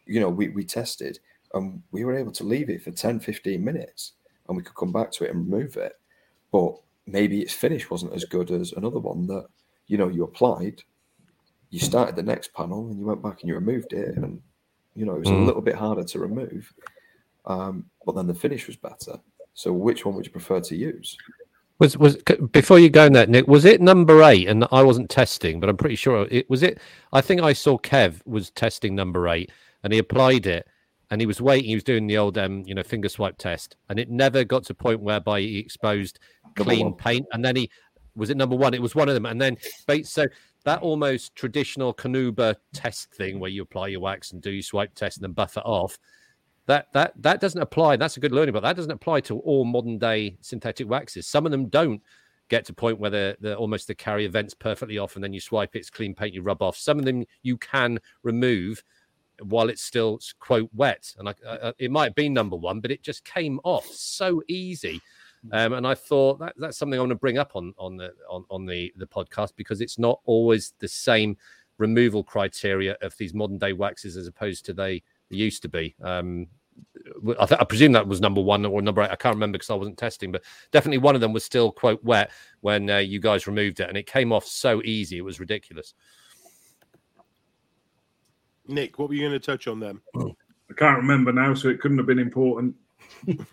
you 0.07 0.21
know, 0.21 0.29
we, 0.29 0.49
we 0.51 0.65
tested 0.65 1.19
and 1.55 1.83
we 1.91 2.05
were 2.05 2.15
able 2.15 2.33
to 2.33 2.45
leave 2.45 2.69
it 2.69 2.83
for 2.83 2.91
10, 2.91 3.21
15 3.21 3.65
minutes 3.65 4.13
and 4.49 4.57
we 4.57 4.63
could 4.63 4.75
come 4.77 4.93
back 4.93 5.11
to 5.13 5.25
it 5.25 5.31
and 5.31 5.51
remove 5.51 5.79
it. 5.79 5.95
But 6.53 6.75
maybe 7.07 7.41
its 7.41 7.55
finish 7.55 7.89
wasn't 7.89 8.13
as 8.13 8.27
good 8.27 8.51
as 8.51 8.73
another 8.73 8.99
one 8.99 9.27
that, 9.29 9.47
you 9.87 9.97
know, 9.97 10.09
you 10.09 10.25
applied, 10.25 10.83
you 11.71 11.79
started 11.79 12.17
the 12.17 12.23
next 12.23 12.53
panel 12.53 12.87
and 12.89 12.99
you 12.99 13.07
went 13.07 13.23
back 13.23 13.41
and 13.41 13.49
you 13.49 13.55
removed 13.55 13.95
it. 13.95 14.15
And, 14.17 14.43
you 14.95 15.07
know, 15.07 15.15
it 15.15 15.21
was 15.21 15.29
Mm. 15.29 15.43
a 15.43 15.45
little 15.47 15.63
bit 15.63 15.75
harder 15.75 16.05
to 16.05 16.19
remove. 16.19 16.71
Um, 17.47 17.87
but 18.05 18.15
then 18.15 18.27
the 18.27 18.35
finish 18.35 18.67
was 18.67 18.77
better. 18.77 19.19
So 19.55 19.73
which 19.73 20.05
one 20.05 20.15
would 20.17 20.27
you 20.27 20.33
prefer 20.33 20.61
to 20.61 20.77
use? 20.77 21.17
Was 21.85 21.99
was 21.99 22.17
before 22.51 22.79
you 22.79 22.89
go 22.89 23.05
in 23.05 23.13
that 23.13 23.29
Nick? 23.29 23.47
Was 23.47 23.67
it 23.67 23.83
number 23.83 24.23
eight? 24.23 24.49
And 24.49 24.67
I 24.73 24.83
wasn't 24.83 25.11
testing, 25.11 25.61
but 25.61 25.69
I'm 25.69 25.77
pretty 25.77 25.97
sure 25.97 26.27
it 26.31 26.49
was 26.49 26.63
it. 26.63 26.79
I 27.13 27.21
think 27.21 27.43
I 27.43 27.53
saw 27.53 27.77
Kev 27.77 28.27
was 28.27 28.51
testing 28.51 28.95
number 28.95 29.29
eight, 29.29 29.53
and 29.83 29.93
he 29.93 29.99
applied 29.99 30.47
it, 30.47 30.67
and 31.11 31.21
he 31.21 31.27
was 31.27 31.43
waiting. 31.43 31.69
He 31.69 31.75
was 31.75 31.85
doing 31.85 32.07
the 32.07 32.17
old 32.17 32.39
um, 32.39 32.63
you 32.67 32.75
know, 32.75 32.83
finger 32.83 33.11
swipe 33.11 33.37
test, 33.37 33.77
and 33.91 33.99
it 33.99 34.11
never 34.11 34.45
got 34.45 34.65
to 34.65 34.73
a 34.73 34.77
point 34.77 35.01
whereby 35.01 35.41
he 35.41 35.59
exposed 35.59 36.21
clean 36.57 36.95
paint, 36.95 37.27
and 37.33 37.45
then 37.45 37.55
he 37.55 37.71
was 38.17 38.31
it 38.31 38.39
number 38.39 38.57
one. 38.57 38.73
It 38.73 38.81
was 38.81 38.95
one 38.95 39.09
of 39.09 39.15
them, 39.15 39.27
and 39.27 39.39
then 39.39 39.59
so 40.05 40.25
that 40.65 40.81
almost 40.81 41.37
traditional 41.37 41.93
Carnauba 41.93 42.57
test 42.73 43.13
thing 43.13 43.39
where 43.39 43.51
you 43.51 43.61
apply 43.61 43.89
your 43.89 44.01
wax 44.01 44.33
and 44.33 44.41
do 44.41 44.51
your 44.51 44.63
swipe 44.63 44.95
test 44.95 45.19
and 45.19 45.25
then 45.25 45.33
buff 45.33 45.59
it 45.59 45.65
off. 45.67 45.99
That 46.67 46.93
that 46.93 47.13
that 47.23 47.41
doesn't 47.41 47.61
apply. 47.61 47.97
That's 47.97 48.17
a 48.17 48.21
good 48.21 48.33
learning, 48.33 48.55
but 48.55 48.63
that 48.63 48.77
doesn't 48.77 48.91
apply 48.91 49.21
to 49.23 49.39
all 49.41 49.65
modern 49.65 49.99
day 49.99 50.37
synthetic 50.41 50.89
waxes. 50.89 51.27
Some 51.27 51.45
of 51.45 51.53
them 51.53 51.69
don't 51.69 52.03
get 52.49 52.65
to 52.67 52.73
a 52.73 52.75
point 52.75 52.99
where 52.99 53.11
they're, 53.11 53.37
they're 53.41 53.57
almost 53.57 53.87
the 53.87 53.95
carrier 53.95 54.29
vents 54.29 54.55
perfectly 54.55 54.99
off, 54.99 55.15
and 55.15 55.25
then 55.25 55.33
you 55.33 55.41
swipe 55.41 55.75
it, 55.77 55.81
it's 55.81 55.91
clean 55.91 56.15
paint, 56.15 56.35
you 56.35 56.43
rub 56.43 56.63
off. 56.63 56.77
Some 56.77 56.99
of 56.99 57.05
them 57.05 57.25
you 57.43 57.57
can 57.57 57.99
remove 58.23 58.83
while 59.43 59.69
it's 59.69 59.83
still 59.83 60.21
quote 60.39 60.71
wet, 60.75 61.13
and 61.19 61.29
I, 61.29 61.35
uh, 61.47 61.73
it 61.79 61.91
might 61.91 62.15
been 62.15 62.33
number 62.33 62.57
one, 62.57 62.81
but 62.81 62.91
it 62.91 63.03
just 63.03 63.25
came 63.25 63.61
off 63.65 63.87
so 63.87 64.43
easy. 64.49 65.01
Um, 65.53 65.75
and 65.75 65.87
I 65.87 65.95
thought 65.95 66.39
that 66.39 66.55
that's 66.57 66.79
something 66.79 66.99
I 66.99 67.03
want 67.03 67.11
to 67.11 67.17
bring 67.17 67.37
up 67.37 67.55
on 67.55 67.75
on 67.77 67.99
the 67.99 68.15
on, 68.31 68.45
on 68.49 68.65
the 68.65 68.93
the 68.97 69.07
podcast 69.07 69.53
because 69.57 69.83
it's 69.83 69.99
not 69.99 70.21
always 70.25 70.73
the 70.79 70.89
same 70.89 71.37
removal 71.77 72.25
criteria 72.25 72.97
of 73.03 73.15
these 73.19 73.35
modern 73.35 73.59
day 73.59 73.75
waxes 73.75 74.17
as 74.17 74.27
opposed 74.27 74.65
to 74.65 74.73
they 74.73 75.03
used 75.35 75.63
to 75.63 75.69
be. 75.69 75.95
Um, 76.03 76.47
I, 77.39 77.47
th- 77.47 77.61
I, 77.61 77.65
presume 77.65 77.93
that 77.93 78.07
was 78.07 78.21
number 78.21 78.41
one 78.41 78.65
or 78.65 78.83
number 78.83 79.03
eight. 79.03 79.11
I 79.11 79.17
can't 79.17 79.37
remember 79.37 79.59
because 79.59 79.71
I 79.71 79.75
wasn't 79.75 79.99
testing, 79.99 80.33
but 80.33 80.43
definitely 80.73 80.99
one 80.99 81.15
of 81.15 81.21
them 81.21 81.33
was 81.33 81.45
still 81.45 81.71
quote 81.71 82.03
wet 82.03 82.31
when 82.61 82.91
uh, 82.91 82.99
you 82.99 83.21
guys 83.21 83.47
removed 83.47 83.81
it, 83.81 83.89
and 83.89 83.97
it 83.97 84.07
came 84.07 84.33
off 84.33 84.47
so 84.47 84.83
easy. 84.85 85.19
It 85.19 85.25
was 85.25 85.41
ridiculous. 85.41 85.95
Nick, 88.67 88.99
what 88.99 89.09
were 89.09 89.15
you 89.15 89.29
going 89.29 89.39
to 89.39 89.39
touch 89.39 89.69
on 89.69 89.79
them? 89.79 90.03
I 90.17 90.75
can't 90.77 90.97
remember 90.97 91.33
now, 91.33 91.55
so 91.55 91.69
it 91.69 91.81
couldn't 91.81 91.99
have 91.99 92.07
been 92.07 92.19
important. 92.19 92.75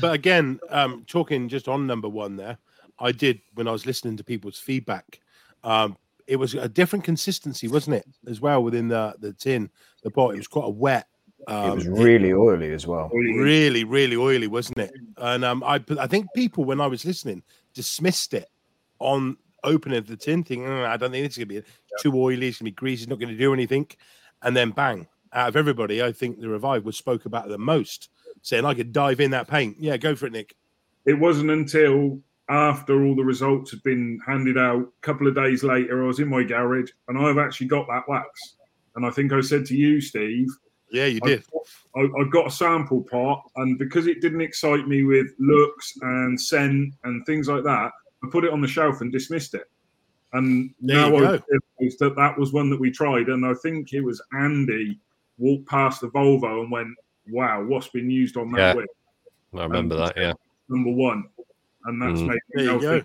but 0.00 0.12
again, 0.12 0.58
um, 0.70 1.04
talking 1.06 1.48
just 1.48 1.68
on 1.68 1.86
number 1.86 2.08
one 2.08 2.36
there, 2.36 2.58
I 2.98 3.12
did 3.12 3.40
when 3.54 3.68
I 3.68 3.72
was 3.72 3.86
listening 3.86 4.16
to 4.16 4.24
people's 4.24 4.58
feedback. 4.58 5.20
Um, 5.62 5.96
it 6.26 6.36
was 6.36 6.54
a 6.54 6.68
different 6.68 7.04
consistency, 7.04 7.68
wasn't 7.68 7.96
it, 7.96 8.06
as 8.26 8.40
well 8.40 8.62
within 8.62 8.88
the 8.88 9.14
the 9.18 9.32
tin, 9.32 9.70
the 10.02 10.10
pot. 10.10 10.34
It 10.34 10.38
was 10.38 10.48
quite 10.48 10.66
a 10.66 10.70
wet. 10.70 11.06
Um, 11.46 11.72
it 11.72 11.74
was 11.74 11.88
really 11.88 12.30
it, 12.30 12.34
oily 12.34 12.72
as 12.72 12.86
well. 12.86 13.10
Really, 13.12 13.84
really 13.84 14.16
oily, 14.16 14.46
wasn't 14.46 14.78
it? 14.78 14.92
And 15.18 15.44
um, 15.44 15.62
I, 15.62 15.82
I 15.98 16.06
think 16.06 16.26
people 16.34 16.64
when 16.64 16.80
I 16.80 16.86
was 16.86 17.04
listening 17.04 17.42
dismissed 17.74 18.32
it 18.32 18.48
on 18.98 19.36
opening 19.62 19.98
of 19.98 20.06
the 20.06 20.16
tin, 20.16 20.42
thinking, 20.44 20.66
oh, 20.66 20.84
I 20.84 20.96
don't 20.96 21.10
think 21.10 21.26
it's 21.26 21.36
going 21.36 21.48
to 21.48 21.60
be 21.60 21.66
too 22.00 22.14
oily. 22.14 22.48
It's 22.48 22.58
going 22.58 22.66
to 22.66 22.70
be 22.70 22.70
greasy. 22.72 23.02
It's 23.02 23.10
not 23.10 23.18
going 23.18 23.32
to 23.32 23.38
do 23.38 23.52
anything. 23.52 23.86
And 24.42 24.56
then 24.56 24.70
bang, 24.70 25.06
out 25.32 25.48
of 25.48 25.56
everybody, 25.56 26.02
I 26.02 26.12
think 26.12 26.40
the 26.40 26.48
revive 26.48 26.84
was 26.84 26.96
spoke 26.96 27.26
about 27.26 27.48
the 27.48 27.58
most, 27.58 28.10
saying 28.42 28.64
I 28.64 28.74
could 28.74 28.92
dive 28.92 29.20
in 29.20 29.32
that 29.32 29.48
paint. 29.48 29.76
Yeah, 29.78 29.96
go 29.96 30.14
for 30.14 30.26
it, 30.26 30.32
Nick. 30.32 30.54
It 31.04 31.18
wasn't 31.18 31.50
until 31.50 32.20
after 32.48 33.04
all 33.04 33.16
the 33.16 33.24
results 33.24 33.70
had 33.70 33.82
been 33.82 34.18
handed 34.26 34.58
out, 34.58 34.82
a 34.82 35.00
couple 35.02 35.26
of 35.26 35.34
days 35.34 35.62
later, 35.62 36.04
I 36.04 36.06
was 36.06 36.20
in 36.20 36.28
my 36.28 36.42
garage 36.42 36.90
and 37.08 37.18
I've 37.18 37.38
actually 37.38 37.68
got 37.68 37.86
that 37.88 38.08
wax. 38.08 38.56
And 38.96 39.06
I 39.06 39.10
think 39.10 39.32
I 39.32 39.40
said 39.40 39.64
to 39.66 39.76
you, 39.76 40.00
Steve. 40.00 40.48
Yeah, 40.90 41.06
you 41.06 41.20
did. 41.20 41.42
I, 41.96 42.00
I 42.00 42.24
got 42.30 42.46
a 42.46 42.50
sample 42.50 43.02
pot, 43.02 43.42
and 43.56 43.78
because 43.78 44.06
it 44.06 44.20
didn't 44.20 44.42
excite 44.42 44.86
me 44.86 45.02
with 45.02 45.26
looks 45.40 45.94
and 46.02 46.40
scent 46.40 46.94
and 47.02 47.26
things 47.26 47.48
like 47.48 47.64
that, 47.64 47.90
I 48.22 48.28
put 48.30 48.44
it 48.44 48.52
on 48.52 48.60
the 48.60 48.68
shelf 48.68 49.00
and 49.00 49.10
dismissed 49.10 49.54
it. 49.54 49.68
And 50.34 50.72
there 50.80 50.96
now 50.96 51.16
I 51.16 51.20
realized 51.20 51.98
that 51.98 52.14
that 52.16 52.38
was 52.38 52.52
one 52.52 52.70
that 52.70 52.78
we 52.78 52.92
tried, 52.92 53.28
and 53.28 53.44
I 53.44 53.54
think 53.54 53.92
it 53.92 54.02
was 54.02 54.22
Andy 54.38 55.00
walked 55.38 55.68
past 55.68 56.00
the 56.00 56.08
Volvo 56.08 56.60
and 56.60 56.70
went, 56.70 56.94
"Wow, 57.28 57.64
what's 57.64 57.88
been 57.88 58.10
used 58.10 58.36
on 58.36 58.52
that 58.52 58.58
yeah. 58.58 58.74
whip?" 58.74 58.88
I 59.54 59.64
remember 59.64 59.96
that. 59.96 60.16
Yeah, 60.16 60.34
number 60.68 60.92
one 60.92 61.24
and 61.84 62.00
that's 62.00 62.20
mm. 62.20 62.28
made 62.28 62.66
me 62.66 63.02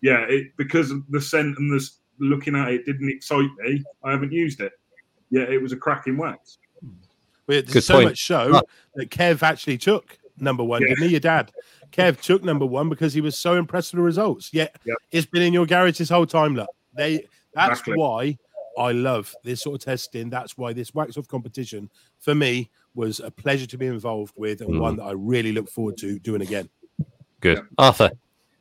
Yeah, 0.00 0.24
it 0.28 0.56
because 0.56 0.92
the 1.10 1.20
scent 1.20 1.58
and 1.58 1.70
the 1.70 1.88
looking 2.18 2.54
at 2.54 2.68
it 2.68 2.86
didn't 2.86 3.08
excite 3.08 3.50
me. 3.58 3.82
I 4.04 4.10
haven't 4.12 4.32
used 4.32 4.60
it. 4.60 4.72
Yeah, 5.30 5.42
it 5.42 5.60
was 5.60 5.72
a 5.72 5.76
cracking 5.76 6.16
wax. 6.16 6.58
Well, 7.46 7.62
there's 7.66 7.86
so 7.86 7.94
point. 7.94 8.10
much 8.10 8.24
so 8.24 8.62
that 8.94 9.10
Kev 9.10 9.42
actually 9.42 9.78
took 9.78 10.18
number 10.38 10.62
one, 10.62 10.82
yeah. 10.82 10.88
didn't 10.88 11.04
he? 11.04 11.10
Your 11.10 11.20
dad, 11.20 11.50
Kev, 11.90 12.20
took 12.20 12.44
number 12.44 12.66
one 12.66 12.88
because 12.88 13.12
he 13.12 13.20
was 13.20 13.36
so 13.36 13.54
impressed 13.54 13.92
with 13.92 13.98
the 13.98 14.04
results. 14.04 14.50
Yeah, 14.52 14.68
yep. 14.84 14.96
it's 15.10 15.26
been 15.26 15.42
in 15.42 15.52
your 15.52 15.66
garage 15.66 15.98
this 15.98 16.08
whole 16.08 16.26
time. 16.26 16.54
Look, 16.54 16.68
they. 16.94 17.26
That's 17.54 17.80
exactly. 17.80 17.96
why 17.96 18.38
I 18.78 18.92
love 18.92 19.34
this 19.44 19.62
sort 19.62 19.80
of 19.80 19.84
testing. 19.84 20.30
That's 20.30 20.56
why 20.56 20.72
this 20.72 20.94
wax 20.94 21.16
off 21.16 21.28
competition 21.28 21.90
for 22.18 22.34
me 22.34 22.70
was 22.94 23.20
a 23.20 23.30
pleasure 23.30 23.66
to 23.66 23.78
be 23.78 23.86
involved 23.86 24.34
with 24.36 24.60
and 24.60 24.70
mm. 24.70 24.80
one 24.80 24.96
that 24.96 25.04
I 25.04 25.12
really 25.12 25.52
look 25.52 25.68
forward 25.68 25.96
to 25.98 26.18
doing 26.18 26.42
again. 26.42 26.68
Good. 27.42 27.58
Yeah. 27.58 27.64
Arthur. 27.76 28.10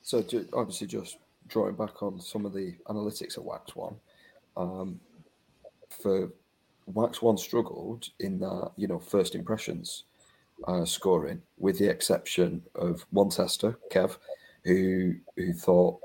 So 0.02 0.26
obviously 0.54 0.88
just 0.88 1.18
drawing 1.48 1.76
back 1.76 2.02
on 2.02 2.20
some 2.20 2.46
of 2.46 2.54
the 2.54 2.76
analytics 2.88 3.38
at 3.38 3.44
Wax 3.44 3.76
One. 3.76 3.96
Um, 4.58 5.00
for 5.90 6.32
Wax 6.88 7.22
One 7.22 7.38
struggled 7.38 8.10
in 8.20 8.40
that, 8.40 8.72
you 8.76 8.88
know, 8.88 9.00
first 9.00 9.36
impressions 9.36 10.06
uh, 10.68 10.84
scoring, 10.84 11.42
with 11.58 11.78
the 11.78 11.90
exception 11.90 12.62
of 12.76 13.06
one 13.12 13.30
tester, 13.30 13.78
Kev, 13.92 14.18
who 14.66 15.14
who 15.38 15.54
thought 15.54 16.00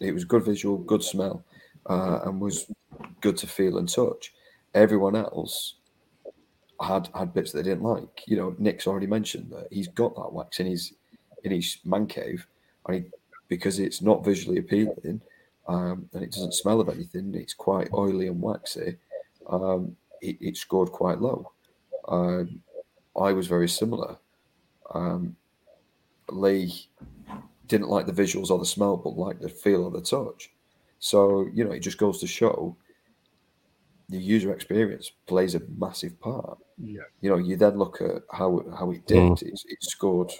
it 0.00 0.12
was 0.12 0.24
good 0.24 0.44
visual, 0.44 0.78
good 0.78 1.02
smell, 1.02 1.44
uh, 1.86 2.20
and 2.24 2.40
was 2.40 2.70
good 3.20 3.36
to 3.38 3.46
feel 3.46 3.78
and 3.78 3.88
touch. 3.88 4.32
Everyone 4.74 5.16
else 5.16 5.76
had 6.80 7.08
had 7.16 7.34
bits 7.34 7.50
they 7.50 7.62
didn't 7.62 7.82
like. 7.82 8.22
You 8.26 8.36
know, 8.36 8.54
Nick's 8.58 8.86
already 8.86 9.06
mentioned 9.08 9.50
that 9.50 9.68
he's 9.72 9.88
got 9.88 10.14
that 10.14 10.32
wax 10.32 10.60
in 10.60 10.66
his 10.66 10.94
in 11.44 11.52
his 11.52 11.78
man 11.84 12.06
cave, 12.06 12.46
and 12.86 12.96
he, 12.96 13.04
because 13.48 13.78
it's 13.78 14.02
not 14.02 14.24
visually 14.24 14.58
appealing 14.58 15.20
um, 15.68 16.08
and 16.12 16.22
it 16.22 16.32
doesn't 16.32 16.54
smell 16.54 16.80
of 16.80 16.88
anything, 16.88 17.34
it's 17.34 17.54
quite 17.54 17.92
oily 17.92 18.26
and 18.26 18.40
waxy. 18.40 18.96
Um, 19.48 19.96
it, 20.20 20.36
it, 20.40 20.56
scored 20.56 20.90
quite 20.90 21.20
low. 21.20 21.52
Um, 22.08 22.60
I 23.16 23.32
was 23.32 23.46
very 23.46 23.68
similar. 23.68 24.16
Um, 24.92 25.36
Lee 26.30 26.88
didn't 27.68 27.88
like 27.88 28.06
the 28.06 28.12
visuals 28.12 28.50
or 28.50 28.58
the 28.58 28.66
smell, 28.66 28.96
but 28.96 29.16
liked 29.16 29.40
the 29.40 29.48
feel 29.48 29.86
of 29.86 29.92
the 29.92 30.00
touch. 30.00 30.50
So 30.98 31.48
you 31.52 31.64
know, 31.64 31.72
it 31.72 31.80
just 31.80 31.98
goes 31.98 32.20
to 32.20 32.26
show 32.26 32.76
the 34.08 34.18
user 34.18 34.52
experience 34.52 35.10
plays 35.26 35.54
a 35.54 35.62
massive 35.78 36.18
part. 36.20 36.58
Yeah. 36.78 37.02
You 37.20 37.30
know, 37.30 37.38
you 37.38 37.56
then 37.56 37.78
look 37.78 38.00
at 38.00 38.22
how 38.32 38.64
how 38.78 38.90
it 38.90 39.06
did. 39.06 39.18
Mm. 39.18 39.42
It, 39.42 39.60
it, 39.68 39.82
scored 39.82 40.32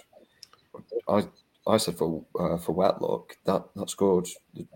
I 1.07 1.27
I 1.67 1.77
said 1.77 1.97
for 1.97 2.23
uh, 2.39 2.57
for 2.57 2.73
wet 2.73 3.01
look 3.01 3.37
that 3.45 3.63
that 3.75 3.89
scored 3.89 4.27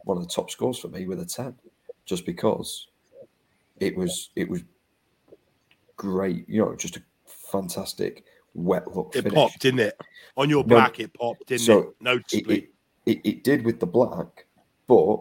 one 0.04 0.18
of 0.18 0.24
the 0.24 0.30
top 0.30 0.50
scores 0.50 0.80
for 0.80 0.88
me 0.88 1.06
with 1.06 1.20
a 1.20 1.26
ten, 1.26 1.56
just 2.06 2.26
because 2.26 2.88
it 3.80 3.96
was 3.96 4.30
it 4.36 4.50
was 4.50 4.64
great. 5.96 6.48
You 6.48 6.66
know, 6.66 6.76
just 6.76 6.98
a 6.98 7.04
fantastic 7.26 8.24
wet 8.54 8.94
look. 8.96 9.16
It 9.16 9.24
finish. 9.24 9.36
popped, 9.36 9.60
didn't 9.60 9.82
it? 9.82 10.00
On 10.36 10.50
your 10.50 10.64
black, 10.64 11.00
no, 11.00 11.06
it 11.06 11.14
popped, 11.14 11.48
didn't 11.48 11.62
so 11.62 11.80
it? 11.80 11.96
Noticeably. 12.02 12.58
It, 12.58 12.70
it, 13.06 13.22
it, 13.24 13.44
did 13.44 13.64
with 13.64 13.80
the 13.80 13.88
black, 13.88 14.46
but 14.88 15.18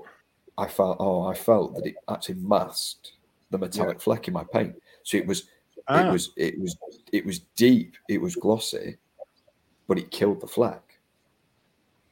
I 0.58 0.66
felt 0.66 0.96
oh 1.00 1.22
I 1.22 1.34
felt 1.34 1.74
that 1.76 1.86
it 1.86 1.96
actually 2.08 2.36
masked 2.36 3.12
the 3.50 3.58
metallic 3.58 3.98
yeah. 3.98 4.02
fleck 4.02 4.28
in 4.28 4.34
my 4.34 4.44
paint. 4.44 4.74
So 5.04 5.16
it 5.18 5.26
was 5.26 5.44
ah. 5.88 6.08
it 6.08 6.12
was 6.12 6.30
it 6.36 6.60
was 6.60 6.76
it 7.12 7.24
was 7.24 7.40
deep. 7.56 7.96
It 8.08 8.20
was 8.20 8.34
glossy 8.34 8.98
but 9.86 9.98
it 9.98 10.10
killed 10.10 10.40
the 10.40 10.46
flag. 10.46 10.80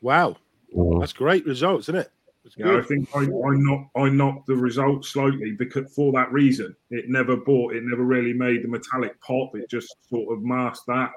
Wow, 0.05 0.37
mm. 0.77 1.01
that's 1.01 1.15
great 1.15 1.47
results, 1.47 1.89
isn't 1.89 2.03
it? 2.03 2.11
Yeah, 2.59 2.77
I 2.77 2.83
think 2.83 3.09
I, 3.17 3.21
I 3.21 3.57
knocked 3.57 3.91
I 3.97 4.11
knocked 4.11 4.47
the 4.47 4.55
result 4.55 5.03
slightly 5.07 5.53
because 5.53 5.91
for 5.95 6.13
that 6.13 6.31
reason, 6.31 6.77
it 6.91 7.07
never 7.09 7.39
bought, 7.39 7.75
it 7.75 7.85
never 7.85 8.05
really 8.05 8.35
made 8.35 8.63
the 8.63 8.69
metallic 8.69 9.19
pop. 9.23 9.57
It 9.57 9.71
just 9.71 9.97
sort 10.11 10.31
of 10.31 10.45
masked 10.45 10.87
that. 10.89 11.11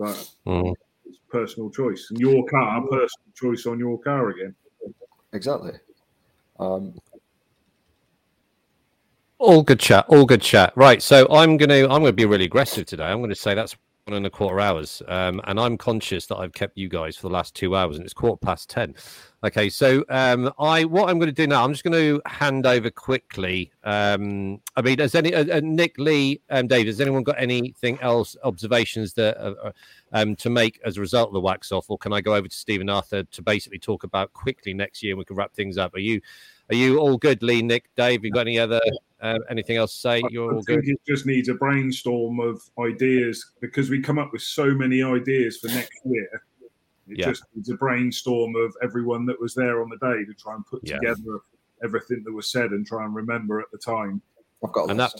But 0.00 0.28
mm. 0.44 0.74
it's 1.04 1.18
personal 1.30 1.70
choice, 1.70 2.08
and 2.10 2.18
your 2.18 2.44
car, 2.46 2.82
personal 2.82 3.08
choice 3.36 3.66
on 3.66 3.78
your 3.78 4.00
car 4.00 4.30
again. 4.30 4.52
Exactly. 5.32 5.74
Um, 6.58 6.98
all 9.38 9.62
good 9.62 9.78
chat. 9.78 10.06
All 10.08 10.26
good 10.26 10.42
chat. 10.42 10.72
Right. 10.74 11.00
So 11.00 11.28
I'm 11.30 11.56
gonna 11.56 11.84
I'm 11.84 12.00
gonna 12.00 12.12
be 12.12 12.24
really 12.24 12.46
aggressive 12.46 12.86
today. 12.86 13.04
I'm 13.04 13.20
gonna 13.20 13.36
say 13.36 13.54
that's 13.54 13.76
one 14.06 14.16
and 14.16 14.26
a 14.26 14.30
quarter 14.30 14.60
hours. 14.60 15.02
Um, 15.08 15.40
and 15.44 15.58
I'm 15.58 15.76
conscious 15.76 16.26
that 16.26 16.36
I've 16.36 16.52
kept 16.52 16.78
you 16.78 16.88
guys 16.88 17.16
for 17.16 17.22
the 17.22 17.34
last 17.34 17.56
two 17.56 17.74
hours 17.74 17.96
and 17.96 18.04
it's 18.04 18.14
quarter 18.14 18.36
past 18.36 18.70
10. 18.70 18.94
Okay. 19.42 19.68
So, 19.68 20.04
um, 20.08 20.52
I, 20.60 20.84
what 20.84 21.10
I'm 21.10 21.18
going 21.18 21.28
to 21.28 21.32
do 21.32 21.48
now, 21.48 21.64
I'm 21.64 21.72
just 21.72 21.82
going 21.82 21.92
to 21.92 22.22
hand 22.24 22.66
over 22.66 22.88
quickly. 22.88 23.72
Um, 23.82 24.60
I 24.76 24.82
mean, 24.82 25.00
has 25.00 25.16
any, 25.16 25.34
uh, 25.34 25.56
uh, 25.56 25.60
Nick 25.60 25.98
Lee, 25.98 26.40
um, 26.50 26.68
Dave, 26.68 26.86
has 26.86 27.00
anyone 27.00 27.24
got 27.24 27.34
anything 27.40 27.98
else, 28.00 28.36
observations 28.44 29.12
that, 29.14 29.36
uh, 29.38 29.54
uh, 29.64 29.72
um, 30.12 30.36
to 30.36 30.50
make 30.50 30.80
as 30.84 30.98
a 30.98 31.00
result 31.00 31.30
of 31.30 31.34
the 31.34 31.40
wax 31.40 31.72
off? 31.72 31.90
Or 31.90 31.98
can 31.98 32.12
I 32.12 32.20
go 32.20 32.36
over 32.36 32.46
to 32.46 32.56
Stephen 32.56 32.88
Arthur 32.88 33.24
to 33.24 33.42
basically 33.42 33.80
talk 33.80 34.04
about 34.04 34.32
quickly 34.32 34.72
next 34.72 35.02
year 35.02 35.14
and 35.14 35.18
we 35.18 35.24
can 35.24 35.34
wrap 35.34 35.52
things 35.52 35.78
up? 35.78 35.94
Are 35.94 35.98
you, 35.98 36.20
are 36.70 36.76
you 36.76 36.98
all 36.98 37.16
good, 37.16 37.42
Lee, 37.42 37.62
Nick, 37.62 37.94
Dave? 37.96 38.24
You 38.24 38.30
got 38.30 38.46
any 38.46 38.58
other 38.58 38.80
uh, 39.20 39.38
anything 39.50 39.76
else 39.76 39.92
to 39.92 39.98
say? 39.98 40.22
You're 40.30 40.54
I, 40.54 40.58
I 40.58 40.62
think 40.62 40.84
good. 40.84 40.92
it 40.92 41.00
just 41.06 41.26
needs 41.26 41.48
a 41.48 41.54
brainstorm 41.54 42.40
of 42.40 42.60
ideas 42.78 43.52
because 43.60 43.90
we 43.90 44.00
come 44.00 44.18
up 44.18 44.32
with 44.32 44.42
so 44.42 44.74
many 44.74 45.02
ideas 45.02 45.58
for 45.58 45.68
next 45.68 46.00
year. 46.04 46.42
It 47.08 47.18
yeah. 47.18 47.26
just 47.26 47.44
needs 47.54 47.70
a 47.70 47.76
brainstorm 47.76 48.56
of 48.56 48.74
everyone 48.82 49.26
that 49.26 49.40
was 49.40 49.54
there 49.54 49.80
on 49.80 49.88
the 49.88 49.96
day 49.98 50.24
to 50.24 50.34
try 50.34 50.54
and 50.54 50.66
put 50.66 50.80
yeah. 50.82 50.96
together 50.96 51.40
everything 51.84 52.22
that 52.24 52.32
was 52.32 52.50
said 52.50 52.70
and 52.70 52.86
try 52.86 53.04
and 53.04 53.14
remember 53.14 53.60
at 53.60 53.70
the 53.70 53.78
time. 53.78 54.20
I've 54.64 54.72
got 54.72 54.90
and 54.90 54.98
that 54.98 55.12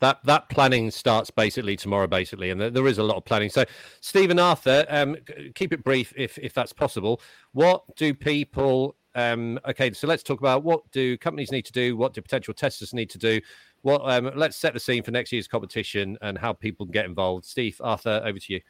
that 0.00 0.18
that 0.24 0.48
planning 0.48 0.90
starts 0.90 1.30
basically 1.30 1.76
tomorrow, 1.76 2.08
basically, 2.08 2.50
and 2.50 2.60
there 2.60 2.86
is 2.86 2.98
a 2.98 3.04
lot 3.04 3.16
of 3.16 3.24
planning. 3.24 3.48
So, 3.48 3.64
Stephen 4.00 4.38
Arthur, 4.38 4.84
um, 4.88 5.16
keep 5.54 5.72
it 5.72 5.84
brief 5.84 6.12
if 6.16 6.38
if 6.38 6.52
that's 6.52 6.72
possible. 6.72 7.20
What 7.52 7.84
do 7.96 8.12
people 8.12 8.96
um, 9.14 9.58
okay, 9.68 9.92
so 9.92 10.06
let's 10.06 10.22
talk 10.22 10.40
about 10.40 10.64
what 10.64 10.90
do 10.90 11.16
companies 11.18 11.52
need 11.52 11.64
to 11.66 11.72
do, 11.72 11.96
what 11.96 12.14
do 12.14 12.22
potential 12.22 12.54
testers 12.54 12.94
need 12.94 13.10
to 13.10 13.18
do. 13.18 13.40
What 13.82 14.00
um, 14.04 14.30
let's 14.36 14.56
set 14.56 14.74
the 14.74 14.80
scene 14.80 15.02
for 15.02 15.10
next 15.10 15.32
year's 15.32 15.48
competition 15.48 16.16
and 16.22 16.38
how 16.38 16.52
people 16.52 16.86
can 16.86 16.92
get 16.92 17.04
involved. 17.04 17.44
Steve, 17.44 17.80
Arthur, 17.82 18.22
over 18.24 18.38
to 18.38 18.52
you. 18.52 18.60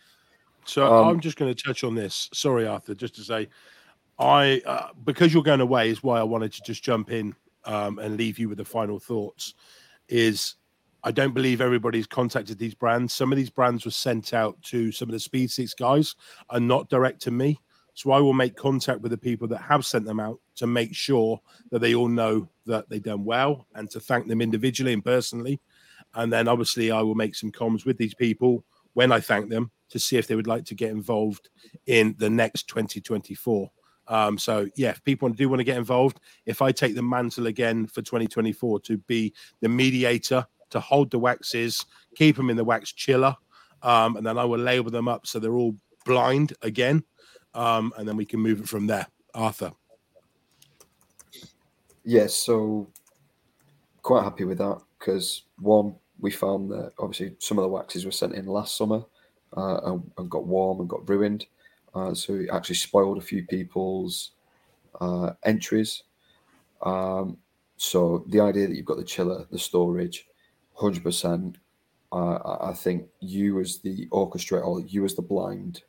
So 0.65 0.93
um, 0.93 1.09
I'm 1.09 1.21
just 1.21 1.37
going 1.37 1.53
to 1.55 1.63
touch 1.63 1.85
on 1.85 1.95
this. 1.95 2.31
Sorry, 2.33 2.67
Arthur, 2.67 2.95
just 2.95 3.15
to 3.17 3.23
say, 3.23 3.49
I 4.19 4.63
uh, 4.67 4.89
because 5.05 5.35
you're 5.35 5.43
going 5.43 5.61
away 5.61 5.91
is 5.91 6.03
why 6.03 6.19
I 6.19 6.23
wanted 6.23 6.53
to 6.55 6.63
just 6.63 6.83
jump 6.83 7.11
in 7.11 7.35
um, 7.65 7.99
and 7.99 8.17
leave 8.17 8.39
you 8.39 8.49
with 8.49 8.59
the 8.59 8.65
final 8.65 8.99
thoughts 8.99 9.55
is 10.09 10.57
I 11.05 11.11
don't 11.11 11.35
believe 11.35 11.61
everybody's 11.61 12.07
contacted 12.07 12.59
these 12.59 12.75
brands. 12.75 13.13
Some 13.13 13.33
of 13.33 13.37
these 13.37 13.51
brands 13.51 13.85
were 13.85 13.91
sent 13.91 14.35
out 14.35 14.61
to 14.63 14.93
some 14.93 15.09
of 15.09 15.13
the 15.13 15.21
Speed 15.21 15.51
Six 15.51 15.75
guys 15.75 16.15
and 16.51 16.69
not 16.69 16.89
direct 16.89 17.21
to 17.23 17.31
me. 17.31 17.59
So 17.95 18.11
I 18.13 18.21
will 18.21 18.33
make 18.33 18.57
contact 18.57 19.01
with 19.01 19.11
the 19.11 19.19
people 19.19 19.47
that 19.49 19.59
have 19.59 19.85
sent 19.85 20.05
them 20.05 20.21
out 20.21 20.41
to 20.57 20.67
make 20.67 20.95
sure 20.95 21.41
that 21.71 21.81
they 21.81 21.95
all 21.95 22.09
know 22.09 22.49
that 22.67 22.89
they've 22.89 23.03
done 23.03 23.25
well 23.25 23.67
and 23.75 23.91
to 23.91 24.01
thank 24.01 24.29
them 24.29 24.41
individually 24.41 24.93
and 24.93 25.05
personally. 25.05 25.61
And 26.15 26.33
then 26.33 26.49
obviously 26.49 26.91
I 26.91 27.03
will 27.03 27.15
make 27.15 27.35
some 27.35 27.53
comms 27.53 27.85
with 27.85 27.99
these 27.99 28.15
people 28.15 28.65
when 28.95 29.13
I 29.13 29.21
thank 29.21 29.49
them 29.49 29.71
to 29.91 29.99
see 29.99 30.17
if 30.17 30.27
they 30.27 30.35
would 30.35 30.47
like 30.47 30.65
to 30.67 30.75
get 30.75 30.91
involved 30.91 31.51
in 31.87 32.15
the 32.19 32.31
next 32.31 32.67
2024. 32.69 33.71
Um, 34.09 34.37
so 34.37 34.69
yeah, 34.75 34.91
if 34.91 35.05
people 35.05 35.29
do 35.29 35.49
want 35.49 35.61
to 35.61 35.65
get 35.65 35.77
involved, 35.77 36.21
if 36.47 36.61
I 36.61 36.73
take 36.73 36.95
the 36.95 37.03
mantle 37.03 37.47
again 37.47 37.87
for 37.87 38.03
2024 38.03 38.81
to 38.81 38.99
be 38.99 39.33
the 39.61 39.69
mediator, 39.69 40.47
to 40.71 40.81
hold 40.81 41.11
the 41.11 41.19
waxes, 41.19 41.85
keep 42.17 42.37
them 42.37 42.51
in 42.51 42.57
the 42.57 42.65
wax 42.65 42.93
chiller, 42.93 43.37
um, 43.83 44.17
and 44.17 44.27
then 44.27 44.39
I 44.39 44.45
will 44.45 44.59
label 44.59 44.91
them 44.91 45.09
up 45.09 45.27
so 45.27 45.39
they're 45.39 45.55
all 45.55 45.77
blind 46.05 46.55
again, 46.63 47.05
um, 47.55 47.93
and 47.97 48.07
then 48.07 48.17
we 48.17 48.25
can 48.25 48.41
move 48.41 48.61
it 48.61 48.69
from 48.69 48.87
there. 48.87 49.07
Arthur. 49.35 49.73
Yes, 52.05 52.35
so 52.35 52.89
quite 54.03 54.25
happy 54.25 54.45
with 54.45 54.59
that 54.59 54.81
because 54.99 55.45
one, 55.59 55.95
we 56.19 56.31
found 56.31 56.71
that 56.71 56.93
obviously 56.99 57.37
some 57.39 57.59
of 57.59 57.63
the 57.63 57.69
waxes 57.69 58.05
were 58.05 58.13
sent 58.13 58.35
in 58.35 58.47
last 58.47 58.77
summer 58.77 59.05
uh, 59.57 59.81
and, 59.85 60.11
and, 60.19 60.31
got 60.31 60.47
warm 60.47 60.81
and 60.81 60.89
got 60.89 61.09
ruined. 61.09 61.47
Uh, 61.95 62.15
so 62.15 62.35
it 62.35 62.49
actually 62.53 62.77
spoiled 62.77 63.19
a 63.19 63.23
few 63.23 63.45
people's 63.47 64.33
uh, 65.01 65.33
entries. 65.45 66.05
Um, 66.83 67.39
so 67.77 68.25
the 68.29 68.41
idea 68.41 68.69
that 68.69 68.77
you've 68.77 68.87
got 68.87 68.97
the 68.97 69.05
chiller, 69.05 69.47
the 69.51 69.59
storage, 69.59 70.27
hundred 70.75 71.03
percent. 71.03 71.59
Uh, 72.13 72.59
I 72.61 72.75
think 72.75 73.07
you 73.21 73.59
as 73.61 73.79
the 73.79 74.07
orchestrator, 74.09 74.65
or 74.67 74.81
you 74.81 75.05
as 75.05 75.15
the 75.15 75.23
blind, 75.23 75.83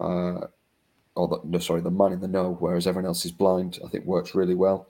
uh, 0.00 0.46
or 1.14 1.28
the, 1.28 1.40
no, 1.44 1.58
sorry, 1.58 1.80
the 1.80 1.90
man 1.90 2.12
in 2.12 2.20
the 2.20 2.28
know, 2.28 2.56
whereas 2.60 2.86
everyone 2.86 3.06
else 3.06 3.24
is 3.24 3.32
blind, 3.32 3.78
I 3.84 3.88
think 3.88 4.04
works 4.04 4.34
really 4.34 4.54
well. 4.54 4.88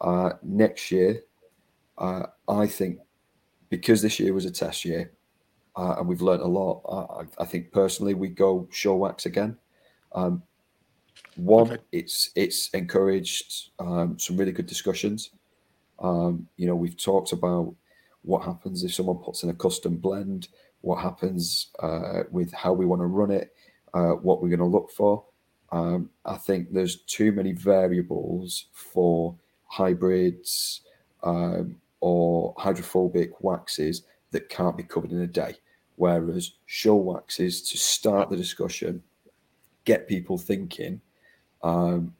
Uh, 0.00 0.32
next 0.42 0.90
year, 0.90 1.22
uh, 1.98 2.24
I 2.48 2.66
think 2.66 2.98
because 3.70 4.02
this 4.02 4.18
year 4.18 4.34
was 4.34 4.44
a 4.44 4.50
test 4.50 4.84
year, 4.84 5.12
uh, 5.76 5.96
and 5.98 6.08
we've 6.08 6.20
learned 6.20 6.42
a 6.42 6.46
lot. 6.46 6.82
I, 7.38 7.42
I, 7.42 7.46
think 7.46 7.72
personally, 7.72 8.14
we 8.14 8.28
go 8.28 8.68
show 8.70 8.96
wax 8.96 9.24
again. 9.24 9.56
Um, 10.12 10.42
one, 11.36 11.78
it's 11.92 12.30
it's 12.34 12.68
encouraged 12.70 13.70
um, 13.78 14.18
some 14.18 14.36
really 14.36 14.52
good 14.52 14.66
discussions. 14.66 15.30
Um, 16.00 16.48
you 16.56 16.66
know, 16.66 16.74
we've 16.74 16.96
talked 16.96 17.32
about 17.32 17.74
what 18.22 18.44
happens 18.44 18.84
if 18.84 18.92
someone 18.92 19.18
puts 19.18 19.42
in 19.42 19.50
a 19.50 19.54
custom 19.54 19.96
blend, 19.96 20.48
what 20.80 21.00
happens 21.00 21.68
uh, 21.80 22.24
with 22.30 22.52
how 22.52 22.72
we 22.72 22.86
want 22.86 23.00
to 23.00 23.06
run 23.06 23.30
it, 23.30 23.54
uh, 23.94 24.12
what 24.12 24.42
we're 24.42 24.48
going 24.48 24.58
to 24.58 24.66
look 24.66 24.90
for. 24.90 25.24
Um, 25.70 26.10
I 26.24 26.36
think 26.36 26.72
there's 26.72 26.96
too 26.96 27.32
many 27.32 27.52
variables 27.52 28.66
for 28.72 29.34
hybrids 29.66 30.82
um, 31.22 31.76
or 32.00 32.54
hydrophobic 32.58 33.42
waxes 33.42 34.02
that 34.32 34.48
can't 34.48 34.76
be 34.76 34.82
covered 34.82 35.12
in 35.12 35.22
a 35.22 35.26
day. 35.26 35.54
Whereas 35.96 36.52
show 36.66 36.96
waxes 36.96 37.62
to 37.70 37.78
start 37.78 38.28
the 38.28 38.36
discussion, 38.36 39.02
get 39.84 40.08
people 40.08 40.36
thinking, 40.36 41.00
um, 41.62 42.14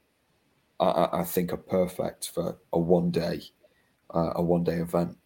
I, 0.79 1.09
I, 1.13 1.25
think 1.25 1.53
are 1.53 1.57
perfect 1.59 2.31
for 2.35 2.57
a 2.73 2.79
one 2.79 3.11
day, 3.11 3.43
uh, 4.15 4.33
a 4.37 4.43
one 4.43 4.63
day 4.65 4.77
event. 4.77 5.17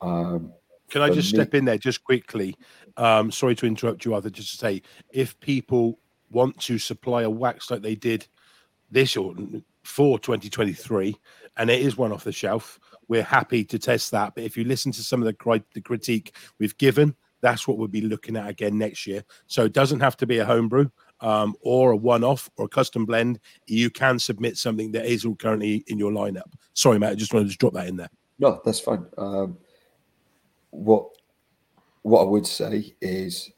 Um, 0.00 0.52
Can 0.92 1.00
I 1.00 1.08
just 1.08 1.30
step 1.30 1.54
in 1.54 1.64
there 1.64 1.78
just 1.78 2.04
quickly? 2.04 2.54
Um, 2.98 3.30
sorry 3.30 3.54
to 3.56 3.66
interrupt 3.66 4.04
you, 4.04 4.12
Arthur. 4.12 4.28
Just 4.28 4.50
to 4.50 4.56
say, 4.58 4.82
if 5.10 5.40
people 5.40 5.98
want 6.30 6.58
to 6.60 6.78
supply 6.78 7.22
a 7.22 7.30
wax 7.30 7.70
like 7.70 7.80
they 7.80 7.94
did 7.94 8.26
this 8.90 9.16
or 9.16 9.34
for 9.84 10.18
2023, 10.18 11.16
and 11.56 11.70
it 11.70 11.80
is 11.80 11.96
one 11.96 12.12
off 12.12 12.24
the 12.24 12.32
shelf, 12.32 12.78
we're 13.08 13.22
happy 13.22 13.64
to 13.64 13.78
test 13.78 14.10
that. 14.10 14.34
But 14.34 14.44
if 14.44 14.54
you 14.54 14.64
listen 14.64 14.92
to 14.92 15.02
some 15.02 15.22
of 15.22 15.26
the, 15.26 15.62
the 15.72 15.80
critique 15.80 16.36
we've 16.58 16.76
given, 16.76 17.16
that's 17.40 17.66
what 17.66 17.78
we'll 17.78 17.88
be 17.88 18.02
looking 18.02 18.36
at 18.36 18.50
again 18.50 18.76
next 18.76 19.06
year. 19.06 19.24
So 19.46 19.64
it 19.64 19.72
doesn't 19.72 20.00
have 20.00 20.18
to 20.18 20.26
be 20.26 20.40
a 20.40 20.44
homebrew 20.44 20.90
um, 21.22 21.56
or 21.62 21.92
a 21.92 21.96
one-off 21.96 22.50
or 22.58 22.66
a 22.66 22.68
custom 22.68 23.06
blend. 23.06 23.40
You 23.66 23.88
can 23.88 24.18
submit 24.18 24.58
something 24.58 24.92
that 24.92 25.06
is 25.06 25.26
currently 25.38 25.84
in 25.86 25.98
your 25.98 26.12
lineup. 26.12 26.52
Sorry, 26.74 26.98
Matt, 26.98 27.12
I 27.12 27.14
just 27.14 27.32
wanted 27.32 27.50
to 27.50 27.56
drop 27.56 27.72
that 27.72 27.88
in 27.88 27.96
there. 27.96 28.10
No, 28.38 28.60
that's 28.62 28.80
fine. 28.80 29.06
Um, 29.16 29.56
what 30.72 31.06
what 32.02 32.22
I 32.22 32.24
would 32.24 32.46
say 32.46 32.94
is 33.00 33.52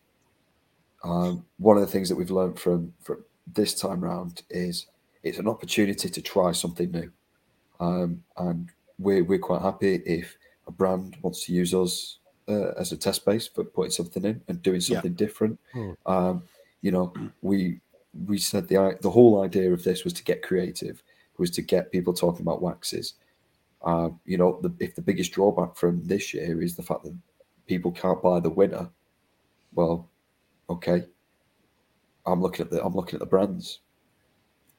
um, 1.02 1.46
one 1.58 1.76
of 1.76 1.80
the 1.80 1.90
things 1.90 2.08
that 2.10 2.16
we've 2.16 2.30
learned 2.30 2.58
from 2.58 2.92
from 3.02 3.24
this 3.52 3.74
time 3.74 4.04
round 4.04 4.42
is 4.50 4.86
it's 5.22 5.38
an 5.38 5.48
opportunity 5.48 6.10
to 6.10 6.22
try 6.22 6.52
something 6.52 6.90
new, 6.90 7.10
um, 7.80 8.22
and 8.36 8.68
we're 8.98 9.24
we're 9.24 9.38
quite 9.38 9.62
happy 9.62 9.94
if 10.04 10.36
a 10.66 10.72
brand 10.72 11.16
wants 11.22 11.46
to 11.46 11.52
use 11.52 11.72
us 11.72 12.18
uh, 12.48 12.72
as 12.78 12.92
a 12.92 12.96
test 12.96 13.24
base 13.24 13.46
for 13.46 13.64
putting 13.64 13.90
something 13.90 14.24
in 14.24 14.40
and 14.48 14.62
doing 14.62 14.80
something 14.80 15.12
yeah. 15.12 15.16
different. 15.16 15.58
Hmm. 15.72 15.90
Um, 16.04 16.42
you 16.82 16.90
know, 16.90 17.12
we 17.42 17.80
we 18.26 18.38
said 18.38 18.68
the 18.68 18.98
the 19.00 19.10
whole 19.10 19.42
idea 19.42 19.72
of 19.72 19.84
this 19.84 20.04
was 20.04 20.12
to 20.14 20.24
get 20.24 20.42
creative, 20.42 21.02
was 21.38 21.50
to 21.52 21.62
get 21.62 21.92
people 21.92 22.12
talking 22.12 22.42
about 22.42 22.62
waxes. 22.62 23.14
Uh, 23.84 24.08
you 24.24 24.38
know, 24.38 24.58
the, 24.62 24.72
if 24.80 24.94
the 24.94 25.02
biggest 25.02 25.32
drawback 25.32 25.76
from 25.76 26.02
this 26.06 26.32
year 26.32 26.62
is 26.62 26.74
the 26.74 26.82
fact 26.82 27.04
that 27.04 27.14
people 27.66 27.92
can't 27.92 28.22
buy 28.22 28.40
the 28.40 28.50
winner, 28.50 28.88
well, 29.74 30.08
okay. 30.70 31.04
I'm 32.26 32.40
looking 32.40 32.64
at 32.64 32.70
the 32.70 32.82
I'm 32.82 32.94
looking 32.94 33.16
at 33.16 33.20
the 33.20 33.26
brands. 33.26 33.80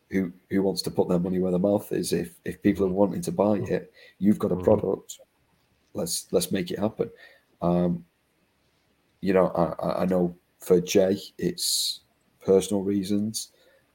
Who 0.09 0.31
who 0.49 0.63
wants 0.63 0.81
to 0.83 0.91
put 0.91 1.07
their 1.09 1.19
money 1.19 1.39
where 1.39 1.51
their 1.51 1.59
mouth 1.59 1.91
is? 1.91 2.13
If 2.13 2.35
if 2.45 2.61
people 2.61 2.85
are 2.85 2.89
wanting 2.89 3.21
to 3.21 3.31
buy 3.31 3.57
it, 3.57 3.91
you've 4.17 4.39
got 4.39 4.51
a 4.51 4.55
mm-hmm. 4.55 4.63
product. 4.63 5.19
Let's 5.93 6.27
let's 6.31 6.51
make 6.51 6.71
it 6.71 6.79
happen. 6.79 7.09
Um, 7.61 8.03
you 9.21 9.33
know, 9.33 9.47
I, 9.49 10.03
I 10.03 10.05
know 10.05 10.35
for 10.59 10.81
Jay, 10.81 11.17
it's 11.37 12.01
personal 12.43 12.83
reasons 12.83 13.49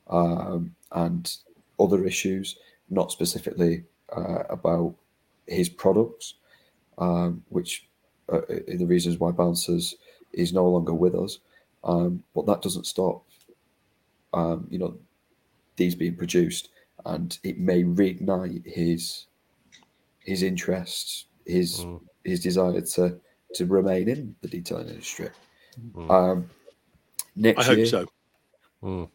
um, 0.09 0.75
and 0.93 1.37
other 1.79 2.05
issues, 2.05 2.57
not 2.91 3.13
specifically 3.13 3.85
uh, 4.17 4.45
about 4.49 4.95
his 5.47 5.69
products, 5.69 6.35
um, 6.99 7.43
which 7.49 7.87
are 8.29 8.45
the 8.49 8.87
reasons 8.87 9.19
why 9.19 9.31
Bouncers 9.31 9.97
is 10.33 10.53
no 10.53 10.69
longer 10.69 10.95
with 10.95 11.15
us. 11.15 11.39
Um, 11.83 12.23
but 12.35 12.47
that 12.47 12.63
doesn't 12.63 12.87
stop, 12.87 13.25
um, 14.35 14.67
you 14.71 14.79
know, 14.79 14.97
these 15.77 15.95
being 15.95 16.15
produced, 16.15 16.69
and 17.07 17.39
it 17.43 17.59
may 17.59 17.83
reignite 17.83 18.67
his 18.67 19.27
his 20.21 20.43
interest, 20.43 21.27
his 21.47 21.81
mm. 21.81 22.01
his 22.25 22.41
desire 22.41 22.81
to 22.81 23.19
to 23.55 23.67
remain 23.67 24.09
in 24.09 24.37
the 24.43 24.49
detailing 24.49 24.89
industry. 24.89 25.31
Mm. 25.95 26.11
Um, 26.11 26.51
next 27.35 27.69
I 27.69 27.73
year, 27.73 27.85
hope 27.85 27.89
so. 27.89 28.07
Mm. 28.83 29.09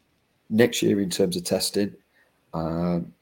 Next 0.50 0.82
year, 0.82 1.00
in 1.00 1.10
terms 1.10 1.38
of 1.38 1.44
testing, 1.44 1.94
um, 2.54 3.14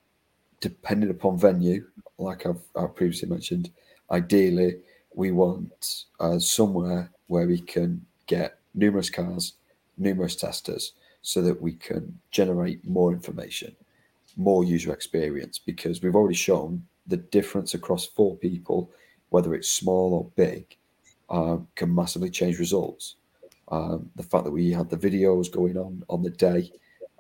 depending 0.64 1.10
upon 1.10 1.38
venue, 1.38 1.85
like 2.18 2.45
I've, 2.45 2.61
I've, 2.77 2.95
previously 2.95 3.27
mentioned, 3.27 3.69
ideally 4.10 4.77
we 5.14 5.34
want 5.34 6.06
uh, 6.22 6.40
somewhere 6.40 7.11
where 7.27 7.45
we 7.45 7.60
can 7.60 8.06
get 8.27 8.60
numerous 8.73 9.10
cars, 9.10 9.56
numerous 9.98 10.38
testers, 10.38 10.94
so 11.22 11.41
that 11.41 11.61
we 11.61 11.73
can 11.73 12.18
generate 12.31 12.88
more 12.88 13.11
information, 13.11 13.76
more 14.38 14.64
user 14.64 14.94
experience, 14.94 15.60
because 15.60 16.02
we've 16.02 16.15
already 16.15 16.34
shown 16.34 16.81
the 17.07 17.18
difference 17.18 17.73
across 17.73 18.06
four 18.06 18.38
people, 18.38 18.90
whether 19.31 19.53
it's 19.53 19.69
small 19.69 20.14
or 20.14 20.31
big, 20.38 20.77
um, 21.30 21.68
can 21.76 21.94
massively 21.94 22.30
change 22.30 22.57
results. 22.57 23.18
Um, 23.68 24.10
the 24.15 24.23
fact 24.23 24.45
that 24.45 24.52
we 24.52 24.72
had 24.72 24.90
the 24.90 24.95
videos 24.95 25.52
going 25.52 25.77
on 25.77 26.03
on 26.10 26.23
the 26.23 26.30
day 26.30 26.72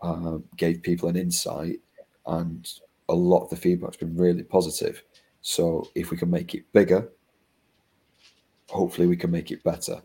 um, 0.01 0.45
gave 0.55 0.81
people 0.81 1.09
an 1.09 1.17
insight, 1.17 1.81
and 2.25 2.65
a 3.09 3.15
lot 3.15 3.43
of 3.43 3.49
the 3.49 3.55
feedback's 3.55 3.97
been 3.97 4.15
really 4.15 4.43
positive. 4.43 5.03
So 5.41 5.89
if 5.95 6.11
we 6.11 6.17
can 6.17 6.29
make 6.29 6.55
it 6.55 6.71
bigger, 6.71 7.09
hopefully 8.69 9.07
we 9.07 9.17
can 9.17 9.31
make 9.31 9.51
it 9.51 9.63
better. 9.63 10.01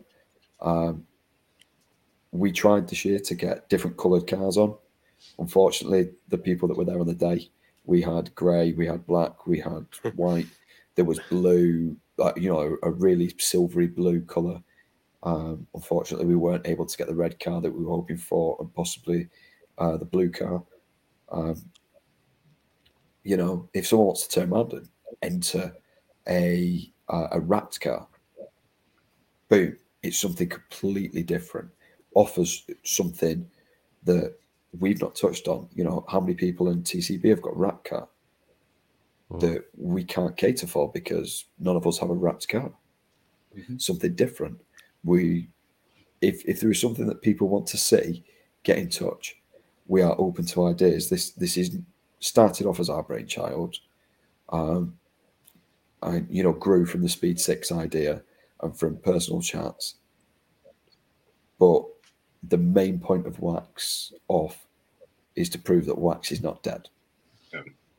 Um, 0.61 1.05
we 2.31 2.51
tried 2.51 2.87
this 2.87 3.05
year 3.05 3.19
to 3.19 3.35
get 3.35 3.69
different 3.69 3.97
coloured 3.97 4.27
cars 4.27 4.57
on. 4.57 4.75
Unfortunately, 5.37 6.11
the 6.27 6.37
people 6.37 6.67
that 6.67 6.77
were 6.77 6.85
there 6.85 6.99
on 6.99 7.07
the 7.07 7.13
day, 7.13 7.49
we 7.85 8.01
had 8.01 8.33
grey, 8.35 8.73
we 8.73 8.85
had 8.85 9.07
black, 9.07 9.47
we 9.47 9.59
had 9.59 9.85
white, 10.15 10.47
there 10.95 11.05
was 11.05 11.19
blue, 11.29 11.95
like 12.17 12.37
you 12.37 12.49
know, 12.49 12.77
a 12.83 12.91
really 12.91 13.33
silvery 13.37 13.87
blue 13.87 14.21
color. 14.21 14.61
Um, 15.23 15.67
unfortunately, 15.73 16.27
we 16.27 16.35
weren't 16.35 16.67
able 16.67 16.85
to 16.85 16.97
get 16.97 17.07
the 17.07 17.15
red 17.15 17.39
car 17.39 17.61
that 17.61 17.71
we 17.71 17.83
were 17.83 17.95
hoping 17.95 18.17
for, 18.17 18.57
and 18.59 18.73
possibly 18.73 19.29
uh, 19.77 19.97
the 19.97 20.05
blue 20.05 20.29
car. 20.29 20.61
Um, 21.31 21.55
you 23.23 23.37
know, 23.37 23.67
if 23.73 23.87
someone 23.87 24.07
wants 24.07 24.27
to 24.27 24.39
turn 24.39 24.51
around 24.53 24.73
and 24.73 24.87
enter 25.21 25.73
a 26.27 26.91
a, 27.09 27.27
a 27.33 27.39
wrapped 27.39 27.79
car, 27.81 28.07
boom, 29.49 29.75
it's 30.03 30.17
something 30.17 30.47
completely 30.49 31.23
different. 31.23 31.69
Offers 32.15 32.65
something 32.83 33.49
that 34.03 34.35
we've 34.79 35.01
not 35.01 35.15
touched 35.15 35.47
on. 35.47 35.67
You 35.73 35.83
know, 35.83 36.05
how 36.07 36.19
many 36.19 36.33
people 36.33 36.69
in 36.69 36.83
TCB 36.83 37.29
have 37.29 37.41
got 37.41 37.57
wrapped 37.57 37.89
car 37.89 38.07
Mm. 39.31 39.41
that 39.41 39.65
we 39.77 40.03
can't 40.03 40.35
cater 40.35 40.65
for 40.65 40.91
because 40.91 41.45
none 41.59 41.75
of 41.75 41.85
us 41.85 41.99
have 41.99 42.09
a 42.09 42.15
wrapped 42.15 42.47
car. 42.49 42.73
Mhm. 43.55 43.79
Something 43.79 44.15
different. 44.15 44.59
We, 45.03 45.49
if 46.21 46.43
if 46.47 46.59
there 46.61 46.71
is 46.71 46.81
something 46.81 47.05
that 47.05 47.21
people 47.21 47.47
want 47.47 47.67
to 47.67 47.77
see, 47.77 48.23
get 48.63 48.79
in 48.79 48.89
touch. 48.89 49.39
We 49.85 50.01
are 50.01 50.15
open 50.19 50.45
to 50.47 50.65
ideas. 50.65 51.09
This 51.09 51.29
this 51.29 51.57
is 51.57 51.77
started 52.19 52.65
off 52.65 52.79
as 52.79 52.89
our 52.89 53.03
brainchild. 53.03 53.77
Um, 54.49 54.97
I 56.01 56.23
you 56.29 56.43
know 56.43 56.53
grew 56.53 56.85
from 56.85 57.01
the 57.01 57.09
Speed 57.09 57.39
Six 57.39 57.71
idea 57.71 58.21
and 58.61 58.77
from 58.77 58.97
personal 58.97 59.41
chats. 59.41 59.95
But 61.59 61.83
the 62.43 62.57
main 62.57 62.99
point 62.99 63.27
of 63.27 63.39
Wax 63.39 64.13
Off 64.27 64.65
is 65.35 65.49
to 65.49 65.59
prove 65.59 65.85
that 65.85 65.97
Wax 65.97 66.31
is 66.31 66.41
not 66.41 66.63
dead. 66.63 66.89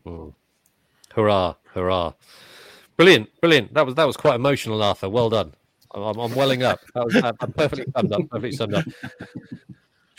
Mm. 0.07 0.33
Hurrah! 1.15 1.55
Hurrah! 1.75 2.13
Brilliant! 2.97 3.29
Brilliant! 3.41 3.75
That 3.75 3.85
was 3.85 3.95
that 3.97 4.07
was 4.07 4.17
quite 4.17 4.37
emotional, 4.37 4.83
Arthur. 4.83 5.09
Well 5.09 5.31
done. 5.31 5.55
I'm, 5.93 6.19
I'm 6.19 6.35
welling 6.35 6.63
up. 6.63 6.81
That 6.95 7.05
was 7.05 7.17
uh, 7.17 7.33
perfectly 7.33 7.87
summed 7.97 8.13
up. 8.13 8.29
Perfectly 8.31 8.53
summed 8.53 8.75
up. 8.75 8.85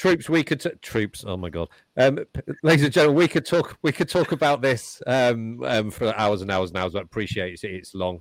Troops, 0.02 0.28
we 0.28 0.44
could 0.44 0.60
t- 0.60 0.72
troops. 0.82 1.24
Oh 1.28 1.38
my 1.38 1.52
god, 1.52 1.70
um, 1.96 2.18
ladies 2.64 2.86
and 2.86 2.92
gentlemen, 2.92 3.20
we 3.20 3.28
could 3.28 3.46
talk. 3.46 3.78
We 3.84 3.92
could 3.92 4.10
talk 4.10 4.32
about 4.32 4.60
this 4.60 5.00
um, 5.06 5.64
um, 5.64 5.92
for 5.92 6.12
hours 6.18 6.42
and 6.42 6.50
hours 6.50 6.72
and 6.72 6.80
hours. 6.80 6.94
But 6.94 7.04
appreciate 7.04 7.64
it. 7.64 7.68
It's 7.68 7.94
long. 7.94 8.20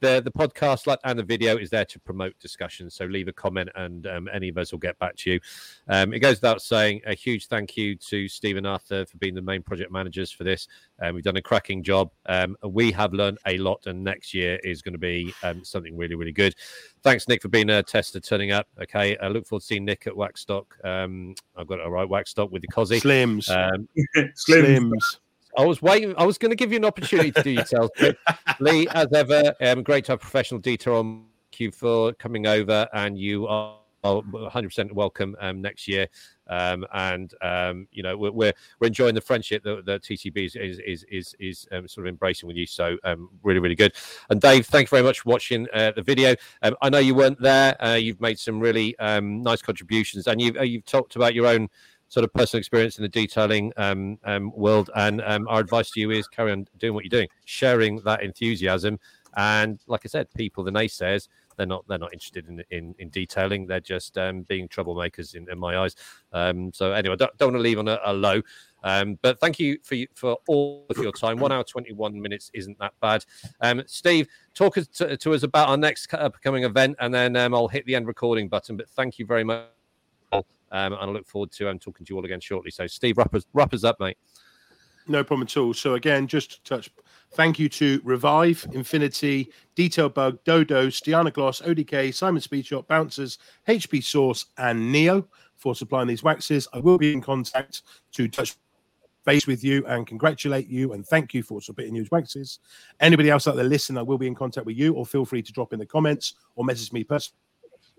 The 0.00 0.20
the 0.20 0.30
podcast 0.30 0.86
like 0.86 1.00
and 1.04 1.18
the 1.18 1.24
video 1.24 1.56
is 1.56 1.70
there 1.70 1.84
to 1.86 1.98
promote 2.00 2.38
discussion. 2.38 2.88
So 2.90 3.04
leave 3.06 3.28
a 3.28 3.32
comment, 3.32 3.70
and 3.74 4.06
um, 4.06 4.28
any 4.32 4.48
of 4.48 4.58
us 4.58 4.72
will 4.72 4.78
get 4.78 4.98
back 4.98 5.16
to 5.16 5.32
you. 5.32 5.40
Um, 5.88 6.12
it 6.12 6.20
goes 6.20 6.36
without 6.36 6.62
saying 6.62 7.02
a 7.06 7.14
huge 7.14 7.48
thank 7.48 7.76
you 7.76 7.96
to 7.96 8.28
Stephen 8.28 8.64
Arthur 8.64 9.06
for 9.06 9.16
being 9.18 9.34
the 9.34 9.42
main 9.42 9.62
project 9.62 9.90
managers 9.90 10.30
for 10.30 10.44
this. 10.44 10.68
Um, 11.02 11.14
we've 11.14 11.24
done 11.24 11.36
a 11.36 11.42
cracking 11.42 11.82
job. 11.82 12.10
Um, 12.26 12.56
we 12.62 12.92
have 12.92 13.12
learned 13.12 13.38
a 13.46 13.58
lot, 13.58 13.86
and 13.86 14.04
next 14.04 14.34
year 14.34 14.58
is 14.62 14.82
going 14.82 14.94
to 14.94 14.98
be 14.98 15.34
um, 15.42 15.64
something 15.64 15.96
really, 15.96 16.14
really 16.14 16.32
good. 16.32 16.54
Thanks, 17.02 17.28
Nick, 17.28 17.42
for 17.42 17.48
being 17.48 17.70
a 17.70 17.82
tester, 17.82 18.20
turning 18.20 18.52
up. 18.52 18.68
Okay, 18.80 19.16
I 19.18 19.28
look 19.28 19.46
forward 19.46 19.60
to 19.60 19.66
seeing 19.66 19.84
Nick 19.84 20.06
at 20.06 20.12
Waxstock. 20.12 20.66
Um, 20.84 21.34
I've 21.56 21.66
got 21.66 21.80
it 21.80 21.84
all 21.84 21.90
right, 21.90 22.08
Waxstock 22.08 22.50
with 22.50 22.62
the 22.62 22.68
Cozzy. 22.68 23.00
Slims. 23.00 23.50
Um, 23.50 23.88
Slim. 24.34 24.92
Slims. 24.92 25.18
I 25.56 25.64
was 25.64 25.80
waiting. 25.82 26.14
I 26.16 26.24
was 26.24 26.38
going 26.38 26.50
to 26.50 26.56
give 26.56 26.72
you 26.72 26.78
an 26.78 26.84
opportunity 26.84 27.32
to 27.32 27.42
do 27.42 27.50
yourself. 27.50 27.90
But 28.00 28.16
Lee, 28.60 28.86
as 28.92 29.12
ever, 29.12 29.54
um, 29.60 29.82
great 29.82 30.04
to 30.06 30.12
have 30.12 30.20
professional 30.20 30.60
detail 30.60 30.96
on 30.96 31.24
you 31.56 31.72
for 31.72 32.12
coming 32.14 32.46
over, 32.46 32.88
and 32.92 33.18
you 33.18 33.46
are. 33.46 33.74
are 33.74 33.78
100% 34.04 34.92
welcome 34.92 35.36
um, 35.40 35.60
next 35.60 35.88
year, 35.88 36.06
um, 36.46 36.86
and 36.94 37.34
um, 37.42 37.88
you 37.90 38.02
know 38.02 38.16
we're, 38.16 38.30
we're 38.30 38.52
we're 38.78 38.86
enjoying 38.86 39.14
the 39.14 39.20
friendship 39.20 39.62
that 39.64 39.84
the 39.84 39.98
TCB 39.98 40.46
is 40.46 40.56
is 40.56 40.78
is 40.78 41.04
is, 41.10 41.34
is 41.40 41.68
um, 41.72 41.88
sort 41.88 42.06
of 42.06 42.10
embracing 42.10 42.46
with 42.46 42.56
you. 42.56 42.66
So 42.66 42.96
um, 43.04 43.28
really 43.42 43.60
really 43.60 43.74
good. 43.74 43.92
And 44.30 44.40
Dave, 44.40 44.66
thank 44.66 44.86
you 44.86 44.90
very 44.90 45.02
much 45.02 45.20
for 45.20 45.30
watching 45.30 45.66
uh, 45.74 45.92
the 45.96 46.02
video. 46.02 46.34
Um, 46.62 46.76
I 46.80 46.88
know 46.90 46.98
you 46.98 47.14
weren't 47.14 47.40
there. 47.40 47.76
Uh, 47.84 47.94
you've 47.94 48.20
made 48.20 48.38
some 48.38 48.60
really 48.60 48.98
um, 48.98 49.42
nice 49.42 49.62
contributions, 49.62 50.26
and 50.26 50.40
you've 50.40 50.56
uh, 50.56 50.62
you've 50.62 50.84
talked 50.84 51.16
about 51.16 51.34
your 51.34 51.46
own 51.46 51.68
sort 52.08 52.24
of 52.24 52.32
personal 52.32 52.58
experience 52.58 52.98
in 52.98 53.02
the 53.02 53.08
detailing 53.08 53.72
um, 53.76 54.18
um, 54.24 54.52
world. 54.54 54.90
And 54.94 55.22
um, 55.22 55.46
our 55.48 55.60
advice 55.60 55.90
to 55.92 56.00
you 56.00 56.10
is 56.10 56.26
carry 56.28 56.52
on 56.52 56.66
doing 56.78 56.94
what 56.94 57.04
you're 57.04 57.10
doing, 57.10 57.28
sharing 57.44 58.00
that 58.00 58.22
enthusiasm. 58.22 58.98
And 59.36 59.78
like 59.86 60.02
I 60.04 60.08
said, 60.08 60.32
people, 60.34 60.64
the 60.64 60.70
naysayers, 60.70 61.28
they're 61.56 61.66
not 61.66 61.84
they're 61.88 61.98
not 61.98 62.12
interested 62.12 62.48
in 62.48 62.62
in, 62.70 62.94
in 62.98 63.10
detailing. 63.10 63.66
They're 63.66 63.80
just 63.80 64.16
um, 64.16 64.42
being 64.42 64.68
troublemakers 64.68 65.34
in, 65.34 65.48
in 65.50 65.58
my 65.58 65.76
eyes. 65.76 65.96
Um, 66.32 66.72
so 66.72 66.92
anyway, 66.92 67.16
don't, 67.16 67.36
don't 67.36 67.52
want 67.52 67.58
to 67.58 67.62
leave 67.62 67.78
on 67.78 67.88
a, 67.88 67.98
a 68.04 68.12
low. 68.12 68.40
Um, 68.84 69.18
but 69.22 69.38
thank 69.40 69.58
you 69.58 69.78
for 69.82 69.96
for 70.14 70.38
all 70.48 70.86
of 70.88 70.98
your 70.98 71.12
time. 71.12 71.38
One 71.38 71.52
hour 71.52 71.64
twenty 71.64 71.92
one 71.92 72.20
minutes 72.20 72.50
isn't 72.54 72.78
that 72.78 72.94
bad. 73.00 73.24
Um, 73.60 73.82
Steve, 73.86 74.28
talk 74.54 74.74
to, 74.74 75.16
to 75.16 75.34
us 75.34 75.42
about 75.42 75.68
our 75.68 75.76
next 75.76 76.12
upcoming 76.14 76.64
event, 76.64 76.96
and 77.00 77.12
then 77.12 77.36
um, 77.36 77.54
I'll 77.54 77.68
hit 77.68 77.84
the 77.86 77.96
end 77.96 78.06
recording 78.06 78.48
button. 78.48 78.76
But 78.76 78.88
thank 78.90 79.18
you 79.18 79.26
very 79.26 79.44
much. 79.44 79.77
Um, 80.70 80.92
and 80.92 81.02
I 81.02 81.06
look 81.06 81.26
forward 81.26 81.50
to 81.52 81.70
um, 81.70 81.78
talking 81.78 82.04
to 82.06 82.12
you 82.12 82.16
all 82.16 82.24
again 82.24 82.40
shortly. 82.40 82.70
So, 82.70 82.86
Steve, 82.86 83.18
wrap 83.18 83.34
us, 83.34 83.44
wrap 83.52 83.72
us 83.74 83.84
up, 83.84 83.98
mate. 84.00 84.18
No 85.08 85.24
problem 85.24 85.46
at 85.46 85.56
all. 85.56 85.72
So 85.72 85.94
again, 85.94 86.26
just 86.26 86.50
to 86.50 86.62
touch. 86.62 86.90
Thank 87.32 87.58
you 87.58 87.68
to 87.70 88.00
Revive, 88.04 88.66
Infinity, 88.72 89.50
Detail 89.74 90.08
Bug, 90.08 90.38
Dodo, 90.44 90.88
Stjärnagloss, 90.88 91.62
ODK, 91.62 92.14
Simon 92.14 92.40
Speed 92.40 92.66
Shop, 92.66 92.86
Bouncers, 92.86 93.38
HP 93.66 94.02
Source, 94.02 94.46
and 94.58 94.92
Neo 94.92 95.26
for 95.56 95.74
supplying 95.74 96.08
these 96.08 96.22
waxes. 96.22 96.68
I 96.72 96.78
will 96.78 96.98
be 96.98 97.12
in 97.12 97.20
contact 97.20 97.82
to 98.12 98.28
touch 98.28 98.54
base 99.24 99.46
with 99.46 99.62
you 99.62 99.84
and 99.86 100.06
congratulate 100.06 100.68
you 100.68 100.94
and 100.94 101.06
thank 101.06 101.34
you 101.34 101.42
for 101.42 101.60
submitting 101.60 101.94
these 101.94 102.10
waxes. 102.10 102.60
Anybody 103.00 103.28
else 103.28 103.46
out 103.46 103.56
there 103.56 103.64
listening, 103.64 103.98
I 103.98 104.02
will 104.02 104.18
be 104.18 104.26
in 104.26 104.34
contact 104.34 104.66
with 104.66 104.76
you, 104.76 104.94
or 104.94 105.04
feel 105.04 105.24
free 105.26 105.42
to 105.42 105.52
drop 105.52 105.72
in 105.72 105.78
the 105.78 105.86
comments 105.86 106.34
or 106.56 106.64
message 106.64 106.92
me 106.92 107.04
personally 107.04 107.36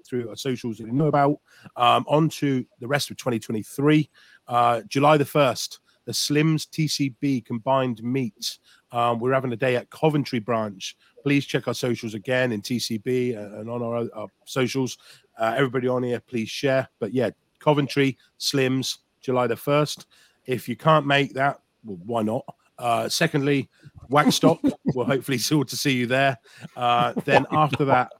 through 0.09 0.29
our 0.29 0.35
socials 0.35 0.77
that 0.77 0.87
you 0.87 0.93
know 0.93 1.07
about. 1.07 1.39
Um, 1.75 2.05
on 2.07 2.29
to 2.29 2.65
the 2.79 2.87
rest 2.87 3.11
of 3.11 3.17
2023. 3.17 4.09
Uh, 4.47 4.81
July 4.87 5.17
the 5.17 5.25
1st, 5.25 5.79
the 6.05 6.11
Slims 6.11 6.67
TCB 6.69 7.45
combined 7.45 8.01
meet. 8.03 8.57
Um, 8.91 9.19
we're 9.19 9.33
having 9.33 9.53
a 9.53 9.57
day 9.57 9.75
at 9.75 9.89
Coventry 9.91 10.39
branch. 10.39 10.97
Please 11.23 11.45
check 11.45 11.67
our 11.67 11.73
socials 11.73 12.13
again 12.13 12.51
in 12.51 12.61
TCB 12.61 13.37
and 13.37 13.69
on 13.69 13.83
our, 13.83 14.07
our 14.15 14.27
socials. 14.45 14.97
Uh, 15.37 15.53
everybody 15.55 15.87
on 15.87 16.03
here, 16.03 16.19
please 16.19 16.49
share. 16.49 16.89
But 16.99 17.13
yeah, 17.13 17.29
Coventry, 17.59 18.17
Slims, 18.39 18.97
July 19.21 19.47
the 19.47 19.55
1st. 19.55 20.05
If 20.45 20.67
you 20.67 20.75
can't 20.75 21.05
make 21.05 21.33
that, 21.33 21.59
well, 21.83 21.99
why 22.05 22.23
not? 22.23 22.43
Uh, 22.79 23.09
secondly, 23.09 23.69
Waxstock. 24.09 24.59
we'll 24.95 25.05
hopefully 25.05 25.37
sure 25.49 25.65
to 25.65 25.75
see 25.75 25.91
you 25.91 26.07
there. 26.07 26.37
Uh, 26.75 27.13
then 27.25 27.45
after 27.51 27.85
that, 27.85 28.13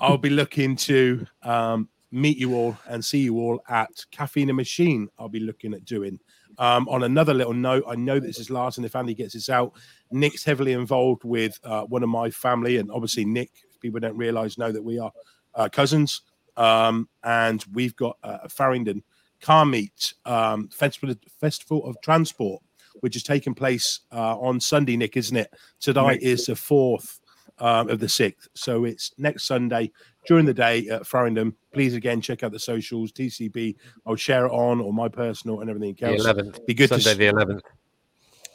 I'll 0.00 0.18
be 0.18 0.30
looking 0.30 0.76
to 0.76 1.26
um, 1.42 1.88
meet 2.10 2.38
you 2.38 2.54
all 2.54 2.76
and 2.88 3.04
see 3.04 3.20
you 3.20 3.38
all 3.38 3.60
at 3.68 3.90
Caffeine 4.10 4.50
and 4.50 4.56
Machine. 4.56 5.08
I'll 5.18 5.28
be 5.28 5.40
looking 5.40 5.74
at 5.74 5.84
doing. 5.84 6.18
Um, 6.58 6.88
on 6.88 7.04
another 7.04 7.34
little 7.34 7.54
note, 7.54 7.84
I 7.86 7.94
know 7.94 8.18
this 8.18 8.38
is 8.38 8.50
last, 8.50 8.78
and 8.78 8.86
if 8.86 8.96
Andy 8.96 9.14
gets 9.14 9.34
this 9.34 9.48
out, 9.48 9.74
Nick's 10.10 10.44
heavily 10.44 10.72
involved 10.72 11.22
with 11.22 11.58
uh, 11.62 11.82
one 11.82 12.02
of 12.02 12.08
my 12.08 12.30
family, 12.30 12.78
and 12.78 12.90
obviously 12.90 13.24
Nick. 13.24 13.50
If 13.70 13.78
people 13.80 14.00
don't 14.00 14.16
realise, 14.16 14.58
know 14.58 14.72
that 14.72 14.82
we 14.82 14.98
are 14.98 15.12
uh, 15.54 15.68
cousins, 15.68 16.22
um, 16.56 17.08
and 17.22 17.64
we've 17.72 17.94
got 17.94 18.18
uh, 18.24 18.38
a 18.42 18.48
Faringdon 18.48 19.02
car 19.40 19.64
meet 19.64 20.14
um, 20.24 20.68
festival 20.68 21.14
festival 21.40 21.86
of 21.86 21.96
transport, 22.02 22.60
which 23.00 23.14
is 23.14 23.22
taking 23.22 23.54
place 23.54 24.00
uh, 24.10 24.36
on 24.38 24.58
Sunday. 24.58 24.96
Nick, 24.96 25.16
isn't 25.16 25.36
it? 25.36 25.54
Tonight 25.78 26.22
is 26.22 26.46
the 26.46 26.56
fourth 26.56 27.20
um, 27.60 27.88
of 27.90 27.98
the 28.00 28.08
sixth, 28.08 28.48
so 28.54 28.84
it's 28.84 29.12
next 29.18 29.44
Sunday 29.44 29.90
during 30.26 30.44
the 30.46 30.54
day 30.54 30.86
at 30.88 31.02
Faringdon. 31.02 31.54
Please 31.72 31.94
again 31.94 32.20
check 32.20 32.42
out 32.42 32.52
the 32.52 32.58
socials, 32.58 33.12
TCB. 33.12 33.76
I'll 34.06 34.16
share 34.16 34.46
it 34.46 34.50
on 34.52 34.80
or 34.80 34.92
my 34.92 35.08
personal 35.08 35.60
and 35.60 35.70
everything 35.70 35.96
The 36.00 36.06
else. 36.14 36.26
11th. 36.26 36.66
Be 36.66 36.74
good 36.74 36.88
to 36.88 37.00
Sunday, 37.00 37.28
s- 37.28 37.34
the 37.34 37.38
11th. 37.38 37.60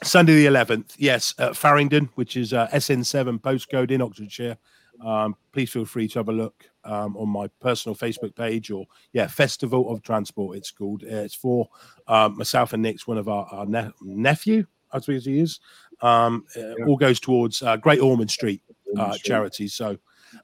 Sunday 0.02 0.34
the 0.34 0.46
11th, 0.46 0.94
yes, 0.98 1.34
at 1.38 1.52
Faringdon, 1.52 2.08
which 2.16 2.36
is 2.36 2.52
uh, 2.52 2.68
SN7 2.68 3.40
postcode 3.40 3.90
in 3.90 4.02
Oxfordshire. 4.02 4.56
Um, 5.04 5.34
please 5.52 5.70
feel 5.70 5.84
free 5.84 6.06
to 6.08 6.18
have 6.18 6.28
a 6.28 6.32
look 6.32 6.64
um, 6.84 7.16
on 7.16 7.28
my 7.28 7.48
personal 7.60 7.96
Facebook 7.96 8.34
page 8.36 8.70
or, 8.70 8.86
yeah, 9.12 9.26
Festival 9.26 9.90
of 9.90 10.02
Transport, 10.02 10.56
it's 10.58 10.70
called. 10.70 11.02
Uh, 11.04 11.16
it's 11.16 11.34
for 11.34 11.68
um, 12.06 12.36
myself 12.36 12.72
and 12.74 12.82
Nick's 12.82 13.06
one 13.06 13.18
of 13.18 13.28
our, 13.28 13.46
our 13.46 13.66
ne- 13.66 13.90
nephew, 14.02 14.66
I 14.92 15.00
suppose 15.00 15.24
he 15.24 15.40
is. 15.40 15.58
Um, 16.02 16.44
uh, 16.56 16.84
All 16.86 16.96
goes 16.96 17.18
towards 17.18 17.62
uh, 17.62 17.76
Great 17.78 18.00
Ormond 18.00 18.30
Street 18.30 18.60
uh, 18.98 19.16
charity. 19.18 19.68
So, 19.68 19.98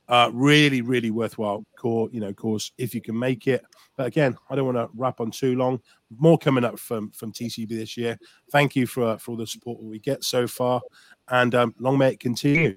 uh, 0.08 0.30
really, 0.32 0.82
really 0.82 1.10
worthwhile 1.10 1.64
core, 1.76 2.08
you 2.12 2.20
know, 2.20 2.32
course 2.32 2.72
if 2.78 2.94
you 2.94 3.00
can 3.00 3.18
make 3.18 3.46
it. 3.46 3.64
But 3.96 4.06
again, 4.06 4.36
I 4.48 4.56
don't 4.56 4.66
want 4.66 4.78
to 4.78 4.88
wrap 4.94 5.20
on 5.20 5.30
too 5.30 5.56
long. 5.56 5.80
More 6.18 6.38
coming 6.38 6.64
up 6.64 6.78
from 6.78 7.10
from 7.10 7.32
TCB 7.32 7.68
this 7.68 7.96
year. 7.96 8.18
Thank 8.50 8.76
you 8.76 8.86
for 8.86 9.18
for 9.18 9.32
all 9.32 9.36
the 9.36 9.46
support 9.46 9.78
that 9.80 9.86
we 9.86 9.98
get 9.98 10.24
so 10.24 10.46
far, 10.46 10.80
and 11.28 11.54
um, 11.54 11.74
long 11.78 11.98
may 11.98 12.12
it 12.12 12.20
continue. 12.20 12.76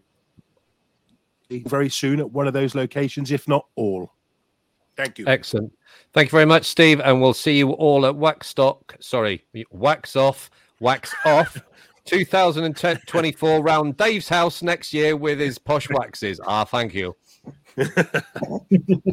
Very 1.49 1.89
soon 1.89 2.19
at 2.19 2.31
one 2.31 2.47
of 2.47 2.53
those 2.53 2.73
locations, 2.73 3.31
if 3.31 3.47
not 3.47 3.67
all. 3.75 4.11
Thank 4.95 5.19
you. 5.19 5.25
Excellent. 5.27 5.71
Thank 6.13 6.27
you 6.27 6.31
very 6.31 6.45
much, 6.45 6.65
Steve. 6.65 6.99
And 6.99 7.21
we'll 7.21 7.33
see 7.33 7.57
you 7.57 7.71
all 7.71 8.05
at 8.05 8.15
Waxstock. 8.15 8.95
Sorry, 8.99 9.43
Wax 9.71 10.15
Off, 10.15 10.49
Wax 10.79 11.13
Off 11.25 11.57
2024 12.05 13.61
round 13.61 13.97
Dave's 13.97 14.29
house 14.29 14.61
next 14.61 14.93
year 14.93 15.15
with 15.15 15.39
his 15.39 15.57
posh 15.57 15.89
waxes. 15.89 16.39
Ah, 16.45 16.65
thank 16.65 16.93
you. 16.93 17.15